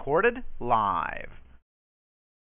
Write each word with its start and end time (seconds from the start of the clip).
recorded 0.00 0.42
live. 0.60 1.28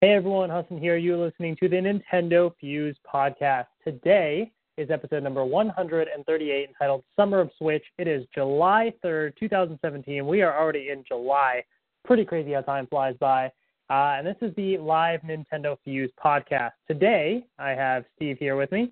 Hey 0.00 0.14
everyone, 0.14 0.50
Hassan 0.50 0.78
here. 0.78 0.96
You're 0.96 1.16
listening 1.16 1.56
to 1.60 1.68
the 1.68 1.76
Nintendo 1.76 2.52
Fuse 2.58 2.96
podcast. 3.06 3.66
Today 3.84 4.50
is 4.76 4.90
episode 4.90 5.22
number 5.22 5.44
138 5.44 6.68
entitled 6.68 7.04
Summer 7.14 7.38
of 7.38 7.50
Switch. 7.56 7.84
It 7.98 8.08
is 8.08 8.26
July 8.34 8.92
3rd, 9.04 9.34
2017. 9.38 10.26
We 10.26 10.42
are 10.42 10.58
already 10.58 10.88
in 10.88 11.04
July. 11.06 11.62
Pretty 12.04 12.24
crazy 12.24 12.52
how 12.52 12.62
time 12.62 12.88
flies 12.88 13.14
by. 13.20 13.46
Uh, 13.90 14.18
and 14.18 14.26
this 14.26 14.36
is 14.42 14.52
the 14.56 14.78
live 14.78 15.20
Nintendo 15.20 15.76
Fuse 15.84 16.10
podcast. 16.22 16.72
Today, 16.88 17.46
I 17.60 17.70
have 17.70 18.06
Steve 18.16 18.38
here 18.40 18.56
with 18.56 18.72
me. 18.72 18.90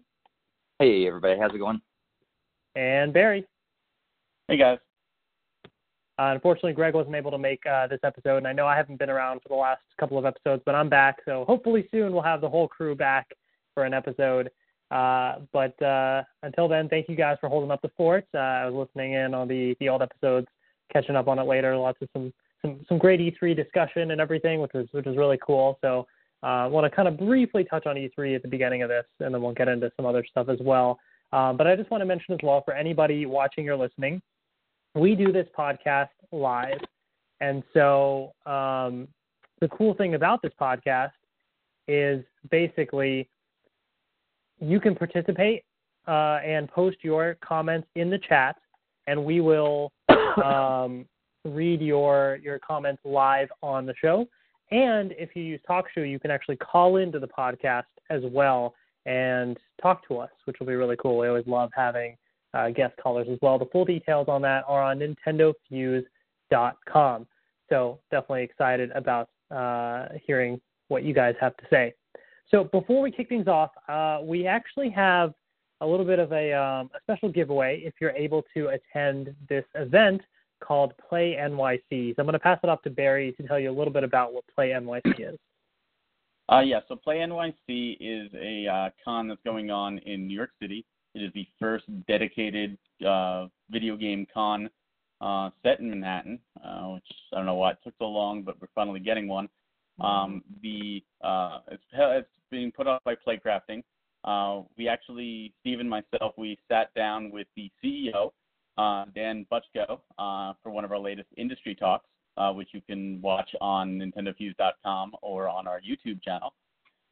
Hey 0.78 1.08
everybody, 1.08 1.40
how's 1.40 1.52
it 1.52 1.58
going? 1.58 1.80
And 2.76 3.12
Barry. 3.12 3.44
Hey 4.46 4.58
guys. 4.58 4.78
Uh, 6.18 6.30
unfortunately, 6.32 6.72
Greg 6.72 6.94
wasn't 6.94 7.16
able 7.16 7.32
to 7.32 7.38
make 7.38 7.64
uh, 7.66 7.88
this 7.88 7.98
episode, 8.04 8.38
and 8.38 8.46
I 8.46 8.52
know 8.52 8.66
I 8.66 8.76
haven't 8.76 8.98
been 9.00 9.10
around 9.10 9.40
for 9.42 9.48
the 9.48 9.56
last 9.56 9.82
couple 9.98 10.16
of 10.16 10.24
episodes, 10.24 10.62
but 10.64 10.74
I'm 10.74 10.88
back. 10.88 11.16
So 11.24 11.44
hopefully 11.44 11.88
soon 11.90 12.12
we'll 12.12 12.22
have 12.22 12.40
the 12.40 12.48
whole 12.48 12.68
crew 12.68 12.94
back 12.94 13.32
for 13.74 13.84
an 13.84 13.92
episode. 13.92 14.50
Uh, 14.92 15.40
but 15.52 15.80
uh, 15.82 16.22
until 16.44 16.68
then, 16.68 16.88
thank 16.88 17.08
you 17.08 17.16
guys 17.16 17.36
for 17.40 17.48
holding 17.48 17.72
up 17.72 17.82
the 17.82 17.90
fort. 17.96 18.26
Uh, 18.32 18.38
I 18.38 18.66
was 18.66 18.86
listening 18.86 19.14
in 19.14 19.34
on 19.34 19.48
the 19.48 19.76
the 19.80 19.88
old 19.88 20.02
episodes, 20.02 20.46
catching 20.92 21.16
up 21.16 21.26
on 21.26 21.40
it 21.40 21.44
later. 21.44 21.76
Lots 21.76 21.98
of 22.00 22.08
some 22.12 22.32
some 22.62 22.84
some 22.88 22.98
great 22.98 23.18
E3 23.18 23.56
discussion 23.56 24.12
and 24.12 24.20
everything, 24.20 24.60
which 24.60 24.72
was 24.72 24.86
which 24.92 25.06
was 25.06 25.16
really 25.16 25.38
cool. 25.44 25.78
So 25.80 26.06
I 26.44 26.66
uh, 26.66 26.68
want 26.68 26.84
to 26.84 26.94
kind 26.94 27.08
of 27.08 27.18
briefly 27.18 27.64
touch 27.64 27.86
on 27.86 27.96
E3 27.96 28.36
at 28.36 28.42
the 28.42 28.48
beginning 28.48 28.82
of 28.82 28.88
this, 28.88 29.06
and 29.18 29.34
then 29.34 29.42
we'll 29.42 29.54
get 29.54 29.66
into 29.66 29.90
some 29.96 30.06
other 30.06 30.24
stuff 30.30 30.48
as 30.48 30.58
well. 30.60 31.00
But 31.32 31.66
I 31.66 31.74
just 31.74 31.90
want 31.90 32.02
to 32.02 32.06
mention 32.06 32.34
as 32.34 32.40
well 32.44 32.62
for 32.64 32.74
anybody 32.74 33.26
watching 33.26 33.68
or 33.68 33.76
listening, 33.76 34.22
we 34.94 35.14
do 35.14 35.32
this 35.32 35.46
podcast 35.56 36.08
live. 36.32 36.80
And 37.40 37.62
so 37.72 38.32
um, 38.46 39.08
the 39.60 39.68
cool 39.68 39.94
thing 39.94 40.14
about 40.14 40.40
this 40.42 40.52
podcast 40.60 41.12
is 41.88 42.24
basically 42.50 43.28
you 44.60 44.80
can 44.80 44.94
participate 44.94 45.64
uh, 46.06 46.38
and 46.44 46.68
post 46.68 46.98
your 47.02 47.36
comments 47.44 47.88
in 47.96 48.10
the 48.10 48.18
chat, 48.18 48.56
and 49.06 49.24
we 49.24 49.40
will 49.40 49.92
um, 50.44 51.06
read 51.44 51.80
your 51.80 52.38
your 52.42 52.58
comments 52.58 53.02
live 53.04 53.48
on 53.62 53.86
the 53.86 53.94
show. 54.00 54.26
And 54.70 55.12
if 55.18 55.30
you 55.34 55.42
use 55.42 55.60
TalkShoe, 55.68 56.08
you 56.08 56.18
can 56.18 56.30
actually 56.30 56.56
call 56.56 56.96
into 56.96 57.18
the 57.18 57.28
podcast 57.28 57.84
as 58.10 58.22
well 58.24 58.74
and 59.06 59.58
talk 59.80 60.06
to 60.08 60.18
us, 60.18 60.30
which 60.46 60.56
will 60.58 60.66
be 60.66 60.74
really 60.74 60.96
cool. 60.96 61.18
We 61.18 61.28
always 61.28 61.46
love 61.46 61.70
having 61.74 62.16
uh, 62.54 62.70
guest 62.70 62.94
callers 63.02 63.26
as 63.30 63.38
well. 63.42 63.58
The 63.58 63.66
full 63.66 63.84
details 63.84 64.28
on 64.28 64.40
that 64.42 64.64
are 64.66 64.82
on 64.82 65.00
NintendoFuse.com. 65.26 67.26
So 67.68 68.00
definitely 68.10 68.44
excited 68.44 68.90
about 68.92 69.28
uh, 69.50 70.06
hearing 70.26 70.60
what 70.88 71.02
you 71.02 71.14
guys 71.14 71.34
have 71.40 71.56
to 71.56 71.64
say. 71.70 71.94
So 72.50 72.64
before 72.64 73.02
we 73.02 73.10
kick 73.10 73.28
things 73.28 73.48
off, 73.48 73.70
uh, 73.88 74.20
we 74.22 74.46
actually 74.46 74.90
have 74.90 75.32
a 75.80 75.86
little 75.86 76.06
bit 76.06 76.18
of 76.18 76.32
a, 76.32 76.52
um, 76.52 76.90
a, 76.94 77.00
special 77.02 77.30
giveaway 77.30 77.82
if 77.84 77.94
you're 78.00 78.12
able 78.12 78.44
to 78.54 78.68
attend 78.68 79.34
this 79.48 79.64
event 79.74 80.20
called 80.62 80.92
Play 81.08 81.36
NYC. 81.38 82.14
So 82.14 82.20
I'm 82.20 82.26
going 82.26 82.34
to 82.34 82.38
pass 82.38 82.60
it 82.62 82.68
off 82.68 82.82
to 82.82 82.90
Barry 82.90 83.32
to 83.32 83.42
tell 83.46 83.58
you 83.58 83.70
a 83.70 83.76
little 83.76 83.92
bit 83.92 84.04
about 84.04 84.32
what 84.32 84.44
Play 84.54 84.70
NYC 84.70 85.32
is. 85.32 85.38
Uh, 86.52 86.60
yeah, 86.60 86.80
so 86.88 86.96
Play 86.96 87.16
NYC 87.16 87.96
is 88.00 88.30
a 88.34 88.70
uh, 88.70 88.90
con 89.04 89.28
that's 89.28 89.40
going 89.44 89.70
on 89.70 89.98
in 89.98 90.26
New 90.26 90.36
York 90.36 90.50
City. 90.60 90.84
It 91.14 91.22
is 91.22 91.32
the 91.32 91.46
first 91.60 91.84
dedicated 92.06 92.76
uh, 93.06 93.46
video 93.70 93.96
game 93.96 94.26
con 94.32 94.68
uh, 95.20 95.50
set 95.62 95.78
in 95.80 95.90
Manhattan, 95.90 96.40
uh, 96.64 96.88
which 96.88 97.06
I 97.32 97.36
don't 97.36 97.46
know 97.46 97.54
why 97.54 97.72
it 97.72 97.78
took 97.84 97.94
so 97.98 98.06
long, 98.06 98.42
but 98.42 98.60
we're 98.60 98.68
finally 98.74 99.00
getting 99.00 99.28
one. 99.28 99.48
Um, 100.00 100.42
the 100.60 101.04
uh, 101.22 101.60
it's, 101.70 101.82
it's 101.92 102.28
being 102.50 102.72
put 102.72 102.88
on 102.88 102.98
by 103.04 103.14
Playcrafting. 103.14 103.82
Uh, 104.24 104.62
we 104.76 104.88
actually, 104.88 105.52
Steve 105.60 105.80
and 105.80 105.88
myself, 105.88 106.32
we 106.36 106.58
sat 106.68 106.92
down 106.94 107.30
with 107.30 107.46
the 107.56 107.70
CEO, 107.82 108.30
uh, 108.78 109.04
Dan 109.14 109.46
Butchko, 109.52 110.00
uh, 110.18 110.54
for 110.62 110.70
one 110.70 110.84
of 110.84 110.90
our 110.90 110.98
latest 110.98 111.28
industry 111.36 111.74
talks, 111.74 112.06
uh, 112.36 112.50
which 112.50 112.68
you 112.72 112.80
can 112.80 113.20
watch 113.20 113.50
on 113.60 113.98
NintendoFuse.com 113.98 115.12
or 115.22 115.48
on 115.48 115.68
our 115.68 115.80
YouTube 115.80 116.22
channel. 116.22 116.54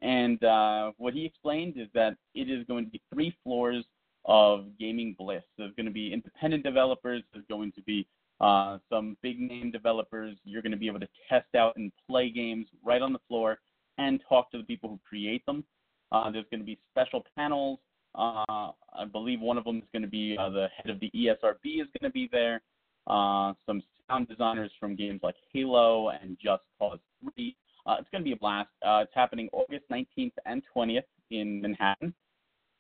And 0.01 0.43
uh, 0.43 0.93
what 0.97 1.15
he 1.15 1.25
explained 1.25 1.75
is 1.77 1.87
that 1.95 2.17
it 2.35 2.51
is 2.51 2.67
going 2.67 2.87
to 2.87 2.91
be 2.91 3.01
three 3.13 3.37
floors 3.45 3.85
of 4.25 4.67
gaming 4.79 5.15
bliss. 5.19 5.43
There's 5.59 5.75
going 5.75 5.87
to 5.87 5.93
be 5.93 6.13
independent 6.13 6.65
developers. 6.65 7.23
There's 7.33 7.45
going 7.49 7.73
to 7.73 7.83
be 7.83 8.07
uh, 8.41 8.79
some 8.91 9.17
big 9.23 9.41
name 9.41 9.71
developers. 9.71 10.37
You're 10.45 10.63
going 10.63 10.73
to 10.73 10.79
be 10.79 10.89
able 10.89 11.01
to 11.01 11.09
test 11.29 11.55
out 11.57 11.77
and 11.77 11.93
play 12.09 12.31
games 12.31 12.67
right 12.85 13.03
on 13.03 13.13
the 13.13 13.21
floor 13.29 13.59
and 13.99 14.21
talk 14.29 14.51
to 14.51 14.59
the 14.59 14.65
people 14.65 14.91
who 14.91 14.99
create 15.09 15.45
them. 15.47 15.65
Uh, 16.11 16.31
there's 16.31 16.47
going 16.51 16.61
to 16.61 16.67
be 16.67 16.79
special 16.91 17.25
panels. 17.37 17.79
Uh, 18.15 18.73
I 18.95 19.05
believe 19.11 19.41
one 19.41 19.57
of 19.57 19.65
them 19.65 19.79
is 19.79 19.85
going 19.93 20.03
to 20.03 20.09
be 20.09 20.37
uh, 20.39 20.51
the 20.51 20.69
head 20.77 20.91
of 20.91 21.01
the 21.01 21.11
ESRB 21.15 21.81
is 21.81 21.89
going 21.99 22.05
to 22.05 22.11
be 22.11 22.29
there. 22.31 22.61
Uh, 23.07 23.55
some 23.67 23.83
sound 24.09 24.29
designers 24.29 24.71
from 24.79 24.95
games 24.95 25.21
like 25.23 25.37
Halo 25.53 26.11
and 26.11 26.37
Just 26.43 26.63
Cause 26.79 26.99
3. 27.37 27.57
Uh, 27.87 27.97
it's 27.99 28.09
going 28.11 28.23
to 28.23 28.25
be 28.25 28.33
a 28.33 28.37
blast. 28.37 28.69
It's 28.85 29.13
happening 29.15 29.49
August 29.53 29.85
19th 29.91 30.33
and 30.45 30.63
20th 30.77 31.03
in 31.31 31.63
Manhattan. 31.63 32.13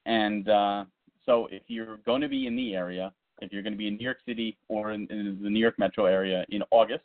And 0.04 0.48
so 1.26 1.48
if 1.50 1.62
you're 1.68 1.98
going 1.98 2.20
to 2.20 2.28
be 2.28 2.46
in 2.46 2.56
the 2.56 2.74
area, 2.74 3.12
if 3.40 3.52
you're 3.52 3.62
going 3.62 3.72
to 3.72 3.78
be 3.78 3.88
in 3.88 3.96
New 3.96 4.04
York 4.04 4.18
City 4.26 4.56
or 4.68 4.92
in, 4.92 5.06
in 5.10 5.38
the 5.42 5.50
New 5.50 5.60
York 5.60 5.78
metro 5.78 6.06
area 6.06 6.44
in 6.50 6.62
August, 6.70 7.04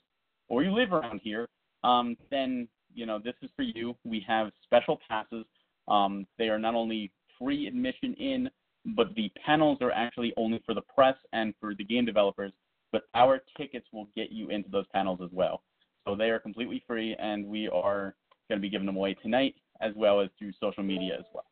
or 0.50 0.64
you 0.64 0.72
live 0.72 0.94
around 0.94 1.20
here, 1.24 1.48
um, 1.84 2.16
then 2.32 2.68
you 2.94 3.06
know 3.06 3.20
this 3.20 3.36
is 3.42 3.50
for 3.56 3.64
you. 3.64 3.96
We 4.04 4.24
have 4.28 4.52
special 4.64 5.00
passes. 5.08 5.46
Um, 5.88 6.26
they 6.38 6.50
are 6.50 6.60
not 6.60 6.76
only 6.76 7.12
free 7.40 7.68
admission 7.68 8.14
in, 8.16 8.50
but 8.96 9.14
the 9.16 9.32
panels 9.46 9.80
are 9.82 9.92
actually 9.92 10.34
only 10.38 10.62
for 10.66 10.74
the 10.74 10.82
press 10.82 11.16
and 11.34 11.54
for 11.60 11.76
the 11.76 11.84
game 11.84 12.06
developers. 12.06 12.52
But 12.92 13.04
our 13.14 13.42
tickets 13.58 13.86
will 13.92 14.08
get 14.16 14.32
you 14.32 14.50
into 14.50 14.70
those 14.70 14.86
panels 14.94 15.20
as 15.24 15.30
well. 15.32 15.62
So 16.08 16.16
they 16.16 16.30
are 16.30 16.40
completely 16.40 16.84
free, 16.88 17.16
and 17.20 17.46
we 17.46 17.68
are 17.68 18.16
going 18.50 18.60
to 18.60 18.62
be 18.62 18.70
giving 18.70 18.86
them 18.86 18.96
away 18.96 19.14
tonight 19.16 19.56
as 19.82 19.94
well 19.96 20.22
as 20.22 20.30
through 20.40 20.54
social 20.60 20.84
media 20.84 21.16
as 21.20 21.26
well. 21.34 21.44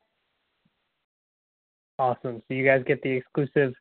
Awesome. 1.97 2.41
So 2.47 2.53
you 2.53 2.65
guys 2.65 2.83
get 2.85 3.01
the 3.01 3.09
exclusive, 3.09 3.73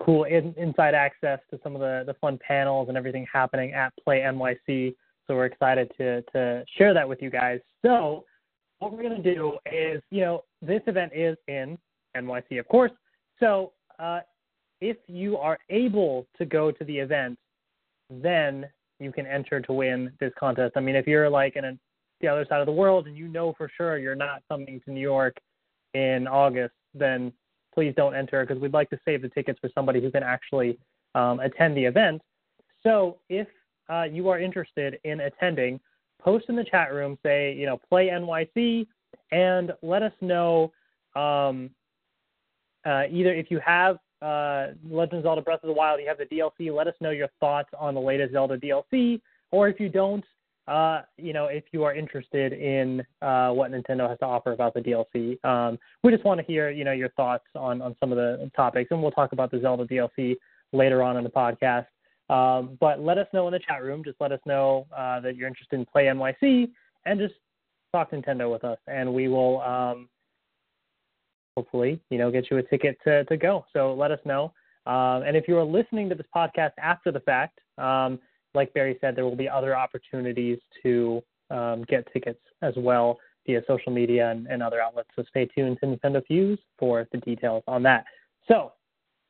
cool 0.00 0.24
in, 0.24 0.54
inside 0.56 0.94
access 0.94 1.40
to 1.50 1.58
some 1.62 1.74
of 1.74 1.80
the, 1.80 2.04
the 2.06 2.14
fun 2.14 2.38
panels 2.46 2.88
and 2.88 2.96
everything 2.96 3.26
happening 3.32 3.72
at 3.72 3.92
Play 4.04 4.20
NYC. 4.20 4.94
So 5.26 5.34
we're 5.34 5.46
excited 5.46 5.90
to 5.98 6.22
to 6.22 6.64
share 6.78 6.94
that 6.94 7.08
with 7.08 7.20
you 7.20 7.30
guys. 7.30 7.58
So 7.84 8.24
what 8.78 8.92
we're 8.92 9.02
gonna 9.02 9.22
do 9.22 9.54
is, 9.72 10.00
you 10.10 10.20
know, 10.20 10.44
this 10.62 10.82
event 10.86 11.12
is 11.14 11.36
in 11.48 11.76
NYC, 12.16 12.60
of 12.60 12.68
course. 12.68 12.92
So 13.40 13.72
uh, 13.98 14.20
if 14.80 14.96
you 15.08 15.36
are 15.38 15.58
able 15.70 16.26
to 16.38 16.44
go 16.44 16.70
to 16.70 16.84
the 16.84 16.96
event, 16.96 17.38
then 18.10 18.66
you 19.00 19.12
can 19.12 19.26
enter 19.26 19.60
to 19.60 19.72
win 19.72 20.12
this 20.20 20.32
contest. 20.38 20.74
I 20.76 20.80
mean, 20.80 20.96
if 20.96 21.06
you're 21.06 21.28
like 21.28 21.56
in 21.56 21.64
a, 21.64 21.78
the 22.20 22.28
other 22.28 22.46
side 22.48 22.60
of 22.60 22.66
the 22.66 22.72
world 22.72 23.06
and 23.06 23.16
you 23.16 23.28
know 23.28 23.54
for 23.58 23.70
sure 23.76 23.98
you're 23.98 24.14
not 24.14 24.42
coming 24.48 24.80
to 24.84 24.90
New 24.90 25.00
York 25.00 25.36
in 25.94 26.26
August, 26.26 26.74
then 26.94 27.32
please 27.76 27.92
don't 27.96 28.16
enter 28.16 28.44
because 28.44 28.60
we'd 28.60 28.72
like 28.72 28.88
to 28.90 28.98
save 29.04 29.20
the 29.22 29.28
tickets 29.28 29.58
for 29.60 29.68
somebody 29.74 30.00
who 30.00 30.10
can 30.10 30.22
actually 30.22 30.78
um, 31.14 31.40
attend 31.40 31.76
the 31.76 31.84
event. 31.84 32.22
So 32.82 33.18
if 33.28 33.46
uh, 33.90 34.04
you 34.04 34.28
are 34.30 34.40
interested 34.40 34.98
in 35.04 35.20
attending, 35.20 35.78
post 36.20 36.46
in 36.48 36.56
the 36.56 36.64
chat 36.64 36.92
room, 36.92 37.18
say, 37.22 37.54
you 37.54 37.66
know, 37.66 37.78
play 37.88 38.08
NYC, 38.08 38.86
and 39.30 39.72
let 39.82 40.02
us 40.02 40.12
know 40.22 40.72
um, 41.14 41.70
uh, 42.86 43.02
either 43.10 43.34
if 43.34 43.50
you 43.50 43.60
have 43.64 43.98
uh, 44.22 44.68
Legend 44.88 45.18
of 45.18 45.22
Zelda 45.24 45.42
Breath 45.42 45.62
of 45.62 45.68
the 45.68 45.74
Wild, 45.74 46.00
you 46.00 46.08
have 46.08 46.18
the 46.18 46.24
DLC, 46.24 46.74
let 46.74 46.86
us 46.86 46.94
know 47.00 47.10
your 47.10 47.28
thoughts 47.40 47.68
on 47.78 47.94
the 47.94 48.00
latest 48.00 48.32
Zelda 48.32 48.56
DLC, 48.56 49.20
or 49.50 49.68
if 49.68 49.78
you 49.78 49.88
don't, 49.88 50.24
uh, 50.68 51.02
you 51.16 51.32
know, 51.32 51.46
if 51.46 51.64
you 51.72 51.84
are 51.84 51.94
interested 51.94 52.52
in 52.52 53.04
uh, 53.22 53.50
what 53.50 53.70
Nintendo 53.70 54.08
has 54.08 54.18
to 54.18 54.24
offer 54.24 54.52
about 54.52 54.74
the 54.74 54.80
DLC. 54.80 55.42
Um, 55.44 55.78
we 56.02 56.10
just 56.10 56.24
want 56.24 56.40
to 56.40 56.46
hear, 56.46 56.70
you 56.70 56.84
know, 56.84 56.92
your 56.92 57.10
thoughts 57.10 57.44
on, 57.54 57.80
on 57.80 57.94
some 58.00 58.10
of 58.10 58.16
the 58.16 58.50
topics, 58.56 58.90
and 58.90 59.00
we'll 59.00 59.12
talk 59.12 59.32
about 59.32 59.50
the 59.50 59.60
Zelda 59.60 59.84
DLC 59.86 60.36
later 60.72 61.02
on 61.02 61.16
in 61.16 61.24
the 61.24 61.30
podcast. 61.30 61.86
Um, 62.28 62.76
but 62.80 63.00
let 63.00 63.18
us 63.18 63.28
know 63.32 63.46
in 63.46 63.52
the 63.52 63.60
chat 63.60 63.82
room. 63.82 64.02
Just 64.04 64.20
let 64.20 64.32
us 64.32 64.40
know 64.46 64.86
uh, 64.96 65.20
that 65.20 65.36
you're 65.36 65.46
interested 65.46 65.78
in 65.78 65.86
Play 65.86 66.06
NYC, 66.06 66.70
and 67.04 67.20
just 67.20 67.34
talk 67.92 68.10
Nintendo 68.10 68.50
with 68.50 68.64
us, 68.64 68.78
and 68.88 69.12
we 69.12 69.28
will 69.28 69.60
um, 69.62 70.08
hopefully, 71.56 72.00
you 72.10 72.18
know, 72.18 72.30
get 72.30 72.50
you 72.50 72.58
a 72.58 72.62
ticket 72.62 72.98
to, 73.04 73.24
to 73.24 73.36
go. 73.36 73.64
So 73.72 73.94
let 73.94 74.10
us 74.10 74.20
know. 74.24 74.52
Um, 74.86 75.22
and 75.22 75.36
if 75.36 75.48
you 75.48 75.56
are 75.58 75.64
listening 75.64 76.08
to 76.08 76.14
this 76.14 76.26
podcast 76.34 76.72
after 76.80 77.10
the 77.10 77.20
fact, 77.20 77.60
um, 77.78 78.18
like 78.56 78.74
Barry 78.74 78.98
said, 79.00 79.14
there 79.14 79.24
will 79.24 79.36
be 79.36 79.48
other 79.48 79.76
opportunities 79.76 80.58
to 80.82 81.22
um, 81.50 81.84
get 81.88 82.10
tickets 82.12 82.40
as 82.62 82.74
well 82.76 83.18
via 83.46 83.62
social 83.68 83.92
media 83.92 84.30
and, 84.30 84.48
and, 84.48 84.62
other 84.62 84.80
outlets. 84.80 85.08
So 85.14 85.22
stay 85.28 85.46
tuned 85.46 85.78
to 85.80 85.86
Nintendo 85.86 86.24
Fuse 86.26 86.58
for 86.78 87.06
the 87.12 87.18
details 87.18 87.62
on 87.68 87.84
that. 87.84 88.04
So 88.48 88.72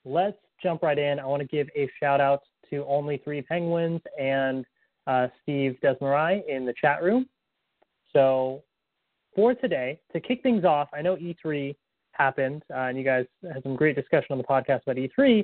let's 0.06 0.38
jump 0.62 0.82
right 0.82 0.98
in. 0.98 1.20
I 1.20 1.26
want 1.26 1.42
to 1.42 1.48
give 1.48 1.68
a 1.76 1.90
shout 2.00 2.20
out 2.20 2.40
to 2.70 2.84
Only 2.86 3.18
Three 3.18 3.42
Penguins 3.42 4.00
and 4.18 4.64
uh, 5.06 5.28
Steve 5.42 5.76
Desmarais 5.84 6.42
in 6.48 6.64
the 6.64 6.74
chat 6.80 7.02
room. 7.02 7.26
So 8.12 8.62
for 9.34 9.54
today, 9.54 10.00
to 10.12 10.20
kick 10.20 10.42
things 10.42 10.64
off, 10.64 10.88
I 10.94 11.02
know 11.02 11.16
E3 11.16 11.76
happened, 12.12 12.62
uh, 12.70 12.78
and 12.78 12.96
you 12.96 13.04
guys 13.04 13.26
had 13.52 13.62
some 13.62 13.76
great 13.76 13.94
discussion 13.94 14.28
on 14.30 14.38
the 14.38 14.44
podcast 14.44 14.82
about 14.82 14.96
E3. 14.96 15.40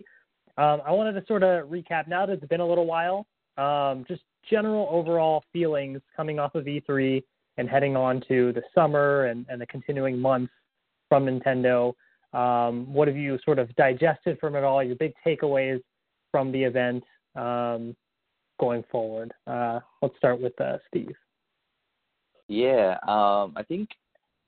Um, 0.56 0.82
I 0.87 0.90
wanted 0.90 1.12
to 1.12 1.26
sort 1.26 1.43
of 1.43 1.69
recap 1.69 2.08
now 2.08 2.26
that 2.26 2.32
it's 2.32 2.46
been 2.46 2.61
a 2.61 2.67
little 2.67 2.87
while, 2.87 3.26
um, 3.56 4.04
just 4.08 4.22
general 4.49 4.88
overall 4.90 5.44
feelings 5.52 6.00
coming 6.16 6.38
off 6.38 6.54
of 6.54 6.64
E3 6.64 7.22
and 7.58 7.69
heading 7.69 7.96
on 7.96 8.22
to 8.28 8.52
the 8.52 8.62
summer 8.75 9.26
and, 9.26 9.46
and 9.49 9.60
the 9.60 9.66
continuing 9.66 10.19
months 10.19 10.52
from 11.08 11.26
Nintendo. 11.26 11.93
Um, 12.32 12.93
what 12.93 13.08
have 13.08 13.16
you 13.16 13.38
sort 13.44 13.58
of 13.58 13.75
digested 13.76 14.38
from 14.40 14.56
it 14.56 14.64
all? 14.64 14.82
Your 14.82 14.96
big 14.96 15.12
takeaways 15.26 15.81
from 16.31 16.50
the 16.50 16.62
event 16.62 17.04
um, 17.37 17.94
going 18.58 18.84
forward? 18.90 19.32
Uh, 19.46 19.81
let's 20.00 20.16
start 20.16 20.40
with 20.40 20.58
uh, 20.60 20.78
Steve. 20.88 21.14
Yeah, 22.48 22.96
um, 23.06 23.52
I 23.56 23.62
think 23.66 23.90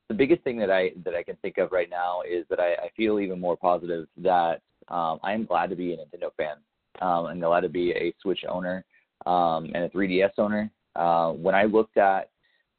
the 0.09 0.15
biggest 0.15 0.43
thing 0.43 0.59
that 0.59 0.71
I 0.71 0.91
that 1.05 1.15
I 1.15 1.23
can 1.23 1.37
think 1.37 1.59
of 1.59 1.73
right 1.73 1.89
now 1.89 2.23
is 2.29 2.45
that 2.51 2.61
I, 2.61 2.73
I 2.75 2.91
feel 2.97 3.21
even 3.21 3.41
more 3.41 3.57
positive 3.57 4.07
that 4.19 4.61
um, 4.89 5.19
I 5.23 5.33
am 5.33 5.45
glad 5.45 5.71
to 5.71 5.77
be 5.77 5.93
a 5.93 5.97
Nintendo 5.97 6.31
fan. 6.37 6.57
Um, 7.01 7.27
I'm 7.27 7.41
glad 7.41 7.63
to 7.63 7.69
be 7.69 7.93
a 7.93 8.15
Switch 8.21 8.45
owner 8.49 8.85
um, 9.27 9.71
and 9.75 9.85
a 9.85 9.89
3DS 9.91 10.33
owner. 10.39 10.71
Uh, 10.97 11.33
when 11.33 11.55
I 11.55 11.65
looked 11.65 11.97
at 11.97 12.31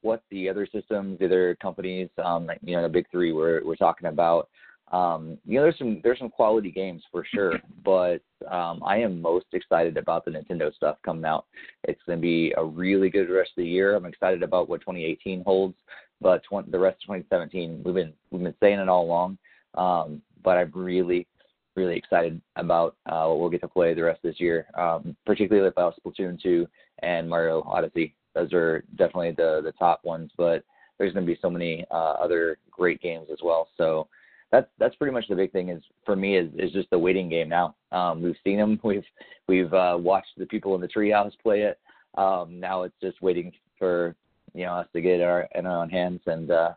what 0.01 0.23
the 0.29 0.47
other 0.47 0.67
systems, 0.71 1.19
the 1.19 1.25
other 1.25 1.57
companies, 1.61 2.09
um, 2.23 2.45
like, 2.45 2.59
you 2.63 2.75
know, 2.75 2.83
the 2.83 2.89
big 2.89 3.09
three 3.11 3.33
we're, 3.33 3.63
we're 3.65 3.75
talking 3.75 4.07
about, 4.07 4.49
um, 4.91 5.37
you 5.45 5.55
know, 5.55 5.63
there's 5.63 5.77
some 5.79 5.99
there's 6.03 6.19
some 6.19 6.29
quality 6.29 6.69
games 6.69 7.01
for 7.11 7.25
sure, 7.33 7.53
but 7.83 8.21
um, 8.49 8.83
I 8.85 8.97
am 8.97 9.19
most 9.19 9.47
excited 9.53 9.97
about 9.97 10.25
the 10.25 10.31
Nintendo 10.31 10.73
stuff 10.75 10.97
coming 11.03 11.25
out. 11.25 11.45
It's 11.85 12.01
going 12.05 12.19
to 12.19 12.21
be 12.21 12.53
a 12.55 12.63
really 12.63 13.09
good 13.09 13.29
rest 13.31 13.51
of 13.57 13.63
the 13.63 13.67
year. 13.67 13.95
I'm 13.95 14.05
excited 14.05 14.43
about 14.43 14.69
what 14.69 14.81
2018 14.81 15.43
holds, 15.43 15.75
but 16.21 16.43
20, 16.43 16.69
the 16.69 16.79
rest 16.79 16.97
of 16.97 17.15
2017, 17.15 17.81
we've 17.83 17.95
been 17.95 18.13
we've 18.29 18.43
been 18.43 18.53
saying 18.61 18.79
it 18.79 18.87
all 18.87 19.05
along. 19.05 19.37
Um, 19.73 20.21
but 20.43 20.57
I'm 20.57 20.71
really 20.75 21.27
really 21.75 21.97
excited 21.97 22.41
about 22.55 22.95
uh, 23.05 23.25
what 23.25 23.39
we'll 23.39 23.49
get 23.49 23.61
to 23.61 23.67
play 23.67 23.93
the 23.93 24.03
rest 24.03 24.19
of 24.23 24.31
this 24.31 24.39
year, 24.39 24.67
um, 24.77 25.15
particularly 25.25 25.67
about 25.67 25.95
Splatoon 25.99 26.41
2 26.41 26.67
and 27.03 27.29
Mario 27.29 27.61
Odyssey. 27.63 28.15
Those 28.33 28.53
are 28.53 28.83
definitely 28.97 29.31
the 29.31 29.61
the 29.63 29.71
top 29.73 30.03
ones, 30.03 30.31
but 30.37 30.63
there's 30.97 31.13
going 31.13 31.25
to 31.25 31.31
be 31.31 31.39
so 31.41 31.49
many 31.49 31.85
uh, 31.91 32.13
other 32.13 32.57
great 32.71 33.01
games 33.01 33.27
as 33.31 33.39
well. 33.43 33.69
So 33.77 34.07
that's 34.51 34.67
that's 34.79 34.95
pretty 34.95 35.13
much 35.13 35.25
the 35.27 35.35
big 35.35 35.51
thing 35.51 35.69
is 35.69 35.83
for 36.05 36.15
me 36.15 36.37
is 36.37 36.49
is 36.57 36.71
just 36.71 36.89
the 36.89 36.99
waiting 36.99 37.29
game 37.29 37.49
now. 37.49 37.75
Um, 37.91 38.21
we've 38.21 38.35
seen 38.43 38.57
them, 38.57 38.79
we've 38.83 39.03
we've 39.47 39.73
uh, 39.73 39.97
watched 39.99 40.37
the 40.37 40.45
people 40.45 40.75
in 40.75 40.81
the 40.81 40.87
treehouse 40.87 41.31
play 41.41 41.61
it. 41.61 41.79
Um, 42.17 42.59
now 42.59 42.83
it's 42.83 42.95
just 43.01 43.21
waiting 43.21 43.51
for 43.77 44.15
you 44.53 44.65
know 44.65 44.73
us 44.73 44.87
to 44.93 45.01
get 45.01 45.21
our 45.21 45.47
in 45.55 45.65
our 45.65 45.81
own 45.81 45.89
hands 45.89 46.21
and 46.25 46.51
uh, 46.51 46.73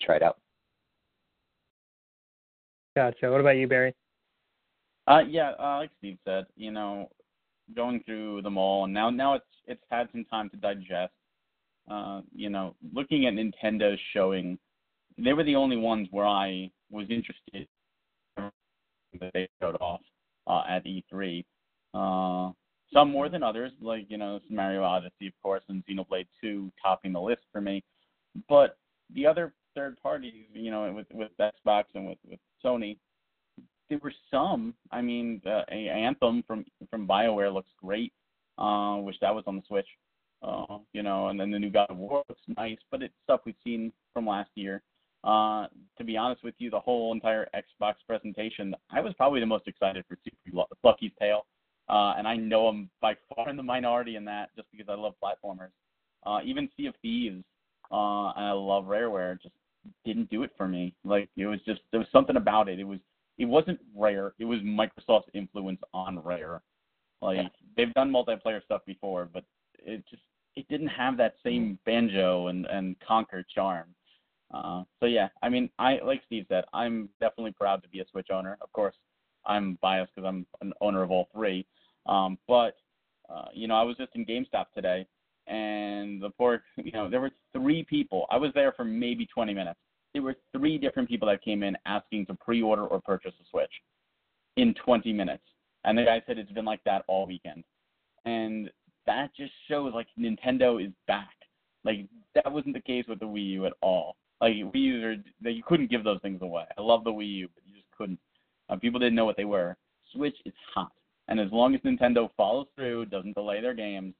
try 0.00 0.16
it 0.16 0.22
out. 0.22 0.38
Gotcha. 2.94 3.30
What 3.30 3.40
about 3.40 3.56
you, 3.56 3.66
Barry? 3.66 3.94
Uh, 5.06 5.20
yeah, 5.28 5.52
uh, 5.58 5.78
like 5.78 5.90
Steve 5.98 6.18
said, 6.24 6.46
you 6.56 6.70
know, 6.70 7.08
going 7.74 8.02
through 8.04 8.42
them 8.42 8.56
all, 8.56 8.84
and 8.84 8.94
now 8.94 9.10
now 9.10 9.34
it's 9.34 9.44
it's 9.66 9.82
had 9.90 10.08
some 10.12 10.24
time 10.26 10.48
to 10.50 10.56
digest. 10.56 11.12
Uh, 11.90 12.20
you 12.34 12.48
know, 12.48 12.76
looking 12.94 13.26
at 13.26 13.34
Nintendo's 13.34 13.98
showing, 14.12 14.58
they 15.18 15.32
were 15.32 15.42
the 15.42 15.56
only 15.56 15.76
ones 15.76 16.06
where 16.10 16.26
I 16.26 16.70
was 16.90 17.06
interested 17.10 17.66
that 18.36 19.32
they 19.34 19.48
showed 19.60 19.76
off 19.80 20.00
uh, 20.46 20.62
at 20.68 20.84
E3. 20.84 21.44
Uh, 21.94 22.52
some 22.92 23.10
more 23.10 23.28
than 23.28 23.42
others, 23.42 23.72
like 23.80 24.06
you 24.08 24.18
know 24.18 24.40
Mario 24.48 24.82
Odyssey, 24.84 25.26
of 25.26 25.32
course, 25.42 25.62
and 25.68 25.82
Xenoblade 25.86 26.26
2 26.40 26.70
topping 26.82 27.12
the 27.12 27.20
list 27.20 27.42
for 27.50 27.60
me. 27.60 27.82
But 28.48 28.76
the 29.14 29.26
other 29.26 29.52
third 29.74 30.00
parties, 30.00 30.46
you 30.52 30.70
know, 30.70 30.92
with 30.92 31.06
with 31.12 31.30
Xbox 31.40 31.84
and 31.94 32.06
with 32.06 32.18
with 32.28 32.40
Sony, 32.64 32.98
there 33.88 33.98
were 34.02 34.12
some. 34.30 34.74
I 34.90 35.00
mean, 35.00 35.40
uh, 35.46 35.62
Anthem 35.70 36.42
from 36.46 36.64
from 36.90 37.06
BioWare 37.06 37.52
looks 37.52 37.70
great. 37.82 38.12
Uh, 38.58 38.98
wish 38.98 39.16
that 39.20 39.34
was 39.34 39.44
on 39.46 39.56
the 39.56 39.62
Switch. 39.66 39.88
Uh, 40.42 40.78
you 40.92 41.02
know, 41.02 41.28
and 41.28 41.38
then 41.38 41.50
the 41.50 41.58
new 41.58 41.70
God 41.70 41.86
of 41.88 41.98
War 41.98 42.24
looks 42.28 42.42
nice, 42.56 42.78
but 42.90 43.02
it's 43.02 43.14
stuff 43.24 43.42
we've 43.46 43.54
seen 43.62 43.92
from 44.12 44.26
last 44.26 44.50
year. 44.56 44.82
Uh, 45.24 45.66
to 45.96 46.04
be 46.04 46.16
honest 46.16 46.42
with 46.42 46.54
you, 46.58 46.68
the 46.68 46.80
whole 46.80 47.12
entire 47.12 47.48
Xbox 47.54 47.94
presentation, 48.08 48.74
I 48.90 49.00
was 49.00 49.14
probably 49.14 49.38
the 49.38 49.46
most 49.46 49.68
excited 49.68 50.04
for 50.08 50.18
Super 50.24 50.66
Lucky's 50.82 51.12
Tale. 51.18 51.46
Uh, 51.88 52.14
and 52.16 52.26
I 52.26 52.36
know 52.36 52.66
I'm 52.66 52.90
by 53.00 53.14
far 53.34 53.48
in 53.48 53.56
the 53.56 53.62
minority 53.62 54.16
in 54.16 54.24
that 54.24 54.50
just 54.56 54.68
because 54.72 54.88
I 54.88 54.94
love 54.94 55.14
platformers. 55.22 55.70
Uh, 56.24 56.40
even 56.44 56.68
Sea 56.76 56.86
of 56.86 56.94
Thieves, 57.02 57.44
uh, 57.92 58.32
and 58.36 58.44
I 58.46 58.52
love 58.52 58.84
Rareware, 58.86 59.40
just 59.40 59.54
didn't 60.04 60.30
do 60.30 60.42
it 60.42 60.50
for 60.56 60.66
me. 60.66 60.94
Like 61.04 61.28
it 61.36 61.46
was 61.46 61.60
just 61.66 61.80
there 61.90 62.00
was 62.00 62.08
something 62.12 62.36
about 62.36 62.68
it. 62.68 62.78
It 62.78 62.84
was 62.84 63.00
it 63.42 63.48
wasn't 63.48 63.80
Rare. 63.96 64.34
It 64.38 64.44
was 64.44 64.60
Microsoft's 64.60 65.28
influence 65.34 65.80
on 65.92 66.20
Rare. 66.20 66.62
Like 67.20 67.50
they've 67.76 67.92
done 67.94 68.12
multiplayer 68.12 68.62
stuff 68.64 68.82
before, 68.86 69.28
but 69.32 69.44
it 69.78 70.04
just 70.08 70.22
it 70.54 70.66
didn't 70.68 70.88
have 70.88 71.16
that 71.16 71.34
same 71.44 71.76
banjo 71.84 72.46
and 72.46 72.66
and 72.66 72.94
Conker 73.00 73.42
charm. 73.52 73.88
Uh, 74.54 74.84
so 75.00 75.06
yeah, 75.06 75.28
I 75.42 75.48
mean, 75.48 75.70
I 75.80 75.98
like 76.04 76.22
Steve 76.26 76.46
said, 76.48 76.64
I'm 76.72 77.08
definitely 77.20 77.52
proud 77.52 77.82
to 77.82 77.88
be 77.88 77.98
a 77.98 78.04
Switch 78.12 78.28
owner. 78.32 78.58
Of 78.60 78.72
course, 78.72 78.94
I'm 79.44 79.76
biased 79.82 80.14
because 80.14 80.28
I'm 80.28 80.46
an 80.60 80.72
owner 80.80 81.02
of 81.02 81.10
all 81.10 81.28
three. 81.34 81.66
Um, 82.06 82.38
but 82.46 82.76
uh, 83.28 83.46
you 83.52 83.66
know, 83.66 83.74
I 83.74 83.82
was 83.82 83.96
just 83.96 84.12
in 84.14 84.24
GameStop 84.24 84.66
today, 84.72 85.04
and 85.48 86.22
the 86.22 86.30
poor, 86.30 86.62
you 86.76 86.92
know, 86.92 87.10
there 87.10 87.20
were 87.20 87.32
three 87.52 87.82
people. 87.82 88.26
I 88.30 88.36
was 88.36 88.52
there 88.54 88.72
for 88.72 88.84
maybe 88.84 89.26
20 89.26 89.52
minutes. 89.52 89.80
There 90.12 90.22
were 90.22 90.36
three 90.56 90.78
different 90.78 91.08
people 91.08 91.28
that 91.28 91.42
came 91.42 91.62
in 91.62 91.76
asking 91.86 92.26
to 92.26 92.34
pre-order 92.34 92.86
or 92.86 93.00
purchase 93.00 93.32
a 93.40 93.44
Switch 93.50 93.72
in 94.56 94.74
20 94.84 95.12
minutes, 95.12 95.44
and 95.84 95.96
the 95.96 96.04
guy 96.04 96.22
said 96.26 96.38
it's 96.38 96.52
been 96.52 96.64
like 96.64 96.84
that 96.84 97.04
all 97.08 97.26
weekend, 97.26 97.64
and 98.24 98.70
that 99.06 99.34
just 99.34 99.52
shows 99.68 99.92
like 99.94 100.08
Nintendo 100.18 100.84
is 100.84 100.92
back. 101.06 101.34
Like 101.84 102.06
that 102.34 102.52
wasn't 102.52 102.74
the 102.74 102.80
case 102.80 103.06
with 103.08 103.20
the 103.20 103.26
Wii 103.26 103.50
U 103.52 103.66
at 103.66 103.72
all. 103.80 104.16
Like 104.40 104.54
Wii 104.54 104.74
U, 104.74 105.06
are, 105.06 105.50
you 105.50 105.62
couldn't 105.62 105.90
give 105.90 106.04
those 106.04 106.20
things 106.20 106.42
away. 106.42 106.64
I 106.76 106.82
love 106.82 107.04
the 107.04 107.10
Wii 107.10 107.34
U, 107.36 107.48
but 107.54 107.64
you 107.66 107.74
just 107.74 107.90
couldn't. 107.96 108.18
Uh, 108.68 108.76
people 108.76 109.00
didn't 109.00 109.14
know 109.14 109.24
what 109.24 109.36
they 109.36 109.44
were. 109.44 109.76
Switch 110.12 110.36
is 110.44 110.52
hot, 110.74 110.92
and 111.28 111.40
as 111.40 111.50
long 111.50 111.74
as 111.74 111.80
Nintendo 111.80 112.28
follows 112.36 112.66
through, 112.76 113.06
doesn't 113.06 113.34
delay 113.34 113.60
their 113.62 113.74
games, 113.74 114.14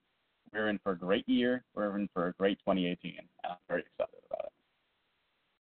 we're 0.53 0.69
in 0.69 0.79
for 0.83 0.93
a 0.93 0.99
great 0.99 1.29
year. 1.29 1.65
We're 1.75 1.97
in 1.99 2.09
for 2.13 2.29
a 2.29 2.33
great 2.33 2.59
2018. 2.61 3.15
and 3.19 3.29
I'm 3.45 3.57
very 3.69 3.81
excited 3.81 4.21
about 4.31 4.47
it. 4.47 4.52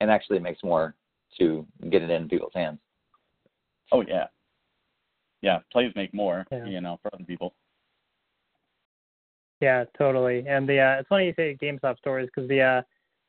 And 0.03 0.11
actually, 0.11 0.39
it 0.39 0.43
makes 0.43 0.65
more 0.65 0.97
to 1.39 1.65
get 1.89 2.03
it 2.03 2.11
in 2.11 2.29
people's 2.29 2.51
hands. 2.57 2.81
Oh 3.93 4.03
yeah, 4.03 4.27
yeah. 5.43 5.61
Plays 5.71 5.93
make 5.95 6.13
more, 6.13 6.45
yeah. 6.51 6.67
you 6.67 6.81
know, 6.81 6.99
for 7.01 7.15
other 7.15 7.23
people. 7.23 7.55
Yeah, 9.61 9.85
totally. 9.97 10.45
And 10.49 10.69
the 10.69 10.81
uh, 10.81 10.97
it's 10.99 11.09
funny 11.09 11.27
you 11.27 11.35
say 11.37 11.57
GameStop 11.63 11.99
stories 11.99 12.29
because 12.35 12.49
the 12.49 12.61
uh, 12.61 12.83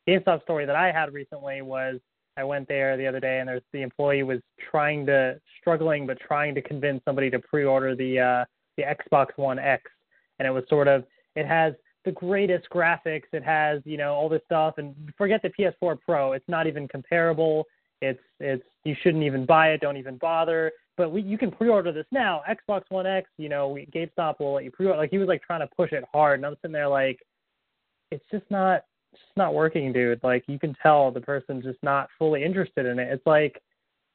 GameStop 0.07 0.41
story 0.41 0.65
that 0.65 0.75
I 0.75 0.91
had 0.91 1.13
recently 1.13 1.61
was 1.61 1.99
I 2.37 2.43
went 2.43 2.67
there 2.67 2.97
the 2.97 3.05
other 3.05 3.19
day 3.19 3.37
and 3.37 3.47
there's 3.47 3.61
the 3.71 3.83
employee 3.83 4.23
was 4.23 4.39
trying 4.71 5.05
to 5.05 5.39
struggling 5.61 6.07
but 6.07 6.19
trying 6.19 6.55
to 6.55 6.61
convince 6.63 7.05
somebody 7.05 7.29
to 7.29 7.37
pre-order 7.37 7.95
the 7.95 8.19
uh, 8.19 8.45
the 8.77 8.83
Xbox 8.83 9.27
One 9.35 9.59
X 9.59 9.83
and 10.39 10.47
it 10.47 10.51
was 10.51 10.63
sort 10.69 10.87
of 10.87 11.03
it 11.35 11.45
has 11.45 11.75
the 12.05 12.11
greatest 12.11 12.69
graphics. 12.69 13.23
It 13.31 13.43
has 13.43 13.81
you 13.85 13.97
know 13.97 14.13
all 14.13 14.29
this 14.29 14.41
stuff. 14.45 14.75
And 14.77 14.95
forget 15.17 15.41
the 15.41 15.49
PS4 15.49 15.97
Pro. 15.99 16.33
It's 16.33 16.47
not 16.47 16.67
even 16.67 16.87
comparable. 16.87 17.65
It's 18.01 18.19
it's 18.39 18.63
you 18.83 18.95
shouldn't 19.01 19.23
even 19.23 19.45
buy 19.45 19.69
it. 19.69 19.81
Don't 19.81 19.97
even 19.97 20.17
bother. 20.17 20.71
But 20.95 21.11
we, 21.11 21.23
you 21.23 21.39
can 21.39 21.49
pre-order 21.49 21.91
this 21.91 22.05
now. 22.11 22.43
Xbox 22.47 22.83
One 22.89 23.07
X 23.07 23.29
you 23.37 23.49
know 23.49 23.69
we, 23.69 23.87
GameStop 23.87 24.39
will 24.39 24.53
let 24.53 24.63
you 24.63 24.71
pre-order. 24.71 24.97
Like 24.99 25.09
he 25.09 25.17
was 25.17 25.27
like 25.27 25.41
trying 25.41 25.61
to 25.61 25.69
push 25.75 25.91
it 25.91 26.03
hard. 26.11 26.39
And 26.39 26.45
I'm 26.45 26.55
sitting 26.61 26.73
there 26.73 26.87
like 26.87 27.19
it's 28.11 28.25
just 28.31 28.45
not 28.49 28.83
just 29.13 29.37
not 29.37 29.53
working, 29.53 29.93
dude. 29.93 30.19
Like 30.23 30.43
you 30.47 30.59
can 30.59 30.75
tell 30.81 31.11
the 31.11 31.21
person's 31.21 31.63
just 31.63 31.81
not 31.83 32.09
fully 32.17 32.43
interested 32.43 32.85
in 32.85 32.99
it. 32.99 33.11
It's 33.11 33.25
like, 33.25 33.61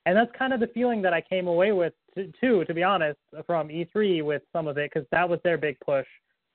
and 0.06 0.16
that's 0.16 0.30
kind 0.38 0.52
of 0.52 0.60
the 0.60 0.68
feeling 0.68 1.02
that 1.02 1.12
I 1.12 1.20
came 1.20 1.46
away 1.46 1.72
with 1.72 1.92
too, 2.40 2.64
to 2.64 2.74
be 2.74 2.82
honest, 2.82 3.18
from 3.46 3.68
E3 3.68 4.24
with 4.24 4.42
some 4.52 4.66
of 4.66 4.78
it, 4.78 4.90
because 4.92 5.06
that 5.12 5.28
was 5.28 5.40
their 5.44 5.58
big 5.58 5.78
push. 5.80 6.06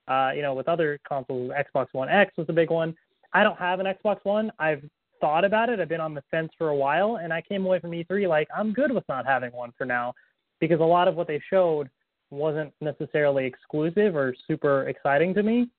Uh, 0.07 0.31
you 0.35 0.41
know, 0.41 0.53
with 0.53 0.67
other 0.67 0.99
consoles, 1.07 1.51
Xbox 1.51 1.87
One 1.93 2.09
X 2.09 2.33
was 2.37 2.47
the 2.47 2.53
big 2.53 2.69
one. 2.69 2.95
I 3.33 3.43
don't 3.43 3.57
have 3.57 3.79
an 3.79 3.85
Xbox 3.85 4.17
One. 4.23 4.51
I've 4.59 4.83
thought 5.21 5.45
about 5.45 5.69
it. 5.69 5.79
I've 5.79 5.89
been 5.89 6.01
on 6.01 6.13
the 6.13 6.23
fence 6.29 6.51
for 6.57 6.69
a 6.69 6.75
while, 6.75 7.17
and 7.21 7.31
I 7.31 7.41
came 7.41 7.65
away 7.65 7.79
from 7.79 7.91
E3 7.91 8.27
like 8.27 8.47
I'm 8.55 8.73
good 8.73 8.91
with 8.91 9.05
not 9.07 9.25
having 9.25 9.51
one 9.51 9.71
for 9.77 9.85
now, 9.85 10.13
because 10.59 10.79
a 10.79 10.83
lot 10.83 11.07
of 11.07 11.15
what 11.15 11.27
they 11.27 11.41
showed 11.49 11.89
wasn't 12.29 12.73
necessarily 12.81 13.45
exclusive 13.45 14.15
or 14.15 14.35
super 14.47 14.87
exciting 14.87 15.33
to 15.35 15.43
me 15.43 15.69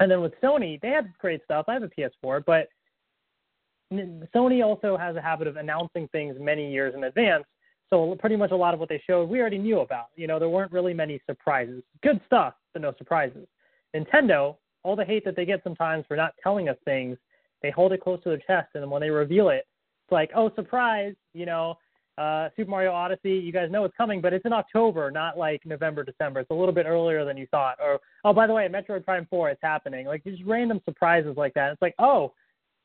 and 0.00 0.10
then 0.10 0.20
with 0.20 0.32
Sony, 0.42 0.80
they 0.80 0.88
have 0.88 1.06
great 1.18 1.42
stuff. 1.44 1.66
I 1.68 1.74
have 1.74 1.82
a 1.82 1.88
PS4, 1.88 2.44
but 2.44 2.68
Sony 3.92 4.64
also 4.64 4.96
has 4.96 5.16
a 5.16 5.20
habit 5.20 5.46
of 5.48 5.56
announcing 5.56 6.08
things 6.08 6.36
many 6.38 6.70
years 6.72 6.94
in 6.94 7.04
advance. 7.04 7.44
So 7.92 8.16
pretty 8.18 8.36
much 8.36 8.52
a 8.52 8.56
lot 8.56 8.72
of 8.72 8.80
what 8.80 8.88
they 8.88 9.02
showed, 9.06 9.28
we 9.28 9.38
already 9.38 9.58
knew 9.58 9.80
about. 9.80 10.06
You 10.16 10.26
know, 10.26 10.38
there 10.38 10.48
weren't 10.48 10.72
really 10.72 10.94
many 10.94 11.20
surprises. 11.26 11.82
Good 12.02 12.22
stuff, 12.24 12.54
but 12.72 12.80
no 12.80 12.94
surprises. 12.96 13.46
Nintendo, 13.94 14.56
all 14.82 14.96
the 14.96 15.04
hate 15.04 15.26
that 15.26 15.36
they 15.36 15.44
get 15.44 15.62
sometimes 15.62 16.06
for 16.08 16.16
not 16.16 16.32
telling 16.42 16.70
us 16.70 16.76
things, 16.86 17.18
they 17.62 17.70
hold 17.70 17.92
it 17.92 18.00
close 18.00 18.18
to 18.22 18.30
their 18.30 18.38
chest, 18.38 18.70
and 18.72 18.82
then 18.82 18.88
when 18.88 19.02
they 19.02 19.10
reveal 19.10 19.50
it, 19.50 19.66
it's 20.04 20.12
like, 20.12 20.30
oh, 20.34 20.50
surprise, 20.54 21.14
you 21.34 21.44
know, 21.44 21.76
uh, 22.16 22.48
Super 22.56 22.70
Mario 22.70 22.92
Odyssey, 22.92 23.32
you 23.32 23.52
guys 23.52 23.70
know 23.70 23.84
it's 23.84 23.96
coming, 23.96 24.22
but 24.22 24.32
it's 24.32 24.46
in 24.46 24.54
October, 24.54 25.10
not 25.10 25.36
like 25.36 25.60
November, 25.66 26.02
December. 26.02 26.40
It's 26.40 26.50
a 26.50 26.54
little 26.54 26.74
bit 26.74 26.86
earlier 26.86 27.26
than 27.26 27.36
you 27.36 27.46
thought. 27.50 27.76
Or, 27.78 28.00
oh, 28.24 28.32
by 28.32 28.46
the 28.46 28.54
way, 28.54 28.66
Metroid 28.68 29.04
Prime 29.04 29.26
4, 29.28 29.50
it's 29.50 29.60
happening. 29.62 30.06
Like 30.06 30.24
just 30.24 30.42
random 30.44 30.80
surprises 30.86 31.34
like 31.36 31.52
that. 31.54 31.72
It's 31.72 31.82
like, 31.82 31.94
oh, 31.98 32.32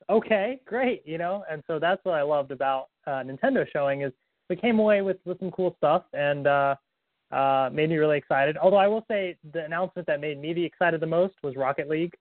okay, 0.09 0.59
great, 0.65 1.03
you 1.05 1.17
know. 1.17 1.43
And 1.49 1.63
so 1.65 1.79
that's 1.79 2.03
what 2.03 2.15
I 2.15 2.21
loved 2.23 2.51
about 2.51 2.87
uh, 3.05 3.23
Nintendo 3.23 3.65
showing 3.71 4.01
is 4.01 4.13
we 4.49 4.55
came 4.55 4.79
away 4.79 5.01
with 5.01 5.17
with 5.25 5.39
some 5.39 5.51
cool 5.51 5.75
stuff 5.77 6.03
and 6.13 6.47
uh, 6.47 6.75
uh, 7.31 7.69
made 7.73 7.89
me 7.89 7.97
really 7.97 8.17
excited. 8.17 8.57
Although 8.57 8.77
I 8.77 8.87
will 8.87 9.05
say 9.09 9.37
the 9.53 9.65
announcement 9.65 10.07
that 10.07 10.21
made 10.21 10.39
me 10.39 10.53
the 10.53 10.63
excited 10.63 11.01
the 11.01 11.07
most 11.07 11.35
was 11.43 11.55
Rocket 11.55 11.89
League. 11.89 12.13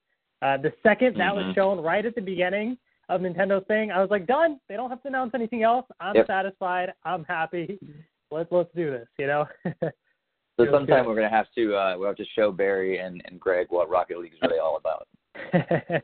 Uh, 0.42 0.58
the 0.58 0.72
2nd 0.84 1.00
mm-hmm. 1.00 1.18
that 1.18 1.34
was 1.34 1.44
mm-hmm. 1.44 1.54
shown 1.54 1.80
right 1.80 2.04
at 2.04 2.14
the 2.14 2.20
beginning 2.20 2.76
of 3.08 3.20
Nintendo's 3.20 3.66
thing, 3.68 3.90
I 3.90 4.00
was 4.00 4.10
like, 4.10 4.26
done. 4.26 4.58
They 4.68 4.74
don't 4.74 4.90
have 4.90 5.02
to 5.02 5.08
announce 5.08 5.32
anything 5.34 5.62
else. 5.62 5.86
I'm 6.00 6.16
yep. 6.16 6.26
satisfied. 6.26 6.92
I'm 7.04 7.24
happy. 7.24 7.78
Let's 8.30 8.50
let's 8.50 8.70
do 8.74 8.90
this. 8.90 9.06
You 9.18 9.28
know. 9.28 9.46
so 9.64 9.70
sometime 10.72 10.86
good. 10.86 11.06
we're 11.06 11.14
gonna 11.14 11.30
have 11.30 11.46
to 11.56 11.76
uh, 11.76 11.94
we'll 11.96 12.08
have 12.08 12.16
to 12.16 12.24
show 12.34 12.50
Barry 12.50 12.98
and, 12.98 13.22
and 13.26 13.38
Greg 13.38 13.68
what 13.70 13.88
Rocket 13.88 14.18
League 14.18 14.32
is 14.32 14.38
really 14.42 14.58
all 14.58 14.76
about. 14.76 15.06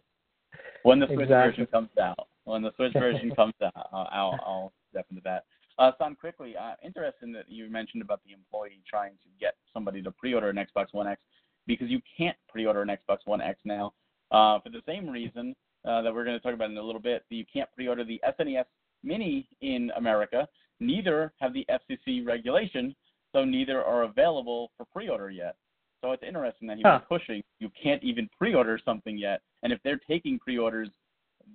when 0.84 1.00
the 1.00 1.06
Switch 1.06 1.20
exactly. 1.20 1.50
version 1.50 1.66
comes 1.66 1.88
out, 2.00 2.28
when 2.44 2.62
the 2.62 2.70
Switch 2.76 2.92
version 2.92 3.34
comes 3.34 3.54
out, 3.62 3.88
I'll, 3.92 4.38
I'll 4.46 4.72
step 4.90 5.06
into 5.10 5.22
that. 5.24 5.44
Uh, 5.78 5.92
Son, 5.98 6.14
quickly, 6.14 6.54
uh, 6.56 6.74
interesting 6.84 7.32
that 7.32 7.44
you 7.48 7.70
mentioned 7.70 8.02
about 8.02 8.20
the 8.24 8.32
employee 8.32 8.82
trying 8.88 9.12
to 9.12 9.28
get 9.40 9.54
somebody 9.72 10.02
to 10.02 10.10
pre-order 10.10 10.50
an 10.50 10.56
Xbox 10.56 10.86
One 10.92 11.06
X 11.06 11.20
because 11.66 11.88
you 11.88 12.00
can't 12.16 12.36
pre-order 12.48 12.82
an 12.82 12.88
Xbox 12.88 13.18
One 13.24 13.40
X 13.40 13.58
now 13.64 13.92
uh, 14.30 14.58
for 14.60 14.70
the 14.70 14.82
same 14.86 15.08
reason 15.08 15.54
uh, 15.84 16.02
that 16.02 16.12
we're 16.12 16.24
going 16.24 16.36
to 16.36 16.42
talk 16.42 16.54
about 16.54 16.70
in 16.70 16.76
a 16.76 16.82
little 16.82 17.00
bit. 17.00 17.24
You 17.30 17.44
can't 17.50 17.68
pre-order 17.74 18.04
the 18.04 18.20
SNES 18.38 18.64
Mini 19.02 19.48
in 19.60 19.90
America. 19.96 20.46
Neither 20.80 21.32
have 21.40 21.52
the 21.52 21.66
FCC 21.70 22.26
regulation, 22.26 22.94
so 23.32 23.44
neither 23.44 23.82
are 23.82 24.02
available 24.02 24.70
for 24.76 24.84
pre-order 24.92 25.30
yet. 25.30 25.56
So 26.02 26.10
it's 26.12 26.22
interesting 26.26 26.66
that 26.68 26.78
he 26.78 26.82
huh. 26.82 27.00
was 27.08 27.20
pushing. 27.20 27.42
You 27.60 27.70
can't 27.80 28.02
even 28.02 28.28
pre-order 28.36 28.78
something 28.84 29.16
yet, 29.16 29.40
and 29.62 29.72
if 29.72 29.78
they're 29.84 30.00
taking 30.08 30.38
pre-orders, 30.38 30.88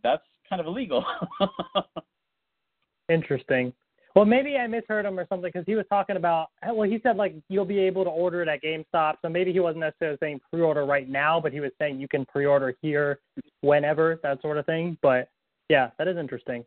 that's 0.03 0.23
kind 0.49 0.59
of 0.61 0.67
illegal. 0.67 1.05
Interesting. 3.09 3.73
Well, 4.17 4.25
maybe 4.25 4.57
I 4.57 4.65
misheard 4.65 5.05
him 5.05 5.19
or 5.19 5.27
something 5.29 5.51
because 5.53 5.67
he 5.67 5.75
was 5.75 5.85
talking 5.89 6.15
about. 6.15 6.47
Eh, 6.63 6.71
well, 6.71 6.89
he 6.89 6.99
said 7.03 7.17
like 7.17 7.35
you'll 7.49 7.65
be 7.65 7.77
able 7.77 8.03
to 8.03 8.09
order 8.09 8.41
it 8.41 8.47
at 8.47 8.63
GameStop. 8.63 9.17
So 9.21 9.29
maybe 9.29 9.53
he 9.53 9.59
wasn't 9.59 9.81
necessarily 9.81 10.17
saying 10.19 10.39
pre-order 10.51 10.87
right 10.87 11.07
now, 11.07 11.39
but 11.39 11.53
he 11.53 11.59
was 11.59 11.69
saying 11.77 11.99
you 11.99 12.07
can 12.07 12.25
pre-order 12.25 12.73
here 12.81 13.19
whenever 13.61 14.19
that 14.23 14.41
sort 14.41 14.57
of 14.57 14.65
thing. 14.65 14.97
But 15.03 15.29
yeah, 15.69 15.91
that 15.99 16.07
is 16.07 16.17
interesting. 16.17 16.65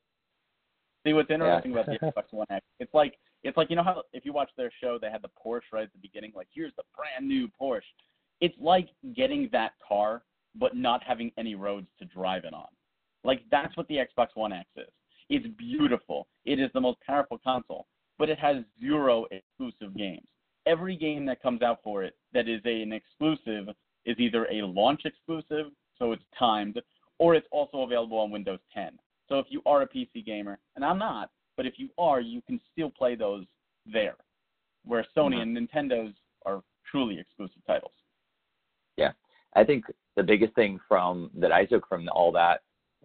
See 1.05 1.13
what's 1.13 1.29
interesting 1.29 1.73
yeah. 1.73 1.81
about 1.81 1.87
the 1.87 2.07
Xbox 2.07 2.23
One 2.31 2.47
X? 2.51 2.65
It's 2.79 2.95
like 2.95 3.15
it's 3.43 3.57
like 3.57 3.69
you 3.69 3.75
know 3.75 3.83
how 3.83 4.05
if 4.13 4.25
you 4.25 4.33
watch 4.33 4.51
their 4.57 4.71
show, 4.81 4.97
they 5.03 5.11
had 5.11 5.23
the 5.23 5.31
Porsche 5.45 5.73
right 5.73 5.83
at 5.83 5.93
the 5.93 5.99
beginning. 5.99 6.31
Like 6.37 6.47
here's 6.55 6.73
the 6.77 6.85
brand 6.97 7.29
new 7.29 7.49
Porsche. 7.61 7.81
It's 8.41 8.55
like 8.61 8.91
getting 9.17 9.49
that 9.51 9.73
car, 9.87 10.23
but 10.55 10.77
not 10.77 11.03
having 11.03 11.33
any 11.37 11.57
roads 11.57 11.89
to 11.99 12.05
drive 12.05 12.45
it 12.45 12.55
on. 12.55 12.69
Like 13.25 13.43
that's 13.51 13.77
what 13.77 13.89
the 13.89 13.97
Xbox 13.97 14.29
One 14.35 14.53
X 14.53 14.69
is. 14.77 14.87
It's 15.31 15.47
beautiful. 15.57 16.27
It 16.45 16.59
is 16.59 16.71
the 16.75 16.81
most 16.81 16.99
powerful 17.07 17.41
console, 17.43 17.87
but 18.19 18.29
it 18.29 18.39
has 18.39 18.57
zero 18.81 19.27
exclusive 19.31 19.97
games. 19.97 20.27
Every 20.67 20.97
game 20.97 21.25
that 21.27 21.41
comes 21.41 21.63
out 21.63 21.79
for 21.83 22.03
it 22.03 22.15
that 22.35 22.49
is 22.49 22.61
a, 22.67 22.83
an 22.83 22.93
exclusive 22.93 23.69
is 24.05 24.17
either 24.19 24.47
a 24.51 24.63
launch 24.63 25.03
exclusive, 25.05 25.67
so 25.99 26.13
it's 26.13 26.25
timed, 26.37 26.81
or 27.19 27.35
it's 27.37 27.47
also 27.53 27.83
available 27.83 28.19
on 28.19 28.31
Windows 28.31 28.59
10. 28.75 28.99
So 29.29 29.39
if 29.39 29.47
you 29.51 29.63
are 29.67 29.83
a 29.83 29.89
PC 29.89 30.27
gamer, 30.27 30.59
and 30.75 30.85
I'm 30.85 30.99
not, 30.99 31.31
but 31.57 31.65
if 31.65 31.75
you 31.77 31.91
are, 31.97 32.21
you 32.21 32.43
can 32.43 32.61
still 32.73 32.91
play 32.91 33.15
those 33.15 33.45
there, 33.91 34.17
where 34.85 35.07
Sony 35.17 35.37
mm-hmm. 35.37 35.57
and 35.57 35.71
Nintendo's 35.71 36.15
are 36.45 36.63
truly 36.91 37.21
exclusive 37.21 37.63
titles. 37.67 37.93
Yeah, 38.97 39.13
I 39.55 39.63
think 39.63 39.85
the 40.17 40.23
biggest 40.25 40.55
thing 40.55 40.81
from 40.89 41.31
that 41.35 41.53
I 41.53 41.67
took 41.67 41.87
from 41.89 42.09
all 42.13 42.33
that 42.33 42.63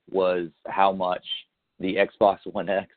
was 0.10 0.50
how 0.68 0.92
much 0.92 1.24
the 1.80 1.96
Xbox 1.96 2.40
One 2.52 2.70
X 2.70 2.88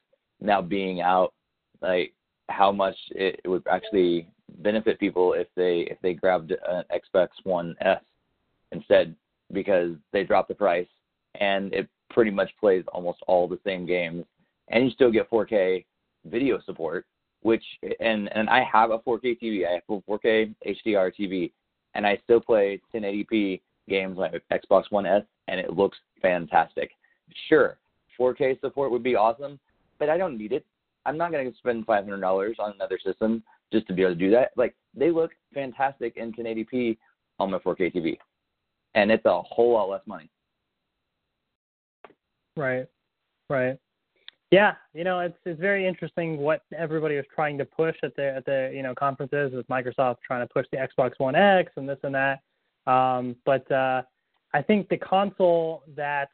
now 0.40 0.62
being 0.62 1.00
out, 1.00 1.32
like 1.80 2.12
how 2.48 2.72
much 2.72 2.96
it, 3.10 3.40
it 3.44 3.48
would 3.48 3.66
actually 3.70 4.28
benefit 4.58 4.98
people 4.98 5.34
if 5.34 5.46
they 5.54 5.86
if 5.90 5.98
they 6.02 6.14
grabbed 6.14 6.52
an 6.52 6.84
Xbox 6.92 7.28
One 7.44 7.76
S 7.80 8.00
instead 8.72 9.14
because 9.52 9.92
they 10.12 10.24
dropped 10.24 10.48
the 10.48 10.54
price 10.54 10.88
and 11.40 11.72
it 11.72 11.88
pretty 12.10 12.30
much 12.30 12.50
plays 12.58 12.84
almost 12.92 13.18
all 13.26 13.46
the 13.46 13.58
same 13.64 13.86
games 13.86 14.24
and 14.68 14.84
you 14.84 14.90
still 14.90 15.10
get 15.10 15.30
4K 15.30 15.84
video 16.26 16.60
support 16.64 17.06
which 17.42 17.64
and 18.00 18.30
and 18.34 18.48
I 18.48 18.64
have 18.64 18.90
a 18.90 18.98
4K 18.98 19.38
TV 19.40 19.66
I 19.66 19.72
have 19.74 19.82
a 19.88 20.10
4K 20.10 20.54
HDR 20.66 21.12
TV 21.18 21.52
and 21.94 22.06
I 22.06 22.18
still 22.24 22.40
play 22.40 22.80
1080p 22.94 23.60
games 23.88 24.16
like 24.16 24.42
Xbox 24.50 24.84
One 24.90 25.06
S 25.06 25.22
and 25.48 25.60
it 25.60 25.74
looks 25.74 25.98
fantastic. 26.22 26.90
Sure 27.48 27.78
4K 28.18 28.60
support 28.60 28.90
would 28.90 29.02
be 29.02 29.16
awesome, 29.16 29.58
but 29.98 30.08
I 30.08 30.18
don't 30.18 30.36
need 30.36 30.52
it. 30.52 30.64
I'm 31.06 31.16
not 31.16 31.32
going 31.32 31.50
to 31.50 31.56
spend 31.58 31.86
$500 31.86 32.54
on 32.58 32.72
another 32.72 32.98
system 33.04 33.42
just 33.72 33.86
to 33.86 33.92
be 33.92 34.02
able 34.02 34.12
to 34.12 34.18
do 34.18 34.30
that. 34.30 34.50
Like 34.56 34.74
they 34.94 35.10
look 35.10 35.30
fantastic 35.54 36.16
in 36.16 36.32
1080p 36.32 36.98
on 37.38 37.50
my 37.50 37.58
4K 37.58 37.94
TV, 37.94 38.18
and 38.94 39.10
it's 39.10 39.24
a 39.24 39.42
whole 39.42 39.72
lot 39.72 39.88
less 39.88 40.02
money. 40.06 40.28
Right, 42.56 42.86
right. 43.48 43.78
Yeah, 44.50 44.74
you 44.94 45.04
know, 45.04 45.20
it's 45.20 45.36
it's 45.44 45.60
very 45.60 45.86
interesting 45.86 46.38
what 46.38 46.62
everybody 46.76 47.16
was 47.16 47.26
trying 47.34 47.58
to 47.58 47.66
push 47.66 47.96
at 48.02 48.16
the 48.16 48.34
at 48.36 48.46
the 48.46 48.72
you 48.74 48.82
know 48.82 48.94
conferences 48.94 49.52
with 49.52 49.68
Microsoft 49.68 50.16
trying 50.26 50.46
to 50.46 50.52
push 50.52 50.66
the 50.72 50.78
Xbox 50.78 51.12
One 51.18 51.34
X 51.34 51.70
and 51.76 51.86
this 51.86 51.98
and 52.02 52.14
that. 52.14 52.40
Um, 52.90 53.36
but 53.44 53.70
uh, 53.70 54.02
I 54.54 54.62
think 54.62 54.88
the 54.88 54.96
console 54.96 55.82
that 55.96 56.30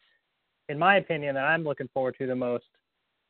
in 0.69 0.79
my 0.79 0.97
opinion, 0.97 1.35
that 1.35 1.45
I'm 1.45 1.65
looking 1.65 1.89
forward 1.93 2.17
to 2.19 2.27
the 2.27 2.35
most 2.35 2.65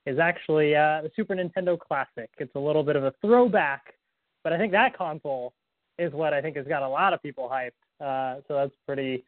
is 0.07 0.19
actually 0.19 0.75
uh, 0.77 1.03
the 1.03 1.11
Super 1.17 1.35
Nintendo 1.35 1.79
Classic. 1.79 2.31
It's 2.39 2.55
a 2.55 2.59
little 2.61 2.83
bit 2.83 2.97
of 2.97 3.05
a 3.05 3.15
throwback, 3.21 3.95
but 4.43 4.53
I 4.53 4.59
think 4.59 4.73
that 4.73 4.97
console 4.97 5.55
is 5.99 6.13
what 6.13 6.35
I 6.35 6.43
think 6.43 6.57
has 6.57 6.67
got 6.67 6.83
a 6.83 6.89
lot 6.89 7.13
of 7.13 7.23
people 7.23 7.51
hyped. 7.51 7.71
Uh, 8.01 8.41
so 8.47 8.55
that's 8.55 8.75
pretty 8.87 9.25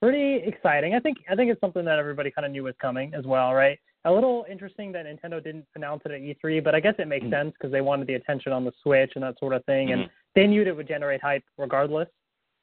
pretty 0.00 0.46
exciting. 0.46 0.94
I 0.94 1.00
think 1.00 1.18
I 1.30 1.34
think 1.34 1.50
it's 1.50 1.60
something 1.60 1.84
that 1.84 1.98
everybody 1.98 2.30
kind 2.30 2.46
of 2.46 2.52
knew 2.52 2.64
was 2.64 2.74
coming 2.80 3.14
as 3.14 3.24
well, 3.24 3.54
right? 3.54 3.78
A 4.06 4.12
little 4.12 4.44
interesting 4.50 4.92
that 4.92 5.06
Nintendo 5.06 5.42
didn't 5.42 5.66
announce 5.76 6.02
it 6.04 6.12
at 6.12 6.20
E3, 6.20 6.62
but 6.62 6.74
I 6.74 6.80
guess 6.80 6.94
it 6.98 7.08
makes 7.08 7.24
mm-hmm. 7.24 7.32
sense 7.32 7.52
because 7.58 7.72
they 7.72 7.80
wanted 7.80 8.06
the 8.06 8.14
attention 8.14 8.52
on 8.52 8.64
the 8.64 8.72
Switch 8.82 9.12
and 9.14 9.24
that 9.24 9.38
sort 9.38 9.54
of 9.54 9.64
thing, 9.64 9.88
mm-hmm. 9.88 10.02
and 10.02 10.10
they 10.34 10.46
knew 10.46 10.62
it 10.62 10.76
would 10.76 10.88
generate 10.88 11.22
hype 11.22 11.44
regardless. 11.56 12.08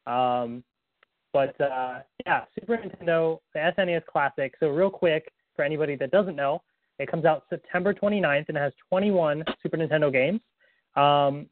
Um, 0.05 0.63
but 1.33 1.59
uh, 1.61 1.99
yeah, 2.25 2.45
Super 2.59 2.77
Nintendo, 2.77 3.39
the 3.53 3.71
SNES 3.77 4.05
Classic. 4.05 4.53
So 4.59 4.69
real 4.69 4.89
quick, 4.89 5.31
for 5.55 5.63
anybody 5.63 5.95
that 5.95 6.11
doesn't 6.11 6.35
know, 6.35 6.61
it 6.99 7.09
comes 7.09 7.25
out 7.25 7.45
September 7.49 7.93
29th 7.93 8.45
and 8.47 8.57
it 8.57 8.61
has 8.61 8.73
21 8.89 9.43
Super 9.61 9.77
Nintendo 9.77 10.11
games. 10.11 10.41
Um, 10.95 11.47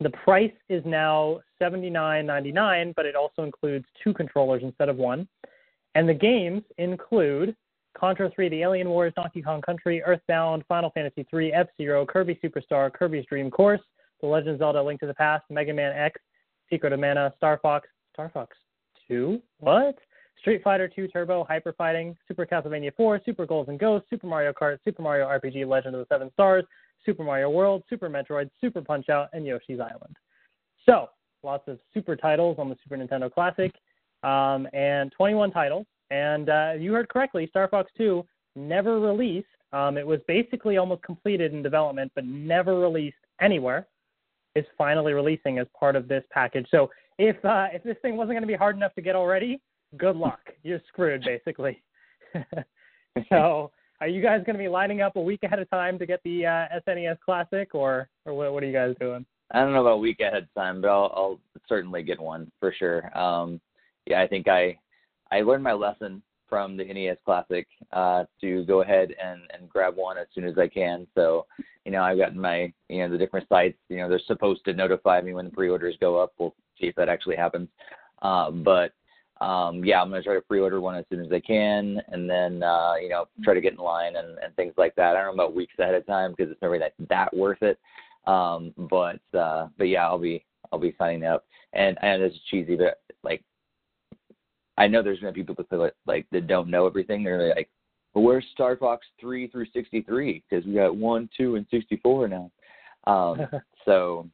the 0.00 0.10
price 0.10 0.52
is 0.68 0.82
now 0.84 1.40
$79.99, 1.62 2.94
but 2.94 3.06
it 3.06 3.14
also 3.16 3.42
includes 3.42 3.86
two 4.02 4.12
controllers 4.12 4.62
instead 4.62 4.88
of 4.88 4.96
one. 4.96 5.26
And 5.94 6.08
the 6.08 6.14
games 6.14 6.62
include 6.78 7.56
Contra 7.96 8.30
3, 8.30 8.50
The 8.50 8.62
Alien 8.62 8.90
Wars, 8.90 9.14
Donkey 9.16 9.40
Kong 9.40 9.62
Country, 9.62 10.02
Earthbound, 10.02 10.64
Final 10.68 10.90
Fantasy 10.90 11.26
3, 11.30 11.52
F 11.52 11.68
Zero, 11.78 12.04
Kirby 12.04 12.38
Superstar, 12.44 12.92
Kirby's 12.92 13.24
Dream 13.26 13.50
Course, 13.50 13.80
The 14.20 14.26
Legend 14.26 14.50
of 14.50 14.58
Zelda: 14.58 14.82
Link 14.82 15.00
to 15.00 15.06
the 15.06 15.14
Past, 15.14 15.44
Mega 15.48 15.72
Man 15.72 15.96
X, 15.96 16.20
Secret 16.68 16.92
of 16.92 17.00
Mana, 17.00 17.32
Star 17.38 17.58
Fox, 17.62 17.88
Star 18.12 18.28
Fox 18.28 18.54
2. 19.08 19.40
What? 19.60 19.96
Street 20.38 20.62
Fighter 20.62 20.88
2 20.88 21.08
Turbo, 21.08 21.44
Hyper 21.44 21.72
Fighting, 21.72 22.16
Super 22.28 22.46
Castlevania 22.46 22.94
4, 22.96 23.20
Super 23.24 23.46
Ghouls 23.46 23.68
and 23.68 23.78
Ghosts, 23.78 24.08
Super 24.10 24.26
Mario 24.26 24.52
Kart, 24.52 24.78
Super 24.84 25.02
Mario 25.02 25.26
RPG 25.26 25.66
Legend 25.66 25.94
of 25.94 26.00
the 26.00 26.14
Seven 26.14 26.30
Stars, 26.34 26.64
Super 27.04 27.24
Mario 27.24 27.50
World, 27.50 27.82
Super 27.88 28.08
Metroid, 28.08 28.50
Super 28.60 28.82
Punch 28.82 29.08
Out, 29.08 29.28
and 29.32 29.46
Yoshi's 29.46 29.80
Island. 29.80 30.16
So, 30.84 31.08
lots 31.42 31.66
of 31.68 31.78
super 31.94 32.16
titles 32.16 32.56
on 32.58 32.68
the 32.68 32.76
Super 32.82 32.96
Nintendo 32.96 33.32
Classic, 33.32 33.72
um, 34.22 34.68
and 34.72 35.10
21 35.12 35.50
titles. 35.50 35.86
And 36.10 36.48
uh, 36.48 36.72
you 36.78 36.92
heard 36.92 37.08
correctly, 37.08 37.46
Star 37.48 37.68
Fox 37.68 37.90
2 37.96 38.24
never 38.54 39.00
released. 39.00 39.48
Um, 39.72 39.96
it 39.98 40.06
was 40.06 40.20
basically 40.28 40.76
almost 40.76 41.02
completed 41.02 41.52
in 41.52 41.62
development, 41.62 42.12
but 42.14 42.24
never 42.24 42.78
released 42.78 43.16
anywhere. 43.40 43.86
Is 44.56 44.64
finally 44.78 45.12
releasing 45.12 45.58
as 45.58 45.66
part 45.78 45.96
of 45.96 46.08
this 46.08 46.24
package. 46.30 46.66
So 46.70 46.90
if 47.18 47.36
uh, 47.44 47.66
if 47.72 47.82
this 47.82 47.96
thing 48.02 48.16
wasn't 48.16 48.32
going 48.32 48.42
to 48.42 48.48
be 48.48 48.54
hard 48.54 48.76
enough 48.76 48.94
to 48.94 49.02
get 49.02 49.14
already, 49.14 49.60
good 49.96 50.16
luck. 50.16 50.40
You're 50.62 50.80
screwed 50.88 51.24
basically. 51.24 51.82
so, 53.28 53.70
are 54.00 54.08
you 54.08 54.22
guys 54.22 54.42
going 54.46 54.56
to 54.56 54.62
be 54.62 54.68
lining 54.68 55.00
up 55.00 55.16
a 55.16 55.20
week 55.20 55.42
ahead 55.42 55.58
of 55.58 55.68
time 55.70 55.98
to 55.98 56.06
get 56.06 56.20
the 56.24 56.46
uh, 56.46 56.80
SNES 56.88 57.18
Classic, 57.24 57.74
or 57.74 58.08
or 58.24 58.34
what, 58.34 58.52
what 58.52 58.62
are 58.62 58.66
you 58.66 58.72
guys 58.72 58.94
doing? 59.00 59.24
I 59.52 59.60
don't 59.60 59.72
know 59.72 59.82
about 59.82 59.92
a 59.92 59.98
week 59.98 60.20
ahead 60.20 60.42
of 60.42 60.54
time, 60.54 60.80
but 60.80 60.88
I'll, 60.88 61.12
I'll 61.14 61.40
certainly 61.68 62.02
get 62.02 62.20
one 62.20 62.50
for 62.58 62.74
sure. 62.76 63.16
Um, 63.16 63.60
yeah, 64.06 64.20
I 64.20 64.26
think 64.26 64.48
I 64.48 64.78
I 65.30 65.42
learned 65.42 65.64
my 65.64 65.72
lesson 65.72 66.22
from 66.48 66.76
the 66.76 66.84
NES 66.84 67.18
Classic 67.24 67.66
uh, 67.92 68.24
to 68.40 68.64
go 68.64 68.82
ahead 68.82 69.14
and, 69.22 69.40
and 69.52 69.68
grab 69.68 69.96
one 69.96 70.16
as 70.18 70.26
soon 70.34 70.44
as 70.44 70.56
I 70.58 70.68
can. 70.68 71.06
So, 71.14 71.46
you 71.86 71.92
know, 71.92 72.02
I've 72.02 72.18
gotten 72.18 72.40
my, 72.40 72.72
you 72.88 72.98
know, 72.98 73.08
the 73.08 73.16
different 73.16 73.48
sites, 73.48 73.78
you 73.88 73.98
know, 73.98 74.08
they're 74.08 74.20
supposed 74.26 74.64
to 74.64 74.72
notify 74.72 75.20
me 75.20 75.34
when 75.34 75.44
the 75.44 75.52
pre-orders 75.52 75.96
go 76.00 76.20
up. 76.20 76.32
We'll 76.36 76.52
see 76.80 76.88
if 76.88 76.96
that 76.96 77.08
actually 77.08 77.36
happens. 77.36 77.68
Uh, 78.22 78.50
but 78.50 78.92
um, 79.40 79.84
yeah, 79.84 80.02
I'm 80.02 80.08
going 80.08 80.20
to 80.20 80.26
try 80.26 80.34
to 80.34 80.40
pre-order 80.40 80.80
one 80.80 80.96
as 80.96 81.04
soon 81.08 81.24
as 81.24 81.30
I 81.30 81.38
can, 81.38 82.02
and 82.08 82.28
then 82.28 82.64
uh, 82.64 82.94
you 83.00 83.08
know 83.08 83.26
try 83.44 83.54
to 83.54 83.60
get 83.60 83.74
in 83.74 83.78
line 83.78 84.16
and, 84.16 84.36
and 84.38 84.56
things 84.56 84.74
like 84.76 84.96
that. 84.96 85.14
I 85.14 85.22
don't 85.22 85.36
know 85.36 85.44
about 85.44 85.54
weeks 85.54 85.74
ahead 85.78 85.94
of 85.94 86.04
time 86.06 86.34
because 86.36 86.50
it's 86.50 86.60
never 86.60 86.78
that 86.80 86.94
that 87.08 87.36
worth 87.36 87.62
it. 87.62 87.78
Um, 88.26 88.74
but 88.76 89.20
uh, 89.38 89.68
but 89.78 89.84
yeah, 89.84 90.06
I'll 90.06 90.18
be 90.18 90.44
I'll 90.72 90.80
be 90.80 90.94
signing 90.98 91.24
up. 91.24 91.44
And 91.72 91.96
and 92.02 92.20
it's 92.22 92.36
cheesy, 92.50 92.76
but 92.76 93.00
like 93.22 93.44
I 94.76 94.88
know 94.88 95.02
there's 95.02 95.20
gonna 95.20 95.32
be 95.32 95.44
people 95.44 95.64
that 95.70 95.92
like 96.06 96.26
that 96.32 96.46
don't 96.48 96.70
know 96.70 96.86
everything. 96.86 97.22
They're 97.22 97.54
like, 97.54 97.68
well, 98.16 98.24
where's 98.24 98.46
Star 98.52 98.78
Fox 98.78 99.06
three 99.20 99.46
through 99.46 99.66
sixty 99.74 100.00
three? 100.00 100.42
Because 100.48 100.64
we 100.64 100.72
got 100.72 100.96
one, 100.96 101.28
two, 101.36 101.56
and 101.56 101.66
sixty 101.70 101.96
four 102.02 102.26
now. 102.26 102.50
Um, 103.06 103.46
so 103.84 104.26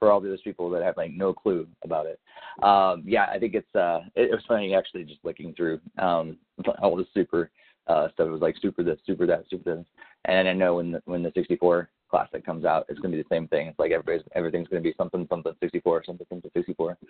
for 0.00 0.10
all 0.10 0.20
those 0.20 0.42
people 0.42 0.68
that 0.70 0.82
have 0.82 0.96
like 0.96 1.12
no 1.12 1.32
clue 1.32 1.68
about 1.84 2.06
it, 2.06 2.18
um, 2.64 3.04
yeah, 3.06 3.26
I 3.32 3.38
think 3.38 3.54
it's 3.54 3.74
uh, 3.76 4.00
it, 4.16 4.30
it 4.30 4.32
was 4.32 4.42
funny 4.48 4.74
actually 4.74 5.04
just 5.04 5.20
looking 5.22 5.54
through 5.54 5.80
um, 5.98 6.36
all 6.82 6.96
the 6.96 7.06
super 7.14 7.52
uh, 7.86 8.08
stuff. 8.12 8.26
It 8.26 8.30
was 8.30 8.40
like 8.40 8.56
super 8.60 8.82
this, 8.82 8.98
super 9.06 9.24
that, 9.26 9.44
super 9.48 9.76
this, 9.76 9.86
and 10.24 10.48
I 10.48 10.52
know 10.52 10.74
when 10.74 10.90
the, 10.90 11.02
when 11.04 11.22
the 11.22 11.30
64 11.36 11.88
classic 12.10 12.44
comes 12.44 12.64
out, 12.64 12.86
it's 12.88 12.98
going 12.98 13.12
to 13.12 13.18
be 13.18 13.22
the 13.22 13.34
same 13.34 13.46
thing. 13.46 13.68
It's 13.68 13.78
like 13.78 13.92
everybody's 13.92 14.26
everything's 14.34 14.66
going 14.66 14.82
to 14.82 14.88
be 14.88 14.96
something 14.98 15.28
something 15.30 15.52
64 15.60 16.02
something 16.06 16.26
something 16.28 16.50
64. 16.54 16.98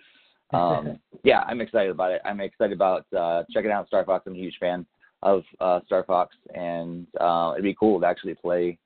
Um, 0.51 0.97
yeah, 1.23 1.41
I'm 1.41 1.61
excited 1.61 1.91
about 1.91 2.11
it. 2.11 2.23
I'm 2.25 2.41
excited 2.41 2.73
about 2.73 3.05
uh, 3.15 3.43
checking 3.51 3.69
out 3.69 3.85
Star 3.85 4.03
Fox. 4.03 4.25
I'm 4.25 4.33
a 4.33 4.35
huge 4.35 4.57
fan 4.59 4.83
of 5.21 5.43
uh, 5.59 5.79
Star 5.85 6.03
Fox, 6.03 6.35
and 6.55 7.05
uh, 7.19 7.51
it'd 7.53 7.63
be 7.63 7.75
cool 7.77 7.99
to 7.99 8.05
actually 8.05 8.35
play 8.35 8.77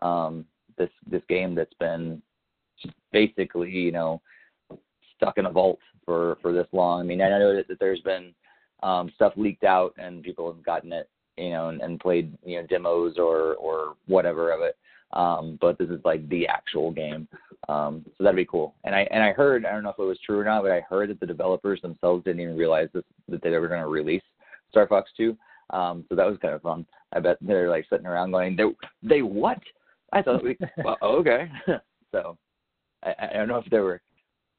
um, 0.00 0.44
this 0.78 0.90
this 1.10 1.22
game 1.28 1.54
that's 1.54 1.74
been 1.74 2.22
basically 3.12 3.70
you 3.70 3.92
know 3.92 4.20
stuck 5.16 5.38
in 5.38 5.46
a 5.46 5.50
vault 5.50 5.78
for 6.04 6.38
for 6.42 6.52
this 6.52 6.66
long. 6.72 7.00
I 7.00 7.04
mean, 7.04 7.20
I 7.20 7.28
know 7.28 7.54
that, 7.54 7.68
that 7.68 7.78
there's 7.78 8.00
been 8.00 8.34
um, 8.82 9.10
stuff 9.14 9.32
leaked 9.36 9.64
out 9.64 9.94
and 9.98 10.22
people 10.22 10.52
have 10.52 10.64
gotten 10.64 10.92
it, 10.92 11.08
you 11.36 11.50
know, 11.50 11.68
and, 11.68 11.80
and 11.80 12.00
played 12.00 12.36
you 12.44 12.60
know 12.60 12.66
demos 12.66 13.16
or 13.18 13.54
or 13.54 13.94
whatever 14.06 14.52
of 14.52 14.60
it. 14.62 14.76
Um, 15.12 15.58
but 15.60 15.76
this 15.78 15.90
is 15.90 16.00
like 16.06 16.26
the 16.30 16.46
actual 16.46 16.90
game, 16.90 17.28
um, 17.68 18.02
so 18.16 18.24
that'd 18.24 18.34
be 18.34 18.46
cool. 18.46 18.74
And 18.84 18.94
I 18.94 19.02
and 19.10 19.22
I 19.22 19.32
heard 19.32 19.66
I 19.66 19.72
don't 19.72 19.82
know 19.82 19.90
if 19.90 19.98
it 19.98 20.02
was 20.02 20.18
true 20.24 20.38
or 20.38 20.44
not, 20.44 20.62
but 20.62 20.72
I 20.72 20.80
heard 20.80 21.10
that 21.10 21.20
the 21.20 21.26
developers 21.26 21.82
themselves 21.82 22.24
didn't 22.24 22.40
even 22.40 22.56
realize 22.56 22.88
this 22.94 23.04
that 23.28 23.42
they 23.42 23.50
were 23.50 23.68
going 23.68 23.82
to 23.82 23.88
release 23.88 24.22
Star 24.70 24.86
Fox 24.86 25.10
2. 25.18 25.36
Um, 25.72 26.04
so 26.08 26.14
that 26.14 26.26
was 26.26 26.38
kind 26.40 26.54
of 26.54 26.62
fun. 26.62 26.86
I 27.12 27.20
bet 27.20 27.38
they're 27.40 27.70
like 27.70 27.86
sitting 27.88 28.06
around 28.06 28.32
going, 28.32 28.56
"They 28.56 28.64
they 29.02 29.22
what?" 29.22 29.58
I 30.12 30.22
thought 30.22 30.44
we 30.44 30.56
well, 30.84 30.98
okay. 31.02 31.50
so 32.12 32.36
I, 33.02 33.14
I 33.30 33.32
don't 33.34 33.48
know 33.48 33.58
if 33.58 33.70
they 33.70 33.80
were. 33.80 34.00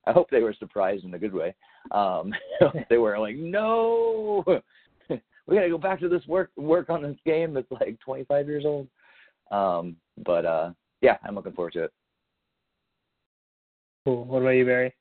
I 0.06 0.12
hope 0.12 0.30
they 0.30 0.42
were 0.42 0.56
surprised 0.58 1.06
in 1.06 1.14
a 1.14 1.20
good 1.20 1.34
way. 1.34 1.56
Um, 1.92 2.34
they 2.90 2.98
were 2.98 3.18
like, 3.20 3.36
"No, 3.36 4.44
we 5.10 5.56
got 5.56 5.62
to 5.62 5.70
go 5.70 5.78
back 5.78 6.00
to 6.00 6.10
this 6.10 6.26
work 6.28 6.52
work 6.58 6.90
on 6.90 7.04
this 7.04 7.18
game 7.26 7.54
that's 7.54 7.72
like 7.72 8.00
25 8.00 8.48
years 8.48 8.66
old." 8.66 8.88
Um, 9.52 9.96
but 10.26 10.46
uh, 10.46 10.72
yeah, 11.02 11.18
I'm 11.24 11.36
looking 11.36 11.54
forward 11.54 11.74
to 11.74 11.84
it. 11.86 11.94
Cool. 14.06 14.26
What 14.26 14.42
about 14.42 14.50
you, 14.50 14.66
Barry? 14.66 14.94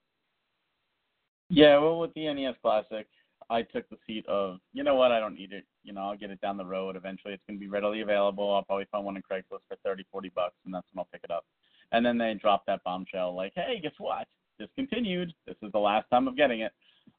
Yeah, 1.48 1.78
well, 1.78 1.98
with 1.98 2.14
the 2.14 2.32
NES 2.32 2.54
Classic, 2.62 3.06
I 3.50 3.62
took 3.62 3.88
the 3.88 3.96
seat 4.06 4.26
of, 4.26 4.58
you 4.72 4.84
know 4.84 4.94
what, 4.94 5.12
I 5.12 5.20
don't 5.20 5.34
need 5.34 5.52
it. 5.52 5.64
You 5.84 5.92
know, 5.92 6.02
I'll 6.02 6.16
get 6.16 6.30
it 6.30 6.40
down 6.40 6.56
the 6.56 6.64
road. 6.64 6.96
Eventually, 6.96 7.34
it's 7.34 7.42
going 7.46 7.58
to 7.58 7.60
be 7.60 7.70
readily 7.70 8.00
available. 8.00 8.54
I'll 8.54 8.62
probably 8.62 8.86
find 8.90 9.04
one 9.04 9.16
in 9.16 9.22
Craigslist 9.22 9.62
for 9.68 9.76
thirty, 9.84 10.04
forty 10.10 10.30
bucks, 10.34 10.54
and 10.64 10.74
that's 10.74 10.86
when 10.92 11.00
I'll 11.00 11.08
pick 11.12 11.24
it 11.24 11.30
up. 11.30 11.44
And 11.92 12.04
then 12.04 12.18
they 12.18 12.34
dropped 12.40 12.66
that 12.66 12.82
bombshell, 12.84 13.34
like, 13.34 13.52
hey, 13.54 13.78
guess 13.82 13.92
what? 13.98 14.26
Discontinued. 14.58 15.34
This 15.46 15.56
is 15.62 15.72
the 15.72 15.78
last 15.78 16.08
time 16.10 16.26
of 16.26 16.36
getting 16.36 16.60
it. 16.60 16.72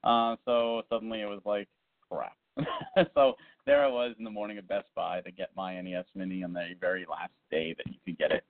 Uh, 0.03 0.35
so 0.45 0.81
suddenly 0.89 1.21
it 1.21 1.25
was 1.25 1.41
like, 1.45 1.67
crap. 2.09 2.35
so 3.15 3.33
there 3.65 3.83
I 3.83 3.87
was 3.87 4.15
in 4.17 4.23
the 4.23 4.29
morning 4.29 4.57
at 4.57 4.67
Best 4.67 4.87
Buy 4.95 5.21
to 5.21 5.31
get 5.31 5.49
my 5.55 5.79
NES 5.79 6.05
Mini 6.15 6.43
on 6.43 6.53
the 6.53 6.69
very 6.79 7.05
last 7.09 7.33
day 7.51 7.75
that 7.77 7.87
you 7.87 7.99
could 8.05 8.17
get 8.17 8.31
it. 8.31 8.43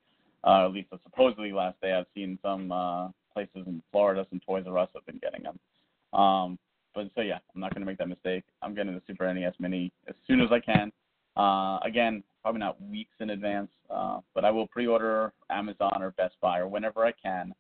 Uh, 0.43 0.65
at 0.65 0.73
least 0.73 0.89
the 0.91 0.99
supposedly 1.03 1.53
last 1.53 1.79
day. 1.81 1.93
I've 1.93 2.05
seen 2.13 2.37
some 2.41 2.71
uh, 2.71 3.07
places 3.33 3.65
in 3.65 3.81
Florida, 3.91 4.25
some 4.29 4.41
Toys 4.45 4.65
R 4.67 4.77
Us 4.77 4.89
have 4.93 5.05
been 5.05 5.19
getting 5.19 5.43
them. 5.43 6.19
Um, 6.19 6.59
but 6.93 7.09
so 7.15 7.21
yeah, 7.21 7.39
I'm 7.53 7.61
not 7.61 7.73
going 7.73 7.81
to 7.81 7.85
make 7.85 7.97
that 7.97 8.09
mistake. 8.09 8.43
I'm 8.61 8.75
getting 8.75 8.93
the 8.93 9.01
Super 9.07 9.31
NES 9.33 9.53
Mini 9.59 9.91
as 10.07 10.15
soon 10.27 10.41
as 10.41 10.49
I 10.51 10.59
can. 10.59 10.91
Uh, 11.35 11.79
again, 11.83 12.23
probably 12.41 12.59
not 12.59 12.81
weeks 12.81 13.13
in 13.19 13.31
advance, 13.31 13.69
uh, 13.89 14.19
but 14.35 14.45
I 14.45 14.51
will 14.51 14.67
pre-order 14.67 15.33
Amazon 15.49 16.01
or 16.01 16.11
Best 16.11 16.35
Buy 16.41 16.59
or 16.59 16.67
whenever 16.67 17.05
I 17.05 17.11
can. 17.11 17.53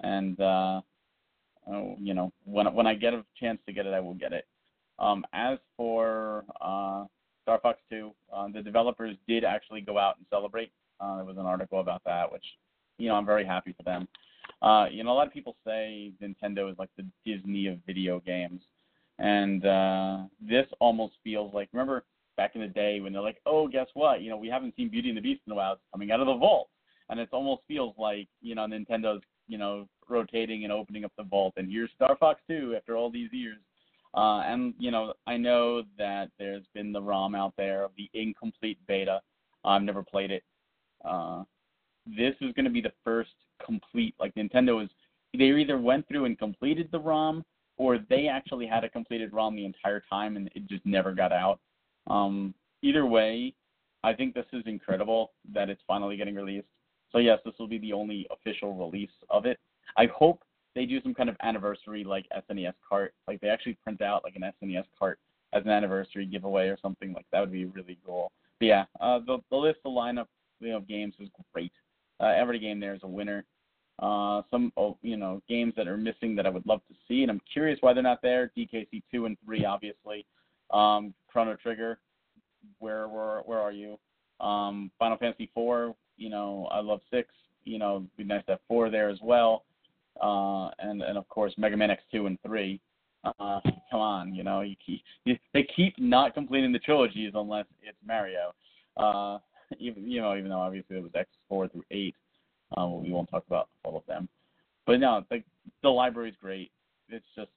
And 0.00 0.40
uh, 0.40 0.80
oh, 1.68 1.96
you 1.98 2.14
know, 2.14 2.32
when 2.44 2.72
when 2.74 2.86
I 2.86 2.94
get 2.94 3.14
a 3.14 3.24
chance 3.38 3.58
to 3.66 3.72
get 3.72 3.86
it, 3.86 3.94
I 3.94 4.00
will 4.00 4.14
get 4.14 4.32
it. 4.32 4.46
Um, 4.98 5.24
as 5.32 5.58
for 5.76 6.44
uh, 6.60 7.04
Star 7.42 7.58
Fox 7.60 7.80
2, 7.90 8.12
uh, 8.32 8.48
the 8.52 8.62
developers 8.62 9.16
did 9.26 9.44
actually 9.44 9.80
go 9.80 9.98
out 9.98 10.18
and 10.18 10.26
celebrate. 10.30 10.70
Uh, 11.00 11.16
there 11.16 11.24
was 11.24 11.38
an 11.38 11.46
article 11.46 11.80
about 11.80 12.02
that, 12.04 12.30
which, 12.30 12.44
you 12.98 13.08
know, 13.08 13.14
I'm 13.14 13.24
very 13.24 13.44
happy 13.44 13.74
for 13.76 13.82
them. 13.82 14.06
Uh, 14.62 14.86
you 14.90 15.04
know, 15.04 15.12
a 15.12 15.14
lot 15.14 15.26
of 15.26 15.32
people 15.32 15.56
say 15.66 16.12
Nintendo 16.22 16.70
is 16.70 16.78
like 16.78 16.90
the 16.96 17.06
Disney 17.24 17.66
of 17.66 17.78
video 17.86 18.20
games, 18.20 18.60
and 19.18 19.64
uh, 19.64 20.18
this 20.40 20.66
almost 20.80 21.14
feels 21.24 21.52
like 21.54 21.68
remember 21.72 22.04
back 22.36 22.54
in 22.54 22.60
the 22.60 22.68
day 22.68 23.00
when 23.00 23.12
they're 23.12 23.22
like, 23.22 23.40
oh, 23.46 23.68
guess 23.68 23.86
what? 23.94 24.22
You 24.22 24.30
know, 24.30 24.36
we 24.36 24.48
haven't 24.48 24.74
seen 24.76 24.88
Beauty 24.88 25.08
and 25.08 25.18
the 25.18 25.22
Beast 25.22 25.42
in 25.46 25.52
a 25.52 25.56
while. 25.56 25.74
It's 25.74 25.82
coming 25.92 26.10
out 26.10 26.20
of 26.20 26.26
the 26.26 26.36
vault, 26.36 26.68
and 27.08 27.20
it 27.20 27.28
almost 27.32 27.62
feels 27.68 27.94
like 27.98 28.28
you 28.40 28.54
know 28.54 28.66
Nintendo's 28.66 29.22
you 29.48 29.58
know 29.58 29.88
rotating 30.08 30.64
and 30.64 30.72
opening 30.72 31.04
up 31.04 31.12
the 31.16 31.24
vault, 31.24 31.54
and 31.56 31.70
here's 31.70 31.90
Star 31.94 32.16
Fox 32.18 32.40
2 32.48 32.74
after 32.76 32.96
all 32.96 33.10
these 33.10 33.32
years. 33.32 33.58
Uh, 34.14 34.40
and 34.40 34.74
you 34.78 34.90
know, 34.90 35.14
I 35.26 35.36
know 35.36 35.82
that 35.96 36.30
there's 36.38 36.64
been 36.74 36.92
the 36.92 37.02
ROM 37.02 37.34
out 37.34 37.54
there 37.56 37.84
of 37.84 37.92
the 37.96 38.10
incomplete 38.14 38.78
beta. 38.88 39.20
I've 39.64 39.82
never 39.82 40.02
played 40.02 40.30
it. 40.30 40.42
Uh, 41.04 41.44
this 42.06 42.34
is 42.40 42.52
going 42.54 42.64
to 42.64 42.70
be 42.70 42.80
the 42.80 42.92
first 43.04 43.30
complete. 43.64 44.14
Like 44.18 44.34
Nintendo 44.34 44.82
is, 44.82 44.90
they 45.32 45.44
either 45.44 45.78
went 45.78 46.06
through 46.08 46.24
and 46.24 46.38
completed 46.38 46.88
the 46.90 47.00
ROM, 47.00 47.44
or 47.76 47.98
they 48.10 48.28
actually 48.28 48.66
had 48.66 48.84
a 48.84 48.90
completed 48.90 49.32
ROM 49.32 49.56
the 49.56 49.64
entire 49.64 50.02
time 50.10 50.36
and 50.36 50.50
it 50.54 50.66
just 50.68 50.84
never 50.84 51.12
got 51.12 51.32
out. 51.32 51.60
Um, 52.08 52.54
either 52.82 53.06
way, 53.06 53.54
I 54.02 54.12
think 54.12 54.34
this 54.34 54.46
is 54.52 54.62
incredible 54.66 55.32
that 55.54 55.70
it's 55.70 55.82
finally 55.86 56.16
getting 56.16 56.34
released. 56.34 56.66
So 57.12 57.18
yes, 57.18 57.38
this 57.44 57.54
will 57.58 57.68
be 57.68 57.78
the 57.78 57.92
only 57.92 58.26
official 58.30 58.74
release 58.74 59.10
of 59.30 59.46
it. 59.46 59.58
I 59.96 60.06
hope 60.06 60.42
they 60.74 60.86
do 60.86 61.00
some 61.02 61.14
kind 61.14 61.28
of 61.28 61.36
anniversary 61.42 62.04
like 62.04 62.26
SNES 62.50 62.74
cart. 62.88 63.14
Like 63.26 63.40
they 63.40 63.48
actually 63.48 63.78
print 63.82 64.00
out 64.00 64.24
like 64.24 64.36
an 64.36 64.42
SNES 64.62 64.84
cart 64.98 65.18
as 65.52 65.64
an 65.64 65.70
anniversary 65.70 66.26
giveaway 66.26 66.68
or 66.68 66.78
something 66.80 67.12
like 67.12 67.26
that 67.32 67.40
would 67.40 67.52
be 67.52 67.64
really 67.64 67.98
cool. 68.06 68.30
But 68.58 68.66
yeah, 68.66 68.84
uh, 69.00 69.18
the 69.26 69.38
the 69.50 69.56
list, 69.56 69.78
the 69.82 69.90
lineup 69.90 70.26
you 70.60 70.70
know, 70.70 70.80
games 70.80 71.14
is 71.18 71.28
great. 71.52 71.72
Uh, 72.20 72.32
every 72.36 72.58
game 72.58 72.80
there 72.80 72.94
is 72.94 73.00
a 73.02 73.08
winner. 73.08 73.44
Uh, 73.98 74.42
some 74.50 74.72
oh, 74.76 74.96
you 75.02 75.16
know 75.16 75.42
games 75.48 75.74
that 75.76 75.88
are 75.88 75.96
missing 75.96 76.34
that 76.36 76.46
I 76.46 76.50
would 76.50 76.66
love 76.66 76.80
to 76.88 76.94
see, 77.06 77.22
and 77.22 77.30
I'm 77.30 77.40
curious 77.52 77.78
why 77.80 77.92
they're 77.92 78.02
not 78.02 78.22
there. 78.22 78.50
DKC 78.56 79.02
two 79.12 79.26
and 79.26 79.36
three, 79.44 79.64
obviously. 79.64 80.24
Um, 80.70 81.12
Chrono 81.28 81.56
Trigger, 81.56 81.98
where 82.78 83.08
where 83.08 83.40
where 83.40 83.58
are 83.58 83.72
you? 83.72 83.98
Um, 84.40 84.90
Final 84.98 85.18
Fantasy 85.18 85.50
four, 85.54 85.94
you 86.16 86.30
know 86.30 86.68
I 86.70 86.80
love 86.80 87.00
six. 87.10 87.28
You 87.64 87.78
know, 87.78 87.96
it'd 87.96 88.16
be 88.16 88.24
nice 88.24 88.44
to 88.46 88.52
have 88.52 88.60
four 88.68 88.88
there 88.88 89.10
as 89.10 89.18
well 89.22 89.64
uh, 90.20 90.70
and 90.78 91.02
and 91.02 91.16
of 91.16 91.28
course 91.28 91.52
Mega 91.56 91.76
Man 91.76 91.90
X2 91.90 92.26
and 92.26 92.38
3. 92.44 92.80
Uh, 93.22 93.60
come 93.90 94.00
on, 94.00 94.34
you 94.34 94.42
know, 94.42 94.62
you 94.62 94.76
keep 94.84 95.02
you, 95.24 95.36
they 95.54 95.66
keep 95.76 95.94
not 95.98 96.34
completing 96.34 96.72
the 96.72 96.78
trilogies 96.78 97.32
unless 97.34 97.66
it's 97.82 97.98
Mario. 98.06 98.54
Uh, 98.96 99.38
even 99.78 100.08
you 100.08 100.20
know, 100.20 100.36
even 100.36 100.50
though 100.50 100.60
obviously 100.60 100.96
it 100.96 101.02
was 101.02 101.12
X4 101.12 101.72
through 101.72 101.84
8. 101.90 102.14
Uh, 102.76 102.88
we 102.88 103.10
won't 103.10 103.28
talk 103.30 103.44
about 103.46 103.68
all 103.84 103.96
of 103.96 104.06
them. 104.06 104.28
But 104.86 105.00
no, 105.00 105.24
the 105.30 105.42
the 105.82 105.88
library 105.88 106.30
is 106.30 106.36
great. 106.40 106.70
It's 107.08 107.26
just 107.36 107.50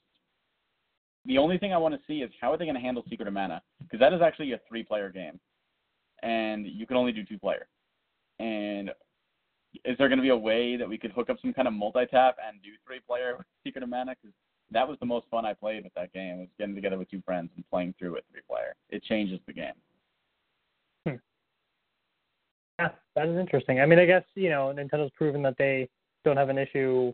the 1.26 1.38
only 1.38 1.58
thing 1.58 1.74
I 1.74 1.78
want 1.78 1.94
to 1.94 2.02
see 2.08 2.22
is 2.22 2.32
how 2.40 2.52
are 2.52 2.58
they 2.58 2.66
going 2.66 2.76
to 2.76 2.82
handle 2.82 3.04
Secret 3.10 3.28
of 3.28 3.34
Mana 3.34 3.62
because 3.82 4.00
that 4.00 4.14
is 4.14 4.22
actually 4.22 4.52
a 4.54 4.60
three-player 4.68 5.10
game, 5.10 5.40
and 6.22 6.66
you 6.66 6.86
can 6.86 6.98
only 6.98 7.12
do 7.12 7.24
two 7.24 7.38
player. 7.38 7.68
And 8.40 8.90
is 9.86 9.98
there 9.98 10.10
going 10.10 10.18
to 10.18 10.24
be 10.24 10.30
a 10.30 10.38
way 10.38 10.76
that 10.76 10.88
we 10.88 10.98
could 10.98 11.12
hook 11.12 11.30
up 11.30 11.38
some 11.42 11.54
kind 11.54 11.68
of 11.68 11.74
multi-tap 11.74 12.38
and 12.46 12.62
do 12.62 12.70
three-player 12.86 13.46
Secret 13.64 13.84
of 13.84 13.90
Mana? 13.90 14.16
Because 14.22 14.36
that 14.72 14.88
was 14.88 14.98
the 15.00 15.06
most 15.06 15.28
fun 15.30 15.46
I 15.46 15.54
played 15.54 15.84
with 15.84 15.94
that 15.94 16.14
game 16.14 16.40
was 16.40 16.50
getting 16.58 16.76
together 16.76 16.98
with 16.98 17.10
two 17.10 17.22
friends 17.22 17.50
and 17.56 17.68
playing 17.70 17.94
through 17.98 18.16
it 18.16 18.26
three-player. 18.32 18.76
It 18.90 19.04
changes 19.04 19.40
the 19.46 19.54
game. 19.54 19.74
Hmm. 21.08 21.16
Yeah, 22.80 22.90
that 23.16 23.28
is 23.28 23.38
interesting. 23.38 23.80
I 23.80 23.86
mean, 23.86 24.00
I 24.00 24.06
guess 24.06 24.24
you 24.36 24.50
know 24.50 24.74
Nintendo's 24.76 25.12
proven 25.16 25.42
that 25.44 25.58
they 25.58 25.90
don't 26.24 26.38
have 26.38 26.50
an 26.50 26.58
issue 26.58 27.14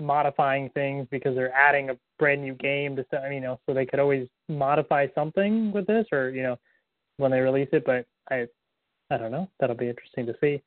modifying 0.00 0.70
things 0.70 1.06
because 1.10 1.34
they're 1.34 1.52
adding 1.52 1.90
a 1.90 1.98
brand 2.18 2.42
new 2.42 2.54
game 2.54 2.96
to 2.96 3.04
you 3.32 3.40
know, 3.40 3.60
so 3.66 3.74
they 3.74 3.86
could 3.86 4.00
always 4.00 4.26
modify 4.48 5.06
something 5.14 5.72
with 5.72 5.86
this 5.86 6.06
or, 6.12 6.30
you 6.30 6.42
know, 6.42 6.58
when 7.18 7.30
they 7.30 7.40
release 7.40 7.68
it, 7.72 7.84
but 7.84 8.06
I 8.30 8.46
I 9.10 9.16
don't 9.16 9.32
know. 9.32 9.48
That'll 9.58 9.76
be 9.76 9.88
interesting 9.88 10.26
to 10.26 10.34
see. 10.40 10.62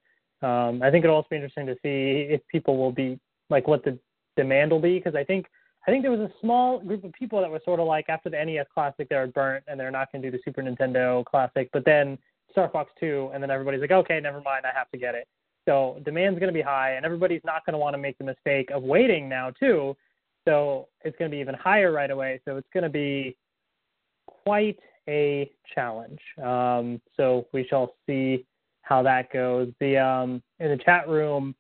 Um, 0.46 0.82
I 0.84 0.92
think 0.92 1.06
it'll 1.06 1.16
also 1.16 1.30
be 1.32 1.38
interesting 1.38 1.66
to 1.68 1.76
see 1.76 2.28
if 2.30 2.42
people 2.48 2.78
will 2.78 2.92
be 2.92 3.20
like 3.50 3.68
what 3.68 3.84
the 3.84 3.98
demand 4.36 4.72
will 4.72 4.82
be 4.82 4.98
because 4.98 5.16
I 5.16 5.24
think 5.24 5.48
I 5.88 5.92
think 5.92 6.04
there 6.04 6.12
was 6.12 6.20
a 6.20 6.32
small 6.42 6.80
group 6.80 7.04
of 7.04 7.14
people 7.14 7.42
that 7.42 7.50
were 7.50 7.62
sort 7.64 7.80
of 7.80 7.88
like 7.88 8.06
after 8.10 8.30
the 8.30 8.44
NES 8.44 8.68
Classic 8.74 9.08
they 9.08 9.16
were 9.16 9.28
burnt 9.28 9.64
and 9.68 9.80
they're 9.80 9.92
not 9.92 10.12
going 10.12 10.22
to 10.22 10.32
do 10.32 10.38
the 10.38 10.44
Super 10.44 10.62
Nintendo 10.62 11.24
Classic, 11.26 11.70
but 11.72 11.86
then 11.86 12.18
Star 12.54 12.70
Fox 12.70 12.92
2 13.00 13.32
and 13.34 13.44
then 13.44 13.52
everybody's 13.52 13.82
like, 13.82 13.92
okay, 13.92 14.20
never 14.22 14.42
mind, 14.42 14.66
I 14.66 14.78
have 14.78 14.90
to 14.92 14.98
get 14.98 15.16
it. 15.16 15.28
So 15.66 16.00
demand's 16.06 16.40
going 16.40 16.52
to 16.52 16.58
be 16.58 16.62
high 16.62 16.92
and 16.92 17.06
everybody's 17.06 17.42
not 17.44 17.66
going 17.66 17.74
to 17.74 17.80
want 17.80 17.94
to 17.94 17.98
make 17.98 18.18
the 18.18 18.24
mistake 18.24 18.70
of 18.72 18.84
waiting 18.84 19.28
now 19.28 19.52
too. 19.52 19.96
So 20.46 20.88
it's 21.04 21.18
going 21.18 21.30
to 21.30 21.36
be 21.36 21.42
even 21.42 21.56
higher 21.56 21.92
right 21.92 22.12
away. 22.12 22.42
So 22.46 22.58
it's 22.58 22.68
going 22.74 22.84
to 22.84 22.90
be 22.90 23.38
quite 24.28 24.80
a 25.08 25.52
challenge. 25.74 26.20
Um, 26.42 27.02
so 27.18 27.48
we 27.54 27.66
shall 27.70 27.94
see 28.08 28.46
how 28.82 29.04
that 29.04 29.32
goes. 29.32 29.72
The 29.80 29.98
um, 29.98 30.44
in 30.60 30.70
the 30.70 30.84
chat 30.84 31.08
room, 31.08 31.56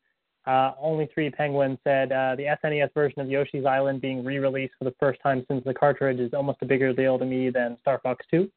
uh, 0.45 0.73
only 0.79 1.09
three 1.13 1.29
penguins 1.29 1.77
said 1.83 2.11
uh, 2.11 2.35
the 2.35 2.55
SNES 2.63 2.93
version 2.93 3.21
of 3.21 3.29
Yoshi's 3.29 3.65
Island 3.65 4.01
being 4.01 4.23
re-released 4.25 4.73
for 4.77 4.85
the 4.85 4.95
first 4.99 5.21
time 5.21 5.45
since 5.49 5.63
the 5.63 5.73
cartridge 5.73 6.19
is 6.19 6.33
almost 6.33 6.59
a 6.61 6.65
bigger 6.65 6.91
deal 6.93 7.17
to 7.17 7.25
me 7.25 7.49
than 7.49 7.77
Star 7.81 7.99
Fox 8.03 8.25
2. 8.29 8.49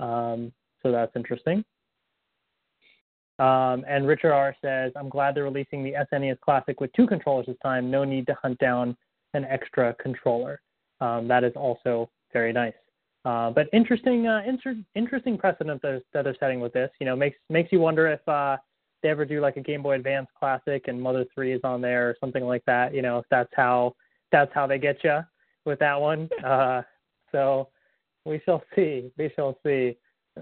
Um, 0.00 0.52
so 0.82 0.92
that's 0.92 1.12
interesting. 1.16 1.64
Um, 3.38 3.84
and 3.88 4.06
Richard 4.06 4.32
R 4.32 4.54
says, 4.62 4.92
I'm 4.94 5.08
glad 5.08 5.34
they're 5.34 5.44
releasing 5.44 5.82
the 5.82 5.94
SNES 6.12 6.40
Classic 6.40 6.80
with 6.80 6.92
two 6.92 7.06
controllers 7.06 7.46
this 7.46 7.56
time. 7.62 7.90
No 7.90 8.04
need 8.04 8.26
to 8.26 8.36
hunt 8.40 8.58
down 8.58 8.96
an 9.34 9.44
extra 9.46 9.94
controller. 10.00 10.60
Um, 11.00 11.26
that 11.28 11.42
is 11.42 11.52
also 11.56 12.10
very 12.32 12.52
nice. 12.52 12.74
Uh, 13.24 13.50
but 13.50 13.68
interesting, 13.72 14.26
uh, 14.26 14.42
inter- 14.46 14.82
interesting 14.94 15.38
precedent 15.38 15.80
that, 15.82 16.02
that 16.12 16.24
they're 16.24 16.36
setting 16.40 16.60
with 16.60 16.72
this. 16.72 16.90
You 17.00 17.06
know, 17.06 17.16
makes 17.16 17.36
makes 17.48 17.70
you 17.72 17.80
wonder 17.80 18.08
if 18.08 18.26
uh, 18.28 18.56
they 19.02 19.08
ever 19.10 19.24
do 19.24 19.40
like 19.40 19.56
a 19.56 19.60
Game 19.60 19.82
Boy 19.82 19.94
Advance 19.94 20.28
Classic 20.38 20.84
and 20.88 21.00
Mother 21.00 21.24
Three 21.34 21.52
is 21.52 21.60
on 21.62 21.80
there 21.80 22.08
or 22.08 22.16
something 22.20 22.44
like 22.44 22.64
that. 22.66 22.94
You 22.94 23.02
know, 23.02 23.18
if 23.18 23.24
that's 23.30 23.50
how 23.54 23.94
that's 24.32 24.52
how 24.52 24.66
they 24.66 24.78
get 24.78 25.02
you 25.04 25.20
with 25.64 25.78
that 25.78 26.00
one. 26.00 26.28
Uh, 26.44 26.82
so 27.30 27.68
we 28.24 28.40
shall 28.44 28.62
see. 28.74 29.10
We 29.16 29.30
shall 29.36 29.56
see. 29.64 29.96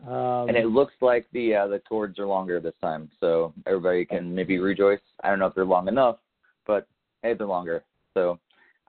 Um, 0.07 0.49
and 0.49 0.57
it 0.57 0.67
looks 0.67 0.95
like 1.01 1.27
the 1.33 1.55
uh, 1.55 1.67
the 1.67 1.81
cords 1.81 2.19
are 2.19 2.27
longer 2.27 2.61
this 2.61 2.75
time, 2.81 3.11
so 3.19 3.53
everybody 3.67 4.05
can 4.05 4.33
maybe 4.35 4.59
rejoice. 4.59 5.01
I 5.25 5.31
don't 5.31 5.41
know 5.41 5.47
if 5.47 5.55
they're 5.55 5.65
long 5.65 5.89
enough, 5.89 6.19
but 6.67 6.87
hey, 7.23 7.35
they're 7.35 7.47
longer. 7.47 7.83
So 8.15 8.39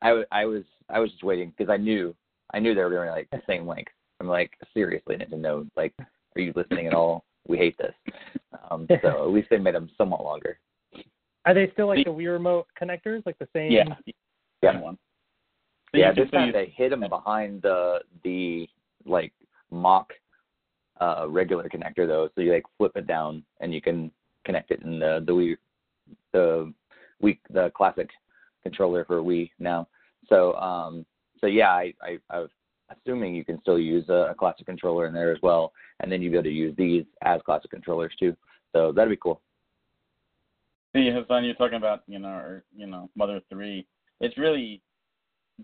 I, 0.01 0.09
w- 0.09 0.27
I 0.31 0.45
was 0.45 0.63
I 0.89 0.99
was 0.99 1.09
just 1.11 1.23
waiting 1.23 1.53
because 1.57 1.71
I 1.71 1.77
knew 1.77 2.15
I 2.53 2.59
knew 2.59 2.75
they 2.75 2.83
were 2.83 2.91
going 2.91 3.07
to 3.07 3.13
like 3.13 3.29
the 3.31 3.41
same 3.47 3.67
length. 3.67 3.91
I'm 4.19 4.27
like, 4.27 4.51
seriously, 4.75 5.15
Nintendo, 5.17 5.67
like, 5.75 5.93
are 5.99 6.41
you 6.41 6.53
listening 6.55 6.85
at 6.85 6.93
all? 6.93 7.25
We 7.47 7.57
hate 7.57 7.75
this. 7.79 7.95
Um, 8.69 8.87
so 9.01 9.23
at 9.23 9.31
least 9.31 9.49
they 9.49 9.57
made 9.57 9.73
them 9.73 9.89
somewhat 9.97 10.23
longer. 10.23 10.59
Are 11.45 11.55
they 11.55 11.71
still 11.73 11.87
like 11.87 12.05
the 12.05 12.11
Wii 12.11 12.31
remote 12.31 12.67
connectors, 12.79 13.25
like 13.25 13.39
the 13.39 13.47
same? 13.53 13.71
Yeah. 13.71 13.85
Yeah. 14.61 14.79
One. 14.79 14.99
So 15.91 15.97
yeah, 15.97 16.13
this 16.13 16.29
time 16.29 16.51
they 16.53 16.71
hid 16.75 16.91
them 16.91 17.03
behind 17.09 17.63
the 17.63 18.01
the 18.23 18.69
like 19.05 19.33
mock 19.71 20.13
uh 21.01 21.25
regular 21.27 21.67
connector 21.67 22.07
though, 22.07 22.29
so 22.33 22.41
you 22.41 22.53
like 22.53 22.63
flip 22.77 22.93
it 22.95 23.07
down 23.07 23.43
and 23.59 23.73
you 23.73 23.81
can 23.81 24.11
connect 24.45 24.71
it 24.71 24.81
in 24.83 24.99
the 24.99 25.23
the 25.25 25.33
Wii 25.33 25.57
the 26.31 26.73
Wii 27.23 27.39
the 27.49 27.71
classic 27.75 28.09
controller 28.63 29.03
for 29.05 29.21
Wii 29.21 29.51
now. 29.59 29.87
So 30.29 30.53
um 30.55 31.05
so 31.39 31.47
yeah, 31.47 31.71
I 31.71 31.93
I 32.01 32.19
I'm 32.29 32.47
assuming 32.91 33.35
you 33.35 33.43
can 33.45 33.59
still 33.61 33.79
use 33.79 34.07
a, 34.09 34.29
a 34.31 34.35
classic 34.35 34.65
controller 34.65 35.07
in 35.07 35.13
there 35.13 35.31
as 35.31 35.41
well, 35.41 35.73
and 35.99 36.11
then 36.11 36.21
you'll 36.21 36.31
be 36.31 36.37
able 36.37 36.43
to 36.43 36.49
use 36.51 36.75
these 36.77 37.05
as 37.23 37.41
classic 37.45 37.71
controllers 37.71 38.13
too. 38.19 38.35
So 38.73 38.91
that'd 38.91 39.09
be 39.09 39.17
cool. 39.17 39.41
See, 40.93 41.09
Hassan, 41.09 41.45
you're 41.45 41.55
talking 41.55 41.77
about, 41.77 42.03
you 42.07 42.19
know, 42.19 42.29
or, 42.29 42.63
you 42.75 42.85
know, 42.85 43.09
Mother 43.15 43.41
3. 43.49 43.85
It's 44.19 44.37
really 44.37 44.81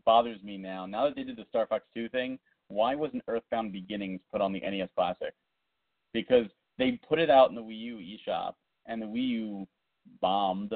bothers 0.06 0.41
me 0.41 0.58
now. 0.58 0.86
Now 0.86 1.06
that 1.06 1.15
they 1.15 1.23
did 1.23 1.36
the 1.36 1.45
Star 1.50 1.67
Fox 1.67 1.84
2 1.93 2.08
thing, 2.10 2.39
why 2.69 2.95
wasn't 2.95 3.23
Earthbound 3.27 3.71
Beginnings 3.71 4.21
put 4.32 4.41
on 4.41 4.53
the 4.53 4.60
NES 4.60 4.89
Classic? 4.95 5.34
Because 6.13 6.47
they 6.77 6.99
put 7.08 7.19
it 7.19 7.30
out 7.30 7.49
in 7.49 7.56
the 7.56 7.62
Wii 7.62 7.80
U 7.80 7.97
eShop, 7.97 8.53
and 8.86 9.01
the 9.01 9.06
Wii 9.06 9.27
U 9.30 9.67
bombed, 10.21 10.73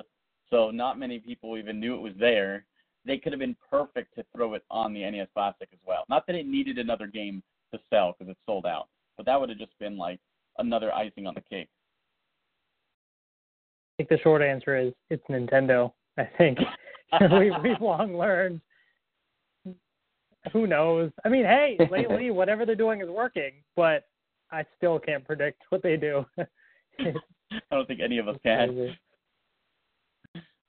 so 0.49 0.71
not 0.71 0.99
many 0.99 1.19
people 1.19 1.57
even 1.57 1.79
knew 1.79 1.95
it 1.95 2.01
was 2.01 2.13
there. 2.19 2.65
They 3.05 3.17
could 3.17 3.31
have 3.31 3.39
been 3.39 3.55
perfect 3.69 4.15
to 4.15 4.25
throw 4.35 4.53
it 4.53 4.63
on 4.69 4.93
the 4.93 5.09
NES 5.09 5.27
Classic 5.33 5.69
as 5.71 5.79
well. 5.85 6.03
Not 6.09 6.27
that 6.27 6.35
it 6.35 6.45
needed 6.45 6.77
another 6.77 7.07
game 7.07 7.41
to 7.73 7.79
sell 7.89 8.15
because 8.17 8.31
it's 8.31 8.39
sold 8.45 8.65
out, 8.65 8.87
but 9.17 9.25
that 9.25 9.39
would 9.39 9.49
have 9.49 9.57
just 9.57 9.77
been 9.79 9.97
like 9.97 10.19
another 10.57 10.93
icing 10.93 11.25
on 11.25 11.33
the 11.33 11.41
cake. 11.41 11.69
I 13.93 14.03
think 14.03 14.09
the 14.09 14.19
short 14.19 14.41
answer 14.41 14.77
is 14.77 14.93
it's 15.09 15.23
Nintendo. 15.29 15.93
I 16.17 16.27
think 16.37 16.59
we, 17.31 17.51
we've 17.63 17.81
long 17.81 18.17
learned. 18.17 18.61
Who 20.53 20.67
knows? 20.67 21.11
I 21.23 21.29
mean, 21.29 21.45
hey, 21.45 21.77
lately 21.91 22.31
whatever 22.31 22.65
they're 22.65 22.75
doing 22.75 23.01
is 23.01 23.09
working, 23.09 23.51
but 23.75 24.05
I 24.51 24.65
still 24.77 24.99
can't 24.99 25.25
predict 25.25 25.61
what 25.69 25.83
they 25.83 25.97
do. 25.97 26.25
I 26.99 27.59
don't 27.71 27.87
think 27.87 27.99
any 28.01 28.17
of 28.17 28.27
us 28.27 28.37
can. 28.43 28.95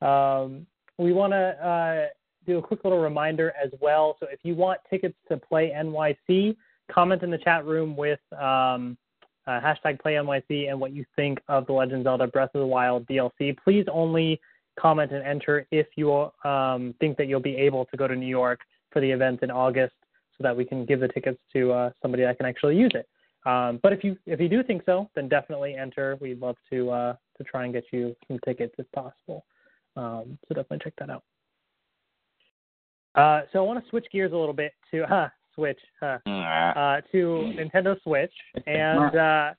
Um, 0.00 0.66
we 0.98 1.12
want 1.12 1.32
to 1.32 1.66
uh, 1.66 2.06
do 2.46 2.58
a 2.58 2.62
quick 2.62 2.85
little 2.85 2.98
reminder 2.98 3.52
as 3.62 3.70
well. 3.80 4.16
So 4.20 4.26
if 4.30 4.40
you 4.42 4.54
want 4.54 4.80
tickets 4.90 5.16
to 5.28 5.37
Play 5.37 5.72
NYC, 5.74 6.56
comment 6.90 7.22
in 7.22 7.30
the 7.30 7.38
chat 7.38 7.64
room 7.64 7.96
with 7.96 8.20
um, 8.32 8.96
uh, 9.46 9.61
hashtag 9.61 10.00
Play 10.00 10.14
NYC 10.14 10.70
and 10.70 10.80
what 10.80 10.92
you 10.92 11.04
think 11.16 11.40
of 11.48 11.66
the 11.66 11.72
Legend 11.72 12.04
Zelda 12.04 12.26
Breath 12.26 12.50
of 12.54 12.61
the 12.61 12.66
Wild 12.66 13.06
DLC. 13.06 13.56
Please 13.62 13.87
only 13.90 14.40
comment 14.78 15.12
and 15.12 15.24
enter 15.24 15.66
if 15.70 15.87
you 15.96 16.30
um, 16.44 16.94
think 16.98 17.16
that 17.16 17.26
you'll 17.26 17.40
be 17.40 17.56
able 17.56 17.85
to 17.87 17.96
go 17.96 18.08
to 18.08 18.16
New 18.16 18.26
York 18.26 18.61
for 18.92 19.00
the 19.00 19.11
event 19.11 19.42
in 19.42 19.50
August, 19.50 19.94
so 20.37 20.42
that 20.42 20.57
we 20.57 20.64
can 20.64 20.85
give 20.85 21.00
the 21.00 21.09
tickets 21.09 21.38
to 21.52 21.72
uh, 21.72 21.90
somebody 22.00 22.22
that 22.22 22.37
can 22.37 22.46
actually 22.46 22.76
use 22.76 22.92
it. 22.94 23.09
Um, 23.44 23.81
but 23.83 23.92
if 23.92 24.05
you 24.05 24.16
if 24.26 24.40
you 24.40 24.48
do 24.48 24.62
think 24.62 24.83
so, 24.87 25.11
then 25.14 25.28
definitely 25.28 25.74
enter. 25.74 26.16
We'd 26.20 26.40
love 26.40 26.57
to 26.70 26.90
uh, 26.90 27.16
to 27.38 27.44
try 27.44 27.64
and 27.64 27.72
get 27.72 27.85
you 27.92 28.14
some 28.28 28.38
tickets 28.44 28.74
if 28.78 28.90
possible. 28.92 29.44
Um, 29.96 30.38
so 30.46 30.55
definitely 30.55 30.78
check 30.85 30.94
that 30.98 31.11
out. 31.11 31.24
Uh, 33.14 33.42
so 33.52 33.59
I 33.59 33.62
want 33.62 33.83
to 33.83 33.90
switch 33.90 34.07
gears 34.12 34.33
a 34.33 34.37
little 34.37 34.55
bit 34.55 34.72
to 34.92 35.02
uh, 35.14 35.28
switch 35.55 35.81
uh, 36.00 36.18
uh, 36.26 37.00
to 37.12 37.52
Nintendo 37.59 38.00
Switch, 38.02 38.33
and 38.66 39.16
uh, 39.16 39.50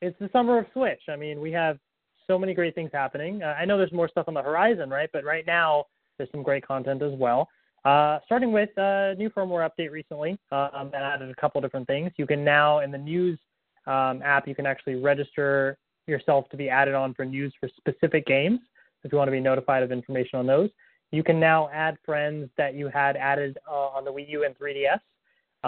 it's 0.00 0.18
the 0.18 0.30
summer 0.32 0.58
of 0.58 0.66
Switch. 0.72 1.02
I 1.08 1.16
mean, 1.16 1.40
we 1.40 1.52
have 1.52 1.78
so 2.26 2.38
many 2.38 2.54
great 2.54 2.74
things 2.74 2.90
happening. 2.92 3.42
Uh, 3.42 3.54
I 3.58 3.64
know 3.64 3.76
there's 3.76 3.92
more 3.92 4.08
stuff 4.08 4.26
on 4.28 4.34
the 4.34 4.42
horizon, 4.42 4.88
right? 4.88 5.10
But 5.12 5.24
right 5.24 5.46
now, 5.46 5.86
there's 6.16 6.30
some 6.30 6.42
great 6.42 6.66
content 6.66 7.02
as 7.02 7.12
well. 7.18 7.48
Uh, 7.84 8.20
starting 8.24 8.52
with 8.52 8.70
a 8.76 9.14
new 9.18 9.28
firmware 9.30 9.68
update 9.68 9.90
recently 9.90 10.38
um, 10.52 10.88
that 10.92 11.02
added 11.02 11.28
a 11.28 11.34
couple 11.40 11.60
different 11.60 11.86
things. 11.86 12.12
You 12.16 12.26
can 12.26 12.44
now, 12.44 12.78
in 12.78 12.92
the 12.92 12.98
news 12.98 13.38
um, 13.86 14.22
app, 14.22 14.46
you 14.46 14.54
can 14.54 14.66
actually 14.66 14.96
register 14.96 15.76
yourself 16.06 16.48
to 16.50 16.56
be 16.56 16.68
added 16.68 16.94
on 16.94 17.12
for 17.14 17.24
news 17.24 17.52
for 17.58 17.68
specific 17.76 18.26
games 18.26 18.60
if 19.02 19.10
you 19.10 19.18
want 19.18 19.28
to 19.28 19.32
be 19.32 19.40
notified 19.40 19.82
of 19.82 19.90
information 19.90 20.38
on 20.38 20.46
those. 20.46 20.70
You 21.10 21.24
can 21.24 21.40
now 21.40 21.68
add 21.72 21.96
friends 22.04 22.48
that 22.56 22.74
you 22.74 22.88
had 22.88 23.16
added 23.16 23.58
uh, 23.68 23.88
on 23.88 24.04
the 24.04 24.12
Wii 24.12 24.28
U 24.30 24.44
and 24.44 24.56
3DS. 24.56 25.00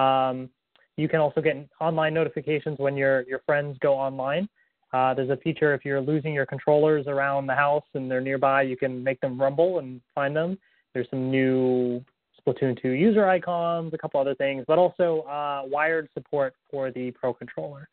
Um, 0.01 0.49
you 0.97 1.09
can 1.09 1.21
also 1.21 1.41
get 1.41 1.69
online 1.81 2.15
notifications 2.15 2.79
when 2.79 2.97
your 2.97 3.23
your 3.23 3.41
friends 3.41 3.77
go 3.81 3.95
online. 3.95 4.49
Uh, 4.93 5.13
there's 5.13 5.31
a 5.31 5.37
feature 5.39 5.75
if 5.75 5.85
you're 5.85 6.01
losing 6.01 6.33
your 6.33 6.47
controllers 6.47 7.09
around 7.09 7.49
the 7.49 7.55
house 7.55 7.85
and 7.95 8.09
they're 8.09 8.21
nearby, 8.21 8.63
you 8.63 8.77
can 8.77 9.03
make 9.03 9.21
them 9.21 9.41
rumble 9.41 9.81
and 9.81 10.01
find 10.15 10.37
them. 10.37 10.57
There's 10.95 11.09
some 11.11 11.31
new 11.31 12.03
Splatoon 12.41 12.81
2 12.81 12.91
user 12.91 13.27
icons, 13.27 13.93
a 13.95 13.99
couple 13.99 14.21
other 14.21 14.35
things, 14.35 14.65
but 14.67 14.79
also 14.79 15.23
uh, 15.23 15.63
wired 15.65 16.09
support 16.15 16.55
for 16.71 16.91
the 16.91 17.11
Pro 17.13 17.35
controller. 17.35 17.89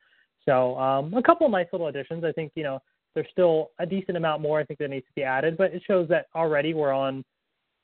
So 0.45 0.77
um, 0.79 1.13
a 1.13 1.21
couple 1.21 1.45
of 1.45 1.51
nice 1.51 1.67
little 1.71 1.87
additions. 1.87 2.23
I 2.23 2.31
think 2.31 2.51
you 2.55 2.63
know 2.63 2.79
there's 3.13 3.27
still 3.31 3.71
a 3.79 3.85
decent 3.85 4.17
amount 4.17 4.41
more 4.41 4.59
I 4.59 4.63
think 4.63 4.79
that 4.79 4.89
needs 4.89 5.05
to 5.05 5.13
be 5.15 5.23
added, 5.23 5.57
but 5.57 5.73
it 5.73 5.83
shows 5.85 6.07
that 6.09 6.27
already 6.35 6.73
we're 6.73 6.93
on 6.93 7.23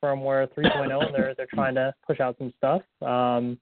firmware 0.03 0.47
3.0 0.53 1.05
and 1.05 1.15
they're 1.15 1.33
they're 1.35 1.47
trying 1.53 1.75
to 1.75 1.93
push 2.05 2.19
out 2.19 2.35
some 2.37 2.53
stuff. 2.57 2.81
Um, 3.01 3.59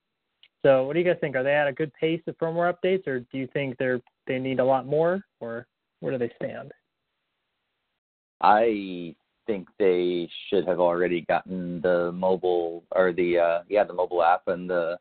so 0.63 0.85
what 0.85 0.93
do 0.93 0.99
you 0.99 1.05
guys 1.05 1.17
think? 1.21 1.35
Are 1.35 1.43
they 1.43 1.53
at 1.53 1.67
a 1.67 1.73
good 1.73 1.93
pace 1.93 2.21
of 2.27 2.37
firmware 2.37 2.73
updates, 2.73 3.07
or 3.07 3.19
do 3.19 3.37
you 3.37 3.47
think 3.53 3.77
they're 3.77 4.01
they 4.27 4.39
need 4.39 4.59
a 4.59 4.65
lot 4.65 4.87
more, 4.87 5.21
or 5.39 5.67
where 5.99 6.11
do 6.11 6.17
they 6.17 6.33
stand? 6.35 6.71
I 8.41 9.15
think 9.47 9.67
they 9.79 10.29
should 10.49 10.67
have 10.67 10.79
already 10.79 11.21
gotten 11.21 11.81
the 11.81 12.11
mobile 12.13 12.83
or 12.91 13.13
the 13.13 13.37
uh 13.37 13.59
yeah 13.69 13.83
the 13.83 13.93
mobile 13.93 14.23
app 14.23 14.47
and 14.47 14.69
the 14.69 14.97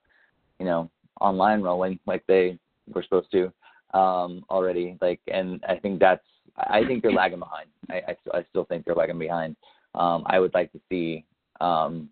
you 0.59 0.67
know 0.67 0.91
online 1.21 1.63
rolling 1.63 1.99
like 2.07 2.25
they 2.27 2.59
were 2.93 3.03
supposed 3.03 3.31
to 3.31 3.53
um 3.99 4.45
already 4.51 4.97
like 5.01 5.21
and 5.29 5.65
I 5.69 5.77
think 5.77 6.01
that's 6.01 6.25
I 6.57 6.85
think 6.85 7.03
they're 7.03 7.13
lagging 7.13 7.41
behind. 7.41 7.69
I 7.91 8.13
I, 8.13 8.39
I 8.39 8.45
still 8.51 8.65
think 8.65 8.85
they're 8.85 8.95
lagging 8.95 9.19
behind. 9.19 9.57
Um 9.95 10.25
I 10.27 10.39
would 10.39 10.55
like 10.55 10.73
to 10.73 10.81
see 10.91 11.25
um, 11.61 12.09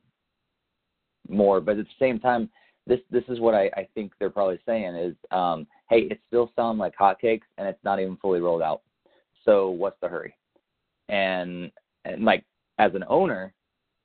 more. 1.29 1.61
But 1.61 1.79
at 1.79 1.85
the 1.85 1.91
same 1.99 2.19
time, 2.19 2.51
this 2.87 3.01
this 3.11 3.25
is 3.29 3.41
what 3.41 3.55
I, 3.55 3.71
I 3.77 3.89
think 3.95 4.13
they're 4.19 4.31
probably 4.31 4.59
saying 4.67 4.95
is, 4.97 5.15
um, 5.31 5.67
hey, 5.89 6.09
it's 6.11 6.21
still 6.29 6.51
sounds 6.57 6.79
like 6.79 6.95
hotcakes 6.97 7.43
and 7.59 7.69
it's 7.69 7.83
not 7.85 8.01
even 8.01 8.17
fully 8.17 8.41
rolled 8.41 8.63
out. 8.63 8.83
So 9.45 9.71
what's 9.71 10.01
the 10.01 10.09
hurry? 10.09 10.35
And 11.09 11.71
and 12.05 12.25
like 12.25 12.45
as 12.79 12.95
an 12.95 13.05
owner, 13.09 13.53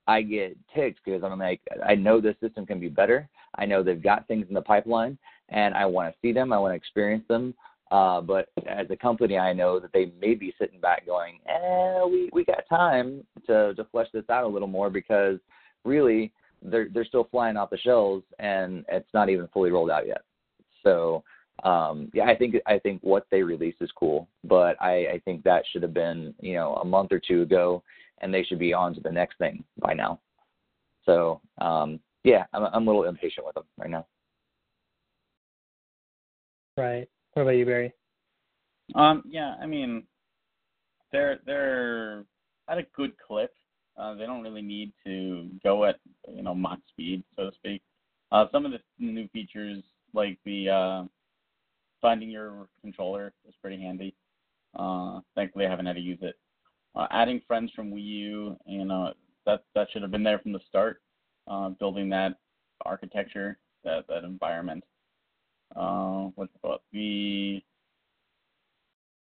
I 0.07 0.21
get 0.21 0.57
ticked 0.73 0.99
because 1.03 1.23
I'm 1.23 1.39
like, 1.39 1.61
I 1.85 1.95
know 1.95 2.21
this 2.21 2.35
system 2.41 2.65
can 2.65 2.79
be 2.79 2.87
better. 2.87 3.27
I 3.55 3.65
know 3.65 3.83
they've 3.83 4.01
got 4.01 4.27
things 4.27 4.45
in 4.47 4.53
the 4.53 4.61
pipeline, 4.61 5.17
and 5.49 5.73
I 5.75 5.85
want 5.85 6.13
to 6.13 6.19
see 6.21 6.31
them. 6.31 6.53
I 6.53 6.59
want 6.59 6.71
to 6.71 6.77
experience 6.77 7.25
them. 7.27 7.53
Uh, 7.91 8.21
but 8.21 8.49
as 8.67 8.87
a 8.89 8.95
company, 8.95 9.37
I 9.37 9.53
know 9.53 9.79
that 9.79 9.93
they 9.93 10.11
may 10.19 10.33
be 10.33 10.53
sitting 10.59 10.79
back 10.79 11.05
going, 11.05 11.39
eh, 11.47 12.03
we, 12.05 12.29
we 12.33 12.43
got 12.43 12.63
time 12.69 13.23
to, 13.47 13.73
to 13.75 13.83
flesh 13.85 14.07
this 14.13 14.29
out 14.29 14.43
a 14.43 14.47
little 14.47 14.67
more 14.67 14.89
because 14.89 15.39
really 15.85 16.33
they're, 16.61 16.89
they're 16.93 17.05
still 17.05 17.27
flying 17.31 17.55
off 17.55 17.69
the 17.69 17.77
shelves 17.77 18.25
and 18.39 18.83
it's 18.89 19.13
not 19.13 19.29
even 19.29 19.47
fully 19.53 19.71
rolled 19.71 19.89
out 19.89 20.05
yet. 20.05 20.21
So, 20.83 21.23
um, 21.63 22.09
yeah, 22.13 22.25
I 22.25 22.35
think, 22.35 22.55
I 22.65 22.79
think 22.79 23.01
what 23.01 23.25
they 23.31 23.41
released 23.41 23.81
is 23.81 23.91
cool, 23.95 24.27
but 24.43 24.81
I, 24.81 25.07
I 25.07 25.21
think 25.25 25.43
that 25.43 25.63
should 25.71 25.83
have 25.83 25.93
been, 25.93 26.33
you 26.39 26.53
know, 26.53 26.75
a 26.75 26.85
month 26.85 27.11
or 27.11 27.19
two 27.19 27.41
ago 27.41 27.83
and 28.21 28.33
they 28.33 28.43
should 28.43 28.59
be 28.59 28.73
on 28.73 28.93
to 28.95 29.01
the 29.01 29.11
next 29.11 29.37
thing 29.37 29.63
by 29.79 29.93
now. 29.93 30.19
So, 31.05 31.41
um, 31.59 31.99
yeah, 32.23 32.45
I'm, 32.53 32.63
I'm 32.65 32.87
a 32.87 32.91
little 32.91 33.05
impatient 33.05 33.45
with 33.45 33.55
them 33.55 33.63
right 33.77 33.89
now. 33.89 34.05
Right. 36.75 37.07
What 37.33 37.43
about 37.43 37.51
you, 37.51 37.65
Barry? 37.65 37.93
Um, 38.95 39.23
yeah, 39.27 39.55
I 39.61 39.65
mean, 39.65 40.03
they're 41.11 41.39
they're 41.45 42.25
at 42.69 42.77
a 42.77 42.85
good 42.95 43.13
clip. 43.17 43.53
Uh, 43.97 44.13
they 44.13 44.25
don't 44.25 44.43
really 44.43 44.61
need 44.61 44.91
to 45.05 45.49
go 45.63 45.85
at 45.85 45.95
you 46.33 46.43
know 46.43 46.53
Mach 46.53 46.79
speed, 46.89 47.23
so 47.35 47.49
to 47.49 47.55
speak. 47.55 47.81
Uh, 48.31 48.45
some 48.51 48.65
of 48.65 48.71
the 48.71 48.79
new 48.99 49.27
features, 49.29 49.83
like 50.13 50.37
the 50.45 50.69
uh, 50.69 51.03
finding 52.01 52.29
your 52.29 52.67
controller, 52.81 53.33
is 53.47 53.55
pretty 53.61 53.81
handy. 53.81 54.15
Uh, 54.77 55.21
thankfully, 55.35 55.65
I 55.65 55.69
haven't 55.69 55.85
had 55.85 55.95
to 55.95 56.01
use 56.01 56.19
it. 56.21 56.35
Uh, 56.95 57.07
adding 57.11 57.41
friends 57.47 57.71
from 57.75 57.91
Wii 57.91 58.03
U, 58.03 58.57
you 58.65 58.85
know, 58.85 59.13
that 59.45 59.63
that 59.75 59.87
should 59.91 60.01
have 60.01 60.11
been 60.11 60.23
there 60.23 60.39
from 60.39 60.51
the 60.51 60.59
start. 60.67 61.01
Uh, 61.47 61.69
building 61.69 62.09
that 62.09 62.33
architecture, 62.85 63.57
that 63.83 64.05
that 64.07 64.23
environment. 64.23 64.83
Uh, 65.75 66.29
what's 66.35 66.53
it 66.53 66.61
called? 66.61 66.81
The 66.91 67.61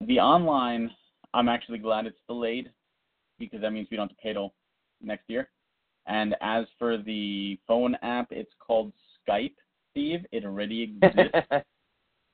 the 0.01 0.19
online, 0.19 0.91
I'm 1.33 1.49
actually 1.49 1.79
glad 1.79 2.05
it's 2.05 2.19
delayed 2.27 2.71
because 3.39 3.61
that 3.61 3.71
means 3.71 3.87
we 3.89 3.97
don't 3.97 4.09
have 4.09 4.17
to 4.17 4.21
pay 4.21 4.33
till 4.33 4.53
next 5.01 5.29
year. 5.29 5.49
And 6.05 6.35
as 6.41 6.65
for 6.77 6.97
the 6.97 7.57
phone 7.67 7.95
app, 8.01 8.27
it's 8.31 8.51
called 8.59 8.91
Skype, 9.27 9.55
Steve. 9.91 10.25
It 10.31 10.45
already 10.45 10.95
exists. 11.01 11.47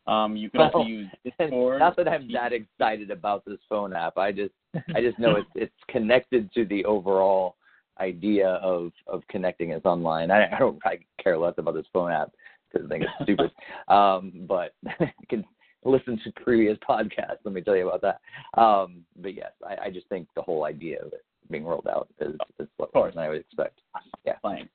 Um, 0.10 0.36
you 0.36 0.50
can 0.50 0.62
also 0.62 0.84
use 0.84 1.08
Discord. 1.24 1.80
Not 1.80 1.96
that 1.98 2.08
I'm 2.08 2.32
that 2.32 2.54
excited 2.54 3.12
about 3.12 3.46
this 3.46 3.60
phone 3.68 3.94
app. 3.94 4.18
I 4.18 4.32
just 4.32 4.54
I 4.96 5.02
just 5.02 5.20
know 5.20 5.36
it's 5.36 5.50
it's 5.56 5.74
connected 5.90 6.52
to 6.54 6.66
the 6.66 6.84
overall 6.86 7.56
idea 8.00 8.48
of 8.48 8.92
of 9.08 9.22
connecting 9.30 9.74
us 9.74 9.82
online. 9.86 10.32
I, 10.32 10.48
I 10.56 10.60
don't 10.60 10.80
I 10.86 11.00
care 11.22 11.38
less 11.38 11.54
about 11.58 11.76
this 11.76 11.86
phone 11.94 12.12
app 12.12 12.32
because 12.72 12.88
I 12.88 12.90
think 12.90 13.04
it's 13.04 13.24
stupid. 13.24 13.52
um, 13.88 14.46
but 14.48 14.74
you 15.00 15.28
can 15.30 15.46
listen 15.84 16.20
to 16.24 16.32
previous 16.44 16.78
podcasts. 16.88 17.40
Let 17.44 17.54
me 17.54 17.62
tell 17.62 17.76
you 17.76 17.88
about 17.88 18.02
that. 18.02 18.62
Um, 18.62 19.06
but 19.22 19.34
yes, 19.34 19.52
I, 19.68 19.86
I 19.86 19.90
just 19.92 20.08
think 20.08 20.28
the 20.36 20.42
whole 20.42 20.66
idea 20.66 21.02
of 21.02 21.14
it 21.14 21.24
being 21.50 21.66
rolled 21.66 21.88
out 21.88 22.10
is, 22.20 22.36
is 22.60 22.68
what 22.78 22.90
I 22.96 23.30
would 23.30 23.40
expect. 23.40 23.80
Yeah. 24.26 24.34
Fine. 24.42 24.70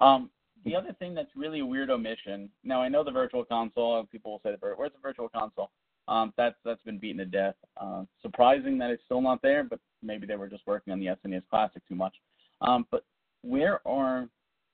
Um, 0.00 0.30
the 0.66 0.74
other 0.74 0.92
thing 0.98 1.14
that's 1.14 1.30
really 1.36 1.60
a 1.60 1.66
weird 1.66 1.88
omission. 1.88 2.50
Now 2.64 2.82
I 2.82 2.88
know 2.88 3.04
the 3.04 3.10
virtual 3.10 3.44
console. 3.44 4.04
People 4.04 4.32
will 4.32 4.40
say, 4.42 4.56
"Where's 4.60 4.92
the 4.92 4.98
virtual 5.00 5.28
console?" 5.28 5.70
Um, 6.08 6.34
that's 6.36 6.56
that's 6.64 6.82
been 6.82 6.98
beaten 6.98 7.18
to 7.18 7.24
death. 7.24 7.54
Uh, 7.76 8.04
surprising 8.20 8.76
that 8.78 8.90
it's 8.90 9.04
still 9.04 9.22
not 9.22 9.40
there, 9.42 9.64
but 9.64 9.78
maybe 10.02 10.26
they 10.26 10.36
were 10.36 10.48
just 10.48 10.66
working 10.66 10.92
on 10.92 11.00
the 11.00 11.06
SNES 11.06 11.48
Classic 11.48 11.82
too 11.88 11.94
much. 11.94 12.14
Um, 12.60 12.86
but 12.90 13.04
where 13.42 13.86
are 13.86 14.28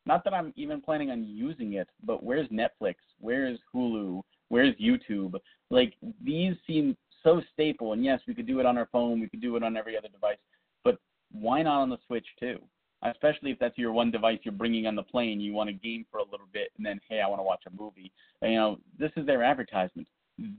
not 0.07 0.24
that 0.24 0.35
I'm 0.35 0.52
even 0.57 0.81
planning 0.81 1.11
on 1.11 1.24
using 1.24 1.74
it, 1.74 1.88
but 2.02 2.24
where's 2.24 2.48
Netflix? 2.48 2.96
Where's 3.20 3.59
Hulu? 3.74 4.22
Where's 4.48 4.74
YouTube? 4.76 5.35
Like 5.70 5.94
these 6.24 6.55
seem 6.66 6.96
so 7.22 7.42
staple. 7.52 7.92
And 7.92 8.05
yes, 8.05 8.20
we 8.26 8.35
could 8.35 8.46
do 8.46 8.61
it 8.61 8.66
on 8.66 8.78
our 8.78 8.88
phone, 8.90 9.20
we 9.20 9.28
could 9.28 9.42
do 9.42 9.57
it 9.57 9.62
on 9.62 9.76
every 9.76 9.96
other 9.96 10.09
device, 10.09 10.38
but 10.85 10.98
why 11.31 11.62
not 11.62 11.83
on 11.83 11.90
the 11.90 11.98
Switch 12.07 12.26
too? 12.40 12.59
Especially 13.03 13.51
if 13.51 13.59
that's 13.59 13.77
your 13.77 13.93
one 13.93 14.11
device 14.11 14.38
you're 14.43 14.53
bringing 14.53 14.87
on 14.87 14.95
the 14.95 15.03
plane, 15.03 15.41
you 15.41 15.53
want 15.53 15.69
to 15.69 15.73
game 15.73 16.07
for 16.11 16.19
a 16.19 16.25
little 16.25 16.47
bit, 16.53 16.71
and 16.77 16.87
then 16.87 17.01
hey, 17.09 17.21
I 17.21 17.29
want 17.29 17.41
to 17.41 17.45
watch 17.45 17.65
a 17.67 17.83
movie. 17.83 18.12
You 18.43 18.55
know, 18.55 18.79
this 18.99 19.11
is 19.17 19.27
their 19.27 19.43
advertisement. 19.43 20.07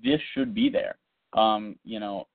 This 0.03 0.19
should 0.33 0.53
be 0.53 0.69
there. 0.69 0.97
Um, 1.33 1.77
you 1.83 1.99
know, 1.99 2.27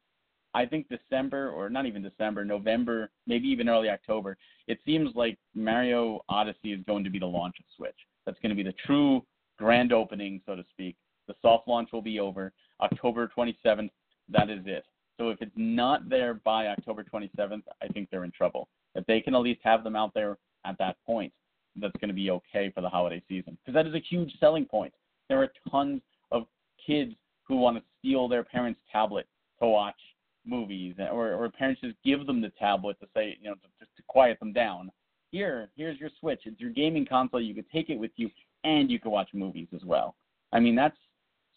I 0.55 0.67
think 0.67 0.89
December 0.89 1.51
or 1.51 1.69
not 1.69 1.87
even 1.87 2.03
December, 2.03 2.45
November, 2.45 3.11
maybe 3.27 3.49
even 3.49 3.69
early 3.69 3.91
October. 3.91 4.37
It 4.67 4.79
seems 4.85 5.15
like 5.15 5.39
Mario 5.55 6.25
Odyssey 6.29 6.73
is 6.73 6.81
going 6.87 7.05
to 7.05 7.11
be 7.11 7.19
the 7.19 7.27
launch 7.27 7.57
of 7.59 7.65
Switch. 7.77 7.97
That's 8.27 8.39
going 8.41 8.51
to 8.51 8.57
be 8.57 8.63
the 8.63 8.75
true 8.87 9.23
grand 9.59 9.93
opening, 9.93 10.41
so 10.47 10.57
to 10.57 10.65
speak. 10.71 10.97
The 11.27 11.35
soft 11.43 11.69
launch 11.69 11.91
will 11.93 12.03
be 12.03 12.19
over 12.21 12.53
October 12.81 13.31
27th. 13.37 13.91
That 14.31 14.51
is 14.51 14.61
it. 14.65 14.85
So 15.19 15.31
if 15.31 15.43
it's 15.43 15.53
not 15.57 16.09
there 16.09 16.35
by 16.35 16.69
October 16.69 17.05
27th, 17.05 17.63
I 17.83 17.89
think 17.89 18.09
they're 18.11 18.25
in 18.25 18.31
trouble. 18.31 18.69
If 18.99 19.07
they 19.07 19.21
can 19.21 19.35
at 19.35 19.41
least 19.41 19.61
have 19.65 19.85
them 19.85 19.97
out 19.97 20.13
there 20.15 20.39
at 20.65 20.77
that 20.79 20.97
point, 21.07 21.33
that's 21.77 21.97
going 22.01 22.09
to 22.09 22.15
be 22.15 22.31
okay 22.31 22.71
for 22.75 22.81
the 22.81 22.89
holiday 22.89 23.23
season 23.29 23.57
because 23.65 23.75
that 23.75 23.87
is 23.87 23.95
a 23.95 24.05
huge 24.11 24.33
selling 24.41 24.65
point. 24.65 24.93
There 25.29 25.43
are 25.43 25.53
tons 25.71 26.03
of 26.33 26.47
kids 26.85 27.13
who 27.45 27.57
want 27.57 27.77
to 27.77 27.83
steal 27.99 28.29
their 28.29 28.45
parents' 28.45 28.81
tablet 28.91 29.27
to 29.61 29.69
watch 29.69 29.97
movies, 30.45 30.95
or 30.99 31.35
or 31.35 31.49
parents 31.51 31.81
just 31.81 31.97
give 32.05 32.27
them 32.27 32.41
the 32.41 32.51
tablet 32.59 32.99
to 33.01 33.07
say, 33.15 33.37
you 33.41 33.49
know, 33.49 33.55
to, 33.55 33.69
just 33.79 33.95
to 33.97 34.03
quiet 34.09 34.39
them 34.41 34.53
down. 34.53 34.91
Here, 35.31 35.69
here's 35.77 36.01
your 36.01 36.11
Switch. 36.21 36.41
It's 36.45 36.61
your 36.61 36.71
gaming 36.71 37.07
console. 37.07 37.41
You 37.41 37.55
could 37.55 37.71
take 37.71 37.91
it 37.91 37.99
with 37.99 38.13
you, 38.17 38.31
and 38.65 38.91
you 38.91 38.99
could 38.99 39.11
watch 39.11 39.29
movies 39.35 39.69
as 39.75 39.85
well. 39.85 40.17
I 40.53 40.61
mean, 40.61 40.75
that's 40.75 40.97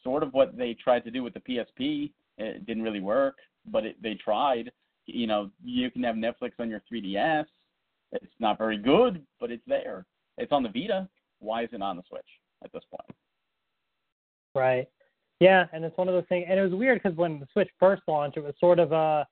sort 0.03 0.23
of 0.23 0.33
what 0.33 0.57
they 0.57 0.73
tried 0.73 1.05
to 1.05 1.11
do 1.11 1.23
with 1.23 1.33
the 1.33 1.39
PSP. 1.39 2.11
It 2.37 2.65
didn't 2.65 2.83
really 2.83 2.99
work, 2.99 3.37
but 3.65 3.85
it, 3.85 4.01
they 4.01 4.15
tried. 4.15 4.71
You 5.05 5.27
know, 5.27 5.49
you 5.63 5.89
can 5.91 6.03
have 6.03 6.15
Netflix 6.15 6.51
on 6.59 6.69
your 6.69 6.81
3DS. 6.91 7.45
It's 8.11 8.25
not 8.39 8.57
very 8.57 8.77
good, 8.77 9.21
but 9.39 9.51
it's 9.51 9.63
there. 9.67 10.05
It's 10.37 10.51
on 10.51 10.63
the 10.63 10.69
Vita. 10.69 11.07
Why 11.39 11.63
isn't 11.63 11.75
it 11.75 11.81
on 11.81 11.97
the 11.97 12.03
Switch 12.07 12.21
at 12.63 12.71
this 12.71 12.83
point? 12.89 13.17
Right. 14.53 14.87
Yeah, 15.39 15.65
and 15.73 15.83
it's 15.83 15.97
one 15.97 16.07
of 16.07 16.13
those 16.13 16.27
things. 16.29 16.45
And 16.49 16.59
it 16.59 16.63
was 16.63 16.73
weird 16.73 17.01
because 17.01 17.17
when 17.17 17.39
the 17.39 17.47
Switch 17.51 17.69
first 17.79 18.03
launched, 18.07 18.37
it 18.37 18.43
was 18.43 18.53
sort 18.59 18.79
of 18.79 18.91
a, 18.91 19.27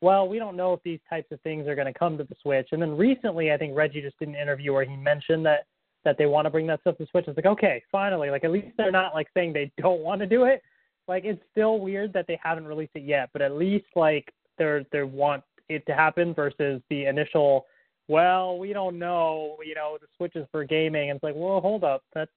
well, 0.00 0.28
we 0.28 0.38
don't 0.38 0.56
know 0.56 0.72
if 0.72 0.82
these 0.82 0.98
types 1.08 1.30
of 1.30 1.40
things 1.42 1.68
are 1.68 1.76
going 1.76 1.92
to 1.92 1.96
come 1.96 2.18
to 2.18 2.24
the 2.24 2.34
Switch. 2.42 2.68
And 2.72 2.82
then 2.82 2.96
recently, 2.96 3.52
I 3.52 3.56
think 3.56 3.76
Reggie 3.76 4.02
just 4.02 4.18
did 4.18 4.28
an 4.28 4.34
interview 4.34 4.72
where 4.72 4.84
he 4.84 4.96
mentioned 4.96 5.46
that 5.46 5.66
that 6.04 6.18
they 6.18 6.26
want 6.26 6.46
to 6.46 6.50
bring 6.50 6.66
that 6.66 6.80
stuff 6.80 6.98
to 6.98 7.06
Switch. 7.06 7.26
It's 7.28 7.36
like, 7.36 7.46
okay, 7.46 7.80
finally, 7.92 8.28
like 8.28 8.42
at 8.42 8.50
least 8.50 8.68
they're 8.76 8.90
not 8.90 9.14
like 9.14 9.28
saying 9.34 9.52
they 9.52 9.70
don't 9.78 10.00
want 10.00 10.20
to 10.20 10.26
do 10.26 10.44
it. 10.44 10.60
Like 11.06 11.24
it's 11.24 11.40
still 11.52 11.78
weird 11.78 12.12
that 12.12 12.26
they 12.26 12.38
haven't 12.42 12.66
released 12.66 12.92
it 12.96 13.04
yet, 13.04 13.30
but 13.32 13.42
at 13.42 13.52
least 13.52 13.86
like 13.94 14.32
they're 14.58 14.84
they 14.92 15.02
want 15.02 15.42
it 15.68 15.84
to 15.86 15.94
happen 15.94 16.34
versus 16.34 16.80
the 16.90 17.06
initial. 17.06 17.66
Well, 18.08 18.58
we 18.58 18.72
don't 18.72 18.98
know. 18.98 19.56
You 19.64 19.74
know, 19.74 19.96
the 20.00 20.06
Switch 20.16 20.36
is 20.36 20.46
for 20.50 20.64
gaming. 20.64 21.10
And 21.10 21.16
it's 21.16 21.22
like, 21.22 21.34
well, 21.36 21.60
hold 21.60 21.84
up. 21.84 22.02
That 22.14 22.28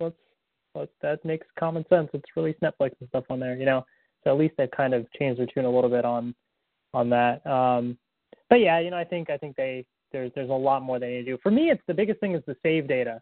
let's 0.00 0.16
but 0.74 0.90
that 1.02 1.24
makes 1.24 1.46
common 1.58 1.84
sense. 1.88 2.08
It's 2.12 2.24
released 2.36 2.60
Netflix 2.60 2.90
and 3.00 3.08
stuff 3.08 3.24
on 3.30 3.40
there, 3.40 3.56
you 3.56 3.64
know. 3.64 3.84
So 4.22 4.30
at 4.30 4.38
least 4.38 4.54
they've 4.58 4.70
kind 4.70 4.92
of 4.94 5.06
changed 5.12 5.38
their 5.38 5.46
tune 5.46 5.64
a 5.64 5.70
little 5.70 5.90
bit 5.90 6.04
on 6.04 6.34
on 6.92 7.10
that. 7.10 7.46
Um, 7.46 7.96
but 8.50 8.56
yeah, 8.56 8.80
you 8.80 8.90
know, 8.90 8.98
I 8.98 9.04
think 9.04 9.30
I 9.30 9.36
think 9.38 9.56
they 9.56 9.84
there's 10.12 10.32
there's 10.34 10.50
a 10.50 10.52
lot 10.52 10.82
more 10.82 10.98
they 10.98 11.08
need 11.08 11.24
to 11.24 11.32
do. 11.32 11.38
For 11.42 11.50
me, 11.50 11.70
it's 11.70 11.82
the 11.86 11.94
biggest 11.94 12.20
thing 12.20 12.34
is 12.34 12.42
the 12.46 12.56
save 12.62 12.88
data. 12.88 13.20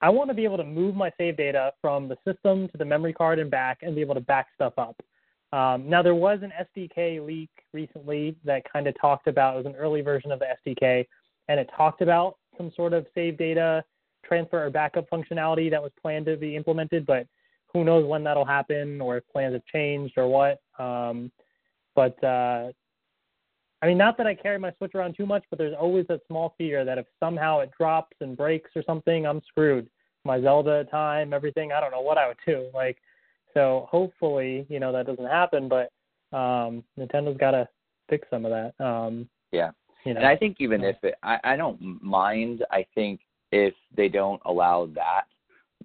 I 0.00 0.10
want 0.10 0.30
to 0.30 0.34
be 0.34 0.44
able 0.44 0.56
to 0.56 0.64
move 0.64 0.96
my 0.96 1.12
save 1.16 1.36
data 1.36 1.72
from 1.80 2.08
the 2.08 2.16
system 2.26 2.68
to 2.68 2.78
the 2.78 2.84
memory 2.84 3.12
card 3.12 3.38
and 3.38 3.50
back, 3.50 3.78
and 3.82 3.94
be 3.94 4.00
able 4.00 4.14
to 4.14 4.20
back 4.20 4.48
stuff 4.54 4.74
up. 4.76 5.00
Um, 5.52 5.88
now 5.88 6.02
there 6.02 6.14
was 6.14 6.40
an 6.42 6.52
SDK 6.76 7.24
leak 7.24 7.50
recently 7.72 8.36
that 8.44 8.62
kind 8.70 8.86
of 8.86 8.94
talked 8.98 9.26
about 9.26 9.54
it 9.54 9.58
was 9.58 9.66
an 9.66 9.76
early 9.76 10.00
version 10.00 10.32
of 10.32 10.38
the 10.38 10.46
SDK, 10.66 11.06
and 11.48 11.60
it 11.60 11.70
talked 11.76 12.00
about 12.00 12.36
some 12.56 12.72
sort 12.74 12.92
of 12.92 13.06
save 13.14 13.36
data 13.36 13.84
transfer 14.24 14.64
or 14.64 14.70
backup 14.70 15.08
functionality 15.10 15.70
that 15.70 15.82
was 15.82 15.92
planned 16.00 16.26
to 16.26 16.36
be 16.36 16.56
implemented, 16.56 17.04
but 17.04 17.26
who 17.72 17.84
knows 17.84 18.06
when 18.06 18.24
that'll 18.24 18.44
happen 18.44 19.00
or 19.00 19.18
if 19.18 19.28
plans 19.28 19.54
have 19.54 19.64
changed 19.66 20.14
or 20.16 20.28
what. 20.28 20.60
Um, 20.78 21.30
but 21.94 22.22
uh, 22.24 22.70
I 23.82 23.86
mean, 23.86 23.98
not 23.98 24.16
that 24.18 24.26
I 24.26 24.34
carry 24.34 24.58
my 24.58 24.72
Switch 24.78 24.94
around 24.94 25.16
too 25.16 25.26
much, 25.26 25.44
but 25.50 25.58
there's 25.58 25.74
always 25.78 26.06
that 26.08 26.20
small 26.28 26.54
fear 26.56 26.84
that 26.84 26.98
if 26.98 27.06
somehow 27.18 27.60
it 27.60 27.70
drops 27.76 28.16
and 28.20 28.36
breaks 28.36 28.70
or 28.76 28.82
something, 28.86 29.26
I'm 29.26 29.42
screwed. 29.48 29.88
My 30.24 30.40
Zelda 30.40 30.84
time, 30.84 31.32
everything, 31.32 31.72
I 31.72 31.80
don't 31.80 31.90
know 31.90 32.00
what 32.00 32.16
I 32.16 32.28
would 32.28 32.36
do. 32.46 32.68
Like, 32.72 32.98
so 33.54 33.88
hopefully, 33.90 34.66
you 34.68 34.80
know, 34.80 34.92
that 34.92 35.06
doesn't 35.06 35.26
happen, 35.26 35.68
but 35.68 35.90
um, 36.36 36.82
Nintendo's 36.98 37.36
got 37.38 37.52
to 37.52 37.68
fix 38.08 38.26
some 38.30 38.44
of 38.44 38.50
that. 38.50 38.84
Um, 38.84 39.28
yeah. 39.52 39.70
You 40.04 40.14
know? 40.14 40.20
And 40.20 40.28
I 40.28 40.36
think 40.36 40.56
even 40.58 40.82
if 40.82 40.96
it, 41.02 41.14
I, 41.22 41.38
I 41.44 41.56
don't 41.56 42.02
mind. 42.02 42.64
I 42.70 42.84
think 42.94 43.20
if 43.52 43.74
they 43.96 44.08
don't 44.08 44.40
allow 44.44 44.86
that, 44.94 45.24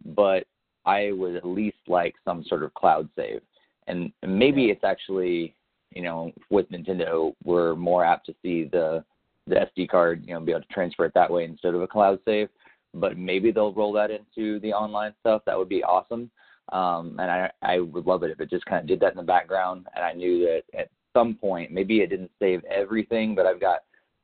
but 0.06 0.46
I 0.86 1.12
would 1.12 1.36
at 1.36 1.46
least 1.46 1.78
like 1.88 2.16
some 2.26 2.44
sort 2.48 2.64
of 2.64 2.74
cloud 2.74 3.10
save. 3.16 3.42
And 3.88 4.12
maybe 4.26 4.66
it's 4.66 4.84
actually, 4.84 5.56
you 5.94 6.02
know, 6.02 6.32
with 6.50 6.70
Nintendo, 6.72 7.34
we're 7.44 7.76
more 7.76 8.04
apt 8.04 8.26
to 8.28 8.36
see 8.42 8.66
the 8.66 9.04
the 9.48 9.56
SD 9.78 9.88
card, 9.88 10.26
you 10.28 10.34
know, 10.34 10.42
be 10.42 10.52
able 10.52 10.62
to 10.62 10.68
transfer 10.68 11.06
it 11.06 11.14
that 11.14 11.32
way 11.32 11.46
instead 11.46 11.74
of 11.74 11.82
a 11.82 11.88
cloud 11.88 12.20
save. 12.26 12.50
But 12.94 13.18
maybe 13.18 13.52
they'll 13.52 13.74
roll 13.74 13.94
that 13.94 14.12
into 14.12 14.60
the 14.60 14.74
online 14.74 15.14
stuff. 15.22 15.44
That 15.46 15.58
would 15.58 15.70
be 15.70 15.84
awesome. 15.84 16.30
Um, 16.72 17.18
and 17.20 17.32
I 17.32 17.52
I 17.62 17.80
would 17.80 18.06
love 18.06 18.24
it 18.24 18.32
if 18.32 18.40
it 18.40 18.50
just 18.50 18.66
kind 18.66 18.82
of 18.82 18.88
did 18.88 19.00
that 19.00 19.12
in 19.12 19.18
the 19.18 19.24
background, 19.24 19.88
and 19.96 20.04
I 20.04 20.14
knew 20.14 20.40
that 20.46 20.64
at 20.78 20.90
some 21.14 21.36
point, 21.36 21.72
maybe 21.72 22.02
it 22.02 22.10
didn't 22.10 22.32
save 22.40 22.64
everything, 22.66 23.36
but 23.36 23.46
I've 23.46 23.62
got 23.62 23.80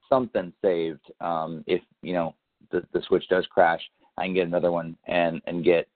something 0.10 0.54
saved. 0.62 1.12
Um, 1.22 1.64
if 1.68 1.82
you 2.02 2.14
know 2.14 2.36
the 2.72 2.84
the 2.94 3.02
Switch 3.08 3.28
does 3.30 3.46
crash, 3.48 3.82
I 4.18 4.26
can 4.26 4.34
get 4.34 4.48
another 4.48 4.72
one 4.72 4.98
and 5.08 5.42
and 5.48 5.64
get 5.64 5.88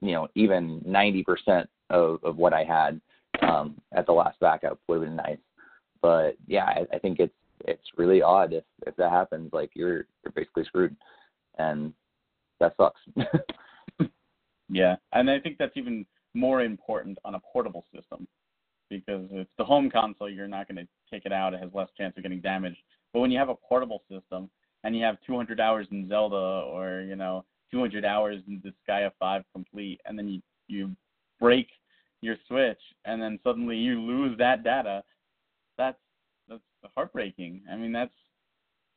you 0.00 0.12
know 0.12 0.28
even 0.34 0.80
90% 0.80 1.66
of 1.90 2.18
of 2.24 2.36
what 2.36 2.52
I 2.52 2.64
had 2.64 3.00
um, 3.42 3.80
at 3.92 4.06
the 4.06 4.12
last 4.12 4.38
backup 4.40 4.78
would 4.88 4.96
have 4.96 5.04
been 5.04 5.16
nice. 5.16 5.38
But 6.02 6.36
yeah, 6.46 6.64
I, 6.64 6.86
I 6.92 6.98
think 6.98 7.20
it's 7.20 7.34
it's 7.66 7.88
really 7.96 8.20
odd 8.20 8.52
if 8.52 8.64
if 8.86 8.96
that 8.96 9.10
happens. 9.10 9.52
Like 9.52 9.70
you're 9.74 10.06
you're 10.22 10.32
basically 10.34 10.64
screwed, 10.64 10.96
and 11.58 11.92
that 12.60 12.74
sucks. 12.76 13.00
yeah, 14.68 14.96
and 15.12 15.30
I 15.30 15.38
think 15.40 15.58
that's 15.58 15.76
even 15.76 16.06
more 16.34 16.62
important 16.62 17.18
on 17.24 17.34
a 17.34 17.40
portable 17.40 17.84
system 17.94 18.26
because 18.90 19.26
if 19.30 19.46
the 19.58 19.64
home 19.64 19.90
console, 19.90 20.28
you're 20.28 20.48
not 20.48 20.68
going 20.68 20.84
to 20.84 20.88
take 21.10 21.26
it 21.26 21.32
out; 21.32 21.54
it 21.54 21.60
has 21.60 21.70
less 21.74 21.88
chance 21.96 22.14
of 22.16 22.22
getting 22.22 22.40
damaged. 22.40 22.78
But 23.12 23.20
when 23.20 23.30
you 23.30 23.38
have 23.38 23.48
a 23.48 23.54
portable 23.54 24.02
system 24.10 24.50
and 24.82 24.96
you 24.96 25.04
have 25.04 25.16
200 25.26 25.60
hours 25.60 25.86
in 25.90 26.08
Zelda 26.08 26.36
or 26.36 27.00
you 27.00 27.16
know 27.16 27.44
200 27.70 28.04
hours 28.04 28.42
in 28.46 28.60
Disgaea 28.60 29.10
5 29.18 29.42
complete, 29.52 30.00
and 30.04 30.18
then 30.18 30.28
you 30.28 30.42
you 30.68 30.96
break 31.40 31.68
your 32.20 32.36
Switch, 32.48 32.80
and 33.04 33.20
then 33.20 33.38
suddenly 33.44 33.76
you 33.76 34.00
lose 34.00 34.36
that 34.38 34.64
data, 34.64 35.02
that's 35.76 35.98
that's 36.48 36.62
heartbreaking. 36.96 37.62
I 37.70 37.76
mean, 37.76 37.92
that's 37.92 38.12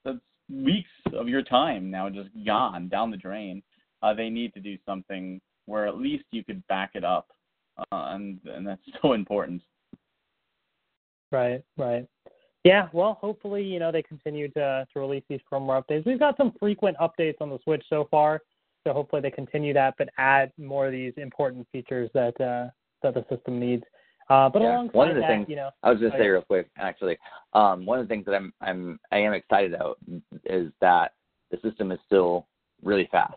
that's 0.06 0.20
weeks 0.50 0.90
of 1.14 1.28
your 1.28 1.44
time 1.44 1.92
now 1.92 2.10
just 2.10 2.30
gone 2.46 2.88
down 2.88 3.12
the 3.12 3.18
drain. 3.18 3.62
Uh, 4.02 4.14
they 4.14 4.30
need 4.30 4.54
to 4.54 4.60
do 4.60 4.78
something 4.86 5.42
where 5.68 5.86
at 5.86 5.98
least 5.98 6.24
you 6.32 6.44
could 6.44 6.66
back 6.68 6.92
it 6.96 7.04
up, 7.04 7.28
uh, 7.78 8.10
and 8.14 8.40
and 8.46 8.68
that's 8.68 8.82
so 9.02 9.14
important. 9.14 9.62
Right, 11.32 11.64
right. 11.78 12.08
Yeah, 12.64 12.88
well, 12.92 13.18
hopefully, 13.22 13.64
you 13.64 13.80
know, 13.80 13.92
they 13.92 14.02
continue 14.02 14.50
to 14.50 14.88
to 14.92 15.00
release 15.00 15.24
these 15.30 15.40
firmware 15.52 15.84
updates. 15.84 16.06
We've 16.06 16.20
got 16.20 16.36
some 16.38 16.54
frequent 16.60 16.98
updates 16.98 17.36
on 17.40 17.50
the 17.50 17.60
Switch 17.64 17.84
so 17.90 18.08
far, 18.10 18.42
so 18.86 18.94
hopefully 18.94 19.22
they 19.22 19.32
continue 19.32 19.74
that, 19.74 19.96
but 19.98 20.10
add 20.18 20.52
more 20.58 20.88
of 20.88 20.92
these 20.92 21.14
important 21.18 21.68
features 21.72 22.10
that 22.14 22.40
uh, 22.42 22.70
that 23.04 23.14
the 23.14 23.26
system 23.30 23.60
needs. 23.60 23.84
Uh, 24.30 24.50
but 24.50 24.62
yeah. 24.62 24.74
alongside 24.74 24.98
one 24.98 25.10
of 25.10 25.16
the 25.16 25.22
that, 25.22 25.30
things 25.30 25.46
you 25.48 25.56
know, 25.56 25.70
I 25.84 25.92
was 25.92 26.00
going 26.00 26.12
to 26.12 26.18
oh, 26.18 26.20
say 26.20 26.26
yeah. 26.26 26.32
real 26.32 26.42
quick, 26.42 26.68
actually, 26.78 27.18
um, 27.54 27.86
one 27.86 28.00
of 28.00 28.06
the 28.06 28.10
things 28.10 28.26
that 28.26 28.36
I'm 28.36 28.54
I'm 28.62 29.00
I 29.12 29.20
am 29.20 29.34
excited 29.34 29.74
about 29.74 29.98
is 30.46 30.72
that 30.82 31.14
the 31.52 31.58
system 31.64 31.92
is 31.92 32.00
still 32.06 32.48
really 32.84 33.08
fast. 33.12 33.36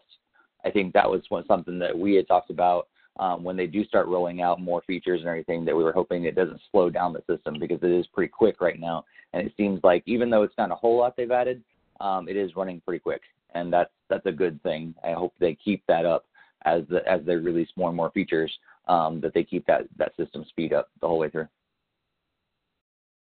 I 0.65 0.71
think 0.71 0.93
that 0.93 1.11
was 1.11 1.23
one, 1.29 1.47
something 1.47 1.79
that 1.79 1.97
we 1.97 2.15
had 2.15 2.29
talked 2.29 2.51
about 2.51 2.89
um, 3.19 3.43
when 3.43 3.57
they 3.57 3.67
do 3.67 3.85
start 3.85 4.07
rolling 4.07 4.41
out 4.41 4.61
more 4.61 4.83
features 4.87 5.21
and 5.21 5.29
everything. 5.29 5.65
That 5.65 5.77
we 5.77 5.85
were 5.85 5.93
hoping 5.93 6.25
it 6.25 6.35
doesn't 6.35 6.61
slow 6.71 6.91
down 6.91 7.13
the 7.13 7.23
system 7.33 7.59
because 7.59 7.79
it 7.83 7.91
is 7.91 8.07
pretty 8.09 8.31
quick 8.31 8.61
right 8.61 8.79
now, 8.79 9.05
and 9.33 9.47
it 9.47 9.53
seems 9.57 9.81
like 9.83 10.03
even 10.07 10.31
though 10.31 10.43
it's 10.43 10.59
not 10.59 10.71
a 10.71 10.77
whole 10.77 10.99
lot 10.99 11.17
they've 11.17 11.31
added, 11.31 11.63
um, 12.01 12.29
it 12.29 12.37
is 12.37 12.57
running 12.57 12.81
pretty 12.81 13.01
quick, 13.01 13.23
and 13.55 13.73
that's 13.73 13.91
that's 14.09 14.27
a 14.27 14.33
good 14.33 14.63
thing. 14.63 14.95
I 15.05 15.13
hope 15.13 15.35
they 15.39 15.55
keep 15.55 15.83
that 15.89 16.05
up 16.05 16.27
as 16.65 16.83
the, 16.89 17.07
as 17.11 17.21
they 17.25 17.37
release 17.37 17.69
more 17.77 17.89
and 17.89 17.97
more 17.97 18.11
features. 18.11 18.53
Um, 18.89 19.21
that 19.21 19.35
they 19.35 19.45
keep 19.45 19.67
that 19.67 19.83
that 19.99 20.17
system 20.17 20.45
speed 20.49 20.73
up 20.73 20.89
the 21.01 21.07
whole 21.07 21.19
way 21.19 21.31
through. 21.31 21.49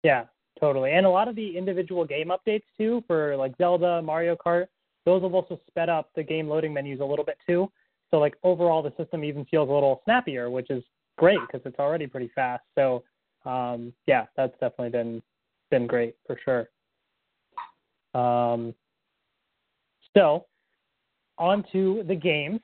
Yeah, 0.03 0.25
totally. 0.59 0.91
And 0.91 1.05
a 1.05 1.09
lot 1.09 1.27
of 1.27 1.35
the 1.35 1.57
individual 1.57 2.05
game 2.05 2.29
updates 2.29 2.63
too, 2.77 3.03
for 3.07 3.35
like 3.35 3.57
Zelda, 3.57 4.01
Mario 4.01 4.35
Kart, 4.35 4.67
those 5.07 5.23
have 5.23 5.33
also 5.33 5.57
sped 5.69 5.87
up 5.87 6.09
the 6.17 6.21
game 6.23 6.49
loading 6.49 6.73
menus 6.73 6.99
a 6.99 7.05
little 7.05 7.23
bit 7.23 7.37
too. 7.47 7.71
So 8.11 8.17
like 8.17 8.35
overall, 8.43 8.83
the 8.83 8.91
system 9.01 9.23
even 9.23 9.45
feels 9.45 9.69
a 9.69 9.71
little 9.71 10.01
snappier, 10.03 10.49
which 10.49 10.69
is 10.69 10.83
great 11.17 11.39
because 11.47 11.61
it's 11.65 11.79
already 11.79 12.07
pretty 12.07 12.29
fast. 12.35 12.63
So 12.75 13.05
um, 13.45 13.93
yeah, 14.05 14.25
that's 14.35 14.51
definitely 14.59 14.89
been 14.89 15.23
been 15.71 15.87
great 15.87 16.15
for 16.25 16.37
sure. 16.43 16.67
Um, 18.21 18.75
so 20.13 20.45
on 21.37 21.63
to 21.71 22.03
the 22.05 22.15
games. 22.15 22.59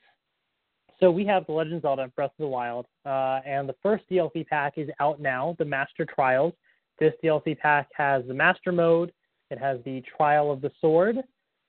So 0.99 1.11
we 1.11 1.25
have 1.25 1.45
The 1.45 1.53
Legend 1.53 1.77
of 1.77 1.81
Zelda 1.83 2.11
Breath 2.13 2.31
of 2.31 2.43
the 2.43 2.47
Wild, 2.47 2.87
uh, 3.05 3.39
and 3.45 3.69
the 3.69 3.75
first 3.81 4.03
DLC 4.11 4.45
pack 4.45 4.73
is 4.77 4.89
out 4.99 5.21
now, 5.21 5.55
the 5.59 5.65
Master 5.65 6.05
Trials. 6.05 6.53
This 6.99 7.13
DLC 7.23 7.57
pack 7.57 7.87
has 7.95 8.23
the 8.27 8.33
Master 8.33 8.71
Mode, 8.73 9.13
it 9.49 9.59
has 9.59 9.79
the 9.85 10.01
Trial 10.17 10.51
of 10.51 10.61
the 10.61 10.71
Sword, 10.79 11.17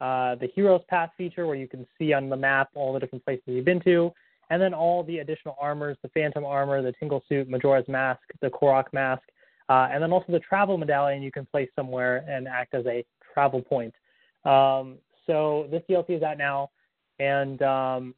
uh, 0.01 0.35
the 0.37 0.49
Heroes 0.55 0.83
Path 0.89 1.11
feature 1.17 1.47
where 1.47 1.57
you 1.57 1.69
can 1.69 1.87
see 1.99 2.13
on 2.13 2.29
the 2.29 2.37
map 2.37 2.69
all 2.75 2.93
the 2.93 3.01
different 3.01 3.25
places 3.25 3.45
you've 3.47 3.65
been 3.65 3.83
to, 3.83 4.13
and 4.51 4.61
then 4.61 4.75
all 4.75 5.03
the 5.05 5.19
additional 5.19 5.57
armors, 5.61 5.97
the 6.03 6.09
Phantom 6.09 6.45
Armor, 6.45 6.83
the 6.83 6.93
Tingle 6.99 7.23
Suit, 7.29 7.49
Majora's 7.49 7.89
Mask, 7.89 8.21
the 8.41 8.49
Korok 8.49 8.85
Mask, 8.93 9.23
uh, 9.69 9.89
and 9.91 10.03
then 10.03 10.13
also 10.13 10.33
the 10.33 10.41
Travel 10.41 10.77
Medallion 10.77 11.23
you 11.23 11.33
can 11.33 11.47
place 11.47 11.69
somewhere 11.75 12.25
and 12.29 12.47
act 12.47 12.75
as 12.75 12.85
a 12.87 13.05
travel 13.33 13.63
point. 13.63 13.95
Um, 14.45 14.99
so 15.27 15.69
this 15.71 15.83
DLC 15.89 16.11
is 16.19 16.23
out 16.23 16.37
now, 16.37 16.71
and 17.19 17.63
um, 17.63 18.15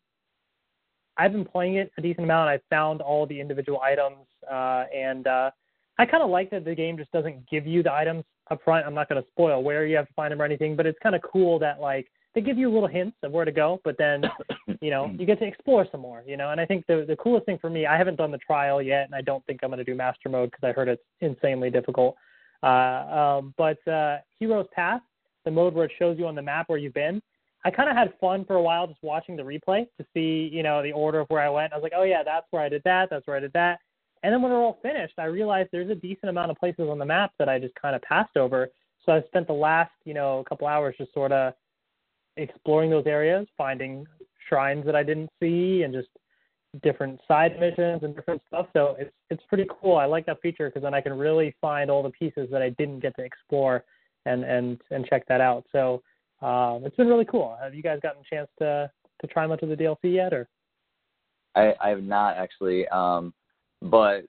I've 1.16 1.32
been 1.32 1.44
playing 1.44 1.76
it 1.76 1.92
a 1.98 2.02
decent 2.02 2.24
amount. 2.24 2.48
I've 2.48 2.62
found 2.68 3.00
all 3.00 3.26
the 3.26 3.40
individual 3.40 3.80
items, 3.80 4.26
uh, 4.50 4.84
and 4.94 5.26
uh, 5.26 5.50
I 5.98 6.06
kind 6.06 6.22
of 6.22 6.30
like 6.30 6.50
that 6.50 6.64
the 6.64 6.74
game 6.74 6.96
just 6.96 7.12
doesn't 7.12 7.48
give 7.48 7.66
you 7.66 7.82
the 7.82 7.92
items 7.92 8.24
up 8.50 8.61
front. 8.64 8.87
I'm 8.87 8.94
not 8.94 9.09
going 9.09 9.22
to 9.22 9.28
spoil 9.30 9.62
where 9.62 9.87
you 9.87 9.96
have 9.96 10.09
to 10.09 10.14
find 10.14 10.32
them 10.32 10.40
or 10.40 10.44
anything, 10.44 10.76
but 10.76 10.87
it's 10.87 10.98
kind 11.02 11.14
of 11.14 11.22
cool 11.22 11.59
that 11.61 11.80
like 11.80 12.06
they 12.35 12.40
give 12.40 12.59
you 12.59 12.70
little 12.70 12.88
hints 12.88 13.16
of 13.22 13.32
where 13.32 13.44
to 13.44 13.52
go, 13.52 13.80
but 13.82 13.96
then 13.98 14.24
you 14.80 14.90
know 14.90 15.11
you 15.18 15.26
get 15.26 15.38
to 15.40 15.46
explore 15.46 15.87
some 15.90 16.00
more. 16.00 16.22
You 16.26 16.37
know, 16.37 16.50
and 16.50 16.61
I 16.61 16.66
think 16.66 16.87
the 16.87 17.04
the 17.09 17.16
coolest 17.16 17.46
thing 17.46 17.59
for 17.59 17.70
me, 17.70 17.87
I 17.87 17.96
haven't 17.96 18.16
done 18.16 18.30
the 18.30 18.38
trial 18.38 18.82
yet, 18.82 19.06
and 19.06 19.14
I 19.14 19.22
don't 19.22 19.44
think 19.46 19.61
I'm 19.62 19.70
going 19.70 19.78
to 19.78 19.85
do 19.85 19.94
master 19.94 20.28
mode 20.28 20.50
because 20.50 20.68
I 20.68 20.72
heard 20.72 20.88
it's 20.88 21.02
insanely 21.20 21.70
difficult. 21.70 22.16
Uh, 22.62 22.66
um, 22.66 23.54
but 23.56 23.87
uh, 23.88 24.18
Heroes 24.38 24.66
Path, 24.74 25.00
the 25.44 25.50
mode 25.50 25.74
where 25.74 25.87
it 25.87 25.92
shows 25.98 26.18
you 26.18 26.26
on 26.26 26.35
the 26.35 26.42
map 26.42 26.68
where 26.68 26.78
you've 26.78 26.94
been. 26.94 27.20
I 27.64 27.70
kind 27.70 27.90
of 27.90 27.96
had 27.96 28.12
fun 28.20 28.44
for 28.44 28.54
a 28.54 28.62
while 28.62 28.87
just 28.87 29.02
watching 29.02 29.37
the 29.37 29.42
replay 29.42 29.87
to 29.98 30.06
see, 30.14 30.48
you 30.52 30.62
know, 30.62 30.85
the 30.85 30.92
order 30.92 31.18
of 31.18 31.28
where 31.28 31.42
I 31.42 31.48
went. 31.48 31.72
I 31.72 31.76
was 31.76 31.82
like, 31.82 31.94
oh 31.96 32.04
yeah, 32.04 32.22
that's 32.22 32.46
where 32.50 32.62
I 32.62 32.68
did 32.68 32.82
that. 32.85 33.09
That's 33.11 33.26
where 33.26 33.37
I 33.37 33.40
did 33.40 33.52
that. 33.54 33.80
And 34.22 34.33
then 34.33 34.42
when 34.42 34.50
we're 34.50 34.62
all 34.62 34.79
finished, 34.83 35.14
I 35.18 35.24
realized 35.24 35.70
there's 35.72 35.90
a 35.90 35.94
decent 35.94 36.31
amount 36.31 36.50
of 36.50 36.57
places 36.57 36.88
on 36.88 36.98
the 36.98 37.05
map 37.05 37.33
that 37.38 37.48
I 37.48 37.59
just 37.59 37.74
kind 37.74 37.94
of 37.94 38.02
passed 38.02 38.37
over. 38.37 38.68
So 39.05 39.12
I 39.12 39.22
spent 39.29 39.46
the 39.46 39.52
last, 39.52 39.92
you 40.05 40.14
know, 40.14 40.40
a 40.40 40.44
couple 40.44 40.66
hours 40.66 40.94
just 40.98 41.12
sort 41.14 41.33
of 41.33 41.55
exploring 42.37 42.90
those 42.90 43.07
areas, 43.07 43.46
finding 43.57 44.07
shrines 44.48 44.85
that 44.87 44.96
I 44.96 45.02
didn't 45.02 45.31
see, 45.40 45.83
and 45.83 45.94
just 45.94 46.09
different 46.83 47.20
side 47.26 47.59
missions 47.59 48.02
and 48.02 48.14
different 48.14 48.42
stuff. 48.48 48.66
So 48.72 48.96
it's 48.98 49.12
it's 49.31 49.42
pretty 49.48 49.66
cool. 49.81 49.96
I 49.96 50.07
like 50.07 50.26
that 50.26 50.40
feature 50.40 50.68
because 50.68 50.83
then 50.83 50.94
I 50.94 51.00
can 51.00 51.12
really 51.14 51.55
find 51.61 51.90
all 51.90 52.02
the 52.02 52.11
pieces 52.11 52.48
that 52.50 52.62
I 52.62 52.70
didn't 52.70 53.00
get 53.00 53.14
to 53.16 53.22
explore 53.22 53.85
and 54.24 54.44
and 54.44 54.81
and 54.90 55.07
check 55.07 55.26
that 55.29 55.40
out. 55.40 55.64
So 55.72 56.02
um, 56.42 56.85
it's 56.85 56.96
been 56.96 57.09
really 57.09 57.24
cool. 57.24 57.57
Have 57.62 57.74
you 57.74 57.83
guys 57.83 58.00
gotten 58.02 58.22
a 58.22 58.35
chance 58.35 58.48
to 58.59 58.90
to 59.20 59.26
try 59.29 59.46
much 59.46 59.62
of 59.62 59.68
the 59.68 59.76
DLC 59.76 60.14
yet, 60.14 60.35
or? 60.35 60.48
I, 61.55 61.74
I 61.81 61.88
have 61.88 62.02
not 62.02 62.37
actually, 62.37 62.87
um, 62.88 63.33
but 63.90 64.27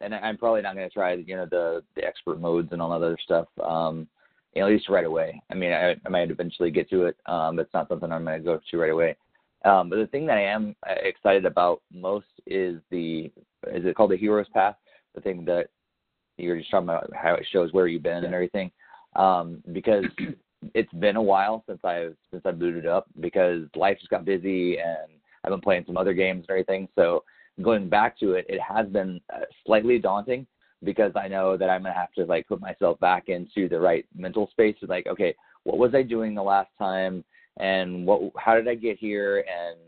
and 0.00 0.14
I'm 0.14 0.38
probably 0.38 0.62
not 0.62 0.76
going 0.76 0.88
to 0.88 0.94
try, 0.94 1.14
you 1.14 1.36
know, 1.36 1.46
the 1.46 1.82
the 1.96 2.04
expert 2.04 2.40
modes 2.40 2.68
and 2.72 2.80
all 2.80 2.90
that 2.90 3.04
other 3.04 3.18
stuff. 3.22 3.48
Um, 3.62 4.08
you 4.54 4.62
know, 4.62 4.68
at 4.68 4.72
least 4.72 4.88
right 4.88 5.04
away. 5.04 5.40
I 5.50 5.54
mean, 5.54 5.72
I, 5.72 5.94
I 6.04 6.08
might 6.08 6.30
eventually 6.30 6.70
get 6.70 6.88
to 6.90 7.04
it, 7.04 7.16
um, 7.26 7.56
but 7.56 7.62
it's 7.62 7.74
not 7.74 7.88
something 7.88 8.10
I'm 8.10 8.24
going 8.24 8.38
to 8.38 8.44
go 8.44 8.58
to 8.70 8.78
right 8.78 8.90
away. 8.90 9.16
Um, 9.64 9.90
but 9.90 9.96
the 9.96 10.06
thing 10.06 10.26
that 10.26 10.38
I 10.38 10.44
am 10.44 10.74
uh, 10.88 10.94
excited 11.02 11.44
about 11.44 11.82
most 11.92 12.26
is 12.46 12.80
the 12.90 13.30
is 13.72 13.84
it 13.84 13.96
called 13.96 14.12
the 14.12 14.16
hero's 14.16 14.48
Path? 14.54 14.76
The 15.14 15.20
thing 15.20 15.44
that 15.46 15.68
you're 16.36 16.56
just 16.56 16.70
talking 16.70 16.88
about 16.88 17.10
how 17.14 17.34
it 17.34 17.46
shows 17.50 17.72
where 17.72 17.88
you've 17.88 18.02
been 18.02 18.24
and 18.24 18.34
everything. 18.34 18.70
Um, 19.16 19.62
because 19.72 20.04
it's 20.74 20.92
been 20.94 21.16
a 21.16 21.22
while 21.22 21.64
since 21.66 21.80
I've 21.84 22.16
since 22.30 22.42
I 22.46 22.52
booted 22.52 22.86
up 22.86 23.06
because 23.20 23.64
life 23.74 23.98
just 23.98 24.10
got 24.10 24.24
busy 24.24 24.78
and 24.78 25.10
I've 25.44 25.50
been 25.50 25.60
playing 25.60 25.84
some 25.86 25.96
other 25.96 26.14
games 26.14 26.44
and 26.48 26.50
everything. 26.50 26.88
So 26.94 27.24
going 27.62 27.88
back 27.88 28.18
to 28.20 28.32
it, 28.32 28.46
it 28.48 28.60
has 28.60 28.86
been 28.86 29.20
uh, 29.34 29.40
slightly 29.66 29.98
daunting 29.98 30.46
because 30.84 31.12
I 31.16 31.28
know 31.28 31.56
that 31.56 31.68
I'm 31.68 31.82
gonna 31.82 31.94
have 31.94 32.12
to 32.12 32.24
like 32.24 32.46
put 32.46 32.60
myself 32.60 32.98
back 33.00 33.28
into 33.28 33.68
the 33.68 33.80
right 33.80 34.06
mental 34.16 34.48
space. 34.50 34.76
Of 34.82 34.88
like, 34.88 35.06
okay, 35.06 35.34
what 35.64 35.78
was 35.78 35.94
I 35.94 36.02
doing 36.02 36.34
the 36.34 36.42
last 36.42 36.70
time, 36.78 37.24
and 37.58 38.06
what 38.06 38.32
how 38.36 38.54
did 38.54 38.68
I 38.68 38.74
get 38.74 38.98
here, 38.98 39.38
and 39.38 39.78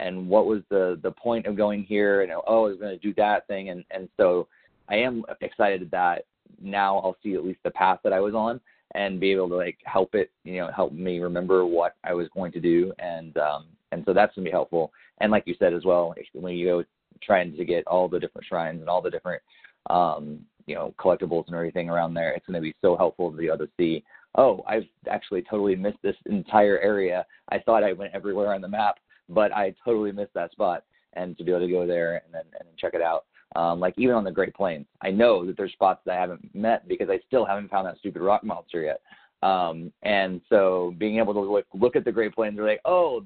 and 0.00 0.28
what 0.28 0.46
was 0.46 0.62
the 0.70 0.98
the 1.02 1.12
point 1.12 1.46
of 1.46 1.56
going 1.56 1.84
here, 1.84 2.22
and 2.22 2.32
oh, 2.32 2.64
I 2.64 2.68
was 2.68 2.78
gonna 2.78 2.98
do 2.98 3.14
that 3.14 3.46
thing, 3.46 3.70
and 3.70 3.84
and 3.90 4.08
so 4.16 4.48
I 4.88 4.96
am 4.96 5.24
excited 5.40 5.90
that 5.92 6.24
now 6.60 6.98
I'll 6.98 7.16
see 7.22 7.34
at 7.34 7.44
least 7.44 7.60
the 7.62 7.70
path 7.70 8.00
that 8.02 8.12
I 8.12 8.20
was 8.20 8.34
on 8.34 8.60
and 8.94 9.20
be 9.20 9.30
able 9.30 9.48
to 9.48 9.54
like 9.54 9.78
help 9.84 10.16
it, 10.16 10.32
you 10.42 10.56
know, 10.56 10.70
help 10.74 10.92
me 10.92 11.20
remember 11.20 11.64
what 11.64 11.94
I 12.02 12.12
was 12.12 12.26
going 12.34 12.50
to 12.52 12.60
do, 12.60 12.92
and 12.98 13.36
um, 13.38 13.66
and 13.92 14.02
so 14.04 14.12
that's 14.12 14.34
gonna 14.34 14.44
be 14.44 14.50
helpful. 14.50 14.92
And 15.20 15.30
like 15.30 15.44
you 15.46 15.54
said 15.58 15.74
as 15.74 15.84
well, 15.84 16.14
when 16.32 16.54
you 16.54 16.66
go 16.66 16.84
trying 17.22 17.56
to 17.56 17.64
get 17.64 17.86
all 17.86 18.08
the 18.08 18.20
different 18.20 18.46
shrines 18.46 18.80
and 18.80 18.88
all 18.88 19.02
the 19.02 19.10
different 19.10 19.42
um, 19.88 20.40
you 20.66 20.74
know 20.74 20.94
collectibles 20.98 21.46
and 21.46 21.56
everything 21.56 21.88
around 21.88 22.14
there, 22.14 22.32
it's 22.32 22.46
gonna 22.46 22.60
be 22.60 22.74
so 22.80 22.96
helpful 22.96 23.30
to 23.30 23.36
be 23.36 23.46
able 23.46 23.58
to 23.58 23.68
see. 23.76 24.04
Oh, 24.36 24.62
I've 24.66 24.86
actually 25.10 25.42
totally 25.42 25.74
missed 25.74 25.98
this 26.02 26.16
entire 26.26 26.78
area. 26.78 27.26
I 27.50 27.58
thought 27.58 27.82
I 27.82 27.92
went 27.92 28.14
everywhere 28.14 28.54
on 28.54 28.60
the 28.60 28.68
map, 28.68 28.98
but 29.28 29.52
I 29.52 29.74
totally 29.84 30.12
missed 30.12 30.34
that 30.34 30.52
spot. 30.52 30.84
And 31.14 31.36
to 31.38 31.42
be 31.42 31.50
able 31.50 31.66
to 31.66 31.72
go 31.72 31.86
there 31.86 32.22
and 32.24 32.32
then 32.32 32.42
and 32.60 32.68
check 32.78 32.94
it 32.94 33.02
out, 33.02 33.24
um, 33.56 33.80
like 33.80 33.94
even 33.96 34.14
on 34.14 34.22
the 34.22 34.30
Great 34.30 34.54
Plains, 34.54 34.86
I 35.02 35.10
know 35.10 35.44
that 35.44 35.56
there's 35.56 35.72
spots 35.72 36.02
that 36.06 36.16
I 36.16 36.20
haven't 36.20 36.54
met 36.54 36.86
because 36.86 37.08
I 37.10 37.18
still 37.26 37.44
haven't 37.44 37.70
found 37.70 37.86
that 37.86 37.98
stupid 37.98 38.22
rock 38.22 38.44
monster 38.44 38.82
yet. 38.82 39.00
Um, 39.42 39.92
and 40.02 40.40
so 40.48 40.94
being 40.98 41.18
able 41.18 41.32
to 41.34 41.40
look, 41.40 41.66
look 41.74 41.96
at 41.96 42.04
the 42.04 42.12
Great 42.12 42.34
Plains, 42.34 42.56
they're 42.56 42.66
like, 42.66 42.82
oh, 42.84 43.24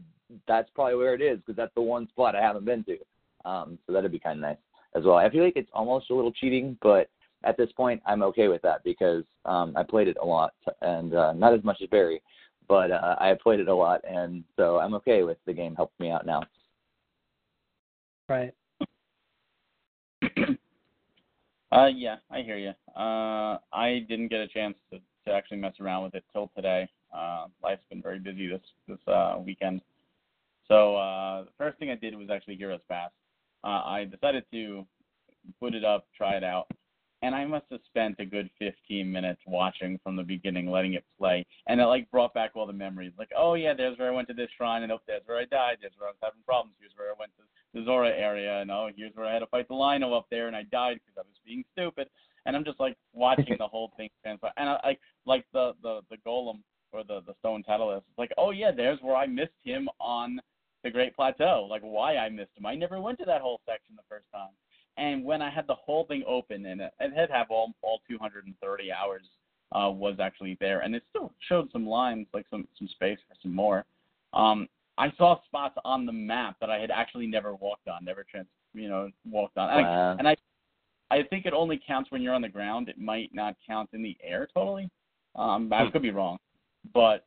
that's 0.49 0.71
probably 0.75 0.97
where 0.97 1.15
it 1.15 1.21
is 1.21 1.39
because 1.39 1.57
that's 1.57 1.75
the 1.75 1.83
one 1.83 2.09
spot 2.09 2.35
I 2.35 2.41
haven't 2.41 2.65
been 2.65 2.85
to. 2.85 2.97
Um, 3.45 3.79
so 3.87 3.93
that'd 3.93 4.13
be 4.13 4.19
kind 4.19 4.39
of 4.39 4.43
nice 4.43 4.57
as 4.95 5.05
well. 5.05 5.17
I 5.17 5.31
feel 5.31 5.45
like 5.45 5.57
it's 5.57 5.71
almost 5.73 6.11
a 6.11 6.15
little 6.15 6.33
cheating, 6.33 6.79
but 6.83 7.09
at 7.45 7.57
this 7.57 7.71
point, 7.73 8.03
I'm 8.07 8.23
okay 8.23 8.49
with 8.49 8.63
that 8.63 8.83
because 8.85 9.25
um, 9.45 9.75
I 9.77 9.83
played 9.83 10.09
it 10.09 10.17
a 10.21 10.25
lot 10.25 10.55
and 10.81 11.15
uh, 11.15 11.33
not 11.33 11.55
as 11.55 11.63
much 11.63 11.79
as 11.83 11.89
Barry, 11.89 12.23
but 12.69 12.91
uh, 12.91 13.17
I 13.19 13.37
played 13.43 13.61
it 13.61 13.69
a 13.69 13.75
lot, 13.75 14.01
and 14.09 14.45
so 14.57 14.79
I'm 14.79 14.95
okay 14.95 15.23
with 15.23 15.39
the 15.47 15.53
game 15.53 15.75
helping 15.75 16.07
me 16.07 16.11
out 16.11 16.27
now. 16.27 16.43
Right. 18.29 18.55
uh, 21.73 21.87
yeah, 21.95 22.17
I 22.31 22.41
hear 22.41 22.57
you. 22.57 22.73
Uh, 22.97 23.59
I 23.73 24.07
didn't 24.09 24.29
get 24.29 24.41
a 24.41 24.49
chance 24.49 24.75
to, 24.91 24.99
to 25.27 25.33
actually 25.33 25.59
mess 25.59 25.75
around 25.81 26.05
with 26.05 26.15
it 26.15 26.25
till 26.33 26.51
today. 26.57 26.89
Uh, 27.15 27.47
life's 27.63 27.85
been 27.91 28.03
very 28.03 28.19
busy 28.19 28.49
this 28.49 28.63
this 28.89 28.99
uh, 29.07 29.37
weekend. 29.45 29.83
So 30.67 30.97
uh, 30.97 31.45
the 31.45 31.51
first 31.59 31.79
thing 31.79 31.91
I 31.91 31.97
did 31.97 32.17
was 32.17 32.29
actually 32.31 32.57
Heroes 32.57 32.81
Path. 32.89 33.11
Uh, 33.65 33.83
I 33.85 34.05
decided 34.05 34.45
to 34.53 34.87
put 35.59 35.75
it 35.75 35.85
up, 35.85 36.07
try 36.17 36.37
it 36.37 36.45
out, 36.45 36.67
and 37.23 37.35
I 37.35 37.47
must 37.47 37.65
have 37.71 37.81
spent 37.87 38.17
a 38.19 38.27
good 38.27 38.51
15 38.59 39.11
minutes 39.11 39.41
watching 39.47 39.99
from 40.03 40.17
the 40.17 40.23
beginning, 40.23 40.71
letting 40.71 40.93
it 40.93 41.05
play, 41.19 41.47
and 41.67 41.81
it 41.81 41.87
like 41.87 42.11
brought 42.11 42.35
back 42.35 42.51
all 42.55 42.67
the 42.67 42.75
memories. 42.75 43.13
Like, 43.19 43.31
oh 43.37 43.55
yeah, 43.55 43.73
there's 43.75 43.99
where 43.99 44.09
I 44.09 44.15
went 44.15 44.29
to 44.29 44.35
this 44.35 44.51
shrine, 44.57 44.83
and 44.83 44.93
oh, 44.93 45.01
there's 45.07 45.23
where 45.25 45.39
I 45.39 45.47
died. 45.47 45.79
There's 45.81 45.95
where 45.97 46.09
I 46.09 46.13
was 46.13 46.19
having 46.23 46.43
problems. 46.45 46.77
Here's 46.79 46.93
where 46.97 47.09
I 47.09 47.15
went 47.19 47.33
to 47.39 47.45
the 47.73 47.85
Zora 47.87 48.11
area, 48.11 48.61
and 48.61 48.71
oh, 48.71 48.91
here's 48.95 49.15
where 49.15 49.27
I 49.27 49.33
had 49.33 49.39
to 49.39 49.47
fight 49.47 49.69
the 49.69 49.75
Lynel 49.75 50.17
up 50.17 50.27
there, 50.31 50.47
and 50.47 50.57
I 50.57 50.65
died 50.65 51.01
because 51.05 51.17
I 51.17 51.27
was 51.27 51.41
being 51.47 51.65
stupid. 51.73 52.09
And 52.47 52.55
I'm 52.55 52.65
just 52.65 52.79
like 52.79 52.97
watching 53.15 53.57
the 53.59 53.67
whole 53.67 53.93
thing 53.97 54.11
and 54.27 54.39
I 54.57 54.79
like 54.85 55.01
like 55.25 55.47
the 55.55 55.73
the 55.83 56.01
the 56.11 56.19
golem 56.27 56.59
or 56.93 57.03
the 57.03 57.23
the 57.27 57.33
stone 57.39 57.63
Talus. 57.63 58.03
It's 58.07 58.19
like, 58.19 58.33
oh 58.37 58.51
yeah, 58.51 58.71
there's 58.71 58.99
where 59.01 59.17
I 59.17 59.27
missed 59.27 59.53
him 59.63 59.89
on 59.99 60.41
the 60.85 60.91
Great 60.91 61.17
Plateau. 61.17 61.67
Like 61.69 61.83
why 61.83 62.17
I 62.17 62.29
missed 62.29 62.55
them. 62.55 62.67
I 62.67 62.77
never 62.77 63.01
went 63.01 63.19
to 63.19 63.25
that 63.25 63.41
whole 63.41 63.61
section 63.67 63.97
the 63.97 64.03
first 64.09 64.27
time. 64.33 64.51
And 64.97 65.25
when 65.25 65.43
I 65.43 65.51
had 65.51 65.67
the 65.67 65.75
whole 65.75 66.05
thing 66.05 66.23
open, 66.29 66.67
and 66.67 66.81
it, 66.81 66.93
it 67.01 67.13
had 67.13 67.31
have 67.31 67.51
all 67.51 67.73
all 67.83 68.01
230 68.09 68.93
hours 68.93 69.23
uh, 69.73 69.91
was 69.91 70.17
actually 70.21 70.57
there, 70.61 70.81
and 70.81 70.95
it 70.95 71.03
still 71.11 71.33
showed 71.49 71.73
some 71.73 71.85
lines, 71.85 72.29
like 72.33 72.47
some 72.49 72.69
some 72.79 72.87
space 72.89 73.19
for 73.29 73.35
some 73.43 73.55
more. 73.55 73.85
Um, 74.33 74.69
I 74.97 75.13
saw 75.19 75.43
spots 75.47 75.77
on 75.85 76.07
the 76.07 76.13
map 76.13 76.57
that 76.61 76.71
I 76.71 76.79
had 76.79 76.91
actually 76.91 77.27
never 77.27 77.55
walked 77.55 77.89
on, 77.89 78.05
never 78.05 78.25
trans, 78.31 78.47
you 78.75 78.89
know, 78.89 79.11
walked 79.29 79.59
on. 79.59 79.71
And, 79.71 79.87
wow. 79.87 80.11
I, 80.11 80.17
and 80.19 80.29
I, 80.29 80.37
I 81.11 81.23
think 81.25 81.47
it 81.47 81.53
only 81.53 81.81
counts 81.85 82.13
when 82.13 82.23
you're 82.23 82.35
on 82.35 82.43
the 82.43 82.49
ground. 82.49 82.89
It 82.89 82.99
might 82.99 83.35
not 83.35 83.57
count 83.67 83.91
in 83.93 84.03
the 84.03 84.17
air 84.23 84.49
totally. 84.55 84.89
Um, 85.35 85.73
I 85.73 85.85
hmm. 85.85 85.91
could 85.91 86.03
be 86.03 86.13
wrong, 86.13 86.39
but 86.93 87.27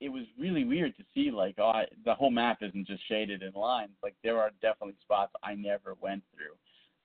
it 0.00 0.08
was 0.08 0.24
really 0.38 0.64
weird 0.64 0.96
to 0.96 1.04
see 1.14 1.30
like 1.30 1.56
oh, 1.58 1.68
I, 1.68 1.84
the 2.04 2.14
whole 2.14 2.30
map 2.30 2.58
isn't 2.62 2.86
just 2.86 3.06
shaded 3.08 3.42
in 3.42 3.52
lines. 3.52 3.92
Like 4.02 4.14
there 4.24 4.38
are 4.38 4.50
definitely 4.62 4.96
spots 5.02 5.32
I 5.42 5.54
never 5.54 5.96
went 6.00 6.22
through. 6.34 6.54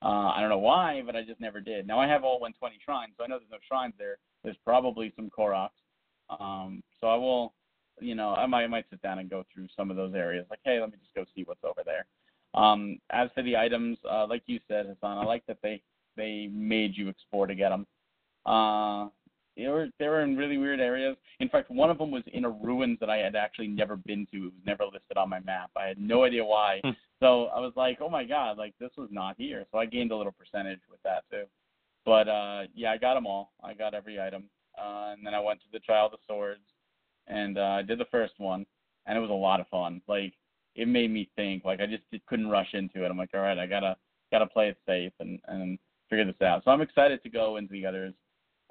Uh, 0.02 0.30
I 0.30 0.40
don't 0.40 0.50
know 0.50 0.58
why, 0.58 1.02
but 1.04 1.16
I 1.16 1.22
just 1.22 1.40
never 1.40 1.60
did. 1.60 1.86
Now 1.86 1.98
I 1.98 2.06
have 2.06 2.24
all 2.24 2.40
120 2.40 2.78
shrines, 2.84 3.12
so 3.16 3.24
I 3.24 3.26
know 3.26 3.38
there's 3.38 3.50
no 3.50 3.58
shrines 3.66 3.94
there. 3.98 4.18
There's 4.44 4.56
probably 4.64 5.12
some 5.16 5.30
Koroks. 5.30 5.70
Um, 6.28 6.82
so 7.00 7.06
I 7.06 7.16
will, 7.16 7.54
you 8.00 8.14
know, 8.14 8.34
I 8.34 8.46
might 8.46 8.64
I 8.64 8.68
might 8.68 8.86
sit 8.90 9.02
down 9.02 9.18
and 9.18 9.30
go 9.30 9.44
through 9.52 9.68
some 9.76 9.90
of 9.90 9.96
those 9.96 10.14
areas. 10.14 10.46
Like, 10.50 10.60
hey, 10.64 10.80
let 10.80 10.90
me 10.90 10.98
just 11.00 11.14
go 11.14 11.24
see 11.34 11.44
what's 11.44 11.64
over 11.64 11.82
there. 11.84 12.06
Um, 12.54 12.98
as 13.10 13.28
for 13.34 13.42
the 13.42 13.56
items, 13.56 13.98
uh, 14.10 14.26
like 14.28 14.42
you 14.46 14.60
said, 14.68 14.86
Hassan, 14.86 15.18
I 15.18 15.24
like 15.24 15.44
that 15.46 15.58
they 15.62 15.82
they 16.16 16.48
made 16.52 16.96
you 16.96 17.08
explore 17.08 17.46
to 17.46 17.54
get 17.54 17.70
them. 17.70 17.86
Uh, 18.46 19.08
they 19.56 19.68
were 19.68 19.88
they 19.98 20.08
were 20.08 20.22
in 20.22 20.36
really 20.36 20.58
weird 20.58 20.80
areas. 20.80 21.16
In 21.40 21.48
fact, 21.48 21.70
one 21.70 21.90
of 21.90 21.98
them 21.98 22.10
was 22.10 22.22
in 22.32 22.44
a 22.44 22.50
ruins 22.50 22.98
that 23.00 23.10
I 23.10 23.16
had 23.16 23.34
actually 23.34 23.68
never 23.68 23.96
been 23.96 24.26
to. 24.32 24.36
It 24.36 24.42
was 24.44 24.52
never 24.66 24.84
listed 24.84 25.16
on 25.16 25.30
my 25.30 25.40
map. 25.40 25.70
I 25.76 25.86
had 25.86 25.98
no 25.98 26.24
idea 26.24 26.44
why. 26.44 26.80
Hmm. 26.84 26.90
so 27.20 27.46
I 27.46 27.60
was 27.60 27.72
like, 27.76 27.98
oh 28.00 28.10
my 28.10 28.24
god, 28.24 28.58
like 28.58 28.74
this 28.78 28.90
was 28.96 29.08
not 29.10 29.36
here. 29.38 29.64
So 29.72 29.78
I 29.78 29.86
gained 29.86 30.12
a 30.12 30.16
little 30.16 30.32
percentage 30.32 30.80
with 30.90 31.02
that 31.04 31.24
too. 31.30 31.44
But 32.04 32.28
uh, 32.28 32.62
yeah, 32.74 32.92
I 32.92 32.98
got 32.98 33.14
them 33.14 33.26
all. 33.26 33.52
I 33.62 33.74
got 33.74 33.94
every 33.94 34.20
item. 34.20 34.44
Uh, 34.78 35.14
and 35.16 35.26
then 35.26 35.34
I 35.34 35.40
went 35.40 35.60
to 35.60 35.66
the 35.72 35.78
Trial 35.78 36.06
of 36.06 36.12
the 36.12 36.18
Swords, 36.26 36.60
and 37.28 37.56
uh, 37.56 37.78
I 37.78 37.82
did 37.82 37.98
the 37.98 38.04
first 38.10 38.34
one, 38.36 38.66
and 39.06 39.16
it 39.16 39.20
was 39.20 39.30
a 39.30 39.32
lot 39.32 39.60
of 39.60 39.68
fun. 39.68 40.02
Like 40.06 40.34
it 40.74 40.86
made 40.86 41.10
me 41.10 41.30
think. 41.34 41.64
Like 41.64 41.80
I 41.80 41.86
just 41.86 42.02
couldn't 42.26 42.50
rush 42.50 42.74
into 42.74 43.04
it. 43.04 43.10
I'm 43.10 43.16
like, 43.16 43.30
all 43.34 43.40
right, 43.40 43.58
I 43.58 43.66
gotta 43.66 43.96
gotta 44.30 44.46
play 44.46 44.68
it 44.68 44.76
safe 44.86 45.12
and 45.20 45.40
and 45.48 45.78
figure 46.10 46.26
this 46.26 46.42
out. 46.42 46.62
So 46.64 46.70
I'm 46.70 46.82
excited 46.82 47.22
to 47.22 47.30
go 47.30 47.56
into 47.56 47.72
the 47.72 47.86
others 47.86 48.14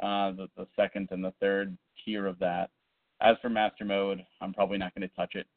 uh, 0.02 0.32
the, 0.32 0.48
the 0.58 0.68
second 0.76 1.10
and 1.12 1.24
the 1.24 1.34
third 1.40 1.78
tier 2.04 2.26
of 2.28 2.40
that. 2.40 2.70
As 3.22 3.38
for 3.42 3.50
master 3.50 3.86
mode, 3.86 4.26
I'm 4.42 4.54
probably 4.54 4.78
not 4.78 4.94
going 4.94 5.08
to 5.08 5.16
touch 5.16 5.36
it. 5.36 5.48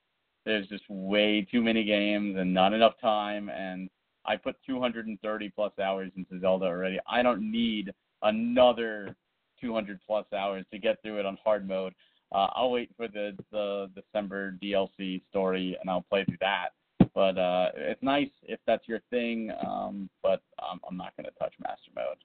There's 0.45 0.69
just 0.69 0.85
way 0.89 1.47
too 1.51 1.63
many 1.63 1.85
games 1.85 2.37
and 2.39 2.55
not 2.55 2.73
enough 2.73 2.95
time, 3.01 3.49
and 3.49 3.91
I 4.25 4.37
put 4.37 4.57
230 4.67 5.49
plus 5.51 5.73
hours 5.79 6.13
into 6.17 6.41
Zelda 6.41 6.67
already. 6.67 6.99
I 7.11 7.23
don't 7.23 7.51
need 7.51 7.93
another 8.23 9.17
200 9.61 10.01
plus 10.07 10.27
hours 10.33 10.65
to 10.73 10.79
get 10.79 11.03
through 11.03 11.19
it 11.19 11.27
on 11.27 11.37
hard 11.43 11.67
mode. 11.67 11.95
Uh, 12.31 12.49
I'll 12.55 12.71
wait 12.71 12.91
for 12.97 13.09
the 13.09 13.37
the 13.51 13.91
December 13.95 14.57
DLC 14.63 15.23
story 15.31 15.77
and 15.81 15.89
I'll 15.89 16.03
play 16.03 16.25
through 16.25 16.37
that. 16.41 16.69
But 17.15 17.39
uh, 17.39 17.71
it's 17.75 18.03
nice 18.03 18.31
if 18.43 18.61
that's 18.67 18.87
your 18.87 19.01
thing, 19.11 19.51
um, 19.67 20.09
but 20.23 20.43
um, 20.63 20.81
I'm 20.89 20.97
not 20.97 21.17
going 21.17 21.25
to 21.25 21.39
touch 21.39 21.55
master 21.63 21.91
mode. 21.97 22.19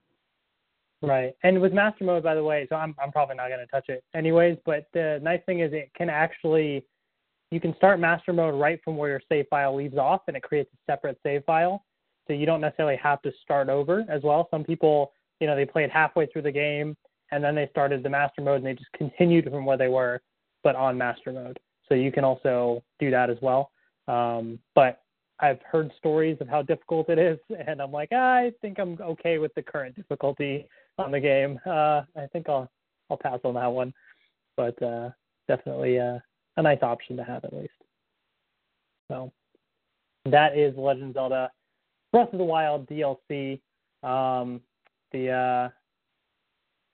Right. 1.03 1.35
And 1.43 1.59
with 1.59 1.73
master 1.73 2.05
mode, 2.05 2.23
by 2.23 2.33
the 2.33 2.43
way, 2.43 2.65
so 2.69 2.77
I'm 2.77 2.95
I'm 3.01 3.11
probably 3.11 3.35
not 3.35 3.49
going 3.49 3.59
to 3.59 3.67
touch 3.67 3.89
it 3.89 4.05
anyways. 4.15 4.57
But 4.65 4.87
the 4.93 5.19
nice 5.21 5.41
thing 5.45 5.59
is 5.59 5.73
it 5.73 5.91
can 5.97 6.09
actually 6.09 6.85
you 7.51 7.59
can 7.59 7.75
start 7.75 7.99
master 7.99 8.31
mode 8.31 8.55
right 8.55 8.79
from 8.85 8.95
where 8.95 9.09
your 9.09 9.21
save 9.27 9.47
file 9.49 9.75
leaves 9.75 9.97
off, 9.97 10.21
and 10.27 10.37
it 10.37 10.43
creates 10.43 10.71
a 10.73 10.91
separate 10.91 11.19
save 11.21 11.43
file. 11.43 11.83
So 12.25 12.33
you 12.33 12.45
don't 12.45 12.61
necessarily 12.61 12.95
have 13.03 13.21
to 13.23 13.31
start 13.43 13.67
over 13.67 14.05
as 14.09 14.23
well. 14.23 14.47
Some 14.49 14.63
people, 14.63 15.11
you 15.41 15.47
know, 15.47 15.57
they 15.57 15.65
played 15.65 15.89
halfway 15.89 16.25
through 16.27 16.43
the 16.43 16.51
game 16.51 16.95
and 17.31 17.43
then 17.43 17.53
they 17.53 17.67
started 17.69 18.01
the 18.01 18.09
master 18.09 18.41
mode 18.41 18.57
and 18.57 18.65
they 18.65 18.73
just 18.73 18.91
continued 18.93 19.43
from 19.45 19.65
where 19.65 19.77
they 19.77 19.89
were, 19.89 20.21
but 20.63 20.75
on 20.75 20.97
master 20.97 21.33
mode. 21.33 21.59
So 21.89 21.95
you 21.95 22.11
can 22.11 22.23
also 22.23 22.81
do 22.99 23.11
that 23.11 23.29
as 23.29 23.37
well. 23.41 23.71
Um, 24.07 24.59
but 24.73 25.01
I've 25.39 25.59
heard 25.69 25.91
stories 25.97 26.37
of 26.39 26.47
how 26.47 26.61
difficult 26.61 27.09
it 27.09 27.19
is, 27.19 27.39
and 27.67 27.81
I'm 27.81 27.91
like, 27.91 28.13
I 28.13 28.51
think 28.61 28.79
I'm 28.79 28.97
okay 29.01 29.37
with 29.37 29.53
the 29.55 29.63
current 29.63 29.95
difficulty 29.95 30.67
on 30.97 31.11
the 31.11 31.19
game. 31.19 31.59
Uh, 31.65 32.01
I 32.15 32.27
think 32.31 32.49
I'll 32.49 32.69
I'll 33.09 33.17
pass 33.17 33.39
on 33.43 33.55
that 33.55 33.67
one, 33.71 33.93
but 34.55 34.81
uh, 34.81 35.09
definitely 35.47 35.99
uh, 35.99 36.19
a 36.57 36.61
nice 36.61 36.81
option 36.81 37.17
to 37.17 37.23
have 37.23 37.43
at 37.43 37.53
least. 37.53 37.73
So 39.09 39.31
that 40.25 40.57
is 40.57 40.75
Legend 40.77 41.13
Zelda 41.13 41.51
Breath 42.11 42.31
of 42.31 42.39
the 42.39 42.45
Wild 42.45 42.87
DLC. 42.87 43.59
Um, 44.03 44.61
the 45.11 45.29
uh, 45.29 45.69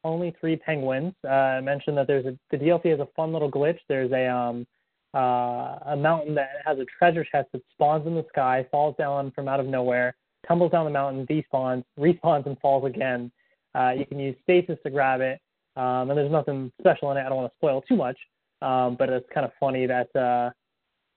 only 0.03 0.35
three 0.39 0.55
penguins. 0.55 1.13
Uh, 1.23 1.31
I 1.31 1.61
mentioned 1.61 1.97
that 1.97 2.07
there's 2.07 2.25
a 2.25 2.37
the 2.51 2.57
DLC 2.57 2.91
has 2.91 2.99
a 2.99 3.07
fun 3.15 3.33
little 3.33 3.51
glitch. 3.51 3.79
There's 3.87 4.11
a 4.11 4.27
um, 4.27 4.65
uh, 5.13 5.77
a 5.87 5.95
mountain 5.97 6.35
that 6.35 6.49
has 6.65 6.77
a 6.79 6.85
treasure 6.85 7.25
chest 7.29 7.49
that 7.53 7.61
spawns 7.71 8.05
in 8.05 8.15
the 8.15 8.25
sky, 8.29 8.65
falls 8.71 8.95
down 8.97 9.31
from 9.31 9.47
out 9.47 9.59
of 9.59 9.65
nowhere, 9.65 10.15
tumbles 10.47 10.71
down 10.71 10.85
the 10.85 10.91
mountain, 10.91 11.25
despawns, 11.25 11.83
respawns, 11.99 12.45
and 12.45 12.59
falls 12.59 12.85
again. 12.85 13.31
Uh, 13.75 13.91
you 13.91 14.05
can 14.05 14.19
use 14.19 14.35
stasis 14.43 14.77
to 14.83 14.89
grab 14.89 15.21
it, 15.21 15.39
um, 15.75 16.09
and 16.09 16.17
there's 16.17 16.31
nothing 16.31 16.71
special 16.79 17.11
in 17.11 17.17
it. 17.17 17.21
I 17.21 17.29
don't 17.29 17.37
want 17.37 17.51
to 17.51 17.57
spoil 17.57 17.81
too 17.81 17.95
much, 17.95 18.17
um, 18.61 18.95
but 18.97 19.09
it's 19.09 19.27
kind 19.33 19.45
of 19.45 19.51
funny 19.59 19.85
that 19.85 20.15
uh, 20.15 20.51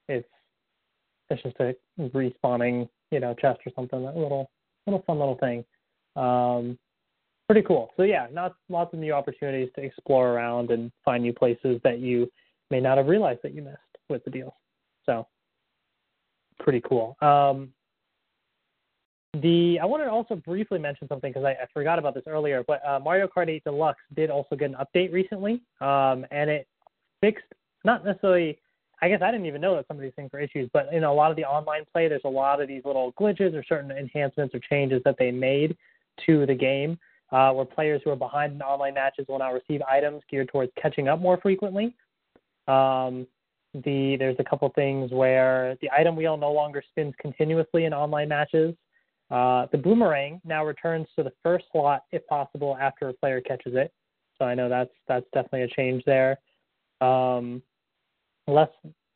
it's 0.09 0.29
it's 1.31 1.43
just 1.43 1.57
a 1.61 1.75
respawning, 1.99 2.89
you 3.11 3.21
know, 3.21 3.35
chest 3.35 3.61
or 3.67 3.73
something. 3.75 4.03
That 4.03 4.17
little 4.17 4.51
little 4.87 5.03
fun 5.07 5.19
little 5.19 5.39
thing. 5.39 5.65
Um, 6.17 6.79
pretty 7.49 7.67
cool. 7.67 7.91
So 7.97 8.03
yeah, 8.03 8.27
not 8.33 8.55
lots 8.69 8.93
of 8.93 9.01
new 9.01 9.13
opportunities 9.13 9.71
to 9.77 9.83
explore 9.83 10.33
around 10.33 10.71
and 10.71 10.93
find 11.05 11.23
new 11.23 11.33
places 11.33 11.81
that 11.85 12.01
you 12.01 12.31
may 12.71 12.81
not 12.81 12.99
have 12.99 13.07
realized 13.07 13.41
that 13.43 13.55
you 13.55 13.63
missed 13.63 13.79
with 14.09 14.25
the 14.25 14.31
deal. 14.31 14.57
So 15.07 15.27
pretty 16.59 16.81
cool. 16.81 17.17
Um, 17.21 17.71
the 19.43 19.79
I 19.81 19.85
wanted 19.85 20.05
to 20.05 20.11
also 20.11 20.37
briefly 20.37 20.79
mention 20.79 21.09
something 21.09 21.31
because 21.31 21.45
I, 21.45 21.51
I, 21.51 21.67
forgot 21.73 21.99
about 21.99 22.15
this 22.15 22.25
earlier, 22.27 22.65
but 22.67 22.87
uh, 22.87 23.01
Mario 23.01 23.27
Kart 23.27 23.49
8 23.49 23.65
Deluxe 23.65 24.01
did 24.15 24.31
also 24.31 24.57
get 24.57 24.71
an 24.71 24.77
update 24.77 25.13
recently, 25.13 25.63
um, 25.81 26.25
and 26.31 26.49
it 26.49 26.67
fixed 27.21 27.45
not 27.85 28.05
necessarily. 28.05 28.59
I 29.01 29.09
guess 29.09 29.21
I 29.21 29.33
didn't 29.33 29.47
even 29.47 29.61
know 29.61 29.75
that 29.75 29.89
some 29.89 29.97
of 29.97 30.03
these 30.03 30.13
things 30.15 30.31
were 30.33 30.39
issues, 30.39 30.71
but 30.73 30.87
in 30.93 31.03
a 31.03 31.13
lot 31.13 31.33
of 31.33 31.37
the 31.37 31.43
online 31.43 31.83
play, 31.93 32.07
there's 32.07 32.23
a 32.25 32.29
lot 32.29 32.63
of 32.63 32.69
these 32.69 32.83
little 32.85 33.13
glitches 33.15 33.53
or 33.53 33.65
certain 33.65 33.91
enhancements 33.91 34.55
or 34.55 34.61
changes 34.61 35.03
that 35.05 35.17
they 35.19 35.33
made 35.33 35.77
to 36.25 36.47
the 36.47 36.55
game, 36.55 36.97
uh, 37.33 37.51
where 37.51 37.65
players 37.65 38.01
who 38.05 38.11
are 38.11 38.17
behind 38.17 38.53
in 38.53 38.63
online 38.63 38.95
matches 38.95 39.27
will 39.29 39.41
now 39.41 39.53
receive 39.53 39.83
items 39.91 40.23
geared 40.31 40.49
towards 40.51 40.71
catching 40.81 41.09
up 41.09 41.21
more 41.21 41.37
frequently. 41.39 41.97
Um, 42.69 43.27
the 43.75 44.17
there's 44.19 44.37
a 44.39 44.45
couple 44.45 44.69
things 44.75 45.11
where 45.11 45.77
the 45.81 45.91
item 45.91 46.15
wheel 46.15 46.37
no 46.37 46.53
longer 46.53 46.83
spins 46.91 47.15
continuously 47.19 47.87
in 47.87 47.93
online 47.93 48.29
matches. 48.29 48.75
Uh, 49.33 49.67
the 49.73 49.79
boomerang 49.79 50.43
now 50.45 50.63
returns 50.63 51.07
to 51.17 51.23
the 51.23 51.33
first 51.43 51.65
slot 51.73 52.05
if 52.13 52.25
possible 52.27 52.77
after 52.79 53.09
a 53.09 53.15
player 53.15 53.41
catches 53.41 53.75
it. 53.75 53.91
So 54.39 54.45
I 54.45 54.55
know 54.55 54.69
that's 54.69 54.91
that's 55.09 55.25
definitely 55.33 55.63
a 55.63 55.69
change 55.69 56.03
there. 56.05 56.39
Um, 57.01 57.63
less 58.47 58.69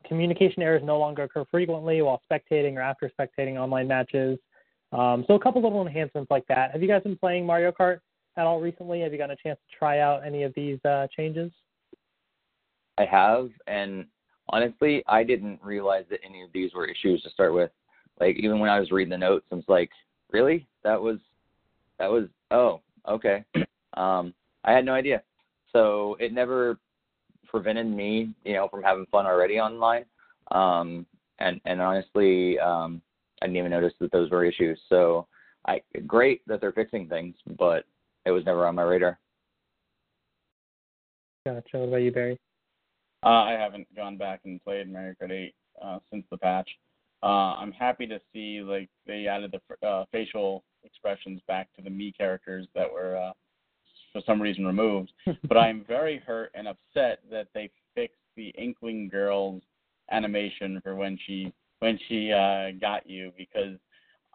communication 0.07 0.63
errors 0.63 0.81
no 0.83 0.97
longer 0.97 1.23
occur 1.23 1.45
frequently 1.51 2.01
while 2.01 2.19
spectating 2.29 2.75
or 2.77 2.81
after 2.81 3.11
spectating 3.19 3.57
online 3.57 3.87
matches. 3.87 4.39
Um, 4.91 5.23
so 5.27 5.35
a 5.35 5.39
couple 5.39 5.61
little 5.61 5.85
enhancements 5.85 6.31
like 6.31 6.47
that. 6.47 6.71
Have 6.71 6.81
you 6.81 6.87
guys 6.87 7.03
been 7.03 7.17
playing 7.17 7.45
Mario 7.45 7.71
Kart 7.71 7.99
at 8.37 8.47
all 8.47 8.59
recently? 8.59 9.01
Have 9.01 9.11
you 9.11 9.19
gotten 9.19 9.37
a 9.39 9.47
chance 9.47 9.59
to 9.69 9.77
try 9.77 9.99
out 9.99 10.25
any 10.25 10.43
of 10.43 10.53
these 10.55 10.83
uh, 10.83 11.05
changes? 11.15 11.51
I 12.97 13.05
have, 13.05 13.49
and 13.67 14.05
honestly, 14.49 15.03
I 15.07 15.23
didn't 15.23 15.59
realize 15.61 16.05
that 16.09 16.21
any 16.25 16.41
of 16.41 16.49
these 16.53 16.73
were 16.73 16.87
issues 16.87 17.21
to 17.21 17.29
start 17.29 17.53
with. 17.53 17.69
Like 18.19 18.37
even 18.37 18.59
when 18.59 18.71
I 18.71 18.79
was 18.79 18.89
reading 18.89 19.11
the 19.11 19.17
notes, 19.17 19.45
I 19.51 19.55
was 19.55 19.65
like, 19.67 19.91
really? 20.31 20.67
That 20.83 21.01
was 21.01 21.17
that 21.99 22.09
was 22.09 22.27
oh 22.51 22.81
okay. 23.07 23.43
Um, 23.95 24.33
I 24.63 24.73
had 24.73 24.85
no 24.85 24.93
idea. 24.93 25.23
So 25.73 26.15
it 26.19 26.33
never 26.33 26.77
prevented 27.47 27.87
me, 27.87 28.33
you 28.43 28.53
know, 28.53 28.67
from 28.67 28.83
having 28.83 29.05
fun 29.11 29.25
already 29.25 29.59
online. 29.59 30.05
Um, 30.51 31.05
and 31.39 31.59
and 31.65 31.81
honestly, 31.81 32.59
um, 32.59 33.01
I 33.41 33.45
didn't 33.45 33.57
even 33.57 33.71
notice 33.71 33.93
that 33.99 34.11
those 34.11 34.29
were 34.31 34.45
issues. 34.45 34.79
So 34.89 35.27
I 35.67 35.81
great 36.05 36.41
that 36.47 36.61
they're 36.61 36.71
fixing 36.71 37.07
things, 37.07 37.35
but 37.57 37.85
it 38.25 38.31
was 38.31 38.45
never 38.45 38.65
on 38.65 38.75
my 38.75 38.83
radar. 38.83 39.19
Gotcha. 41.45 41.77
What 41.77 41.87
about 41.89 41.97
you, 41.97 42.11
Barry? 42.11 42.37
Uh, 43.23 43.43
I 43.43 43.51
haven't 43.51 43.87
gone 43.95 44.17
back 44.17 44.41
and 44.45 44.63
played 44.63 44.91
Mario 44.91 45.15
Kart 45.21 45.31
8 45.31 45.55
uh, 45.81 45.99
since 46.11 46.25
the 46.29 46.37
patch. 46.37 46.69
Uh, 47.23 47.55
I'm 47.55 47.71
happy 47.71 48.05
to 48.07 48.19
see 48.33 48.61
like 48.61 48.89
they 49.05 49.27
added 49.27 49.53
the 49.53 49.87
uh, 49.87 50.05
facial 50.11 50.63
expressions 50.83 51.41
back 51.47 51.67
to 51.75 51.81
the 51.81 51.89
Mii 51.89 52.15
characters 52.15 52.67
that 52.75 52.91
were 52.91 53.17
uh, 53.17 53.31
for 54.13 54.21
some 54.25 54.41
reason 54.41 54.65
removed. 54.65 55.11
but 55.47 55.57
I'm 55.57 55.83
very 55.87 56.17
hurt 56.19 56.51
and 56.53 56.67
upset 56.67 57.19
that 57.31 57.47
they 57.53 57.69
fixed 57.95 58.17
the 58.35 58.49
Inkling 58.57 59.09
girl's 59.09 59.63
animation 60.11 60.79
for 60.83 60.95
when 60.95 61.17
she 61.25 61.51
when 61.79 61.99
she 62.07 62.31
uh, 62.31 62.71
got 62.79 63.07
you 63.09 63.31
because 63.37 63.77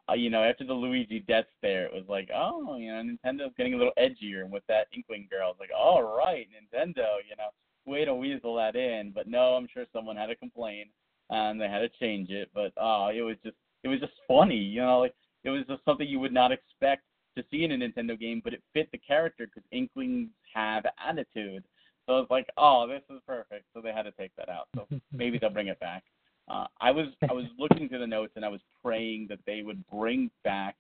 uh, 0.09 0.15
you 0.15 0.29
know 0.29 0.43
after 0.43 0.65
the 0.65 0.75
Luigi 0.75 1.21
death 1.21 1.47
stare 1.59 1.87
it 1.87 1.93
was 1.93 2.05
like 2.09 2.29
oh 2.35 2.77
you 2.77 2.93
know 2.93 3.03
Nintendo's 3.03 3.55
getting 3.57 3.75
a 3.75 3.77
little 3.77 3.93
edgier 3.99 4.43
and 4.43 4.53
with 4.53 4.65
that 4.69 4.89
Inkling 4.95 5.29
girl. 5.31 5.51
It's 5.51 5.61
like 5.61 5.71
all 5.77 6.03
right 6.03 6.49
Nintendo 6.51 7.07
you 7.29 7.37
know 7.37 7.51
way 7.85 8.05
to 8.05 8.15
weasel 8.15 8.57
that 8.57 8.77
in. 8.77 9.13
But 9.15 9.29
no, 9.29 9.55
I'm 9.55 9.69
sure 9.73 9.85
someone 9.93 10.17
had 10.17 10.27
to 10.27 10.37
complain 10.37 10.87
and 11.33 11.61
they 11.61 11.69
had 11.69 11.81
to 11.81 11.89
change 12.01 12.31
it. 12.31 12.51
But 12.55 12.73
oh, 12.77 13.11
it 13.13 13.23
was 13.23 13.37
just 13.43 13.57
it 13.83 13.89
was 13.89 13.99
just 13.99 14.13
funny, 14.29 14.57
you 14.57 14.83
know, 14.83 15.01
like 15.01 15.15
it 15.43 15.51
was 15.51 15.65
just 15.69 15.85
something 15.85 16.07
you 16.07 16.21
would 16.21 16.33
not 16.33 16.53
expect 16.53 17.03
to 17.37 17.45
see 17.51 17.65
in 17.65 17.73
a 17.73 17.77
Nintendo 17.77 18.19
game, 18.19 18.41
but 18.45 18.53
it 18.53 18.63
fit 18.75 18.89
the 18.93 18.99
character 18.99 19.47
because 19.47 19.67
Inklings 19.73 20.29
have 20.55 20.85
attitude. 21.05 21.65
So 22.07 22.19
it's 22.19 22.31
like, 22.31 22.47
oh, 22.59 22.87
this 22.87 23.03
is 23.11 23.23
perfect. 23.27 23.65
So 23.75 23.81
they 23.81 23.93
had 23.93 24.03
to 24.03 24.13
take 24.13 24.33
that 24.37 24.49
out. 24.49 24.69
So 24.77 24.87
maybe 25.13 25.39
they'll 25.39 25.51
bring 25.51 25.69
it 25.69 25.81
back. 25.81 26.05
Uh, 26.49 26.67
I 26.81 26.91
was 26.91 27.07
I 27.29 27.33
was 27.33 27.47
looking 27.59 27.89
through 27.89 28.01
the 28.01 28.07
notes 28.07 28.35
and 28.37 28.45
I 28.45 28.49
was 28.49 28.61
praying 28.85 29.27
that 29.31 29.39
they 29.47 29.63
would 29.63 29.85
bring 29.89 30.31
back 30.45 30.77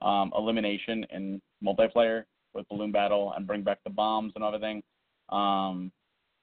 um, 0.00 0.32
elimination 0.36 1.04
in 1.10 1.42
multiplayer 1.62 2.24
with 2.54 2.68
balloon 2.68 2.92
battle 2.92 3.32
and 3.36 3.46
bring 3.46 3.62
back 3.62 3.78
the 3.84 3.90
bombs 3.90 4.32
and 4.36 4.44
everything. 4.44 4.82
Um, 5.30 5.90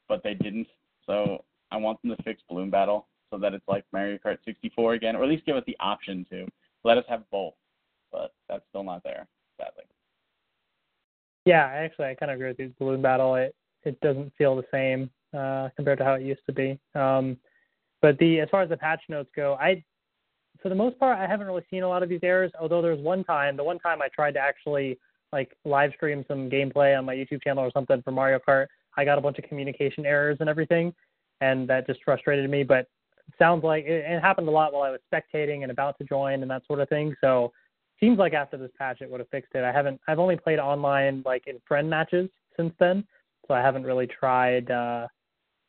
but 0.10 0.22
they 0.24 0.34
didn't. 0.34 0.68
So 1.06 1.44
I 1.72 1.78
want 1.78 2.02
them 2.02 2.16
to 2.16 2.24
fix 2.24 2.42
Balloon 2.50 2.70
Battle 2.70 3.08
so 3.32 3.38
that 3.38 3.54
it's 3.54 3.68
like 3.68 3.84
Mario 3.92 4.18
Kart 4.18 4.38
64 4.46 4.94
again, 4.94 5.16
or 5.16 5.24
at 5.24 5.30
least 5.30 5.46
give 5.46 5.56
us 5.56 5.64
the 5.68 5.78
option 5.80 6.26
to 6.32 6.48
let 6.84 6.98
us 6.98 7.06
have 7.10 7.24
both. 7.32 7.54
But 8.12 8.34
that's 8.48 8.64
still 8.70 8.84
not 8.84 9.04
there, 9.04 9.28
sadly. 9.60 9.84
Yeah, 11.46 11.66
actually, 11.66 12.08
I 12.08 12.16
kind 12.16 12.32
of 12.32 12.36
agree 12.36 12.50
with 12.50 12.60
you. 12.60 12.74
Balloon 12.80 13.02
Battle, 13.02 13.36
it 13.36 13.56
it 13.84 14.00
doesn't 14.02 14.34
feel 14.38 14.56
the 14.56 14.66
same 14.72 15.10
uh, 15.38 15.70
compared 15.76 15.98
to 16.00 16.04
how 16.04 16.14
it 16.14 16.22
used 16.22 16.46
to 16.46 16.54
be. 16.54 16.80
Um, 16.96 17.38
but 18.02 18.18
the 18.20 18.40
as 18.42 18.50
far 18.50 18.62
as 18.62 18.70
the 18.70 18.78
patch 18.78 19.02
notes 19.10 19.30
go, 19.36 19.56
I 19.56 19.84
for 20.62 20.70
the 20.70 20.76
most 20.76 20.98
part 21.00 21.18
I 21.18 21.28
haven't 21.28 21.48
really 21.48 21.66
seen 21.70 21.84
a 21.84 21.90
lot 21.90 22.04
of 22.04 22.10
these 22.10 22.20
errors. 22.24 22.52
Although 22.60 22.82
there 22.82 22.92
was 22.92 23.02
one 23.02 23.24
time, 23.24 23.58
the 23.58 23.64
one 23.64 23.80
time 23.80 24.02
I 24.02 24.08
tried 24.10 24.34
to 24.34 24.40
actually 24.40 25.00
like 25.34 25.56
live 25.66 25.92
stream 25.96 26.24
some 26.28 26.50
gameplay 26.50 26.98
on 26.98 27.06
my 27.06 27.16
YouTube 27.16 27.44
channel 27.44 27.64
or 27.64 27.72
something 27.72 28.02
for 28.02 28.12
Mario 28.12 28.40
Kart, 28.40 28.68
I 28.96 29.06
got 29.06 29.18
a 29.18 29.22
bunch 29.22 29.38
of 29.38 29.46
communication 29.46 30.06
errors 30.06 30.38
and 30.40 30.50
everything, 30.50 30.94
and 31.42 31.68
that 31.70 31.88
just 31.88 32.04
frustrated 32.04 32.50
me. 32.50 32.64
But 32.64 32.88
sounds 33.38 33.64
like 33.64 33.86
it, 33.86 34.06
it 34.06 34.22
happened 34.22 34.48
a 34.48 34.52
lot 34.52 34.74
while 34.74 34.84
I 34.84 34.92
was 34.92 35.00
spectating 35.12 35.64
and 35.64 35.72
about 35.72 35.98
to 36.00 36.04
join 36.04 36.42
and 36.42 36.52
that 36.52 36.66
sort 36.68 36.80
of 36.80 36.90
thing. 36.90 37.16
So 37.22 37.52
seems 38.00 38.18
like 38.18 38.34
after 38.34 38.58
this 38.58 38.72
patch 38.78 39.02
it 39.02 39.10
would 39.10 39.20
have 39.20 39.30
fixed 39.30 39.54
it. 39.56 39.64
I 39.64 39.72
haven't 39.72 40.00
I've 40.08 40.20
only 40.20 40.36
played 40.36 40.60
online 40.60 41.24
like 41.26 41.48
in 41.48 41.60
friend 41.68 41.90
matches 41.90 42.30
since 42.56 42.74
then, 42.80 43.06
so 43.48 43.54
I 43.54 43.62
haven't 43.62 43.84
really 43.84 44.08
tried 44.08 44.70
uh 44.72 45.08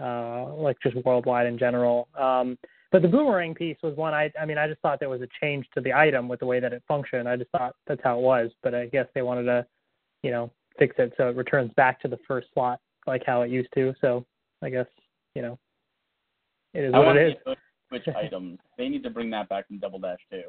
uh 0.01 0.55
like 0.55 0.77
just 0.83 0.97
worldwide 1.05 1.47
in 1.47 1.59
general. 1.59 2.09
Um 2.19 2.59
but 2.91 3.03
the 3.03 3.09
boomerang 3.09 3.55
piece 3.55 3.77
was 3.83 3.97
one 3.97 4.15
I 4.15 4.31
I 4.41 4.47
mean 4.47 4.59
I 4.59 4.69
just 4.69 4.81
thought 4.81 5.01
there 5.01 5.09
was 5.09 5.23
a 5.23 5.29
change 5.41 5.67
to 5.75 5.81
the 5.81 5.93
item 5.93 6.29
with 6.29 6.41
the 6.41 6.47
way 6.47 6.61
that 6.61 6.73
it 6.73 6.83
functioned. 6.87 7.29
I 7.29 7.37
just 7.37 7.51
thought 7.51 7.75
that's 7.87 8.03
how 8.05 8.19
it 8.19 8.23
was, 8.23 8.51
but 8.63 8.75
I 8.75 8.87
guess 8.87 9.07
they 9.15 9.23
wanted 9.23 9.45
to, 9.45 9.67
you 10.23 10.31
know, 10.31 10.51
fix 10.79 10.95
it 10.99 11.13
so 11.17 11.29
it 11.29 11.37
returns 11.37 11.73
back 11.77 12.01
to 12.03 12.09
the 12.09 12.19
first 12.27 12.49
slot 12.55 12.81
like 13.07 13.23
how 13.27 13.43
it 13.43 13.51
used 13.51 13.71
to. 13.75 13.95
So 14.01 14.25
I 14.63 14.71
guess 14.71 14.87
you 15.35 15.43
know 15.43 15.59
it 16.75 16.85
is 16.85 16.95
I 16.95 16.99
what 16.99 17.17
it 17.17 17.39
is. 17.47 17.57
Switch 17.89 18.09
items. 18.17 18.59
They 18.77 18.89
need 18.89 19.03
to 19.05 19.11
bring 19.11 19.31
that 19.31 19.49
back 19.49 19.67
in 19.71 19.79
Double 19.79 19.99
Dash 19.99 20.19
too, 20.31 20.43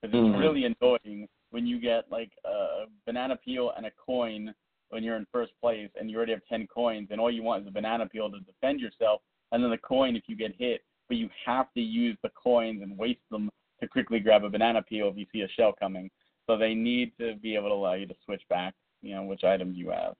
because 0.00 0.14
it's 0.14 0.14
mm-hmm. 0.14 0.38
really 0.38 0.64
annoying 0.64 1.28
when 1.50 1.66
you 1.66 1.80
get 1.80 2.04
like 2.10 2.30
a 2.44 2.84
banana 3.06 3.36
peel 3.36 3.72
and 3.76 3.86
a 3.86 3.90
coin 4.04 4.54
when 4.90 5.02
you're 5.02 5.16
in 5.16 5.26
first 5.32 5.52
place 5.60 5.88
and 5.98 6.10
you 6.10 6.16
already 6.16 6.32
have 6.32 6.44
10 6.50 6.66
coins 6.66 7.08
and 7.10 7.18
all 7.18 7.30
you 7.30 7.42
want 7.42 7.62
is 7.62 7.68
a 7.68 7.70
banana 7.70 8.06
peel 8.06 8.30
to 8.30 8.40
defend 8.40 8.78
yourself 8.78 9.22
and 9.50 9.62
then 9.62 9.70
the 9.70 9.78
coin 9.78 10.16
if 10.16 10.24
you 10.26 10.36
get 10.36 10.54
hit 10.58 10.82
but 11.08 11.16
you 11.16 11.30
have 11.46 11.72
to 11.72 11.80
use 11.80 12.14
the 12.22 12.28
coins 12.30 12.82
and 12.82 12.98
waste 12.98 13.20
them 13.30 13.50
to 13.80 13.88
quickly 13.88 14.20
grab 14.20 14.44
a 14.44 14.50
banana 14.50 14.82
peel 14.82 15.08
if 15.08 15.16
you 15.16 15.24
see 15.32 15.40
a 15.40 15.48
shell 15.48 15.72
coming 15.80 16.10
so 16.46 16.58
they 16.58 16.74
need 16.74 17.10
to 17.18 17.36
be 17.36 17.54
able 17.54 17.70
to 17.70 17.74
allow 17.74 17.94
you 17.94 18.06
to 18.06 18.14
switch 18.22 18.42
back 18.50 18.74
you 19.00 19.14
know 19.14 19.22
which 19.22 19.44
items 19.44 19.78
you 19.78 19.88
have 19.88 20.14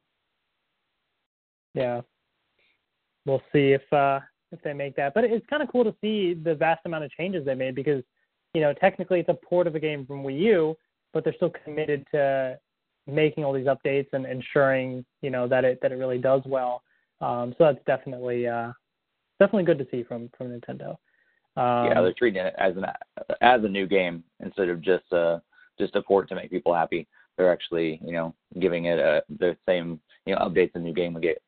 yeah, 1.74 2.02
we'll 3.24 3.42
see 3.52 3.72
if 3.72 3.92
uh, 3.92 4.20
if 4.52 4.62
they 4.62 4.72
make 4.72 4.96
that. 4.96 5.14
But 5.14 5.24
it's 5.24 5.46
kind 5.46 5.62
of 5.62 5.70
cool 5.70 5.84
to 5.84 5.94
see 6.00 6.34
the 6.34 6.54
vast 6.54 6.80
amount 6.84 7.04
of 7.04 7.10
changes 7.12 7.44
they 7.44 7.54
made 7.54 7.74
because 7.74 8.02
you 8.54 8.60
know 8.60 8.72
technically 8.74 9.20
it's 9.20 9.28
a 9.28 9.34
port 9.34 9.66
of 9.66 9.74
a 9.74 9.80
game 9.80 10.06
from 10.06 10.22
Wii 10.22 10.38
U, 10.40 10.76
but 11.12 11.24
they're 11.24 11.34
still 11.34 11.52
committed 11.64 12.06
to 12.12 12.58
making 13.06 13.44
all 13.44 13.52
these 13.52 13.66
updates 13.66 14.08
and 14.12 14.26
ensuring 14.26 15.04
you 15.22 15.30
know 15.30 15.48
that 15.48 15.64
it 15.64 15.78
that 15.82 15.92
it 15.92 15.96
really 15.96 16.18
does 16.18 16.42
well. 16.46 16.82
Um, 17.20 17.54
so 17.56 17.64
that's 17.64 17.84
definitely 17.86 18.46
uh, 18.46 18.72
definitely 19.38 19.64
good 19.64 19.78
to 19.78 19.86
see 19.90 20.02
from 20.02 20.30
from 20.36 20.48
Nintendo. 20.48 20.90
Um, 21.56 21.86
yeah, 21.86 22.00
they're 22.00 22.14
treating 22.16 22.44
it 22.44 22.54
as 22.58 22.76
an 22.76 22.84
as 23.40 23.64
a 23.64 23.68
new 23.68 23.86
game 23.86 24.24
instead 24.40 24.68
of 24.68 24.80
just 24.80 25.04
a 25.12 25.42
just 25.78 25.96
a 25.96 26.02
port 26.02 26.28
to 26.28 26.34
make 26.34 26.50
people 26.50 26.74
happy. 26.74 27.06
They're 27.36 27.52
actually 27.52 28.00
you 28.04 28.12
know 28.12 28.34
giving 28.60 28.86
it 28.86 28.98
a 28.98 29.22
the 29.38 29.56
same 29.66 30.00
you 30.26 30.34
know 30.34 30.40
updates 30.40 30.72
the 30.72 30.80
new 30.80 30.94
game 30.94 31.14
would 31.14 31.22
get. 31.22 31.42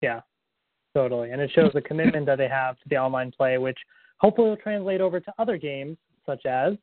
Yeah, 0.00 0.20
totally. 0.94 1.30
And 1.30 1.40
it 1.40 1.50
shows 1.54 1.70
the 1.72 1.82
commitment 1.82 2.26
that 2.26 2.38
they 2.38 2.48
have 2.48 2.76
to 2.76 2.88
the 2.88 2.96
online 2.96 3.30
play, 3.30 3.58
which 3.58 3.78
hopefully 4.18 4.50
will 4.50 4.56
translate 4.56 5.00
over 5.00 5.20
to 5.20 5.32
other 5.38 5.56
games 5.56 5.96
such 6.26 6.46
as 6.46 6.74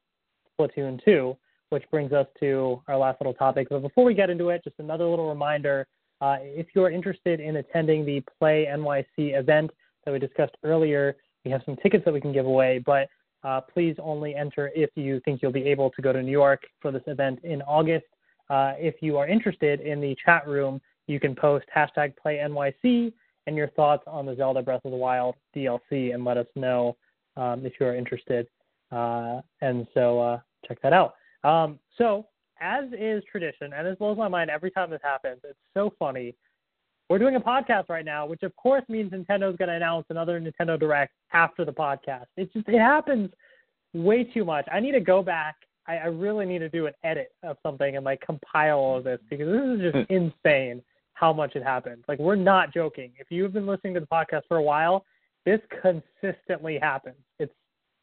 Splatoon 0.60 1.03
2, 1.05 1.38
which 1.70 1.84
brings 1.91 2.12
us 2.12 2.28
to 2.39 2.82
our 2.88 2.97
last 2.97 3.22
little 3.22 3.34
topic. 3.34 3.68
But 3.70 3.82
before 3.82 4.03
we 4.03 4.14
get 4.14 4.30
into 4.30 4.49
it, 4.49 4.64
just 4.64 4.80
another 4.80 5.05
little 5.05 5.30
reminder 5.30 5.88
uh, 6.20 6.38
if 6.41 6.68
you 6.74 6.84
are 6.84 6.89
interested 6.89 7.39
in 7.39 7.58
attending 7.58 8.05
the 8.05 8.24
Play 8.39 8.68
NYC 8.70 9.38
event 9.38 9.70
that 10.05 10.12
we 10.12 10.20
discussed 10.20 10.55
earlier, 10.64 11.16
we 11.45 11.51
have 11.51 11.62
some 11.66 11.76
tickets 11.78 12.03
that 12.05 12.14
we 12.14 12.22
can 12.22 12.34
give 12.34 12.45
away, 12.45 12.82
but 12.86 13.08
uh, 13.43 13.62
please 13.62 13.95
only 14.01 14.36
enter 14.36 14.72
if 14.76 14.89
you 14.95 15.22
think 15.24 15.41
you'll 15.41 15.51
be 15.51 15.66
able 15.66 15.91
to 15.91 16.01
go 16.01 16.12
to 16.12 16.24
New 16.24 16.32
York 16.32 16.64
for 16.82 16.91
this 16.91 17.03
event 17.08 17.39
in 17.43 17.62
August. 17.64 18.05
Uh, 18.49 18.74
if 18.78 18.95
you 19.01 19.18
are 19.18 19.28
interested 19.28 19.80
in 19.82 20.01
the 20.01 20.16
chat 20.26 20.47
room, 20.47 20.82
you 21.05 21.20
can 21.20 21.36
post 21.36 21.66
hashtag 21.76 22.14
PlayNYC 22.26 23.14
and 23.48 23.56
your 23.56 23.70
thoughts 23.70 24.04
on 24.06 24.26
the 24.26 24.36
Zelda 24.36 24.62
Breath 24.62 24.86
of 24.86 24.91
the 24.91 24.98
Wild 24.98 25.36
DLC 25.56 26.14
and 26.14 26.24
let 26.24 26.38
us 26.38 26.48
know 26.56 26.95
um, 27.38 27.66
if 27.66 27.74
you 27.80 27.88
are 27.88 27.95
interested. 27.95 28.45
Uh, 28.91 29.41
and 29.62 29.88
so 29.93 30.20
uh, 30.20 30.39
check 30.68 30.80
that 30.84 30.93
out. 30.93 31.16
Um, 31.43 31.80
so, 31.98 32.28
as 32.60 32.86
is 32.98 33.24
tradition, 33.32 33.72
and 33.74 33.88
this 33.88 33.98
blows 33.98 34.18
my 34.18 34.28
mind 34.28 34.50
every 34.50 34.72
time 34.72 34.89
this 34.89 35.00
happens, 35.04 35.39
it's 35.43 35.58
so 35.74 35.93
funny. 35.98 36.36
We're 37.10 37.20
doing 37.20 37.36
a 37.36 37.39
podcast 37.39 37.88
right 37.88 38.04
now, 38.04 38.26
which 38.26 38.43
of 38.43 38.54
course 38.58 38.84
means 38.89 39.12
Nintendo's 39.12 39.56
going 39.58 39.70
to 39.70 39.76
announce 39.76 40.06
another 40.10 40.41
Nintendo 40.41 40.78
Direct 40.78 41.14
after 41.32 41.64
the 41.64 41.72
podcast. 41.72 42.26
It's 42.36 42.52
just 42.54 42.68
it 42.68 42.80
happens 42.80 43.30
way 43.93 44.26
too 44.26 44.43
much. 44.43 44.68
I 44.72 44.82
need 44.82 44.91
to 44.91 45.00
go 45.00 45.24
back. 45.24 45.56
I, 45.88 45.98
I 45.98 46.06
really 46.08 46.45
need 46.45 46.60
to 46.60 46.70
do 46.70 46.88
an 46.88 46.93
edit 47.06 47.32
of 47.43 47.56
something 47.64 47.95
and 47.95 48.04
like 48.04 48.20
compile 48.26 48.78
all 48.78 48.98
of 48.98 49.06
this 49.06 49.20
because 49.30 49.48
this 49.48 49.62
is 49.62 49.93
just 49.93 50.12
insane 50.12 50.82
how 51.18 51.34
much 51.34 51.55
it 51.55 51.63
happens. 51.63 52.03
Like 52.07 52.20
we're 52.20 52.36
not 52.36 52.74
joking. 52.74 53.11
If 53.18 53.28
you've 53.32 53.53
been 53.53 53.65
listening 53.65 53.95
to 53.95 53.99
the 53.99 54.07
podcast 54.07 54.43
for 54.47 54.57
a 54.57 54.61
while, 54.61 55.03
this 55.45 55.59
consistently 55.82 56.78
happens. 56.80 57.18
It's 57.39 57.53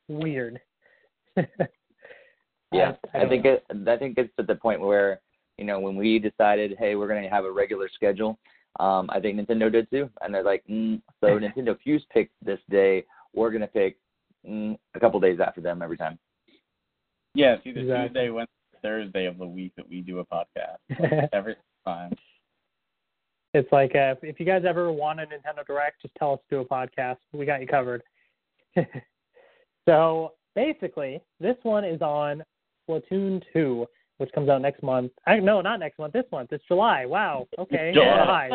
weird. 0.09 0.61
yeah, 1.37 2.93
I, 3.12 3.19
I, 3.19 3.23
I 3.23 3.29
think 3.29 3.45
know. 3.45 3.59
it. 3.71 3.89
I 3.89 3.97
think 3.97 4.19
it's 4.19 4.33
at 4.39 4.49
the 4.49 4.57
point 4.57 4.81
where 4.81 5.21
you 5.59 5.65
know 5.65 5.79
when 5.79 5.95
we 5.95 6.19
decided, 6.19 6.77
hey, 6.79 6.97
we're 6.97 7.07
going 7.07 7.23
to 7.23 7.29
have 7.29 7.45
a 7.45 7.53
regular 7.53 7.89
schedule. 7.95 8.39
Um, 8.81 9.09
I 9.11 9.21
think 9.21 9.39
Nintendo 9.39 9.71
did 9.71 9.89
too, 9.91 10.11
and 10.21 10.35
they're 10.35 10.43
like, 10.43 10.65
mm, 10.69 11.01
so 11.21 11.27
Nintendo, 11.39 11.69
if 11.69 11.79
you 11.85 12.01
pick 12.12 12.31
this 12.45 12.59
day, 12.69 13.05
we're 13.33 13.51
going 13.51 13.61
to 13.61 13.69
pick 13.69 13.97
mm, 14.49 14.77
a 14.97 15.01
couple 15.01 15.21
days 15.21 15.39
after 15.45 15.61
them 15.61 15.83
every 15.83 15.97
time. 15.97 16.19
Yeah, 17.37 17.55
it's 17.55 17.67
either 17.67 17.81
Exactly. 17.81 18.09
Tuesday, 18.09 18.31
Wednesday, 18.31 18.53
Thursday 18.83 19.27
of 19.27 19.39
the 19.39 19.47
week 19.47 19.73
that 19.77 19.89
we 19.89 20.01
do 20.01 20.19
a 20.19 20.25
podcast 20.25 21.29
every 21.33 21.55
time. 21.85 22.12
It's 23.55 23.71
like 23.71 23.95
uh, 23.95 24.17
if 24.23 24.41
you 24.41 24.47
guys 24.47 24.65
ever 24.69 24.91
want 24.91 25.21
a 25.21 25.23
Nintendo 25.23 25.65
Direct, 25.65 26.03
just 26.03 26.15
tell 26.17 26.33
us 26.33 26.41
to 26.51 26.57
do 26.57 26.61
a 26.61 26.65
podcast. 26.65 27.19
We 27.33 27.47
got 27.47 27.61
you 27.61 27.69
covered. 27.69 28.03
so 29.89 30.33
basically, 30.57 31.23
this 31.39 31.57
one 31.63 31.85
is 31.85 32.03
on 32.03 32.43
Splatoon 32.89 33.41
2, 33.53 33.87
which 34.19 34.33
comes 34.33 34.49
out 34.49 34.61
next 34.61 34.83
month. 34.83 35.13
I, 35.25 35.39
no, 35.39 35.61
not 35.61 35.79
next 35.79 36.01
month. 36.01 36.13
This 36.13 36.25
month. 36.33 36.53
It's 36.53 36.65
July. 36.67 37.07
Wow. 37.07 37.47
Okay. 37.57 37.93
July. 37.95 38.51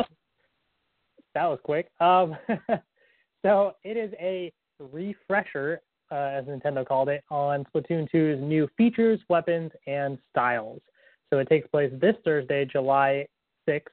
that 1.34 1.46
was 1.46 1.60
quick. 1.64 1.90
Um, 2.02 2.36
so 3.42 3.72
it 3.86 3.96
is 3.96 4.12
a 4.20 4.52
refresher, 4.80 5.80
uh, 6.12 6.16
as 6.16 6.44
Nintendo 6.44 6.86
called 6.86 7.08
it, 7.08 7.24
on 7.32 7.66
Splatoon 7.74 8.10
2's 8.14 8.42
new 8.42 8.68
features, 8.78 9.22
weapons, 9.30 9.72
and 9.88 10.18
styles. 10.30 10.82
So 11.30 11.40
it 11.40 11.48
takes 11.48 11.70
place 11.70 11.92
this 12.02 12.16
Thursday, 12.26 12.66
July 12.66 13.28
6th 13.66 13.84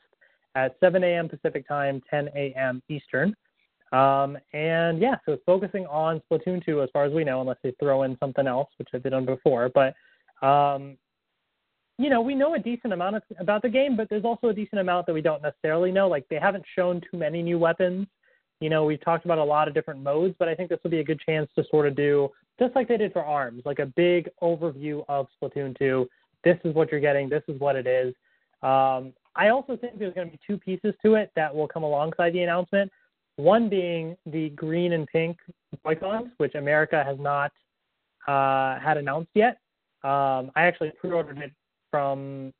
at 0.57 0.77
7 0.81 1.05
a.m. 1.05 1.29
Pacific 1.29 1.69
time, 1.69 2.03
10 2.11 2.31
a.m. 2.35 2.83
Eastern. 2.89 3.37
Um, 3.93 4.37
and 4.53 5.01
yeah, 5.01 5.17
so 5.25 5.33
it's 5.33 5.43
focusing 5.47 5.87
on 5.87 6.21
Splatoon 6.29 6.65
2 6.65 6.83
as 6.83 6.89
far 6.93 7.05
as 7.05 7.13
we 7.13 7.23
know, 7.23 7.41
unless 7.41 7.59
they 7.63 7.73
throw 7.79 8.03
in 8.03 8.17
something 8.19 8.49
else, 8.49 8.69
which 8.79 8.89
they've 8.93 9.03
done 9.03 9.27
before. 9.27 9.71
But 9.73 9.95
um, 10.45 10.97
you 11.99 12.11
know, 12.11 12.21
we 12.21 12.35
know 12.35 12.55
a 12.55 12.59
decent 12.59 12.93
amount 12.93 13.17
of, 13.17 13.23
about 13.39 13.63
the 13.63 13.69
game, 13.69 13.97
but 13.97 14.09
there's 14.11 14.25
also 14.25 14.49
a 14.49 14.53
decent 14.53 14.81
amount 14.81 15.07
that 15.07 15.15
we 15.15 15.23
don't 15.23 15.41
necessarily 15.41 15.93
know. 15.93 16.09
Like 16.09 16.29
they 16.29 16.39
haven't 16.39 16.65
shown 16.75 17.01
too 17.01 17.17
many 17.17 17.43
new 17.43 17.59
weapons. 17.59 18.07
You 18.61 18.71
know, 18.71 18.85
we've 18.85 19.03
talked 19.03 19.25
about 19.25 19.39
a 19.39 19.45
lot 19.45 19.69
of 19.69 19.75
different 19.75 20.03
modes, 20.03 20.35
but 20.39 20.49
I 20.49 20.55
think 20.55 20.69
this 20.69 20.79
will 20.83 20.91
be 20.91 21.01
a 21.01 21.05
good 21.05 21.21
chance 21.21 21.49
to 21.57 21.65
sort 21.71 21.87
of 21.87 21.95
do 21.95 22.31
just 22.59 22.75
like 22.75 22.89
they 22.89 22.97
did 22.97 23.13
for 23.13 23.25
Arms, 23.25 23.63
like 23.67 23.79
a 23.81 23.87
big 23.87 24.31
overview 24.43 25.05
of 25.09 25.27
Splatoon 25.41 25.79
2. 25.79 26.09
This 26.43 26.57
is 26.65 26.75
what 26.75 26.91
you're 26.91 27.01
getting. 27.01 27.29
This 27.29 27.43
is 27.49 27.61
what 27.61 27.77
it 27.77 27.87
is. 27.87 28.15
Um, 28.63 29.13
I 29.37 29.49
also 29.51 29.77
think 29.77 29.99
there's 29.99 30.15
going 30.15 30.29
to 30.29 30.33
be 30.33 30.41
two 30.47 30.59
pieces 30.59 30.95
to 31.05 31.15
it 31.15 31.31
that 31.37 31.55
will 31.55 31.69
come 31.69 31.83
alongside 31.83 32.33
the 32.33 32.43
announcement. 32.43 32.91
One 33.37 33.69
being 33.69 34.17
the 34.25 34.49
green 34.51 34.93
and 34.93 35.07
pink 35.07 35.37
Joy-Cons, 35.85 36.31
which 36.39 36.55
America 36.55 37.05
has 37.05 37.19
not 37.21 37.53
uh, 38.27 38.81
had 38.81 38.97
announced 38.97 39.31
yet. 39.35 39.59
Um, 40.03 40.51
I 40.57 40.63
actually 40.63 40.93
pre-ordered 40.99 41.39
it 41.39 41.53
from 41.91 42.53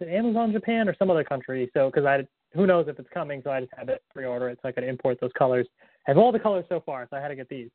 it 0.00 0.08
Amazon 0.08 0.52
Japan 0.52 0.88
or 0.88 0.96
some 0.98 1.10
other 1.10 1.24
country. 1.24 1.70
So 1.74 1.90
because 1.90 2.04
I 2.04 2.26
who 2.54 2.66
knows 2.66 2.86
if 2.88 2.98
it's 2.98 3.08
coming, 3.12 3.40
so 3.44 3.50
I 3.50 3.60
just 3.60 3.72
had 3.76 3.86
to 3.88 3.98
pre-order 4.12 4.48
it 4.48 4.58
so 4.62 4.68
I 4.68 4.72
could 4.72 4.84
import 4.84 5.18
those 5.20 5.32
colors. 5.38 5.66
I 6.06 6.10
have 6.10 6.18
all 6.18 6.32
the 6.32 6.38
colors 6.38 6.64
so 6.68 6.82
far, 6.84 7.06
so 7.10 7.16
I 7.16 7.20
had 7.20 7.28
to 7.28 7.36
get 7.36 7.48
these. 7.48 7.68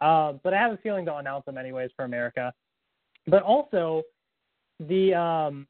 Um, 0.00 0.40
but 0.44 0.54
I 0.54 0.58
have 0.58 0.72
a 0.72 0.76
feeling 0.78 1.04
they'll 1.04 1.18
announce 1.18 1.44
them 1.44 1.58
anyways 1.58 1.90
for 1.96 2.04
America. 2.04 2.52
But 3.26 3.42
also, 3.42 4.02
the 4.80 5.14
um, 5.14 5.66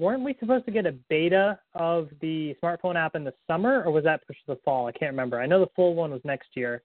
weren't 0.00 0.24
we 0.24 0.34
supposed 0.40 0.64
to 0.64 0.70
get 0.72 0.86
a 0.86 0.92
beta 1.08 1.58
of 1.74 2.08
the 2.20 2.56
smartphone 2.62 2.96
app 2.96 3.14
in 3.14 3.22
the 3.22 3.34
summer, 3.46 3.84
or 3.84 3.92
was 3.92 4.04
that 4.04 4.26
pushed 4.26 4.44
to 4.46 4.54
the 4.54 4.60
fall? 4.64 4.86
I 4.86 4.92
can't 4.92 5.12
remember. 5.12 5.40
I 5.40 5.46
know 5.46 5.60
the 5.60 5.70
full 5.76 5.94
one 5.94 6.10
was 6.10 6.22
next 6.24 6.48
year, 6.54 6.82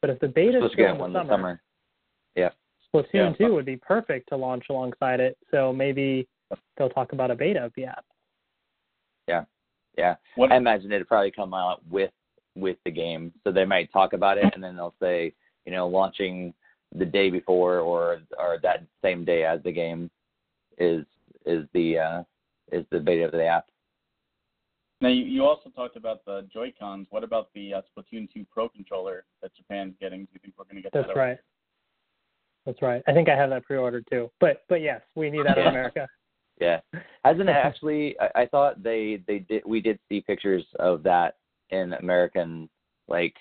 but 0.00 0.10
if 0.10 0.18
the 0.20 0.28
beta 0.28 0.48
is 0.48 0.54
Supposed 0.56 0.72
to 0.72 0.74
still 0.74 0.86
get 0.86 0.94
in 0.94 1.00
one 1.00 1.12
the 1.12 1.20
summer, 1.20 1.32
summer. 1.32 1.62
Yeah. 2.34 2.50
Splatoon 2.92 3.38
Yeah. 3.40 3.46
2 3.46 3.54
would 3.54 3.64
be 3.64 3.76
perfect 3.76 4.28
to 4.30 4.36
launch 4.36 4.64
alongside 4.68 5.20
it. 5.20 5.38
So 5.50 5.72
maybe 5.72 6.28
they'll 6.76 6.90
talk 6.90 7.12
about 7.12 7.30
a 7.30 7.34
beta 7.34 7.64
of 7.64 7.72
the 7.76 7.84
app. 7.84 8.04
Yeah. 9.96 10.16
What 10.34 10.50
I 10.50 10.56
imagine 10.56 10.90
it'd 10.90 11.06
probably 11.06 11.30
come 11.30 11.54
out 11.54 11.80
with 11.88 12.10
with 12.56 12.76
the 12.84 12.90
game, 12.90 13.32
so 13.44 13.52
they 13.52 13.64
might 13.64 13.92
talk 13.92 14.12
about 14.12 14.38
it, 14.38 14.52
and 14.52 14.62
then 14.62 14.74
they'll 14.74 14.96
say, 15.00 15.32
you 15.66 15.70
know, 15.70 15.86
launching 15.86 16.52
the 16.96 17.04
day 17.04 17.30
before 17.30 17.78
or 17.78 18.20
or 18.36 18.58
that 18.64 18.82
same 19.04 19.24
day 19.24 19.44
as 19.44 19.62
the 19.62 19.70
game 19.70 20.10
is 20.78 21.06
is 21.44 21.66
the 21.72 21.98
uh, 21.98 22.22
is 22.72 22.84
the 22.90 23.00
beta 23.00 23.24
of 23.24 23.32
the 23.32 23.44
app. 23.44 23.66
now 25.00 25.08
you, 25.08 25.24
you 25.24 25.44
also 25.44 25.70
talked 25.70 25.96
about 25.96 26.24
the 26.24 26.46
Joy 26.52 26.72
Cons. 26.78 27.06
What 27.10 27.24
about 27.24 27.48
the 27.54 27.74
uh, 27.74 27.82
Splatoon 27.82 28.32
2 28.32 28.46
Pro 28.50 28.68
controller 28.68 29.24
that 29.42 29.54
Japan's 29.54 29.94
getting? 30.00 30.20
Do 30.20 30.28
you 30.32 30.40
think 30.40 30.54
we're 30.58 30.64
going 30.64 30.76
to 30.76 30.82
get 30.82 30.92
That's 30.92 31.06
that? 31.06 31.08
That's 31.08 31.16
right. 31.16 31.38
That's 32.66 32.80
right. 32.82 33.02
I 33.06 33.12
think 33.12 33.28
I 33.28 33.36
have 33.36 33.50
that 33.50 33.64
pre-ordered 33.64 34.06
too. 34.10 34.30
But 34.40 34.64
but 34.68 34.80
yes, 34.80 35.02
we 35.14 35.30
need 35.30 35.44
that 35.46 35.58
in 35.58 35.66
America. 35.66 36.08
Yeah, 36.60 36.78
hasn't 37.24 37.48
it 37.48 37.56
actually? 37.56 38.14
I, 38.20 38.42
I 38.42 38.46
thought 38.46 38.80
they 38.80 39.20
they 39.26 39.40
did 39.40 39.64
we 39.66 39.80
did 39.80 39.98
see 40.08 40.20
pictures 40.20 40.64
of 40.78 41.02
that 41.02 41.34
in 41.70 41.94
American 41.94 42.68
like 43.08 43.34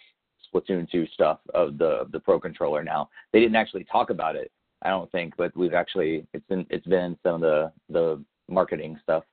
Splatoon 0.52 0.90
2 0.90 1.06
stuff 1.14 1.40
of 1.54 1.78
the 1.78 1.86
of 1.86 2.12
the 2.12 2.20
Pro 2.20 2.40
controller. 2.40 2.84
Now 2.84 3.10
they 3.32 3.40
didn't 3.40 3.56
actually 3.56 3.84
talk 3.84 4.10
about 4.10 4.36
it, 4.36 4.52
I 4.84 4.90
don't 4.90 5.12
think, 5.12 5.34
but 5.38 5.56
we've 5.56 5.74
actually 5.74 6.26
it's 6.34 6.46
been 6.48 6.66
it's 6.70 6.86
been 6.86 7.18
some 7.24 7.36
of 7.36 7.42
the 7.42 7.72
the 7.90 8.24
marketing 8.50 9.00
stuff. 9.02 9.24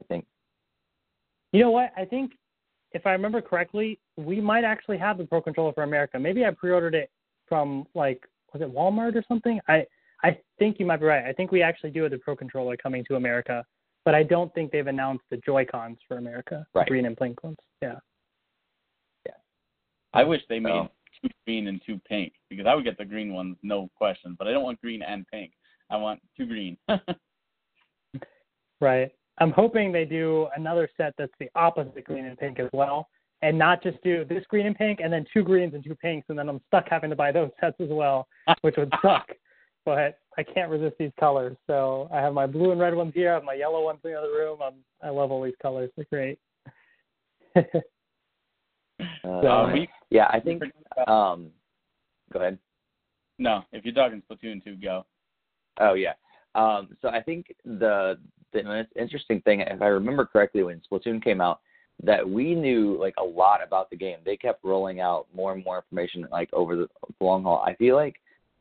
I 0.00 0.04
think. 0.04 0.24
You 1.52 1.60
know 1.60 1.70
what? 1.70 1.92
I 1.96 2.04
think 2.04 2.32
if 2.92 3.06
I 3.06 3.12
remember 3.12 3.40
correctly, 3.40 3.98
we 4.16 4.40
might 4.40 4.64
actually 4.64 4.98
have 4.98 5.18
the 5.18 5.24
Pro 5.24 5.42
controller 5.42 5.72
for 5.72 5.82
America. 5.82 6.18
Maybe 6.18 6.44
I 6.44 6.50
pre-ordered 6.50 6.94
it 6.94 7.10
from 7.48 7.86
like 7.94 8.22
was 8.52 8.62
it 8.62 8.72
Walmart 8.72 9.16
or 9.16 9.24
something? 9.26 9.60
I 9.68 9.84
I 10.22 10.38
think 10.58 10.78
you 10.78 10.86
might 10.86 11.00
be 11.00 11.06
right. 11.06 11.24
I 11.24 11.32
think 11.32 11.50
we 11.52 11.62
actually 11.62 11.90
do 11.90 12.02
have 12.02 12.12
the 12.12 12.18
Pro 12.18 12.36
controller 12.36 12.76
coming 12.76 13.04
to 13.08 13.16
America, 13.16 13.64
but 14.04 14.14
I 14.14 14.22
don't 14.22 14.52
think 14.54 14.70
they've 14.70 14.86
announced 14.86 15.24
the 15.30 15.36
Joy 15.38 15.64
Cons 15.64 15.98
for 16.06 16.18
America, 16.18 16.66
Right. 16.72 16.86
green 16.86 17.06
and 17.06 17.16
pink 17.16 17.42
ones. 17.42 17.58
Yeah. 17.82 17.98
Yeah. 19.26 19.32
I 20.12 20.22
wish 20.24 20.42
they 20.48 20.60
made 20.60 20.72
Oh. 20.72 20.90
Two 21.28 21.34
green 21.46 21.68
and 21.68 21.80
two 21.84 22.00
pink 22.08 22.32
because 22.50 22.66
I 22.66 22.74
would 22.74 22.84
get 22.84 22.98
the 22.98 23.04
green 23.04 23.32
ones, 23.32 23.56
no 23.62 23.90
question. 23.96 24.36
But 24.38 24.48
I 24.48 24.52
don't 24.52 24.62
want 24.62 24.80
green 24.80 25.02
and 25.02 25.26
pink. 25.28 25.52
I 25.90 25.96
want 25.96 26.20
two 26.36 26.46
green. 26.46 26.76
Right. 28.80 29.12
I'm 29.38 29.50
hoping 29.50 29.92
they 29.92 30.04
do 30.04 30.48
another 30.56 30.88
set 30.96 31.14
that's 31.18 31.32
the 31.40 31.48
opposite 31.54 32.04
green 32.04 32.26
and 32.26 32.38
pink 32.38 32.60
as 32.60 32.68
well, 32.72 33.08
and 33.42 33.58
not 33.58 33.82
just 33.82 34.00
do 34.02 34.24
this 34.24 34.44
green 34.48 34.66
and 34.66 34.76
pink 34.76 35.00
and 35.02 35.12
then 35.12 35.24
two 35.32 35.42
greens 35.42 35.74
and 35.74 35.82
two 35.82 35.94
pinks, 35.96 36.26
and 36.28 36.38
then 36.38 36.48
I'm 36.48 36.60
stuck 36.68 36.86
having 36.88 37.10
to 37.10 37.16
buy 37.16 37.32
those 37.32 37.50
sets 37.60 37.76
as 37.80 37.88
well, 37.90 38.28
which 38.60 38.76
would 38.76 38.92
suck. 39.02 39.28
But 39.84 40.18
I 40.38 40.42
can't 40.42 40.70
resist 40.70 40.96
these 40.98 41.10
colors, 41.18 41.56
so 41.66 42.08
I 42.12 42.18
have 42.20 42.32
my 42.34 42.46
blue 42.46 42.72
and 42.72 42.80
red 42.80 42.94
ones 42.94 43.12
here. 43.14 43.30
I 43.30 43.34
have 43.34 43.44
my 43.44 43.54
yellow 43.54 43.84
ones 43.84 44.00
in 44.04 44.10
the 44.10 44.18
other 44.18 44.30
room. 44.30 44.58
I'm, 44.62 44.74
I 45.02 45.08
love 45.10 45.30
all 45.30 45.42
these 45.42 45.54
colors. 45.60 45.90
They're 45.96 46.06
great. 46.10 46.38
Uh, 49.24 49.70
we, 49.72 49.88
yeah, 50.10 50.28
I 50.30 50.40
think. 50.40 50.62
Um, 51.06 51.50
go 52.32 52.40
ahead. 52.40 52.58
no, 53.38 53.62
if 53.72 53.84
you're 53.84 53.94
talking 53.94 54.22
Splatoon 54.30 54.62
2, 54.62 54.76
go. 54.76 55.04
Oh 55.80 55.94
yeah. 55.94 56.12
Um, 56.54 56.96
so 57.02 57.08
I 57.08 57.20
think 57.20 57.54
the 57.64 58.18
the 58.52 58.86
interesting 58.96 59.40
thing, 59.42 59.60
if 59.60 59.82
I 59.82 59.86
remember 59.86 60.24
correctly, 60.24 60.62
when 60.62 60.80
Splatoon 60.90 61.22
came 61.22 61.40
out, 61.40 61.60
that 62.02 62.28
we 62.28 62.54
knew 62.54 62.96
like 63.00 63.14
a 63.18 63.24
lot 63.24 63.60
about 63.64 63.90
the 63.90 63.96
game. 63.96 64.18
They 64.24 64.36
kept 64.36 64.64
rolling 64.64 65.00
out 65.00 65.26
more 65.34 65.52
and 65.52 65.64
more 65.64 65.76
information 65.76 66.26
like 66.30 66.52
over 66.52 66.76
the 66.76 66.88
long 67.20 67.42
haul. 67.42 67.62
I 67.66 67.74
feel 67.74 67.96
like 67.96 68.16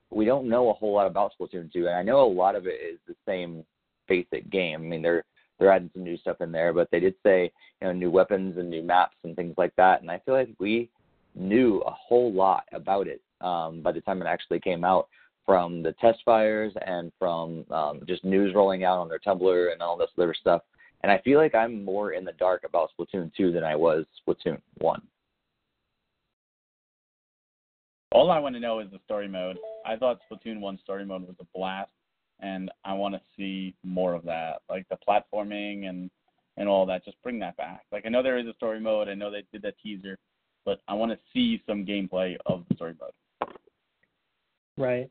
we 0.10 0.26
don't 0.26 0.50
know 0.50 0.70
a 0.70 0.74
whole 0.74 0.94
lot 0.94 1.08
about 1.08 1.32
Splatoon 1.40 1.72
2, 1.72 1.88
and 1.88 1.96
I 1.96 2.04
know 2.04 2.26
a 2.26 2.32
lot 2.32 2.56
of 2.56 2.68
it 2.68 2.80
is 2.82 3.00
the 3.08 3.16
same 3.28 3.64
basic 4.08 4.50
game. 4.50 4.82
I 4.82 4.84
mean, 4.84 5.02
they're 5.02 5.26
they're 5.64 5.72
adding 5.72 5.90
some 5.94 6.04
new 6.04 6.18
stuff 6.18 6.42
in 6.42 6.52
there, 6.52 6.74
but 6.74 6.90
they 6.92 7.00
did 7.00 7.16
say 7.24 7.50
you 7.82 7.88
know 7.88 7.94
new 7.94 8.12
weapons 8.12 8.58
and 8.58 8.70
new 8.70 8.84
maps 8.84 9.16
and 9.24 9.34
things 9.34 9.54
like 9.58 9.74
that. 9.78 10.02
And 10.02 10.12
I 10.12 10.20
feel 10.20 10.34
like 10.34 10.50
we 10.60 10.90
knew 11.36 11.82
a 11.86 11.92
whole 11.92 12.34
lot 12.34 12.66
about 12.74 13.08
it 13.08 13.22
um, 13.40 13.82
by 13.82 13.94
the 13.94 14.02
time 14.02 14.22
it 14.22 14.28
actually 14.28 14.60
came 14.60 14.84
out 14.84 15.08
from 15.46 15.82
the 15.82 15.94
test 15.94 16.20
fires 16.26 16.74
and 16.86 17.14
from 17.18 17.66
um, 17.72 18.02
just 18.06 18.26
news 18.26 18.54
rolling 18.54 18.84
out 18.84 19.00
on 19.00 19.08
their 19.08 19.20
Tumblr 19.20 19.72
and 19.72 19.82
all 19.82 19.98
this 19.98 20.10
other 20.18 20.34
stuff. 20.34 20.64
And 21.02 21.12
I 21.12 21.20
feel 21.20 21.40
like 21.40 21.56
I'm 21.56 21.84
more 21.84 22.12
in 22.12 22.26
the 22.26 22.34
dark 22.34 22.64
about 22.66 22.92
Splatoon 22.98 23.32
2 23.36 23.54
than 23.54 23.64
I 23.64 23.76
was 23.76 24.06
Splatoon 24.28 24.60
1. 24.80 25.02
All 28.12 28.32
I 28.32 28.40
want 28.40 28.56
to 28.56 28.62
know 28.62 28.80
is 28.80 28.92
the 28.92 29.00
story 29.06 29.30
mode. 29.30 29.58
I 29.86 29.96
thought 29.96 30.20
Splatoon 30.30 30.60
1 30.60 30.80
story 30.84 31.06
mode 31.06 31.22
was 31.22 31.36
a 31.40 31.58
blast. 31.58 31.90
And 32.40 32.72
I 32.84 32.94
want 32.94 33.16
to 33.16 33.22
see 33.38 33.76
more 33.84 34.14
of 34.14 34.24
that, 34.26 34.62
like 34.70 34.86
the 34.90 34.98
platforming 35.08 35.90
and 35.90 36.10
and 36.58 36.70
all 36.70 36.86
that. 36.86 37.04
Just 37.06 37.22
bring 37.24 37.40
that 37.40 37.58
back. 37.58 37.84
Like 37.92 38.06
I 38.06 38.10
know 38.10 38.24
there 38.24 38.38
is 38.38 38.48
a 38.48 38.54
story 38.54 38.80
mode. 38.80 39.10
I 39.10 39.16
know 39.16 39.32
they 39.32 39.44
did 39.52 39.62
that 39.64 39.76
teaser, 39.82 40.18
but 40.66 40.80
I 40.88 40.94
want 40.94 41.12
to 41.12 41.18
see 41.34 41.62
some 41.68 41.86
gameplay 41.86 42.36
of 42.46 42.64
the 42.70 42.76
story 42.76 42.96
mode. 43.00 43.50
Right. 44.78 45.10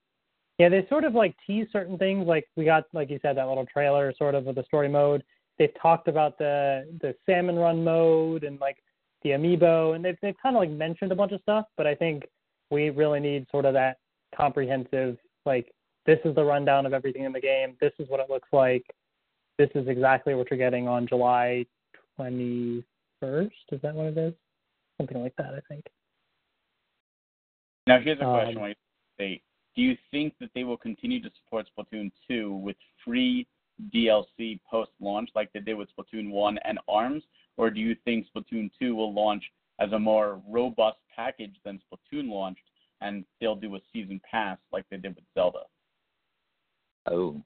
Yeah, 0.58 0.68
they 0.68 0.86
sort 0.88 1.04
of 1.04 1.14
like 1.14 1.34
tease 1.46 1.66
certain 1.72 1.98
things. 1.98 2.26
Like 2.26 2.46
we 2.56 2.64
got, 2.64 2.84
like 2.92 3.10
you 3.10 3.18
said, 3.22 3.36
that 3.36 3.48
little 3.48 3.66
trailer 3.66 4.12
sort 4.16 4.34
of 4.34 4.46
of 4.46 4.54
the 4.54 4.64
story 4.64 4.88
mode. 4.88 5.24
They've 5.58 5.74
talked 5.80 6.08
about 6.08 6.38
the 6.38 6.86
the 7.00 7.14
salmon 7.26 7.56
run 7.56 7.82
mode 7.82 8.44
and 8.44 8.60
like 8.60 8.76
the 9.22 9.30
amiibo, 9.30 9.94
and 9.94 10.04
they've 10.04 10.18
they've 10.22 10.36
kind 10.42 10.56
of 10.56 10.60
like 10.60 10.70
mentioned 10.70 11.12
a 11.12 11.16
bunch 11.16 11.32
of 11.32 11.40
stuff. 11.40 11.66
But 11.76 11.86
I 11.86 11.94
think 11.94 12.24
we 12.70 12.90
really 12.90 13.20
need 13.20 13.46
sort 13.50 13.64
of 13.64 13.74
that 13.74 13.98
comprehensive 14.36 15.18
like 15.44 15.72
this 16.06 16.18
is 16.24 16.34
the 16.34 16.44
rundown 16.44 16.86
of 16.86 16.92
everything 16.92 17.24
in 17.24 17.32
the 17.32 17.40
game. 17.40 17.76
This 17.80 17.92
is 17.98 18.08
what 18.08 18.20
it 18.20 18.28
looks 18.28 18.48
like. 18.52 18.84
This 19.58 19.70
is 19.74 19.86
exactly 19.88 20.34
what 20.34 20.50
you're 20.50 20.58
getting 20.58 20.88
on 20.88 21.06
July 21.06 21.66
21st. 22.18 22.84
Is 23.70 23.80
that 23.82 23.94
what 23.94 24.06
it 24.06 24.18
is? 24.18 24.34
Something 24.98 25.22
like 25.22 25.36
that, 25.36 25.54
I 25.54 25.60
think. 25.68 25.86
Now, 27.86 28.00
here's 28.00 28.18
a 28.20 28.24
question: 28.24 28.58
um. 28.58 28.74
Do 29.74 29.82
you 29.82 29.96
think 30.10 30.34
that 30.38 30.50
they 30.54 30.64
will 30.64 30.76
continue 30.76 31.22
to 31.22 31.30
support 31.42 31.66
Splatoon 31.76 32.12
2 32.28 32.52
with 32.52 32.76
free 33.04 33.46
DLC 33.94 34.60
post-launch, 34.70 35.30
like 35.34 35.50
they 35.52 35.60
did 35.60 35.74
with 35.74 35.88
Splatoon 35.96 36.30
1 36.30 36.58
and 36.64 36.78
ARMS, 36.88 37.22
or 37.56 37.70
do 37.70 37.80
you 37.80 37.96
think 38.04 38.26
Splatoon 38.34 38.70
2 38.78 38.94
will 38.94 39.14
launch 39.14 39.42
as 39.80 39.90
a 39.92 39.98
more 39.98 40.42
robust 40.46 40.98
package 41.14 41.56
than 41.64 41.80
Splatoon 41.80 42.28
launched, 42.28 42.60
and 43.00 43.24
they'll 43.40 43.56
do 43.56 43.74
a 43.74 43.80
season 43.92 44.20
pass 44.30 44.58
like 44.72 44.84
they 44.90 44.98
did 44.98 45.14
with 45.14 45.24
Zelda? 45.34 45.60
Oh, 47.10 47.40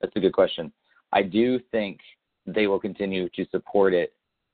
that's 0.00 0.14
a 0.16 0.20
good 0.20 0.32
question. 0.32 0.72
I 1.12 1.22
do 1.22 1.60
think 1.70 2.00
they 2.46 2.66
will 2.66 2.80
continue 2.80 3.28
to 3.30 3.46
support 3.50 3.94
it 3.94 4.12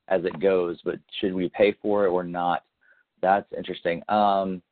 as 0.08 0.24
it 0.24 0.40
goes, 0.40 0.78
but 0.84 0.98
should 1.20 1.34
we 1.34 1.48
pay 1.50 1.74
for 1.80 2.06
it 2.06 2.10
or 2.10 2.24
not? 2.24 2.64
That's 3.20 3.46
interesting. 3.56 4.02
Um, 4.08 4.62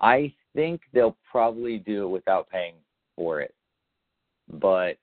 I 0.00 0.32
think 0.54 0.82
they'll 0.92 1.16
probably 1.30 1.78
do 1.78 2.04
it 2.04 2.10
without 2.10 2.48
paying 2.50 2.74
for 3.16 3.40
it, 3.40 3.54
but 4.52 4.96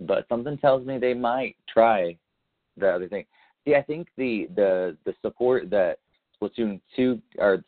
but 0.00 0.26
something 0.28 0.56
tells 0.58 0.86
me 0.86 0.98
they 0.98 1.14
might 1.14 1.56
try 1.68 2.16
the 2.76 2.88
other 2.88 3.08
thing. 3.08 3.24
See, 3.64 3.74
I 3.74 3.82
think 3.82 4.08
the 4.16 4.48
the 4.56 4.96
the 5.04 5.14
support 5.22 5.70
that 5.70 5.98
Splatoon 6.40 6.80
two 6.96 7.20
or 7.38 7.62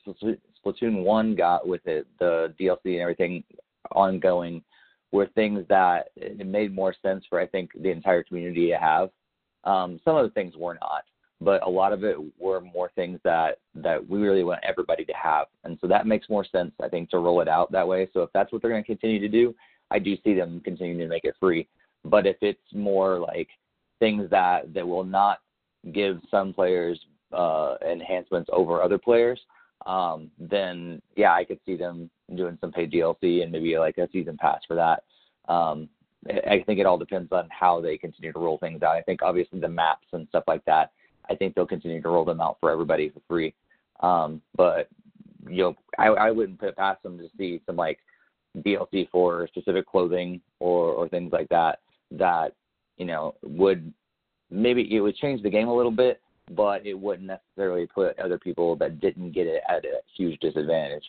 Splatoon 0.64 1.02
one 1.02 1.34
got 1.34 1.66
with 1.66 1.86
it, 1.86 2.06
the 2.18 2.54
DLC 2.58 2.92
and 2.92 3.00
everything 3.00 3.44
ongoing, 3.92 4.62
were 5.12 5.26
things 5.26 5.64
that 5.68 6.08
it 6.16 6.46
made 6.46 6.74
more 6.74 6.94
sense 7.02 7.24
for 7.28 7.38
I 7.38 7.46
think 7.46 7.70
the 7.80 7.90
entire 7.90 8.22
community 8.22 8.68
to 8.70 8.78
have. 8.78 9.10
Um, 9.64 10.00
some 10.04 10.16
of 10.16 10.24
the 10.24 10.30
things 10.30 10.54
were 10.56 10.74
not, 10.80 11.04
but 11.40 11.64
a 11.64 11.70
lot 11.70 11.92
of 11.92 12.02
it 12.02 12.16
were 12.38 12.60
more 12.60 12.90
things 12.96 13.20
that 13.22 13.58
that 13.76 14.08
we 14.08 14.20
really 14.20 14.42
want 14.42 14.60
everybody 14.64 15.04
to 15.04 15.12
have, 15.12 15.46
and 15.64 15.78
so 15.80 15.86
that 15.86 16.06
makes 16.06 16.28
more 16.28 16.44
sense 16.44 16.72
I 16.82 16.88
think 16.88 17.10
to 17.10 17.18
roll 17.18 17.40
it 17.40 17.48
out 17.48 17.70
that 17.72 17.86
way. 17.86 18.08
So 18.12 18.22
if 18.22 18.30
that's 18.32 18.52
what 18.52 18.62
they're 18.62 18.70
going 18.70 18.82
to 18.82 18.86
continue 18.86 19.20
to 19.20 19.28
do, 19.28 19.54
I 19.90 19.98
do 19.98 20.16
see 20.24 20.34
them 20.34 20.60
continuing 20.64 20.98
to 20.98 21.06
make 21.06 21.24
it 21.24 21.36
free. 21.38 21.68
But 22.04 22.26
if 22.26 22.36
it's 22.40 22.72
more 22.72 23.18
like 23.18 23.48
things 24.00 24.28
that 24.30 24.74
that 24.74 24.86
will 24.86 25.04
not 25.04 25.38
give 25.92 26.20
some 26.30 26.52
players 26.52 26.98
uh, 27.32 27.76
enhancements 27.88 28.50
over 28.52 28.82
other 28.82 28.98
players, 28.98 29.40
um, 29.86 30.30
then 30.38 31.00
yeah, 31.16 31.32
I 31.32 31.44
could 31.44 31.60
see 31.66 31.76
them 31.76 32.10
doing 32.34 32.58
some 32.60 32.72
paid 32.72 32.92
DLC 32.92 33.42
and 33.42 33.52
maybe 33.52 33.78
like 33.78 33.98
a 33.98 34.08
season 34.12 34.36
pass 34.36 34.60
for 34.66 34.74
that. 34.74 35.04
Um, 35.52 35.88
I 36.28 36.62
think 36.66 36.78
it 36.78 36.86
all 36.86 36.98
depends 36.98 37.32
on 37.32 37.48
how 37.50 37.80
they 37.80 37.98
continue 37.98 38.32
to 38.32 38.38
roll 38.38 38.58
things 38.58 38.82
out. 38.82 38.96
I 38.96 39.02
think 39.02 39.22
obviously 39.22 39.58
the 39.58 39.68
maps 39.68 40.06
and 40.12 40.28
stuff 40.28 40.44
like 40.46 40.64
that, 40.66 40.92
I 41.28 41.34
think 41.34 41.54
they'll 41.54 41.66
continue 41.66 42.00
to 42.00 42.08
roll 42.08 42.24
them 42.24 42.40
out 42.40 42.58
for 42.60 42.70
everybody 42.70 43.08
for 43.10 43.20
free. 43.28 43.54
Um, 44.00 44.40
but 44.56 44.88
you 45.48 45.62
know, 45.62 45.76
I, 45.98 46.06
I 46.06 46.30
wouldn't 46.30 46.60
put 46.60 46.68
it 46.68 46.76
past 46.76 47.02
them 47.02 47.18
to 47.18 47.28
see 47.36 47.60
some 47.66 47.76
like 47.76 47.98
DLC 48.58 49.08
for 49.10 49.48
specific 49.48 49.86
clothing 49.86 50.40
or 50.60 50.92
or 50.92 51.08
things 51.08 51.32
like 51.32 51.48
that 51.48 51.80
that 52.12 52.54
you 52.98 53.06
know 53.06 53.34
would 53.42 53.92
maybe 54.50 54.94
it 54.94 55.00
would 55.00 55.16
change 55.16 55.42
the 55.42 55.50
game 55.50 55.68
a 55.68 55.74
little 55.74 55.90
bit, 55.90 56.20
but 56.50 56.84
it 56.86 56.94
wouldn't 56.94 57.28
necessarily 57.28 57.86
put 57.86 58.18
other 58.18 58.38
people 58.38 58.76
that 58.76 59.00
didn't 59.00 59.32
get 59.32 59.46
it 59.46 59.62
at 59.68 59.84
a 59.84 60.00
huge 60.16 60.38
disadvantage. 60.40 61.04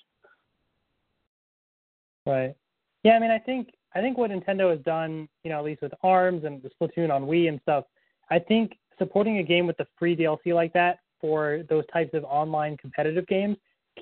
Right. 2.26 2.56
Yeah, 3.04 3.14
I 3.14 3.20
mean, 3.20 3.32
I 3.32 3.40
think 3.40 3.70
I 3.96 4.02
think 4.02 4.18
what 4.18 4.32
Nintendo 4.32 4.72
has 4.72 4.80
done, 4.86 5.28
you 5.44 5.52
know, 5.52 5.60
at 5.60 5.66
least 5.66 5.82
with 5.82 5.94
ARMS 6.04 6.46
and 6.46 6.62
the 6.62 6.70
Splatoon 6.70 7.12
on 7.12 7.24
Wii 7.24 7.50
and 7.50 7.60
stuff, 7.62 7.86
I 8.32 8.40
think 8.40 8.78
supporting 8.98 9.40
a 9.40 9.44
game 9.44 9.68
with 9.68 9.78
the 9.78 9.88
free 10.00 10.16
DLC 10.16 10.54
like 10.54 10.74
that 10.74 11.00
for 11.20 11.64
those 11.70 11.84
types 11.92 12.14
of 12.14 12.24
online 12.24 12.78
competitive 12.78 13.28
games 13.28 13.58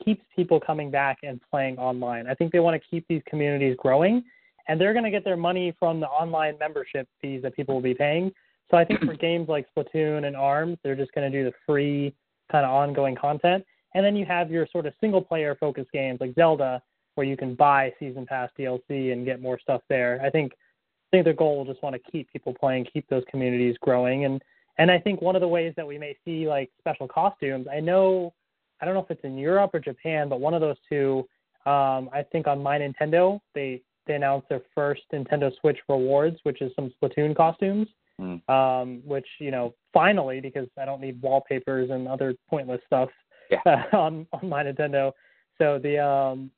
keeps 0.06 0.24
people 0.36 0.60
coming 0.60 0.90
back 0.90 1.18
and 1.24 1.42
playing 1.50 1.78
online. 1.78 2.28
I 2.28 2.34
think 2.34 2.52
they 2.52 2.60
want 2.60 2.82
to 2.82 2.90
keep 2.90 3.06
these 3.08 3.22
communities 3.28 3.76
growing, 3.78 4.24
and 4.68 4.80
they're 4.80 4.94
going 4.94 5.06
to 5.06 5.12
get 5.12 5.26
their 5.26 5.38
money 5.38 5.76
from 5.78 6.00
the 6.00 6.08
online 6.08 6.58
membership 6.60 7.08
fees 7.22 7.42
that 7.44 7.56
people 7.56 7.76
will 7.76 7.82
be 7.82 7.94
paying. 7.94 8.32
So 8.72 8.78
I 8.78 8.86
think 8.86 9.04
for 9.04 9.14
games 9.14 9.50
like 9.50 9.68
Splatoon 9.76 10.26
and 10.26 10.36
ARMS, 10.36 10.78
they're 10.84 10.96
just 10.96 11.12
going 11.12 11.30
to 11.30 11.38
do 11.38 11.44
the 11.44 11.56
free 11.66 12.16
kind 12.52 12.66
of 12.66 12.72
ongoing 12.72 13.16
content. 13.16 13.66
And 13.94 14.06
then 14.06 14.16
you 14.16 14.26
have 14.26 14.50
your 14.50 14.66
sort 14.72 14.86
of 14.86 14.94
single 15.02 15.22
player 15.22 15.56
focused 15.60 15.92
games 15.92 16.20
like 16.22 16.34
Zelda, 16.36 16.82
where 17.16 17.28
you 17.28 17.36
can 17.36 17.54
buy 17.54 17.94
season 18.00 18.26
pass 18.26 18.50
DLC 18.58 19.12
and 19.12 19.26
get 19.26 19.42
more 19.42 19.60
stuff 19.60 19.82
there. 19.90 20.22
I 20.24 20.30
think 20.30 20.54
I 20.54 21.18
think 21.18 21.26
their 21.26 21.34
goal 21.34 21.58
will 21.58 21.66
just 21.66 21.84
want 21.84 21.94
to 21.94 22.12
keep 22.12 22.32
people 22.32 22.54
playing, 22.54 22.88
keep 22.92 23.06
those 23.10 23.24
communities 23.30 23.76
growing, 23.82 24.24
and 24.24 24.42
and 24.78 24.90
I 24.90 24.98
think 24.98 25.22
one 25.22 25.36
of 25.36 25.42
the 25.42 25.48
ways 25.48 25.74
that 25.76 25.86
we 25.86 25.98
may 25.98 26.16
see 26.24 26.48
like 26.48 26.72
special 26.80 27.08
costumes. 27.10 27.68
I 27.70 27.82
know 27.82 28.34
I 28.80 28.86
don't 28.86 28.94
know 28.94 29.02
if 29.02 29.12
it's 29.12 29.26
in 29.26 29.38
Europe 29.38 29.72
or 29.74 29.80
Japan, 29.80 30.30
but 30.30 30.40
one 30.40 30.54
of 30.54 30.62
those 30.62 30.78
two. 30.90 31.28
Um, 31.66 32.10
I 32.12 32.26
think 32.32 32.48
on 32.48 32.64
My 32.64 32.80
Nintendo 32.80 33.40
they 33.54 33.82
they 34.08 34.16
announced 34.16 34.48
their 34.48 34.62
first 34.74 35.02
Nintendo 35.14 35.52
Switch 35.60 35.78
rewards, 35.90 36.38
which 36.44 36.62
is 36.62 36.72
some 36.76 36.92
Splatoon 37.04 37.36
costumes. 37.36 37.88
Mm. 38.22 38.48
Um, 38.50 39.02
which 39.04 39.26
you 39.40 39.50
know 39.50 39.74
finally 39.94 40.42
because 40.42 40.68
I 40.80 40.86
don't 40.86 41.02
need 41.02 41.20
wallpapers 41.22 41.90
and 41.90 42.08
other 42.08 42.36
pointless 42.50 42.82
stuff 42.86 43.10
yeah. 43.50 43.84
on 43.94 44.28
on 44.32 44.48
my 44.48 44.64
Nintendo. 44.64 45.12
So 45.58 45.80
the 45.82 45.98
um, 46.04 46.52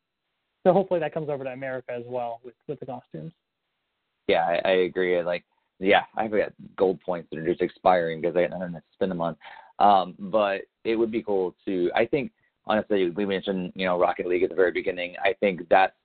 so 0.63 0.73
hopefully 0.73 0.99
that 0.99 1.13
comes 1.13 1.29
over 1.29 1.43
to 1.43 1.51
America 1.51 1.93
as 1.93 2.03
well 2.05 2.41
with 2.43 2.55
with 2.67 2.79
the 2.79 2.85
costumes. 2.85 3.31
Yeah, 4.27 4.45
I, 4.45 4.69
I 4.69 4.71
agree. 4.71 5.21
Like, 5.21 5.43
yeah, 5.79 6.03
I've 6.15 6.31
got 6.31 6.53
gold 6.77 6.99
points 7.01 7.29
that 7.31 7.39
are 7.39 7.47
just 7.47 7.61
expiring 7.61 8.21
because 8.21 8.35
I 8.35 8.47
don't 8.47 8.71
to 8.71 8.81
spend 8.93 9.11
them 9.11 9.21
on. 9.21 9.35
Um, 9.79 10.15
but 10.17 10.61
it 10.83 10.95
would 10.95 11.11
be 11.11 11.23
cool 11.23 11.55
to. 11.65 11.91
I 11.95 12.05
think 12.05 12.31
honestly, 12.65 13.09
we 13.09 13.25
mentioned 13.25 13.73
you 13.75 13.85
know 13.85 13.99
Rocket 13.99 14.27
League 14.27 14.43
at 14.43 14.49
the 14.49 14.55
very 14.55 14.71
beginning. 14.71 15.15
I 15.23 15.33
think 15.39 15.61
that's 15.69 15.95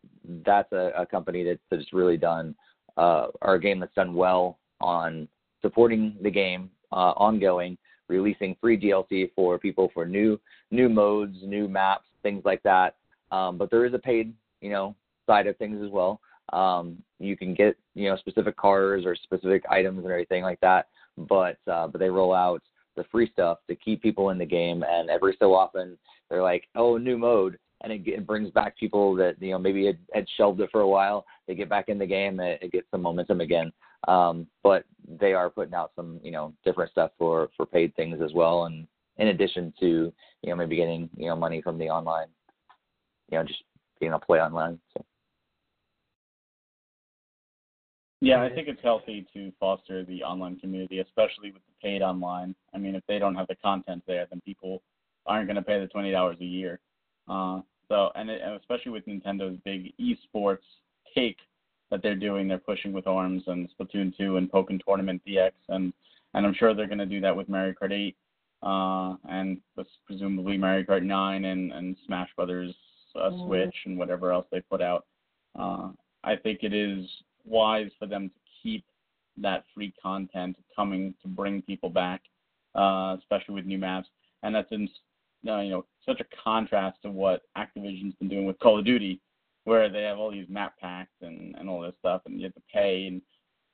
that's 0.44 0.70
a, 0.72 0.92
a 0.96 1.06
company 1.06 1.44
that's 1.44 1.60
that's 1.70 1.92
really 1.92 2.16
done 2.16 2.54
uh, 2.96 3.28
or 3.42 3.54
a 3.54 3.60
game 3.60 3.80
that's 3.80 3.94
done 3.94 4.14
well 4.14 4.58
on 4.80 5.28
supporting 5.62 6.16
the 6.22 6.30
game 6.30 6.70
uh, 6.92 7.12
ongoing, 7.16 7.76
releasing 8.08 8.56
free 8.60 8.78
DLC 8.78 9.30
for 9.34 9.58
people 9.58 9.90
for 9.92 10.06
new 10.06 10.38
new 10.70 10.88
modes, 10.88 11.36
new 11.42 11.68
maps, 11.68 12.06
things 12.22 12.42
like 12.44 12.62
that. 12.62 12.96
Um, 13.30 13.58
but 13.58 13.70
there 13.70 13.84
is 13.84 13.94
a 13.94 13.98
paid 13.98 14.34
you 14.60 14.70
know 14.70 14.94
side 15.26 15.46
of 15.46 15.56
things 15.56 15.82
as 15.84 15.90
well. 15.90 16.20
Um, 16.52 17.02
you 17.18 17.36
can 17.36 17.54
get 17.54 17.76
you 17.94 18.08
know 18.08 18.16
specific 18.16 18.56
cars 18.56 19.04
or 19.04 19.14
specific 19.14 19.64
items 19.70 19.98
and 19.98 20.10
everything 20.10 20.42
like 20.42 20.60
that, 20.60 20.88
but 21.16 21.58
uh, 21.70 21.86
but 21.86 21.98
they 21.98 22.10
roll 22.10 22.34
out 22.34 22.62
the 22.96 23.04
free 23.10 23.30
stuff 23.32 23.58
to 23.68 23.76
keep 23.76 24.02
people 24.02 24.30
in 24.30 24.38
the 24.38 24.46
game, 24.46 24.84
and 24.86 25.08
every 25.08 25.36
so 25.38 25.54
often 25.54 25.96
they're 26.28 26.42
like, 26.42 26.64
oh, 26.74 26.98
new 26.98 27.16
mode, 27.16 27.58
and 27.82 27.92
it, 27.92 28.02
it 28.06 28.26
brings 28.26 28.50
back 28.50 28.76
people 28.76 29.14
that 29.14 29.40
you 29.40 29.52
know 29.52 29.58
maybe 29.58 29.86
had, 29.86 29.98
had 30.12 30.26
shelved 30.36 30.60
it 30.60 30.70
for 30.70 30.80
a 30.80 30.88
while. 30.88 31.24
They 31.46 31.54
get 31.54 31.68
back 31.68 31.88
in 31.88 31.98
the 31.98 32.06
game, 32.06 32.40
it, 32.40 32.58
it 32.62 32.72
gets 32.72 32.90
some 32.90 33.02
momentum 33.02 33.40
again. 33.40 33.72
Um, 34.06 34.46
but 34.62 34.84
they 35.20 35.32
are 35.32 35.50
putting 35.50 35.74
out 35.74 35.92
some 35.96 36.20
you 36.22 36.30
know 36.30 36.52
different 36.64 36.90
stuff 36.90 37.10
for 37.18 37.50
for 37.56 37.66
paid 37.66 37.94
things 37.96 38.20
as 38.22 38.32
well, 38.32 38.64
and 38.64 38.86
in 39.16 39.28
addition 39.28 39.72
to 39.80 40.12
you 40.42 40.50
know 40.50 40.56
maybe 40.56 40.76
getting 40.76 41.08
you 41.16 41.26
know 41.26 41.36
money 41.36 41.60
from 41.62 41.78
the 41.78 41.88
online, 41.88 42.28
you 43.30 43.38
know 43.38 43.44
just 43.44 43.62
being 44.00 44.12
to 44.12 44.18
play 44.18 44.40
online. 44.40 44.78
So. 44.96 45.04
Yeah, 48.20 48.42
I 48.42 48.50
think 48.50 48.66
it's 48.66 48.82
healthy 48.82 49.26
to 49.32 49.52
foster 49.60 50.04
the 50.04 50.24
online 50.24 50.58
community, 50.58 50.98
especially 50.98 51.52
with 51.52 51.62
the 51.66 51.88
paid 51.88 52.02
online. 52.02 52.54
I 52.74 52.78
mean, 52.78 52.96
if 52.96 53.04
they 53.06 53.20
don't 53.20 53.36
have 53.36 53.46
the 53.46 53.54
content 53.54 54.02
there, 54.08 54.26
then 54.28 54.40
people 54.44 54.82
aren't 55.26 55.46
going 55.46 55.56
to 55.56 55.62
pay 55.62 55.78
the 55.78 55.86
twenty 55.86 56.10
dollars 56.10 56.36
a 56.40 56.44
year. 56.44 56.80
Uh, 57.28 57.60
so, 57.88 58.10
and, 58.16 58.28
it, 58.28 58.40
and 58.44 58.54
especially 58.54 58.92
with 58.92 59.06
Nintendo's 59.06 59.58
big 59.64 59.92
esports 60.00 60.58
take 61.14 61.36
that 61.90 62.02
they're 62.02 62.14
doing, 62.14 62.48
they're 62.48 62.58
pushing 62.58 62.92
with 62.92 63.06
Arms 63.06 63.42
and 63.46 63.68
Splatoon 63.78 64.16
2 64.16 64.36
and 64.36 64.50
Pokken 64.50 64.80
Tournament 64.84 65.22
DX, 65.26 65.52
and 65.68 65.92
and 66.34 66.46
I'm 66.46 66.54
sure 66.54 66.74
they're 66.74 66.86
going 66.86 66.98
to 66.98 67.06
do 67.06 67.20
that 67.20 67.34
with 67.34 67.48
Mario 67.48 67.74
Kart 67.80 67.92
8, 67.92 68.16
uh, 68.62 69.16
and 69.30 69.58
presumably 70.06 70.58
Mario 70.58 70.84
Kart 70.84 71.02
9 71.02 71.44
and 71.44 71.72
and 71.72 71.96
Smash 72.06 72.28
Brothers 72.36 72.74
uh, 73.16 73.30
Switch 73.46 73.74
and 73.86 73.98
whatever 73.98 74.32
else 74.32 74.46
they 74.50 74.60
put 74.60 74.82
out. 74.82 75.06
Uh, 75.58 75.88
I 76.24 76.36
think 76.36 76.60
it 76.62 76.72
is 76.72 77.06
wise 77.44 77.90
for 77.98 78.06
them 78.06 78.28
to 78.28 78.34
keep 78.62 78.84
that 79.38 79.64
free 79.74 79.92
content 80.02 80.56
coming 80.74 81.14
to 81.22 81.28
bring 81.28 81.62
people 81.62 81.90
back, 81.90 82.22
uh, 82.74 83.16
especially 83.18 83.54
with 83.54 83.66
new 83.66 83.78
maps. 83.78 84.08
And 84.42 84.54
that's 84.54 84.70
in 84.70 84.88
uh, 85.48 85.60
you 85.60 85.70
know 85.70 85.84
such 86.04 86.20
a 86.20 86.26
contrast 86.42 86.98
to 87.02 87.10
what 87.10 87.42
Activision's 87.56 88.14
been 88.16 88.28
doing 88.28 88.46
with 88.46 88.58
Call 88.58 88.78
of 88.78 88.84
Duty, 88.84 89.20
where 89.68 89.90
they 89.90 90.02
have 90.02 90.18
all 90.18 90.30
these 90.30 90.48
map 90.48 90.78
packs 90.80 91.12
and 91.20 91.54
and 91.56 91.68
all 91.68 91.82
this 91.82 91.94
stuff, 91.98 92.22
and 92.26 92.38
you 92.38 92.44
have 92.44 92.54
to 92.54 92.62
pay, 92.72 93.06
and 93.06 93.20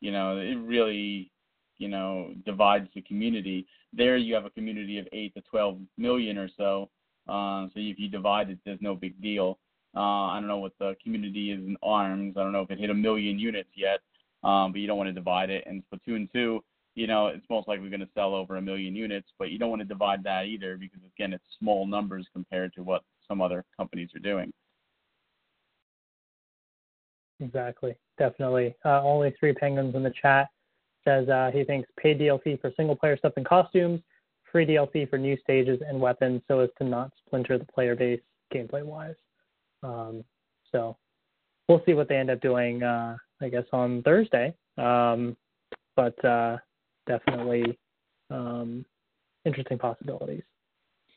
you 0.00 0.10
know 0.10 0.38
it 0.38 0.56
really 0.56 1.30
you 1.78 1.88
know 1.88 2.32
divides 2.44 2.88
the 2.94 3.02
community. 3.02 3.66
There 3.92 4.16
you 4.16 4.34
have 4.34 4.44
a 4.44 4.50
community 4.50 4.98
of 4.98 5.06
eight 5.12 5.34
to 5.34 5.42
twelve 5.42 5.78
million 5.96 6.36
or 6.36 6.48
so, 6.56 6.90
uh, 7.28 7.66
so 7.66 7.72
if 7.76 7.98
you 7.98 8.08
divide 8.08 8.50
it, 8.50 8.58
there's 8.64 8.80
no 8.80 8.94
big 8.94 9.20
deal. 9.22 9.58
Uh, 9.96 10.26
I 10.32 10.40
don't 10.40 10.48
know 10.48 10.58
what 10.58 10.72
the 10.80 10.96
community 11.02 11.52
is 11.52 11.60
in 11.60 11.76
ARMS. 11.82 12.36
I 12.36 12.42
don't 12.42 12.52
know 12.52 12.62
if 12.62 12.70
it 12.70 12.80
hit 12.80 12.90
a 12.90 12.94
million 12.94 13.38
units 13.38 13.70
yet, 13.76 14.00
um, 14.42 14.72
but 14.72 14.80
you 14.80 14.88
don't 14.88 14.98
want 14.98 15.08
to 15.08 15.12
divide 15.12 15.50
it. 15.50 15.64
And 15.66 15.84
Splatoon 15.84 16.30
2, 16.32 16.60
you 16.96 17.06
know, 17.06 17.28
it's 17.28 17.46
most 17.48 17.68
likely 17.68 17.88
going 17.88 18.00
to 18.00 18.08
sell 18.12 18.34
over 18.34 18.56
a 18.56 18.62
million 18.62 18.96
units, 18.96 19.28
but 19.38 19.50
you 19.50 19.58
don't 19.58 19.70
want 19.70 19.82
to 19.82 19.86
divide 19.86 20.24
that 20.24 20.46
either 20.46 20.76
because 20.76 20.98
again, 21.16 21.32
it's 21.32 21.44
small 21.60 21.86
numbers 21.86 22.26
compared 22.32 22.74
to 22.74 22.82
what 22.82 23.04
some 23.28 23.40
other 23.40 23.64
companies 23.76 24.10
are 24.16 24.20
doing. 24.20 24.52
Exactly, 27.40 27.94
definitely. 28.18 28.74
Uh, 28.84 29.02
only 29.02 29.34
three 29.38 29.52
penguins 29.52 29.94
in 29.94 30.02
the 30.02 30.12
chat 30.22 30.48
says 31.04 31.28
uh, 31.28 31.50
he 31.52 31.64
thinks 31.64 31.88
paid 32.00 32.18
DLC 32.18 32.60
for 32.60 32.72
single 32.76 32.96
player 32.96 33.16
stuff 33.16 33.34
and 33.36 33.46
costumes, 33.46 34.00
free 34.50 34.64
DLC 34.64 35.08
for 35.08 35.18
new 35.18 35.36
stages 35.38 35.80
and 35.86 36.00
weapons, 36.00 36.42
so 36.48 36.60
as 36.60 36.70
to 36.78 36.84
not 36.84 37.10
splinter 37.26 37.58
the 37.58 37.66
player 37.66 37.94
base 37.94 38.20
gameplay 38.54 38.84
wise. 38.84 39.16
Um, 39.82 40.24
so 40.72 40.96
we'll 41.68 41.82
see 41.84 41.94
what 41.94 42.08
they 42.08 42.16
end 42.16 42.30
up 42.30 42.40
doing. 42.40 42.82
Uh, 42.82 43.16
I 43.40 43.48
guess 43.48 43.64
on 43.72 44.02
Thursday. 44.02 44.54
Um, 44.78 45.36
but 45.96 46.22
uh, 46.24 46.56
definitely 47.06 47.78
um, 48.30 48.84
interesting 49.44 49.78
possibilities. 49.78 50.42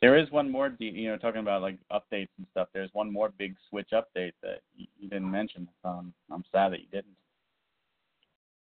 There 0.02 0.16
is 0.16 0.30
one 0.32 0.52
more, 0.52 0.76
you 0.80 1.10
know, 1.10 1.18
talking 1.18 1.42
about 1.42 1.62
like 1.62 1.78
updates 1.92 2.30
and 2.38 2.46
stuff. 2.52 2.68
There's 2.74 2.90
one 2.94 3.12
more 3.12 3.34
big 3.38 3.56
Switch 3.70 3.90
update 3.94 4.34
that 4.44 4.62
you 4.76 5.10
didn't 5.10 5.32
mention. 5.32 5.68
Um, 5.84 6.14
I'm 6.32 6.44
sad 6.52 6.72
that 6.74 6.82
you 6.82 6.88
didn't. 6.92 7.16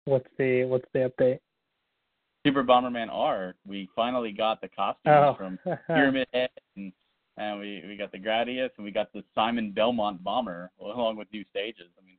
What's 0.07 0.28
the 0.39 0.64
What's 0.64 0.87
the 0.93 1.11
update? 1.11 1.41
Super 2.47 2.62
Bomberman 2.62 3.09
R. 3.11 3.55
We 3.66 3.89
finally 3.95 4.30
got 4.30 4.61
the 4.61 4.68
costumes 4.68 4.97
oh. 5.07 5.34
from 5.37 5.59
Pyramid 5.89 6.28
Head, 6.32 6.49
and, 6.76 6.93
and 7.37 7.59
we 7.59 7.82
we 7.87 7.97
got 7.97 8.12
the 8.12 8.18
Gradius, 8.18 8.70
and 8.76 8.84
we 8.84 8.91
got 8.91 9.12
the 9.12 9.24
Simon 9.34 9.72
Belmont 9.72 10.22
bomber 10.22 10.70
along 10.80 11.16
with 11.16 11.28
new 11.32 11.45
stages. 11.51 11.89
I 12.01 12.07
mean, 12.07 12.16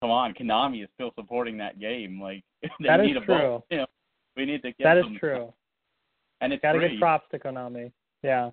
come 0.00 0.10
on, 0.10 0.34
Konami 0.34 0.84
is 0.84 0.90
still 0.94 1.12
supporting 1.16 1.56
that 1.58 1.80
game. 1.80 2.20
Like 2.20 2.44
they 2.62 2.88
that 2.88 3.00
need 3.00 3.16
is 3.16 3.22
a 3.22 3.26
true. 3.26 3.38
ball. 3.38 3.66
You 3.70 3.78
know, 3.78 3.86
we 4.36 4.44
need 4.44 4.62
to 4.62 4.68
get 4.72 4.84
that 4.84 4.98
is 4.98 5.04
them. 5.04 5.16
true. 5.18 5.52
And 6.40 6.52
it's 6.52 6.60
Gotta 6.60 6.78
free. 6.78 6.90
give 6.90 7.00
props 7.00 7.26
to 7.30 7.38
Konami. 7.38 7.90
Yeah. 8.22 8.50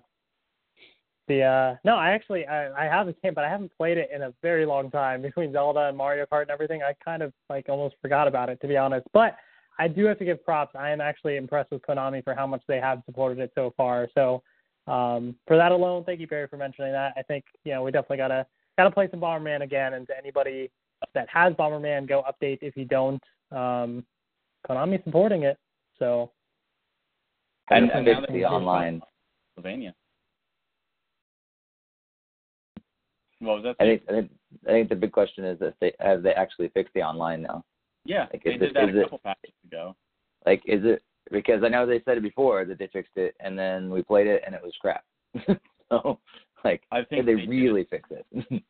The 1.28 1.42
uh 1.42 1.76
no, 1.84 1.96
I 1.96 2.10
actually 2.10 2.46
I, 2.46 2.72
I 2.72 2.84
have 2.84 3.06
a 3.06 3.12
game, 3.12 3.34
but 3.34 3.44
I 3.44 3.48
haven't 3.48 3.70
played 3.76 3.98
it 3.98 4.10
in 4.12 4.22
a 4.22 4.34
very 4.42 4.66
long 4.66 4.90
time. 4.90 5.22
Between 5.30 5.52
Zelda 5.52 5.88
and 5.88 5.96
Mario 5.96 6.26
Kart 6.26 6.42
and 6.42 6.50
everything, 6.50 6.82
I 6.82 6.94
kind 7.04 7.22
of 7.22 7.32
like 7.48 7.68
almost 7.68 7.94
forgot 8.02 8.26
about 8.26 8.48
it 8.48 8.60
to 8.62 8.68
be 8.68 8.76
honest. 8.76 9.06
But 9.12 9.36
I 9.78 9.88
do 9.88 10.04
have 10.06 10.18
to 10.18 10.24
give 10.24 10.44
props. 10.44 10.74
I 10.78 10.90
am 10.90 11.00
actually 11.00 11.36
impressed 11.36 11.70
with 11.70 11.82
Konami 11.82 12.22
for 12.22 12.34
how 12.34 12.46
much 12.46 12.62
they 12.68 12.80
have 12.80 13.02
supported 13.06 13.38
it 13.38 13.52
so 13.54 13.72
far. 13.76 14.08
So 14.14 14.42
um, 14.86 15.36
for 15.46 15.56
that 15.56 15.72
alone, 15.72 16.04
thank 16.04 16.20
you 16.20 16.26
Barry 16.26 16.48
for 16.48 16.56
mentioning 16.56 16.92
that. 16.92 17.14
I 17.16 17.22
think 17.22 17.44
you 17.64 17.72
know 17.72 17.82
we 17.82 17.92
definitely 17.92 18.18
gotta 18.18 18.44
gotta 18.76 18.90
play 18.90 19.08
some 19.10 19.20
Bomberman 19.20 19.62
again. 19.62 19.94
And 19.94 20.06
to 20.08 20.18
anybody 20.18 20.70
that 21.14 21.28
has 21.32 21.54
Bomberman, 21.54 22.08
go 22.08 22.24
update 22.28 22.58
if 22.62 22.76
you 22.76 22.84
don't. 22.84 23.22
Um, 23.52 24.04
Konami 24.68 25.02
supporting 25.04 25.44
it, 25.44 25.58
so 25.98 26.32
And, 27.70 27.84
And 27.84 27.92
and 27.92 28.06
now 28.06 28.12
it's 28.12 28.20
that 28.26 28.32
the 28.32 28.44
online. 28.44 29.00
Pennsylvania. 29.56 29.94
What 33.40 33.62
was 33.62 33.64
that? 33.64 33.76
I 33.82 33.84
think, 33.88 34.02
I 34.08 34.12
think 34.12 34.30
I 34.66 34.70
think 34.70 34.88
the 34.90 34.96
big 34.96 35.12
question 35.12 35.44
is 35.44 35.58
if 35.60 35.74
they 35.80 35.92
have 36.00 36.22
they 36.22 36.32
actually 36.32 36.68
fixed 36.68 36.92
the 36.94 37.02
online 37.02 37.42
now. 37.42 37.64
Yeah, 38.04 38.26
Like, 38.32 38.44
they 38.44 38.52
is 38.52 38.60
did 38.60 38.68
it- 38.70 38.74
that 38.74 38.88
a 38.90 38.98
it- 39.00 39.02
couple 39.04 39.18
patches 39.18 39.54
ago. 39.66 39.96
Like, 40.46 40.62
is 40.66 40.84
it 40.84 41.02
because 41.30 41.62
I 41.62 41.68
know 41.68 41.86
they 41.86 42.00
said 42.04 42.16
it 42.18 42.22
before 42.22 42.64
that 42.64 42.78
they 42.78 42.86
fixed 42.88 43.16
it, 43.16 43.34
and 43.40 43.58
then 43.58 43.90
we 43.90 44.02
played 44.02 44.26
it 44.26 44.42
and 44.44 44.54
it 44.54 44.62
was 44.62 44.74
crap. 44.80 45.04
so, 45.90 46.18
like, 46.64 46.82
I 46.90 47.02
think 47.04 47.26
did 47.26 47.38
they 47.38 47.42
they 47.42 47.48
really 47.48 47.84
fix 47.84 48.08
it? 48.10 48.26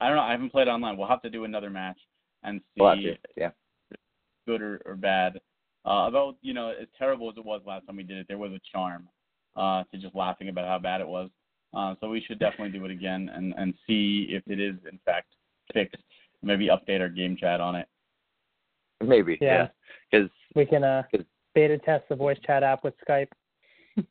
I 0.00 0.06
don't 0.06 0.16
know. 0.16 0.22
I 0.22 0.30
haven't 0.32 0.50
played 0.50 0.68
online. 0.68 0.96
We'll 0.96 1.08
have 1.08 1.22
to 1.22 1.30
do 1.30 1.44
another 1.44 1.70
match 1.70 1.98
and 2.44 2.60
see 2.74 2.82
we'll 2.82 2.94
to, 2.96 3.16
yeah. 3.36 3.50
good 4.46 4.60
or, 4.62 4.80
or 4.86 4.94
bad. 4.94 5.40
Uh, 5.84 5.88
although 6.06 6.36
you 6.42 6.52
know, 6.54 6.70
as 6.70 6.86
terrible 6.98 7.30
as 7.30 7.36
it 7.36 7.44
was 7.44 7.62
last 7.66 7.86
time 7.86 7.96
we 7.96 8.02
did 8.04 8.18
it, 8.18 8.26
there 8.28 8.38
was 8.38 8.52
a 8.52 8.60
charm 8.72 9.08
uh, 9.58 9.84
to 9.90 9.98
just 9.98 10.14
laughing 10.14 10.48
about 10.48 10.66
how 10.66 10.78
bad 10.78 11.00
it 11.00 11.08
was. 11.08 11.28
Uh, 11.74 11.94
so 12.00 12.08
we 12.08 12.22
should 12.26 12.38
definitely 12.38 12.70
do 12.78 12.84
it 12.84 12.90
again 12.90 13.30
and 13.34 13.52
and 13.58 13.74
see 13.86 14.28
if 14.30 14.42
it 14.46 14.58
is 14.58 14.76
in 14.90 14.98
fact 15.04 15.34
fixed. 15.74 16.02
Maybe 16.42 16.68
update 16.68 17.00
our 17.00 17.08
game 17.08 17.36
chat 17.36 17.60
on 17.60 17.74
it. 17.74 17.88
Maybe, 19.04 19.38
Yeah. 19.40 19.68
Because 20.10 20.30
we 20.54 20.64
can 20.64 20.84
uh, 20.84 21.02
Good. 21.10 21.26
beta 21.54 21.78
test 21.78 22.04
the 22.08 22.16
voice 22.16 22.38
chat 22.46 22.62
app 22.62 22.84
with 22.84 22.94
Skype. 23.06 23.28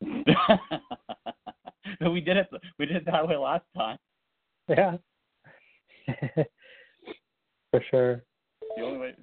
we 2.00 2.20
did 2.20 2.36
it. 2.36 2.48
We 2.78 2.86
did 2.86 2.96
it 2.96 3.06
that 3.06 3.26
way 3.26 3.36
last 3.36 3.64
time. 3.76 3.98
Yeah. 4.68 4.96
For 7.70 7.82
sure. 7.90 8.22
The 8.76 8.82
only 8.82 8.98
way. 8.98 9.14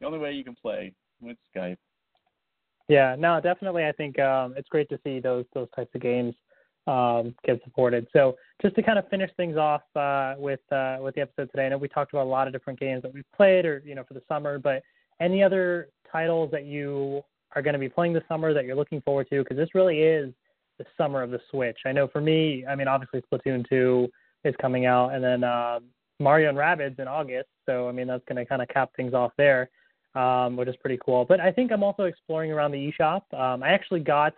The 0.00 0.06
only 0.06 0.18
way 0.18 0.32
you 0.32 0.44
can 0.44 0.56
play 0.60 0.92
with 1.20 1.36
Skype. 1.54 1.76
Yeah, 2.90 3.14
no, 3.16 3.40
definitely. 3.40 3.84
I 3.86 3.92
think 3.92 4.18
um, 4.18 4.54
it's 4.56 4.68
great 4.68 4.88
to 4.88 4.98
see 5.04 5.20
those 5.20 5.44
those 5.54 5.68
types 5.76 5.94
of 5.94 6.00
games 6.00 6.34
um, 6.88 7.36
get 7.44 7.62
supported. 7.62 8.08
So 8.12 8.34
just 8.60 8.74
to 8.74 8.82
kind 8.82 8.98
of 8.98 9.08
finish 9.08 9.30
things 9.36 9.56
off 9.56 9.82
uh, 9.94 10.34
with 10.36 10.58
uh, 10.72 10.96
with 11.00 11.14
the 11.14 11.20
episode 11.20 11.52
today, 11.52 11.66
I 11.66 11.68
know 11.68 11.78
we 11.78 11.86
talked 11.86 12.12
about 12.12 12.24
a 12.26 12.28
lot 12.28 12.48
of 12.48 12.52
different 12.52 12.80
games 12.80 13.02
that 13.02 13.14
we've 13.14 13.30
played, 13.36 13.64
or 13.64 13.80
you 13.86 13.94
know, 13.94 14.02
for 14.02 14.14
the 14.14 14.22
summer. 14.26 14.58
But 14.58 14.82
any 15.20 15.40
other 15.40 15.90
titles 16.10 16.50
that 16.50 16.64
you 16.64 17.22
are 17.54 17.62
going 17.62 17.74
to 17.74 17.78
be 17.78 17.88
playing 17.88 18.12
this 18.12 18.24
summer 18.28 18.52
that 18.52 18.64
you're 18.64 18.74
looking 18.74 19.02
forward 19.02 19.28
to? 19.30 19.44
Because 19.44 19.56
this 19.56 19.72
really 19.72 20.00
is 20.00 20.34
the 20.78 20.84
summer 20.98 21.22
of 21.22 21.30
the 21.30 21.40
Switch. 21.48 21.78
I 21.86 21.92
know 21.92 22.08
for 22.08 22.20
me, 22.20 22.64
I 22.68 22.74
mean, 22.74 22.88
obviously 22.88 23.22
Splatoon 23.32 23.68
2 23.68 24.08
is 24.44 24.54
coming 24.60 24.86
out, 24.86 25.10
and 25.10 25.22
then 25.22 25.44
uh, 25.44 25.78
Mario 26.18 26.48
and 26.48 26.58
Rabbids 26.58 26.98
in 26.98 27.06
August. 27.06 27.50
So 27.66 27.88
I 27.88 27.92
mean, 27.92 28.08
that's 28.08 28.24
going 28.24 28.44
to 28.44 28.44
kind 28.44 28.62
of 28.62 28.66
cap 28.66 28.90
things 28.96 29.14
off 29.14 29.30
there 29.38 29.70
um, 30.14 30.56
which 30.56 30.68
is 30.68 30.76
pretty 30.76 30.98
cool. 31.04 31.24
But 31.24 31.40
I 31.40 31.52
think 31.52 31.72
I'm 31.72 31.82
also 31.82 32.04
exploring 32.04 32.52
around 32.52 32.72
the 32.72 32.92
eShop. 32.92 33.22
Um, 33.32 33.62
I 33.62 33.70
actually 33.70 34.00
got, 34.00 34.34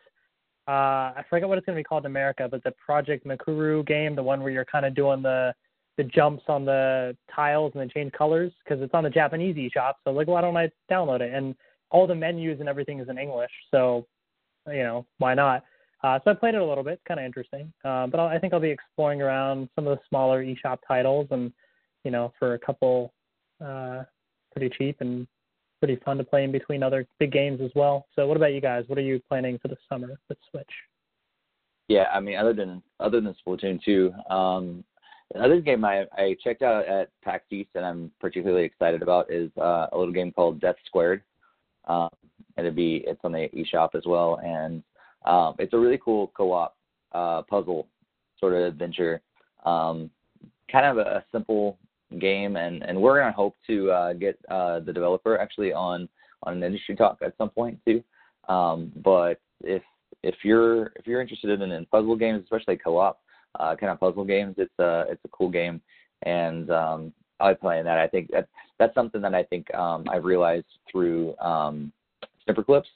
uh, 0.69 1.13
I 1.17 1.25
forget 1.29 1.49
what 1.49 1.59
it's 1.59 1.65
going 1.65 1.77
to 1.77 1.81
be 1.81 1.85
called 1.85 2.05
in 2.05 2.11
America, 2.11 2.49
but 2.51 2.63
the 2.65 2.73
Project 2.85 3.27
Mekuru 3.27 3.87
game, 3.87 4.15
the 4.15 4.23
one 4.23 4.43
where 4.43 4.53
you're 4.53 4.65
kind 4.65 4.87
of 4.87 4.95
doing 4.95 5.23
the 5.23 5.55
the 5.99 6.05
jumps 6.05 6.45
on 6.49 6.65
the 6.65 7.15
tiles 7.35 7.71
and 7.75 7.83
then 7.83 7.91
change 7.91 8.11
colors, 8.13 8.51
because 8.65 8.83
it's 8.83 8.95
on 8.95 9.05
the 9.05 9.11
Japanese 9.11 9.57
eShop. 9.57 9.93
So 10.05 10.11
like, 10.11 10.27
why 10.27 10.41
don't 10.41 10.57
I 10.57 10.71
download 10.91 11.21
it? 11.21 11.35
And 11.35 11.55
all 11.91 12.07
the 12.07 12.15
menus 12.15 12.61
and 12.61 12.69
everything 12.69 12.99
is 12.99 13.11
in 13.11 13.19
English, 13.19 13.51
so 13.71 14.07
you 14.69 14.85
know 14.85 15.05
why 15.19 15.35
not? 15.35 15.65
Uh, 16.03 16.19
so 16.25 16.31
I 16.31 16.35
played 16.35 16.55
it 16.55 16.63
a 16.63 16.65
little 16.65 16.83
bit, 16.83 16.95
it's 16.95 17.03
kind 17.07 17.21
of 17.21 17.27
interesting. 17.27 17.73
Uh, 17.85 18.07
but 18.07 18.19
I'll, 18.19 18.27
I 18.27 18.39
think 18.39 18.55
I'll 18.55 18.61
be 18.61 18.71
exploring 18.71 19.21
around 19.21 19.69
some 19.75 19.87
of 19.87 19.97
the 19.97 20.03
smaller 20.09 20.43
eShop 20.43 20.79
titles, 20.89 21.29
and 21.31 21.53
you 22.05 22.11
know, 22.11 22.33
for 22.39 22.55
a 22.55 22.59
couple 22.59 23.13
uh, 23.63 24.05
pretty 24.53 24.71
cheap 24.77 24.97
and 25.01 25.27
pretty 25.83 26.01
fun 26.05 26.17
to 26.17 26.23
play 26.23 26.45
in 26.45 26.53
between 26.53 26.81
other 26.81 27.05
big 27.19 27.33
games 27.33 27.61
as 27.61 27.73
well. 27.75 28.07
So 28.15 28.25
what 28.29 28.37
about 28.37 28.53
you 28.53 28.61
guys? 28.61 28.85
What 28.87 29.01
are 29.01 29.03
you 29.03 29.21
planning 29.29 29.59
for 29.59 29.67
the 29.67 29.77
summer 29.89 30.17
with 30.29 30.39
Switch? 30.49 30.71
Yeah, 31.89 32.05
I 32.15 32.21
mean, 32.21 32.39
other 32.39 32.53
than 32.53 32.81
other 33.01 33.21
than 33.21 33.35
Splatoon 33.45 33.83
2, 33.83 34.13
um, 34.33 34.85
another 35.35 35.61
game 35.61 35.85
I, 35.85 36.05
I 36.17 36.37
checked 36.43 36.63
out 36.63 36.87
at 36.87 37.09
PAX 37.25 37.45
East 37.51 37.71
and 37.75 37.85
I'm 37.85 38.13
particularly 38.21 38.65
excited 38.65 39.03
about 39.03 39.29
is 39.29 39.51
uh, 39.61 39.89
a 39.91 39.99
little 39.99 40.15
game 40.15 40.31
called 40.31 40.61
Death 40.61 40.77
Squared. 40.87 41.25
Um, 41.89 42.11
it'll 42.57 42.71
be 42.71 43.03
it's 43.05 43.21
on 43.25 43.33
the 43.33 43.49
eShop 43.49 43.97
as 43.97 44.05
well, 44.07 44.39
and 44.45 44.85
um, 45.25 45.57
it's 45.59 45.73
a 45.73 45.79
really 45.79 45.99
cool 45.99 46.31
co-op 46.37 46.77
uh, 47.11 47.43
puzzle 47.43 47.89
sort 48.39 48.53
of 48.53 48.63
adventure. 48.63 49.21
Um, 49.67 50.11
kind 50.71 50.87
of 50.87 50.99
a 50.99 51.25
simple 51.33 51.77
game, 52.19 52.57
and, 52.57 52.83
and 52.83 53.01
we're 53.01 53.19
gonna 53.21 53.33
hope 53.33 53.55
to 53.67 53.91
uh, 53.91 54.13
get 54.13 54.39
uh, 54.51 54.81
the 54.81 54.93
developer 54.93 55.39
actually 55.39 55.73
on 55.73 56.09
on 56.45 56.55
an 56.55 56.63
industry 56.63 56.97
talk 56.97 57.19
at 57.23 57.35
some 57.39 57.51
point 57.51 57.79
too. 57.87 58.03
Um, 58.49 58.93
but 58.97 59.41
if 59.63 59.83
if 60.23 60.37
you're 60.43 60.87
if 60.97 61.07
you're 61.07 61.21
interested 61.21 61.61
in, 61.61 61.71
in 61.71 61.87
puzzle 61.87 62.17
games, 62.17 62.43
especially 62.43 62.77
co-op 62.77 63.21
uh, 63.59 63.77
kind 63.77 63.93
of 63.93 64.01
puzzle 64.01 64.25
games, 64.25 64.55
it's 64.59 64.79
a 64.79 65.05
it's 65.09 65.25
a 65.25 65.29
cool 65.29 65.51
game, 65.51 65.81
and 66.23 66.71
um, 66.71 67.13
I 67.41 67.49
like 67.49 67.61
playing 67.61 67.85
that. 67.85 67.99
I 67.99 68.09
think 68.09 68.31
that 68.33 68.49
that's 68.79 68.95
something 68.95 69.21
that 69.23 69.35
I 69.35 69.43
think 69.45 69.73
um, 69.75 70.05
I've 70.11 70.25
realized 70.25 70.67
through 70.91 71.37
um, 71.39 71.93
Snipperclips 72.49 72.87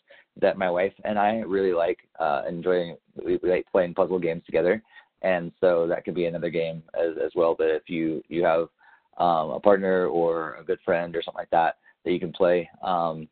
that 0.41 0.59
my 0.59 0.71
wife 0.71 0.93
and 1.05 1.19
I 1.19 1.39
really 1.41 1.73
like 1.73 1.99
uh, 2.19 2.43
enjoying 2.49 2.97
we, 3.25 3.39
we 3.43 3.51
like 3.51 3.67
playing 3.71 3.95
puzzle 3.95 4.19
games 4.19 4.43
together, 4.45 4.83
and 5.23 5.53
so 5.61 5.87
that 5.87 6.05
could 6.05 6.15
be 6.15 6.27
another 6.27 6.51
game 6.51 6.83
as 6.95 7.17
as 7.25 7.33
well. 7.35 7.55
That 7.59 7.75
if 7.75 7.89
you 7.89 8.23
you 8.29 8.45
have 8.45 8.69
um, 9.19 9.51
a 9.51 9.61
partner 9.61 10.07
or 10.07 10.55
a 10.55 10.65
good 10.65 10.79
friend 10.85 11.17
or 11.17 11.23
something 11.23 11.41
like 11.41 11.51
that 11.51 11.77
that 12.05 12.13
you 12.13 12.21
can 12.21 12.33
play, 12.33 12.69
um, 12.83 13.29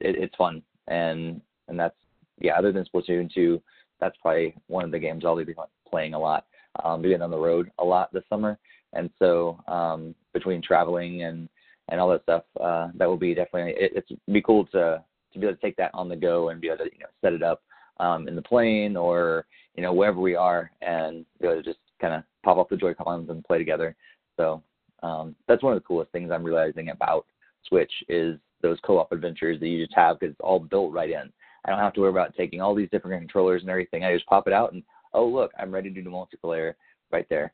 it, 0.00 0.16
it's 0.16 0.34
fun. 0.36 0.62
And 0.88 1.40
and 1.68 1.78
that's 1.78 1.96
yeah. 2.40 2.58
Other 2.58 2.72
than 2.72 2.84
Splatoon 2.84 3.32
2, 3.32 3.60
that's 4.00 4.16
probably 4.20 4.54
one 4.66 4.84
of 4.84 4.90
the 4.90 4.98
games 4.98 5.24
I'll 5.24 5.42
be 5.42 5.54
playing 5.88 6.14
a 6.14 6.18
lot. 6.18 6.46
Um, 6.84 7.00
being 7.00 7.22
on 7.22 7.30
the 7.30 7.38
road 7.38 7.70
a 7.78 7.84
lot 7.84 8.12
this 8.12 8.24
summer, 8.28 8.58
and 8.92 9.08
so 9.18 9.58
um, 9.66 10.14
between 10.34 10.60
traveling 10.60 11.22
and 11.22 11.48
and 11.88 12.00
all 12.00 12.08
that 12.10 12.22
stuff, 12.24 12.42
uh, 12.60 12.88
that 12.96 13.08
will 13.08 13.16
be 13.16 13.34
definitely 13.34 13.72
it, 13.72 13.92
it's 13.94 14.20
be 14.30 14.42
cool 14.42 14.66
to 14.66 15.02
to 15.32 15.38
be 15.38 15.46
able 15.46 15.56
to 15.56 15.62
take 15.62 15.76
that 15.76 15.90
on 15.94 16.08
the 16.08 16.16
go 16.16 16.50
and 16.50 16.60
be 16.60 16.68
able 16.68 16.84
to 16.84 16.90
you 16.92 16.98
know 16.98 17.06
set 17.22 17.32
it 17.32 17.42
up 17.42 17.62
um, 18.00 18.28
in 18.28 18.36
the 18.36 18.42
plane 18.42 18.94
or 18.94 19.46
you 19.74 19.82
know 19.82 19.92
wherever 19.94 20.20
we 20.20 20.34
are 20.34 20.70
and 20.82 21.24
be 21.40 21.46
able 21.46 21.56
to 21.56 21.62
just 21.62 21.78
kind 21.98 22.12
of 22.12 22.22
pop 22.44 22.58
off 22.58 22.68
the 22.68 22.76
Joy 22.76 22.92
Cons 22.92 23.30
and 23.30 23.44
play 23.44 23.56
together. 23.56 23.96
So 24.36 24.62
um, 25.02 25.34
that's 25.46 25.62
one 25.62 25.72
of 25.72 25.78
the 25.78 25.86
coolest 25.86 26.12
things 26.12 26.30
I'm 26.30 26.44
realizing 26.44 26.90
about 26.90 27.26
Switch 27.68 27.92
is 28.08 28.38
those 28.62 28.78
co-op 28.84 29.12
adventures 29.12 29.60
that 29.60 29.68
you 29.68 29.84
just 29.84 29.96
have 29.96 30.18
because 30.18 30.32
it's 30.32 30.40
all 30.40 30.58
built 30.58 30.92
right 30.92 31.10
in. 31.10 31.32
I 31.64 31.70
don't 31.70 31.78
have 31.78 31.92
to 31.94 32.00
worry 32.00 32.10
about 32.10 32.34
taking 32.36 32.60
all 32.60 32.74
these 32.74 32.88
different 32.90 33.20
controllers 33.20 33.62
and 33.62 33.70
everything. 33.70 34.04
I 34.04 34.14
just 34.14 34.26
pop 34.26 34.46
it 34.46 34.52
out 34.52 34.72
and 34.72 34.82
oh 35.12 35.26
look, 35.26 35.52
I'm 35.58 35.72
ready 35.72 35.92
to 35.92 36.02
do 36.02 36.10
multiplayer 36.10 36.74
right 37.10 37.26
there. 37.28 37.52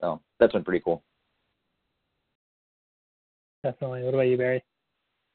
So 0.00 0.20
that's 0.38 0.52
been 0.52 0.64
pretty 0.64 0.82
cool. 0.84 1.02
Definitely. 3.62 4.02
What 4.02 4.14
about 4.14 4.22
you, 4.22 4.36
Barry? 4.36 4.62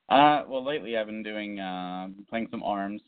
Uh, 0.09 0.43
well, 0.47 0.63
lately 0.63 0.97
I've 0.97 1.07
been 1.07 1.23
doing 1.23 1.59
uh, 1.59 2.09
playing 2.29 2.47
some 2.51 2.63
Arms. 2.63 3.01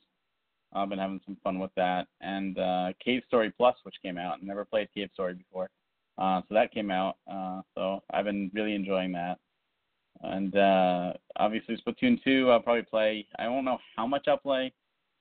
I've 0.73 0.89
been 0.89 0.99
having 0.99 1.19
some 1.25 1.37
fun 1.43 1.59
with 1.59 1.71
that, 1.75 2.07
and 2.21 2.57
uh, 2.57 2.93
Cave 3.03 3.23
Story 3.27 3.51
Plus, 3.51 3.75
which 3.83 3.95
came 4.01 4.17
out. 4.17 4.39
I 4.41 4.45
Never 4.45 4.63
played 4.63 4.87
Cave 4.93 5.09
Story 5.13 5.33
before, 5.33 5.69
uh, 6.17 6.41
so 6.47 6.53
that 6.53 6.73
came 6.73 6.91
out. 6.91 7.17
Uh, 7.31 7.61
so 7.75 8.03
I've 8.11 8.25
been 8.25 8.51
really 8.53 8.75
enjoying 8.75 9.11
that. 9.13 9.37
And 10.21 10.55
uh, 10.55 11.13
obviously 11.37 11.77
Splatoon 11.77 12.21
2, 12.23 12.51
I'll 12.51 12.59
probably 12.59 12.83
play. 12.83 13.27
I 13.39 13.43
don't 13.43 13.65
know 13.65 13.79
how 13.95 14.05
much 14.05 14.27
I'll 14.27 14.37
play. 14.37 14.71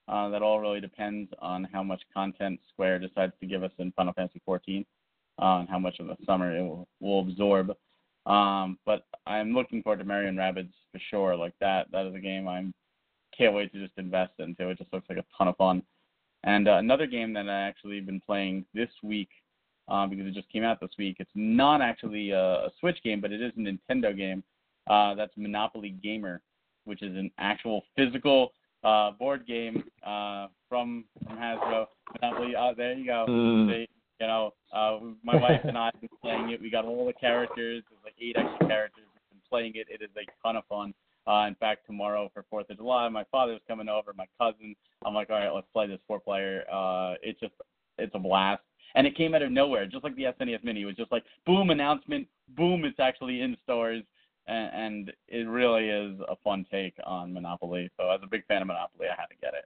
Uh, 0.09 0.29
that 0.31 0.43
all 0.43 0.61
really 0.61 0.81
depends 0.81 1.31
on 1.39 1.69
how 1.73 1.83
much 1.83 2.03
content 2.13 2.59
Square 2.73 2.99
decides 2.99 3.33
to 3.41 3.47
give 3.47 3.63
us 3.63 3.71
in 3.79 3.93
Final 3.93 4.13
Fantasy 4.13 4.43
14, 4.45 4.85
uh, 5.41 5.45
and 5.45 5.69
how 5.69 5.79
much 5.79 6.01
of 6.01 6.09
the 6.09 6.17
summer 6.27 6.57
it 6.57 6.63
will, 6.63 6.89
will 7.01 7.21
absorb. 7.21 7.73
Um, 8.27 8.77
but 8.85 9.07
I'm 9.27 9.55
looking 9.55 9.83
forward 9.83 10.01
to 10.01 10.05
Mario 10.05 10.33
Rabbids 10.33 10.73
for 10.93 11.01
sure. 11.11 11.37
Like 11.37 11.55
that, 11.61 11.87
that 11.93 12.07
is 12.07 12.15
a 12.15 12.21
game 12.21 12.49
I'm 12.49 12.75
can't 13.37 13.55
wait 13.55 13.73
to 13.73 13.81
just 13.81 13.97
invest 13.97 14.33
into. 14.39 14.69
It 14.69 14.79
just 14.79 14.93
looks 14.93 15.09
like 15.09 15.19
a 15.19 15.25
ton 15.37 15.49
of 15.49 15.57
fun. 15.57 15.83
And 16.45 16.69
uh, 16.69 16.75
another 16.75 17.07
game 17.07 17.33
that 17.35 17.49
I 17.49 17.63
actually 17.63 18.01
been 18.01 18.21
playing 18.21 18.65
this 18.75 18.91
week 19.03 19.31
uh, 19.91 20.07
because 20.07 20.27
it 20.27 20.35
just 20.35 20.51
came 20.51 20.65
out 20.65 20.81
this 20.81 20.91
week. 20.99 21.17
It's 21.19 21.31
not 21.35 21.83
actually 21.83 22.31
a, 22.31 22.41
a 22.41 22.71
Switch 22.79 22.99
game, 23.03 23.21
but 23.21 23.33
it 23.33 23.43
is 23.43 23.53
a 23.57 23.61
Nintendo 23.61 24.17
game. 24.17 24.43
Uh, 24.89 25.15
that's 25.15 25.33
Monopoly 25.37 25.91
Gamer, 26.03 26.41
which 26.85 27.03
is 27.03 27.17
an 27.17 27.31
actual 27.39 27.83
physical 27.97 28.53
uh, 28.85 29.11
board 29.13 29.47
game 29.47 29.85
uh, 30.07 30.47
from 30.69 31.05
from 31.27 31.37
Hasbro. 31.37 31.87
Monopoly. 32.21 32.57
Uh, 32.57 32.73
there 32.77 32.95
you 32.95 33.07
go. 33.07 33.27
Mm. 33.29 33.69
They, 33.69 33.89
you 34.21 34.27
know, 34.27 34.53
uh, 34.73 34.99
my 35.23 35.37
wife 35.37 35.61
and 35.65 35.77
I 35.77 35.91
have 35.93 36.01
been 36.01 36.11
playing 36.23 36.51
it. 36.51 36.61
We 36.61 36.71
got 36.71 36.85
all 36.85 37.07
the 37.07 37.13
characters. 37.13 37.83
There's 37.91 38.03
like 38.05 38.15
eight 38.21 38.37
extra 38.37 38.69
characters. 38.69 39.05
We've 39.15 39.31
been 39.31 39.49
playing 39.49 39.73
it. 39.75 39.87
It 39.91 40.03
is 40.03 40.11
a 40.17 40.47
ton 40.47 40.57
of 40.57 40.65
fun. 40.67 40.95
Uh, 41.27 41.47
in 41.47 41.55
fact, 41.57 41.87
tomorrow 41.87 42.31
for 42.33 42.45
Fourth 42.51 42.71
of 42.71 42.77
July, 42.79 43.09
my 43.09 43.25
father's 43.31 43.61
coming 43.69 43.89
over, 43.89 44.13
my 44.17 44.27
cousin. 44.41 44.75
I'm 45.05 45.15
like, 45.15 45.31
all 45.31 45.37
right, 45.37 45.51
let's 45.51 45.67
play 45.73 45.87
this 45.87 46.01
four 46.07 46.19
player. 46.19 46.65
Uh, 46.73 47.15
it's 47.23 47.39
just, 47.41 47.53
it's 47.99 48.15
a 48.15 48.19
blast. 48.19 48.63
And 48.95 49.07
it 49.07 49.17
came 49.17 49.35
out 49.35 49.43
of 49.43 49.53
nowhere, 49.53 49.87
just 49.87 50.05
like 50.05 50.17
the 50.17 50.25
SNES 50.25 50.65
Mini. 50.65 50.83
It 50.83 50.87
was 50.87 50.97
just 50.97 51.13
like, 51.13 51.25
boom, 51.47 51.71
announcement, 51.71 52.27
boom, 52.57 52.85
it's 52.85 52.99
actually 52.99 53.41
in 53.41 53.57
stores 53.63 54.03
and, 54.47 54.71
and 54.75 55.13
it 55.29 55.49
really 55.49 55.89
is 55.89 56.19
a 56.29 56.37
fun 56.43 56.67
take 56.71 56.95
on 57.05 57.33
Monopoly. 57.33 57.91
So 57.99 58.11
as 58.11 58.21
a 58.23 58.27
big 58.27 58.45
fan 58.47 58.63
of 58.63 58.69
Monopoly, 58.69 59.07
I 59.07 59.19
had 59.19 59.27
to 59.27 59.37
get 59.41 59.55
it. 59.55 59.65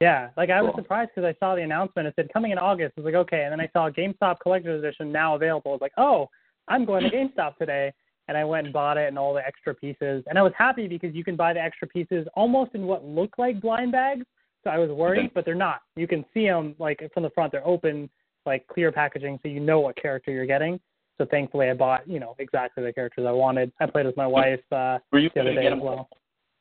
Yeah, 0.00 0.30
like 0.36 0.50
I 0.50 0.62
was 0.62 0.72
Cool. 0.74 0.84
surprised 0.84 1.10
because 1.14 1.34
I 1.34 1.38
saw 1.44 1.54
the 1.54 1.62
announcement. 1.62 2.06
It 2.06 2.14
said 2.14 2.28
coming 2.32 2.52
in 2.52 2.58
August. 2.58 2.94
I 2.96 3.00
was 3.00 3.04
like, 3.06 3.20
okay, 3.26 3.44
and 3.44 3.52
then 3.52 3.60
I 3.60 3.68
saw 3.72 3.90
GameStop 3.90 4.38
Collector's 4.40 4.82
Edition 4.82 5.10
now 5.10 5.34
available. 5.34 5.72
I 5.72 5.74
was 5.74 5.80
like, 5.80 5.92
oh, 5.96 6.28
I'm 6.68 6.84
going 6.84 7.02
to 7.04 7.10
GameStop 7.16 7.56
today, 7.56 7.92
and 8.28 8.36
I 8.36 8.44
went 8.44 8.66
and 8.66 8.72
bought 8.72 8.96
it 8.96 9.08
and 9.08 9.18
all 9.18 9.34
the 9.34 9.44
extra 9.44 9.74
pieces. 9.74 10.22
And 10.28 10.38
I 10.38 10.42
was 10.42 10.52
happy 10.56 10.86
because 10.86 11.14
you 11.14 11.24
can 11.24 11.34
buy 11.34 11.52
the 11.52 11.60
extra 11.60 11.88
pieces 11.88 12.28
almost 12.34 12.74
in 12.74 12.82
what 12.82 13.04
look 13.04 13.38
like 13.38 13.60
blind 13.60 13.92
bags. 13.92 14.24
So 14.64 14.70
I 14.70 14.78
was 14.78 14.90
worried, 14.90 15.20
Okay. 15.26 15.32
but 15.34 15.44
they're 15.44 15.54
not. 15.54 15.82
You 15.96 16.06
can 16.06 16.24
see 16.34 16.46
them 16.46 16.74
like 16.78 17.08
from 17.14 17.22
the 17.22 17.30
front. 17.30 17.52
They're 17.52 17.66
open, 17.66 18.10
like 18.46 18.66
clear 18.66 18.90
packaging, 18.90 19.38
so 19.42 19.48
you 19.48 19.60
know 19.60 19.80
what 19.80 19.96
character 19.96 20.30
you're 20.30 20.46
getting. 20.46 20.80
So 21.16 21.26
thankfully, 21.26 21.68
I 21.68 21.74
bought 21.74 22.08
you 22.08 22.20
know 22.20 22.34
exactly 22.38 22.84
the 22.84 22.92
characters 22.92 23.26
I 23.26 23.32
wanted. 23.32 23.72
I 23.80 23.86
played 23.86 24.06
with 24.06 24.16
my 24.16 24.26
wife 24.26 24.60
uh, 24.72 24.98
Were 25.12 25.18
you 25.18 25.30
the 25.34 25.40
other 25.40 25.54
day 25.54 25.62
get 25.62 25.72
as 25.72 25.78
them 25.78 25.80
well. 25.80 26.08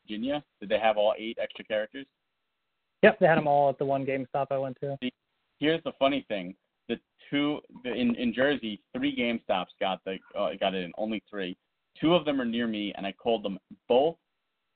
Virginia? 0.04 0.44
Did 0.60 0.70
they 0.70 0.80
have 0.80 0.98
all 0.98 1.14
eight 1.18 1.38
extra 1.42 1.66
characters? 1.66 2.06
Yep, 3.04 3.20
they 3.20 3.28
had 3.28 3.38
them 3.38 3.48
all 3.48 3.70
at 3.70 3.78
the 3.78 3.86
one 3.86 4.06
GameStop 4.06 4.48
I 4.50 4.58
went 4.58 4.78
to. 4.82 4.98
Here's 5.60 5.84
the 5.84 5.92
funny 6.00 6.26
thing: 6.28 6.56
the 6.88 7.00
two 7.30 7.60
the, 7.84 7.94
in 7.94 8.16
in 8.16 8.34
Jersey, 8.34 8.82
three 8.96 9.16
GameStops 9.16 9.68
got 9.80 10.02
the 10.06 10.18
uh, 10.38 10.50
got 10.60 10.74
it 10.74 10.84
in. 10.84 10.92
Only 10.98 11.24
three. 11.30 11.58
Two 12.00 12.14
of 12.14 12.26
them 12.26 12.40
are 12.40 12.46
near 12.46 12.68
me, 12.68 12.94
and 12.96 13.06
I 13.06 13.12
called 13.12 13.44
them. 13.44 13.58
Both 13.88 14.18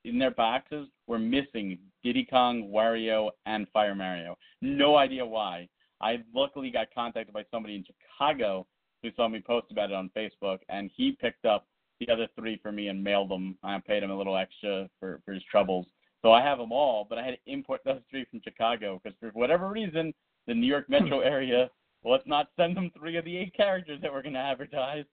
in 0.04 0.18
their 0.18 0.32
boxes 0.32 0.88
were 1.08 1.20
missing 1.20 1.78
Diddy 2.04 2.26
Kong, 2.30 2.72
Wario, 2.74 3.30
and 3.46 3.68
Fire 3.70 3.96
Mario. 3.96 4.38
No 4.62 4.96
idea 4.96 5.26
why. 5.26 5.68
I 6.02 6.24
luckily 6.34 6.72
got 6.72 6.88
contacted 6.94 7.34
by 7.34 7.46
somebody 7.52 7.76
in 7.76 7.86
Chicago 7.86 8.66
who 9.04 9.10
saw 9.16 9.28
me 9.28 9.42
post 9.46 9.68
about 9.72 9.92
it 9.92 9.96
on 9.96 10.10
Facebook, 10.16 10.60
and 10.70 10.90
he 10.96 11.12
picked 11.12 11.46
up 11.46 11.68
the 12.00 12.12
other 12.12 12.28
three 12.38 12.60
for 12.62 12.72
me 12.72 12.88
and 12.88 13.04
mailed 13.04 13.30
them. 13.30 13.58
I 13.64 13.80
paid 13.80 14.04
him 14.04 14.12
a 14.12 14.18
little 14.18 14.38
extra 14.38 14.90
for 15.00 15.22
for 15.26 15.34
his 15.34 15.44
troubles. 15.50 15.86
So 16.22 16.32
I 16.32 16.42
have 16.42 16.60
them 16.60 16.72
all, 16.72 17.06
but 17.08 17.18
I 17.18 17.24
had 17.24 17.32
to 17.32 17.52
import 17.52 17.82
those 17.84 18.02
three 18.10 18.26
from 18.30 18.42
Chicago 18.44 19.00
because 19.04 19.18
for 19.20 19.30
whatever 19.30 19.70
reason, 19.70 20.14
the 20.48 20.54
New 20.54 20.68
York 20.68 20.90
metro 20.90 21.20
hmm. 21.20 21.28
area, 21.28 21.70
let's 22.04 22.26
not 22.28 22.48
send 22.58 22.78
them 22.78 22.92
three 22.98 23.18
of 23.18 23.26
the 23.26 23.38
eight 23.38 23.56
characters 23.56 24.00
that 24.02 24.12
we're 24.12 24.22
going 24.22 24.34
to 24.34 24.40
advertise. 24.40 25.06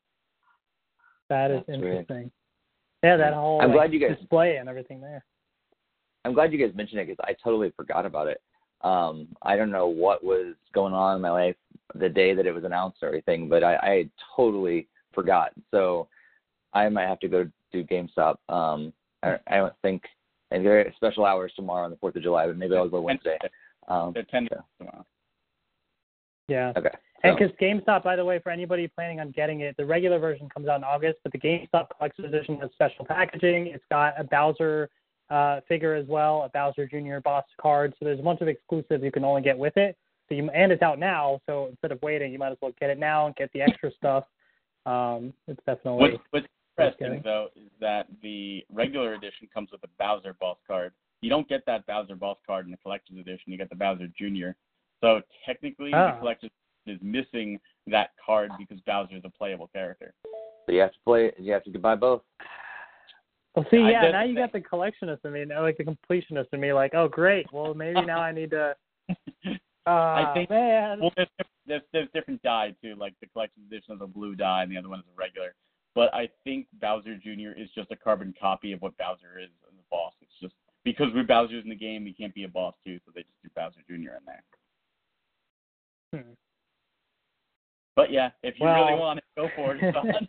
That 1.28 1.51
is 1.51 1.62
That's 1.66 1.80
weird. 1.80 2.32
Interesting. 3.03 3.09
Yeah, 3.11 3.16
that 3.30 3.34
whole 3.34 3.61
I'm 3.61 3.68
like, 3.68 3.76
glad 3.76 3.92
you 3.92 4.01
guys- 4.01 4.18
display 4.18 4.57
and 4.57 4.68
everything 4.68 5.01
there. 5.01 5.24
I'm 6.24 6.34
glad 6.34 6.53
you 6.53 6.59
guys 6.59 6.74
mentioned 6.76 7.01
it 7.01 7.07
because 7.09 7.24
I 7.26 7.34
totally 7.42 7.70
forgot 7.76 8.05
about 8.05 8.26
it. 8.26 8.42
Um, 8.82 9.28
I 9.42 9.57
don't 9.57 9.70
know 9.70 9.86
what 9.88 10.22
was 10.22 10.55
going 10.74 10.92
on 10.92 11.16
in 11.16 11.22
my 11.22 11.30
life 11.30 11.57
the 11.94 12.09
day 12.09 12.34
that 12.34 12.46
it 12.46 12.53
was 12.53 12.64
announced 12.64 12.99
or 13.03 13.09
anything, 13.09 13.49
but 13.49 13.64
I, 13.64 13.76
I 13.76 14.11
totally 14.36 14.88
forgot. 15.14 15.53
So 15.70 16.09
I 16.74 16.88
might 16.88 17.07
have 17.09 17.20
to 17.20 17.28
go 17.28 17.49
do 17.72 17.82
GameStop. 17.84 18.36
Um, 18.49 18.92
I, 19.22 19.36
I 19.49 19.57
don't 19.57 19.72
think, 19.82 20.03
and 20.51 20.64
there 20.64 20.80
are 20.80 20.92
special 20.96 21.24
hours 21.24 21.53
tomorrow 21.57 21.84
on 21.84 21.90
the 21.90 21.96
Fourth 21.96 22.16
of 22.16 22.22
July, 22.22 22.46
but 22.46 22.57
maybe 22.57 22.76
I'll 22.76 22.88
go 22.88 23.01
Wednesday. 23.01 23.38
Um, 23.88 24.12
They're 24.12 24.22
ten 24.24 24.46
Yeah. 24.51 24.59
tomorrow. 24.78 25.07
Yeah. 26.49 26.72
okay. 26.76 26.90
And 27.24 27.36
So, 27.36 27.46
because 27.46 27.56
GameStop, 27.60 28.04
by 28.04 28.16
the 28.16 28.24
way, 28.24 28.38
for 28.38 28.50
anybody 28.50 28.86
planning 28.88 29.18
on 29.20 29.32
getting 29.32 29.60
it, 29.60 29.76
the 29.76 29.84
regular 29.84 30.18
version 30.18 30.48
comes 30.48 30.68
out 30.68 30.76
in 30.76 30.84
August, 30.84 31.18
but 31.24 31.32
the 31.32 31.38
GameStop 31.38 31.88
Collector's 31.96 32.26
Edition 32.26 32.58
has 32.60 32.70
special 32.72 33.04
packaging. 33.04 33.68
It's 33.68 33.84
got 33.90 34.14
a 34.20 34.24
Bowser 34.24 34.88
uh, 35.30 35.60
figure 35.68 35.94
as 35.94 36.06
well, 36.06 36.42
a 36.42 36.48
Bowser 36.48 36.86
Jr. 36.86 37.18
boss 37.22 37.44
card. 37.60 37.92
So 37.98 38.04
there's 38.04 38.20
a 38.20 38.22
bunch 38.22 38.40
of 38.40 38.48
exclusives 38.48 39.02
you 39.02 39.10
can 39.12 39.24
only 39.24 39.42
get 39.42 39.58
with 39.58 39.76
it. 39.76 39.96
So 40.28 40.34
you 40.34 40.48
and 40.50 40.70
it's 40.70 40.82
out 40.82 40.98
now. 40.98 41.40
So 41.46 41.66
instead 41.70 41.90
of 41.90 42.00
waiting, 42.02 42.32
you 42.32 42.38
might 42.38 42.52
as 42.52 42.58
well 42.60 42.72
get 42.78 42.90
it 42.90 42.98
now 42.98 43.26
and 43.26 43.34
get 43.34 43.50
the 43.52 43.62
extra 43.62 43.90
stuff. 43.96 44.24
Um, 44.86 45.32
it's 45.46 45.60
definitely 45.66 46.00
What's, 46.00 46.16
what's 46.30 46.46
interesting 46.78 47.20
though 47.24 47.48
is 47.56 47.70
that 47.80 48.06
the 48.22 48.64
regular 48.72 49.14
edition 49.14 49.48
comes 49.52 49.70
with 49.72 49.82
a 49.84 49.88
Bowser 49.98 50.34
boss 50.40 50.58
card. 50.66 50.92
You 51.20 51.30
don't 51.30 51.48
get 51.48 51.66
that 51.66 51.86
Bowser 51.86 52.14
boss 52.14 52.38
card 52.46 52.66
in 52.66 52.70
the 52.70 52.76
collector's 52.78 53.18
edition. 53.18 53.44
You 53.46 53.58
get 53.58 53.70
the 53.70 53.76
Bowser 53.76 54.06
Junior. 54.18 54.54
So 55.00 55.20
technically, 55.44 55.90
Ah. 55.92 56.12
the 56.12 56.18
collector's 56.20 56.46
edition 56.50 56.67
is 56.89 56.99
missing 57.03 57.59
that 57.86 58.11
card 58.24 58.51
because 58.59 58.80
Bowser 58.86 59.16
is 59.16 59.22
a 59.24 59.30
playable 59.30 59.68
character. 59.68 60.14
so 60.66 60.72
you 60.72 60.80
have 60.80 60.93
to 60.93 60.99
play. 61.05 61.26
it. 61.26 61.36
You 61.39 61.53
have 61.53 61.64
to 61.64 61.78
buy 61.78 61.95
both. 61.95 62.22
Well, 63.55 63.66
see, 63.70 63.78
yeah, 63.78 64.11
now 64.11 64.22
the 64.22 64.28
you 64.28 64.36
got 64.36 64.53
the 64.53 64.61
collectionist 64.61 65.24
in 65.24 65.32
me, 65.32 65.45
now, 65.45 65.62
like 65.62 65.78
the 65.78 65.84
completionist 65.84 66.47
in 66.53 66.61
me. 66.61 66.72
Like, 66.72 66.95
oh, 66.95 67.09
great. 67.09 67.53
Well, 67.53 67.74
maybe 67.74 68.01
now 68.03 68.20
I 68.20 68.32
need 68.32 68.51
to. 68.51 68.76
Uh, 69.86 70.34
think- 70.34 70.51
man. 70.51 71.01
Well, 71.01 71.12
there's, 71.16 71.28
there's 71.66 71.82
there's 71.95 72.09
different 72.12 72.43
dye 72.43 72.74
too. 72.82 72.95
Like 72.99 73.14
the 73.22 73.26
collector's 73.28 73.62
edition 73.66 73.95
is 73.95 74.01
a 74.03 74.07
blue 74.07 74.34
dye, 74.34 74.62
and 74.62 74.70
the 74.70 74.76
other 74.76 74.91
one 74.91 74.99
is 74.99 75.07
a 75.07 75.18
regular. 75.18 75.55
But 75.95 76.12
I 76.12 76.28
think 76.45 76.66
Bowser 76.78 77.16
Jr. 77.16 77.59
is 77.59 77.70
just 77.74 77.91
a 77.91 77.97
carbon 77.97 78.34
copy 78.39 78.72
of 78.72 78.82
what 78.82 78.99
Bowser 78.99 79.39
is 79.41 79.49
as 79.66 79.72
a 79.78 79.82
boss. 79.91 80.12
It's 80.20 80.30
just 80.43 80.55
because 80.84 81.07
we're 81.14 81.24
Bowser's 81.24 81.64
in 81.64 81.70
the 81.70 81.74
game, 81.74 82.05
he 82.05 82.12
can't 82.12 82.34
be 82.34 82.45
a 82.45 82.49
boss 82.49 82.74
too, 82.84 82.99
so 83.07 83.12
they 83.14 83.22
just 83.22 83.43
do 83.43 83.49
Bowser 83.57 83.80
Jr. 83.89 83.95
in 83.95 84.24
there. 84.26 84.45
Hmm. 86.14 86.32
But 87.99 88.12
yeah, 88.12 88.30
if 88.44 88.55
you 88.61 88.64
really 88.64 88.94
want 88.94 89.18
it, 89.18 89.24
go 89.36 89.49
for 89.57 89.74
it. 89.74 89.94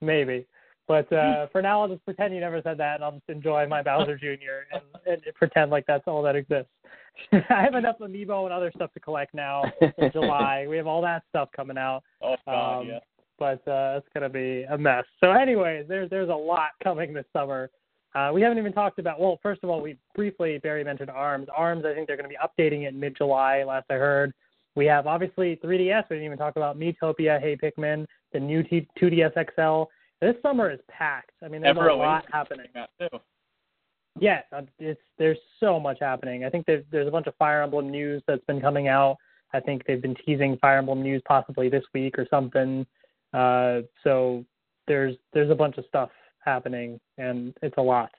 Maybe. 0.00 0.46
But 0.86 1.12
uh, 1.12 1.48
for 1.50 1.60
now, 1.60 1.82
I'll 1.82 1.88
just 1.88 2.04
pretend 2.04 2.32
you 2.32 2.38
never 2.38 2.60
said 2.62 2.78
that, 2.78 2.94
and 2.94 3.04
I'll 3.04 3.10
just 3.10 3.28
enjoy 3.28 3.66
my 3.66 3.82
Bowser 3.82 4.16
Jr. 4.16 4.70
and, 4.72 4.82
and 5.04 5.20
pretend 5.34 5.72
like 5.72 5.84
that's 5.86 6.04
all 6.06 6.22
that 6.22 6.36
exists. 6.36 6.70
I 7.32 7.62
have 7.62 7.74
enough 7.74 7.96
amiibo 8.00 8.44
and 8.44 8.52
other 8.52 8.70
stuff 8.72 8.92
to 8.94 9.00
collect 9.00 9.34
now 9.34 9.64
in 9.80 10.10
July. 10.12 10.64
We 10.68 10.76
have 10.76 10.86
all 10.86 11.02
that 11.02 11.24
stuff 11.28 11.48
coming 11.56 11.76
out. 11.76 12.04
oh 12.22 12.36
God, 12.46 12.82
Um, 12.82 12.86
yeah. 12.86 12.98
but 13.40 13.66
uh, 13.68 13.98
it's 13.98 14.06
gonna 14.14 14.28
be 14.28 14.62
a 14.70 14.78
mess. 14.78 15.04
So, 15.18 15.32
anyways, 15.32 15.88
there's 15.88 16.08
there's 16.08 16.30
a 16.30 16.32
lot 16.32 16.70
coming 16.84 17.12
this 17.12 17.26
summer. 17.32 17.68
Uh, 18.14 18.30
we 18.32 18.42
haven't 18.42 18.58
even 18.58 18.72
talked 18.72 19.00
about. 19.00 19.18
Well, 19.18 19.40
first 19.42 19.64
of 19.64 19.70
all, 19.70 19.80
we 19.82 19.96
briefly 20.14 20.58
Barry 20.62 20.84
mentioned 20.84 21.10
Arms. 21.10 21.48
Arms, 21.52 21.84
I 21.84 21.94
think 21.94 22.06
they're 22.06 22.16
going 22.16 22.30
to 22.30 22.36
be 22.36 22.38
updating 22.38 22.86
it 22.86 22.94
mid 22.94 23.16
July. 23.16 23.64
Last 23.64 23.86
I 23.90 23.94
heard, 23.94 24.32
we 24.76 24.86
have 24.86 25.06
obviously 25.06 25.58
3DS. 25.64 26.04
We 26.08 26.16
didn't 26.16 26.26
even 26.26 26.38
talk 26.38 26.56
about 26.56 26.78
Miitopia, 26.78 27.40
Hey 27.40 27.56
Pikmin, 27.56 28.06
the 28.32 28.40
new 28.40 28.62
T- 28.62 28.88
2DS 29.00 29.32
XL. 29.54 29.90
This 30.20 30.36
summer 30.42 30.70
is 30.70 30.80
packed. 30.88 31.32
I 31.42 31.48
mean, 31.48 31.62
there's 31.62 31.76
Ever 31.76 31.88
a 31.88 31.96
lot 31.96 32.24
happening. 32.30 32.66
Yeah, 34.18 34.42
uh, 34.52 34.62
it's 34.78 35.00
there's 35.18 35.38
so 35.60 35.78
much 35.80 35.98
happening. 36.00 36.44
I 36.44 36.50
think 36.50 36.66
there's 36.66 36.84
there's 36.90 37.08
a 37.08 37.10
bunch 37.10 37.26
of 37.26 37.34
Fire 37.36 37.62
Emblem 37.62 37.90
news 37.90 38.22
that's 38.26 38.44
been 38.46 38.60
coming 38.60 38.88
out. 38.88 39.16
I 39.52 39.60
think 39.60 39.84
they've 39.86 40.02
been 40.02 40.16
teasing 40.26 40.58
Fire 40.58 40.78
Emblem 40.78 41.02
news 41.02 41.22
possibly 41.26 41.68
this 41.68 41.84
week 41.94 42.18
or 42.18 42.26
something. 42.28 42.86
Uh, 43.32 43.80
so 44.04 44.44
there's 44.86 45.16
there's 45.32 45.50
a 45.50 45.54
bunch 45.54 45.78
of 45.78 45.84
stuff 45.86 46.10
happening, 46.44 47.00
and 47.18 47.54
it's 47.62 47.76
a 47.78 47.82
lot. 47.82 48.10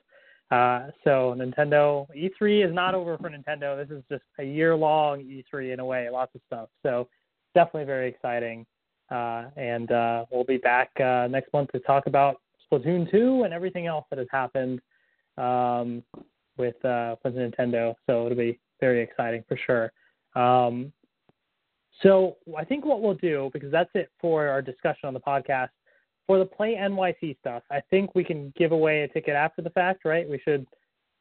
Uh, 0.52 0.90
so 1.02 1.34
Nintendo 1.34 2.06
E3 2.14 2.68
is 2.68 2.74
not 2.74 2.94
over 2.94 3.16
for 3.16 3.30
Nintendo. 3.30 3.74
This 3.74 3.96
is 3.96 4.04
just 4.10 4.22
a 4.38 4.44
year 4.44 4.76
long 4.76 5.20
E3 5.20 5.72
in 5.72 5.80
a 5.80 5.84
way, 5.84 6.10
lots 6.10 6.34
of 6.34 6.42
stuff. 6.46 6.68
So 6.82 7.08
definitely 7.54 7.86
very 7.86 8.06
exciting. 8.06 8.66
Uh, 9.10 9.44
and 9.56 9.90
uh, 9.90 10.26
we'll 10.30 10.44
be 10.44 10.58
back 10.58 10.90
uh, 11.00 11.26
next 11.26 11.50
month 11.54 11.72
to 11.72 11.80
talk 11.80 12.06
about 12.06 12.36
Splatoon 12.70 13.10
2 13.10 13.44
and 13.44 13.54
everything 13.54 13.86
else 13.86 14.04
that 14.10 14.18
has 14.18 14.28
happened 14.30 14.82
um, 15.38 16.02
with 16.58 16.82
uh, 16.84 17.16
with 17.24 17.34
Nintendo. 17.34 17.94
So 18.06 18.26
it'll 18.26 18.36
be 18.36 18.60
very 18.78 19.02
exciting 19.02 19.44
for 19.48 19.56
sure. 19.56 19.90
Um, 20.34 20.92
so 22.02 22.36
I 22.58 22.64
think 22.64 22.84
what 22.84 23.00
we'll 23.00 23.14
do, 23.14 23.48
because 23.54 23.72
that's 23.72 23.90
it 23.94 24.10
for 24.20 24.48
our 24.48 24.60
discussion 24.60 25.06
on 25.06 25.14
the 25.14 25.20
podcast, 25.20 25.70
for 26.26 26.38
the 26.38 26.44
Play 26.44 26.74
NYC 26.74 27.38
stuff, 27.40 27.62
I 27.70 27.80
think 27.90 28.14
we 28.14 28.24
can 28.24 28.52
give 28.56 28.72
away 28.72 29.02
a 29.02 29.08
ticket 29.08 29.34
after 29.34 29.62
the 29.62 29.70
fact, 29.70 30.04
right? 30.04 30.28
We 30.28 30.38
should 30.38 30.66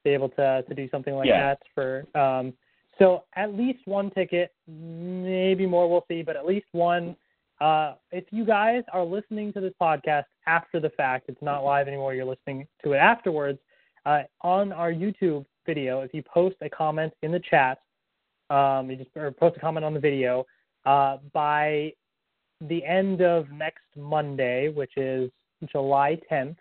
be 0.04 0.12
able 0.12 0.30
to 0.30 0.64
to 0.68 0.76
do 0.76 0.90
something 0.90 1.16
like 1.16 1.28
Yeah. 1.28 1.56
that 1.56 1.62
for. 1.74 2.06
Um, 2.16 2.54
so 3.00 3.24
at 3.36 3.54
least 3.56 3.80
one 3.86 4.12
ticket, 4.12 4.54
maybe 4.68 5.66
more, 5.66 5.90
we'll 5.90 6.06
see, 6.08 6.22
but 6.22 6.36
at 6.36 6.46
least 6.46 6.68
one. 6.72 7.16
Uh, 7.60 7.94
if 8.12 8.26
you 8.32 8.44
guys 8.44 8.84
are 8.92 9.04
listening 9.04 9.54
to 9.54 9.60
this 9.60 9.74
podcast 9.80 10.26
after 10.48 10.80
the 10.80 10.90
fact, 10.92 11.26
it's 11.30 11.42
not 11.42 11.64
live 11.64 11.88
anymore. 11.88 12.14
You're 12.14 12.26
listening 12.26 12.68
to 12.84 12.94
it 12.94 12.98
afterwards. 12.98 13.60
Uh, 14.06 14.24
on 14.42 14.72
our 14.72 14.92
YouTube 14.92 15.46
video, 15.66 16.02
if 16.02 16.12
you 16.14 16.24
post 16.24 16.56
a 16.62 16.70
comment 16.70 17.14
in 17.22 17.32
the 17.32 17.40
chat, 17.40 17.80
um, 18.50 18.90
you 18.90 18.98
just 18.98 19.16
or 19.16 19.32
post 19.32 19.58
a 19.58 19.60
comment 19.60 19.86
on 19.86 19.94
the 19.94 20.00
video 20.00 20.46
uh, 20.86 21.18
by 21.34 21.94
the 22.62 22.84
end 22.86 23.22
of 23.22 23.50
next 23.52 23.86
Monday, 23.96 24.70
which 24.70 24.98
is 24.98 25.30
July 25.72 26.20
10th. 26.32 26.56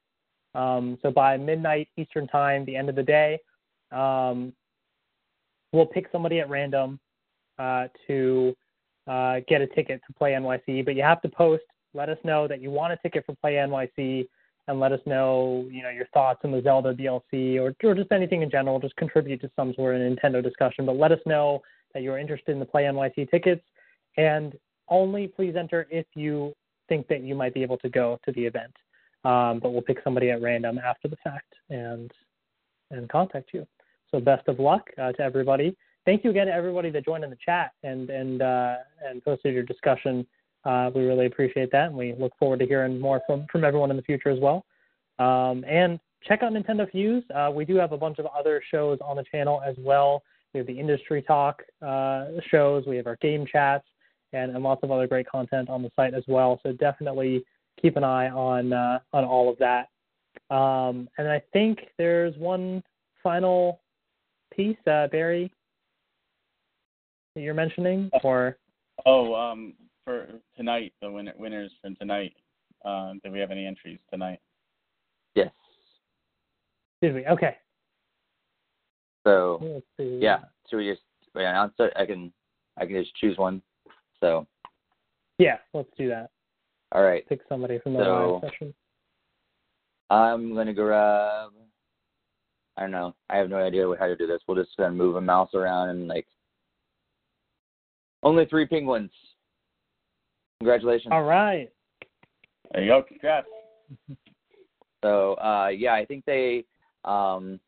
Um, 0.54 0.98
so 1.02 1.10
by 1.10 1.36
midnight 1.36 1.88
Eastern 1.96 2.26
time, 2.26 2.64
the 2.64 2.76
end 2.76 2.88
of 2.88 2.96
the 2.96 3.02
day, 3.02 3.38
um, 3.92 4.52
we'll 5.72 5.86
pick 5.86 6.08
somebody 6.10 6.40
at 6.40 6.48
random 6.48 6.98
uh, 7.58 7.88
to 8.06 8.56
uh, 9.06 9.40
get 9.48 9.60
a 9.60 9.66
ticket 9.68 10.00
to 10.06 10.12
Play 10.14 10.32
NYC. 10.32 10.84
But 10.84 10.96
you 10.96 11.02
have 11.02 11.20
to 11.22 11.28
post, 11.28 11.62
let 11.94 12.08
us 12.08 12.18
know 12.24 12.48
that 12.48 12.60
you 12.60 12.70
want 12.70 12.92
a 12.92 12.96
ticket 12.96 13.24
for 13.26 13.34
Play 13.36 13.54
NYC, 13.54 14.26
and 14.68 14.78
let 14.78 14.92
us 14.92 15.00
know, 15.04 15.66
you 15.70 15.82
know, 15.82 15.88
your 15.88 16.06
thoughts 16.14 16.40
on 16.44 16.52
the 16.52 16.62
Zelda 16.62 16.94
DLC 16.94 17.58
or, 17.58 17.74
or 17.82 17.94
just 17.94 18.12
anything 18.12 18.42
in 18.42 18.50
general. 18.50 18.78
Just 18.78 18.94
contribute 18.96 19.40
to 19.40 19.50
some 19.56 19.74
sort 19.74 19.96
of 19.96 20.00
Nintendo 20.00 20.42
discussion. 20.42 20.86
But 20.86 20.96
let 20.96 21.10
us 21.12 21.18
know 21.26 21.60
that 21.92 22.02
you're 22.02 22.18
interested 22.18 22.52
in 22.52 22.60
the 22.60 22.64
Play 22.64 22.84
NYC 22.84 23.30
tickets, 23.30 23.62
and 24.16 24.56
only 24.90 25.28
please 25.28 25.54
enter 25.56 25.86
if 25.90 26.06
you 26.14 26.54
think 26.88 27.08
that 27.08 27.22
you 27.22 27.34
might 27.34 27.54
be 27.54 27.62
able 27.62 27.78
to 27.78 27.88
go 27.88 28.18
to 28.24 28.32
the 28.32 28.44
event. 28.44 28.72
Um, 29.24 29.60
but 29.60 29.70
we'll 29.70 29.82
pick 29.82 29.98
somebody 30.02 30.30
at 30.30 30.42
random 30.42 30.78
after 30.78 31.08
the 31.08 31.16
fact 31.22 31.54
and 31.70 32.10
and 32.90 33.08
contact 33.08 33.50
you. 33.54 33.66
So 34.10 34.18
best 34.20 34.48
of 34.48 34.58
luck 34.58 34.90
uh, 35.00 35.12
to 35.12 35.22
everybody. 35.22 35.76
Thank 36.04 36.24
you 36.24 36.30
again 36.30 36.46
to 36.46 36.52
everybody 36.52 36.90
that 36.90 37.04
joined 37.04 37.24
in 37.24 37.30
the 37.30 37.38
chat 37.44 37.72
and 37.82 38.10
and 38.10 38.42
uh, 38.42 38.76
and 39.06 39.22
posted 39.24 39.54
your 39.54 39.62
discussion. 39.62 40.26
Uh, 40.64 40.90
we 40.94 41.04
really 41.04 41.26
appreciate 41.26 41.70
that, 41.72 41.86
and 41.86 41.96
we 41.96 42.14
look 42.18 42.32
forward 42.38 42.58
to 42.60 42.66
hearing 42.66 42.98
more 42.98 43.22
from 43.26 43.46
from 43.52 43.64
everyone 43.64 43.90
in 43.90 43.96
the 43.96 44.02
future 44.02 44.30
as 44.30 44.40
well. 44.40 44.64
Um, 45.18 45.64
and 45.68 46.00
check 46.26 46.42
out 46.42 46.52
Nintendo 46.52 46.90
Fuse. 46.90 47.24
Uh, 47.34 47.50
we 47.54 47.64
do 47.64 47.76
have 47.76 47.92
a 47.92 47.98
bunch 47.98 48.18
of 48.18 48.26
other 48.26 48.62
shows 48.70 48.98
on 49.02 49.16
the 49.16 49.24
channel 49.30 49.62
as 49.64 49.76
well. 49.78 50.22
We 50.52 50.58
have 50.58 50.66
the 50.66 50.78
industry 50.78 51.22
talk 51.22 51.62
uh, 51.86 52.26
shows. 52.50 52.84
We 52.86 52.96
have 52.96 53.06
our 53.06 53.16
game 53.16 53.46
chats 53.46 53.84
and, 54.32 54.54
and 54.54 54.62
lots 54.62 54.82
of 54.82 54.90
other 54.90 55.06
great 55.06 55.28
content 55.28 55.68
on 55.68 55.82
the 55.82 55.90
site 55.96 56.14
as 56.14 56.24
well. 56.28 56.60
So 56.62 56.72
definitely 56.72 57.44
keep 57.80 57.96
an 57.96 58.04
eye 58.04 58.28
on 58.28 58.72
uh, 58.72 59.00
on 59.12 59.24
all 59.24 59.50
of 59.50 59.58
that. 59.58 59.88
Um, 60.54 61.08
and 61.18 61.28
I 61.28 61.42
think 61.52 61.78
there's 61.98 62.36
one 62.36 62.82
final 63.22 63.80
piece, 64.54 64.76
uh, 64.86 65.08
Barry, 65.08 65.52
that 67.34 67.42
you're 67.42 67.54
mentioning, 67.54 68.10
or 68.22 68.56
Oh, 69.06 69.34
um, 69.34 69.74
for 70.04 70.28
tonight, 70.56 70.92
the 71.00 71.10
winner, 71.10 71.32
winners 71.38 71.72
from 71.80 71.96
tonight. 71.96 72.34
Uh, 72.84 73.12
do 73.24 73.30
we 73.30 73.38
have 73.38 73.50
any 73.50 73.66
entries 73.66 73.98
tonight? 74.10 74.40
Yes. 75.34 75.50
did 77.02 77.14
we? 77.14 77.26
Okay. 77.26 77.56
So 79.24 79.82
yeah, 79.98 80.38
should 80.68 80.78
we 80.78 80.90
just 80.90 81.02
wait, 81.34 81.44
announce 81.44 81.74
it? 81.78 81.92
I 81.94 82.06
can 82.06 82.32
I 82.78 82.86
can 82.86 83.02
just 83.02 83.14
choose 83.16 83.36
one. 83.36 83.62
So 84.20 84.46
Yeah, 85.38 85.58
let's 85.74 85.88
do 85.96 86.08
that. 86.08 86.30
all 86.92 87.02
right, 87.02 87.26
Pick 87.28 87.40
somebody 87.48 87.78
from 87.78 87.94
the 87.94 88.04
So- 88.04 88.40
live 88.42 88.50
session. 88.50 88.74
I'm 90.10 90.54
gonna 90.54 90.74
grab. 90.74 91.52
I 92.76 92.82
don't 92.82 92.90
know. 92.90 93.14
I 93.28 93.36
have 93.36 93.48
no 93.48 93.58
idea 93.58 93.86
how 93.98 94.06
to 94.06 94.16
do 94.16 94.26
this. 94.26 94.40
We'll 94.46 94.62
just 94.62 94.78
uh, 94.80 94.90
move 94.90 95.16
a 95.16 95.20
mouse 95.20 95.54
around 95.54 95.90
and 95.90 96.08
like. 96.08 96.26
Only 98.22 98.44
three 98.46 98.66
penguins. 98.66 99.12
Congratulations. 100.60 101.12
All 101.12 101.22
right. 101.22 101.70
There 102.72 102.82
you 102.82 102.90
go. 102.90 103.02
Congrats. 103.02 103.46
So 105.02 105.32
uh, 105.36 105.68
yeah, 105.68 105.94
I 105.94 106.04
think 106.04 106.26
they 106.26 106.64
um, 107.06 107.58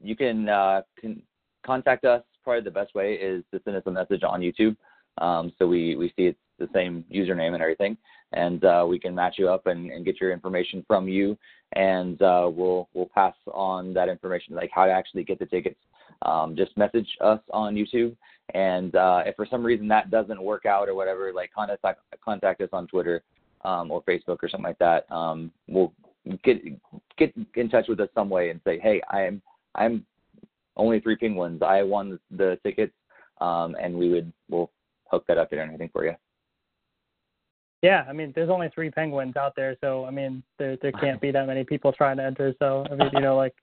you 0.00 0.14
can, 0.14 0.48
uh, 0.48 0.82
can 1.00 1.20
contact 1.66 2.04
us. 2.04 2.22
Probably 2.44 2.62
the 2.62 2.70
best 2.70 2.94
way 2.94 3.14
is 3.14 3.42
to 3.52 3.60
send 3.64 3.76
us 3.76 3.82
a 3.86 3.90
message 3.90 4.22
on 4.22 4.40
YouTube, 4.40 4.76
um, 5.18 5.52
so 5.58 5.66
we 5.66 5.96
we 5.96 6.08
see 6.16 6.26
it's 6.26 6.38
the 6.58 6.68
same 6.72 7.04
username 7.12 7.54
and 7.54 7.62
everything, 7.62 7.96
and 8.32 8.64
uh, 8.64 8.84
we 8.88 8.98
can 8.98 9.14
match 9.14 9.34
you 9.38 9.48
up 9.48 9.66
and, 9.66 9.90
and 9.90 10.04
get 10.04 10.20
your 10.20 10.32
information 10.32 10.84
from 10.86 11.08
you, 11.08 11.36
and 11.72 12.20
uh, 12.22 12.50
we'll 12.52 12.88
we'll 12.94 13.10
pass 13.14 13.34
on 13.52 13.92
that 13.94 14.08
information, 14.08 14.54
like 14.54 14.70
how 14.72 14.86
to 14.86 14.92
actually 14.92 15.24
get 15.24 15.38
the 15.38 15.46
tickets. 15.46 15.78
Um, 16.22 16.56
just 16.56 16.76
message 16.76 17.08
us 17.20 17.40
on 17.52 17.74
YouTube, 17.74 18.16
and 18.54 18.94
uh, 18.94 19.22
if 19.26 19.36
for 19.36 19.46
some 19.46 19.64
reason 19.64 19.88
that 19.88 20.10
doesn't 20.10 20.42
work 20.42 20.66
out 20.66 20.88
or 20.88 20.94
whatever, 20.94 21.32
like 21.32 21.52
contact 21.52 21.84
contact 22.24 22.60
us 22.60 22.70
on 22.72 22.86
Twitter 22.86 23.22
um, 23.64 23.90
or 23.90 24.02
Facebook 24.02 24.38
or 24.42 24.48
something 24.48 24.64
like 24.64 24.78
that. 24.78 25.10
Um, 25.10 25.50
we'll 25.68 25.92
get 26.42 26.62
get 27.16 27.34
in 27.54 27.68
touch 27.68 27.86
with 27.88 28.00
us 28.00 28.08
some 28.14 28.30
way 28.30 28.50
and 28.50 28.60
say, 28.64 28.78
hey, 28.78 29.00
I'm 29.10 29.42
I'm 29.74 30.04
only 30.76 31.00
three 31.00 31.16
penguins. 31.16 31.62
I 31.62 31.82
won 31.82 32.18
the 32.30 32.58
tickets, 32.62 32.94
um, 33.40 33.76
and 33.80 33.94
we 33.94 34.10
would 34.10 34.32
we'll 34.48 34.70
hook 35.10 35.24
that 35.28 35.38
up 35.38 35.52
and 35.52 35.60
everything 35.60 35.90
for 35.92 36.04
you. 36.04 36.14
Yeah, 37.82 38.04
I 38.08 38.14
mean, 38.14 38.32
there's 38.34 38.48
only 38.48 38.70
three 38.74 38.90
penguins 38.90 39.36
out 39.36 39.52
there, 39.56 39.76
so 39.82 40.06
I 40.06 40.10
mean, 40.10 40.42
there 40.58 40.78
there 40.80 40.92
can't 40.92 41.20
be 41.20 41.30
that 41.32 41.46
many 41.46 41.64
people 41.64 41.92
trying 41.92 42.16
to 42.16 42.24
enter. 42.24 42.54
So 42.58 42.86
I 42.90 42.94
mean, 42.94 43.10
you 43.12 43.20
know, 43.20 43.36
like 43.36 43.54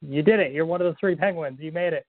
you 0.00 0.22
did 0.22 0.40
it. 0.40 0.52
You're 0.52 0.66
one 0.66 0.80
of 0.80 0.92
the 0.92 0.98
three 0.98 1.14
penguins. 1.14 1.58
You 1.60 1.72
made 1.72 1.92
it. 1.92 2.06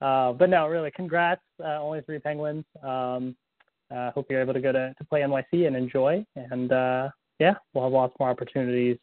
Uh, 0.00 0.32
but 0.32 0.50
no, 0.50 0.66
really, 0.66 0.90
congrats. 0.90 1.42
Uh, 1.62 1.80
only 1.80 2.00
three 2.00 2.18
penguins. 2.18 2.64
Um, 2.82 3.36
uh, 3.94 4.10
hope 4.12 4.26
you're 4.30 4.40
able 4.40 4.54
to 4.54 4.60
go 4.60 4.72
to, 4.72 4.94
to 4.96 5.04
play 5.04 5.20
NYC 5.20 5.66
and 5.66 5.76
enjoy. 5.76 6.24
And 6.34 6.72
uh, 6.72 7.10
yeah, 7.38 7.54
we'll 7.72 7.84
have 7.84 7.92
lots 7.92 8.14
more 8.18 8.30
opportunities 8.30 8.96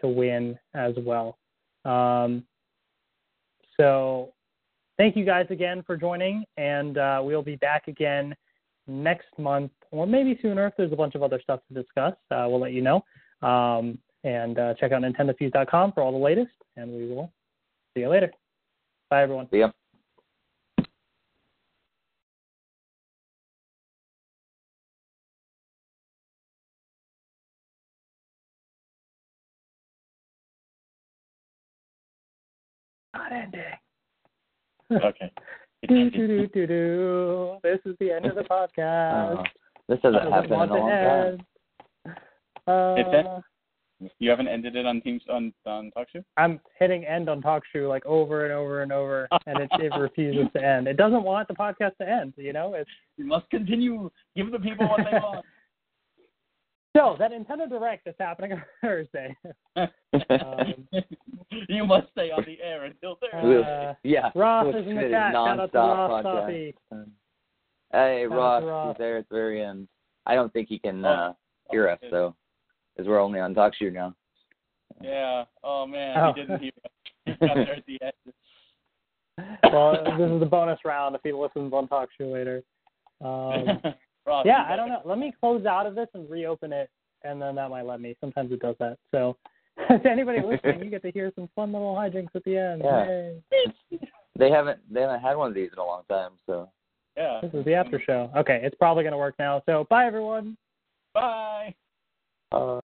to 0.00 0.08
win 0.08 0.58
as 0.74 0.94
well. 0.98 1.38
Um, 1.84 2.44
so 3.78 4.32
thank 4.98 5.16
you 5.16 5.24
guys 5.24 5.46
again 5.50 5.82
for 5.86 5.96
joining, 5.96 6.44
and 6.56 6.98
uh, 6.98 7.20
we'll 7.22 7.42
be 7.42 7.56
back 7.56 7.88
again 7.88 8.34
next 8.86 9.28
month, 9.38 9.70
or 9.90 10.06
maybe 10.06 10.38
sooner 10.42 10.66
if 10.66 10.74
there's 10.76 10.92
a 10.92 10.96
bunch 10.96 11.14
of 11.14 11.22
other 11.22 11.40
stuff 11.42 11.60
to 11.68 11.74
discuss. 11.82 12.14
Uh, 12.30 12.46
we'll 12.48 12.60
let 12.60 12.72
you 12.72 12.82
know. 12.82 13.04
Um, 13.46 13.98
and 14.24 14.58
uh, 14.58 14.74
check 14.74 14.92
out 14.92 15.02
NintendoFuse.com 15.02 15.92
for 15.92 16.02
all 16.02 16.12
the 16.12 16.18
latest, 16.18 16.52
and 16.76 16.92
we 16.92 17.08
will 17.08 17.32
see 17.94 18.00
you 18.00 18.08
later. 18.08 18.30
Bye, 19.10 19.22
everyone. 19.22 19.48
See 19.50 19.58
ya. 19.58 19.70
Not 33.14 33.32
ending. 33.32 33.62
Okay. 34.90 35.32
do, 35.88 36.10
do, 36.10 36.26
do, 36.26 36.46
do, 36.48 36.66
do. 36.66 37.56
This 37.62 37.78
is 37.84 37.96
the 38.00 38.10
end 38.12 38.26
of 38.26 38.34
the 38.36 38.42
podcast. 38.50 39.38
Uh, 39.38 39.42
this 39.88 39.98
doesn't 40.00 40.30
happen 40.30 40.52
in 40.52 40.60
a 40.60 40.66
to 40.66 40.74
long 40.74 40.88
time. 40.90 41.38
end. 42.06 42.16
Uh, 42.66 43.40
You 44.18 44.30
haven't 44.30 44.48
ended 44.48 44.74
it 44.76 44.86
on 44.86 45.00
Teams 45.00 45.22
on 45.28 45.52
on 45.66 45.90
TalkShoe? 45.96 46.24
I'm 46.36 46.60
hitting 46.78 47.04
end 47.04 47.28
on 47.28 47.40
TalkShoe 47.42 47.88
like 47.88 48.04
over 48.06 48.44
and 48.44 48.52
over 48.52 48.82
and 48.82 48.92
over, 48.92 49.28
and 49.46 49.58
it, 49.60 49.70
it 49.80 49.92
refuses 49.98 50.46
to 50.56 50.64
end. 50.64 50.86
It 50.88 50.96
doesn't 50.96 51.22
want 51.22 51.48
the 51.48 51.54
podcast 51.54 51.96
to 51.98 52.08
end. 52.08 52.34
You 52.36 52.52
know, 52.52 52.74
it's 52.74 52.90
You 53.16 53.26
must 53.26 53.48
continue. 53.50 54.10
Give 54.36 54.50
the 54.50 54.58
people 54.58 54.88
what 54.88 55.00
they 55.10 55.18
want. 55.18 55.44
so 56.96 57.16
that 57.18 57.30
Nintendo 57.32 57.68
Direct 57.68 58.06
is 58.06 58.14
happening 58.18 58.52
on 58.54 58.62
Thursday. 58.82 59.36
Um, 59.76 59.88
you 61.68 61.84
must 61.86 62.08
stay 62.12 62.30
on 62.30 62.44
the 62.46 62.58
air 62.62 62.84
until 62.84 63.16
Thursday. 63.16 63.88
Uh, 63.90 63.94
yeah. 64.02 64.30
Ross 64.34 64.66
we'll 64.66 64.76
is 64.82 64.86
in 64.88 64.94
the 64.96 65.00
fit 65.02 65.10
it 65.10 65.12
chat. 65.12 65.32
Shout 65.32 65.60
out 65.60 65.72
to 65.72 65.78
Ross 65.78 66.24
podcast. 66.24 66.72
Hey, 67.92 68.24
Shout 68.28 68.36
Ross, 68.36 68.62
to 68.62 68.66
Ross. 68.66 68.94
he's 68.96 68.98
there 68.98 69.18
at 69.18 69.28
the 69.28 69.34
very 69.34 69.62
end. 69.64 69.88
I 70.26 70.34
don't 70.34 70.52
think 70.52 70.68
he 70.68 70.78
can 70.78 71.04
Oh. 71.04 71.08
uh, 71.08 71.32
hear 71.70 71.88
us, 71.88 71.98
though, 72.10 72.34
because 72.94 73.08
we're 73.08 73.20
only 73.20 73.40
on 73.40 73.54
TalkShoe 73.54 73.92
now. 73.92 74.14
Yeah. 75.00 75.44
Oh 75.64 75.86
man, 75.86 76.16
Oh. 76.18 76.32
he 76.34 76.40
didn't 76.42 76.60
hear. 76.60 76.72
us. 76.84 76.90
He 77.26 77.32
got 77.46 77.54
there 77.54 77.74
at 77.76 77.86
the 77.86 77.98
end. 78.02 78.12
well, 79.72 79.92
this 80.18 80.30
is 80.30 80.40
the 80.40 80.46
bonus 80.46 80.78
round 80.84 81.14
if 81.16 81.22
he 81.24 81.32
listens 81.32 81.72
on 81.72 81.88
TalkShoe 81.88 82.32
later. 82.32 82.62
Um, 83.24 83.80
Ross, 84.26 84.46
yeah, 84.46 84.66
I 84.68 84.76
don't 84.76 84.88
know. 84.88 85.02
Let 85.04 85.18
me 85.18 85.32
close 85.40 85.66
out 85.66 85.86
of 85.86 85.94
this 85.94 86.08
and 86.14 86.28
reopen 86.30 86.72
it, 86.72 86.90
and 87.24 87.40
then 87.40 87.54
that 87.56 87.70
might 87.70 87.86
let 87.86 88.00
me. 88.00 88.16
Sometimes 88.20 88.52
it 88.52 88.60
does 88.60 88.76
that. 88.78 88.98
So, 89.10 89.36
to 89.88 90.10
anybody 90.10 90.40
listening, 90.40 90.82
you 90.84 90.90
get 90.90 91.02
to 91.02 91.10
hear 91.10 91.32
some 91.34 91.48
fun 91.56 91.72
little 91.72 91.94
hijinks 91.94 92.34
at 92.34 92.44
the 92.44 92.56
end. 92.56 92.82
Yeah. 92.84 93.06
Yay. 93.06 94.00
They 94.38 94.50
haven't 94.50 94.80
they 94.92 95.02
haven't 95.02 95.20
had 95.20 95.36
one 95.36 95.48
of 95.48 95.54
these 95.54 95.70
in 95.72 95.78
a 95.78 95.84
long 95.84 96.02
time, 96.08 96.32
so 96.46 96.68
Yeah. 97.16 97.40
This 97.42 97.52
is 97.52 97.64
the 97.64 97.74
after 97.74 98.00
show. 98.00 98.30
Okay, 98.36 98.60
it's 98.62 98.76
probably 98.76 99.02
going 99.02 99.12
to 99.12 99.18
work 99.18 99.34
now. 99.38 99.62
So, 99.66 99.86
bye, 99.90 100.06
everyone. 100.06 100.56
Bye. 101.14 101.74
uh 102.52 102.80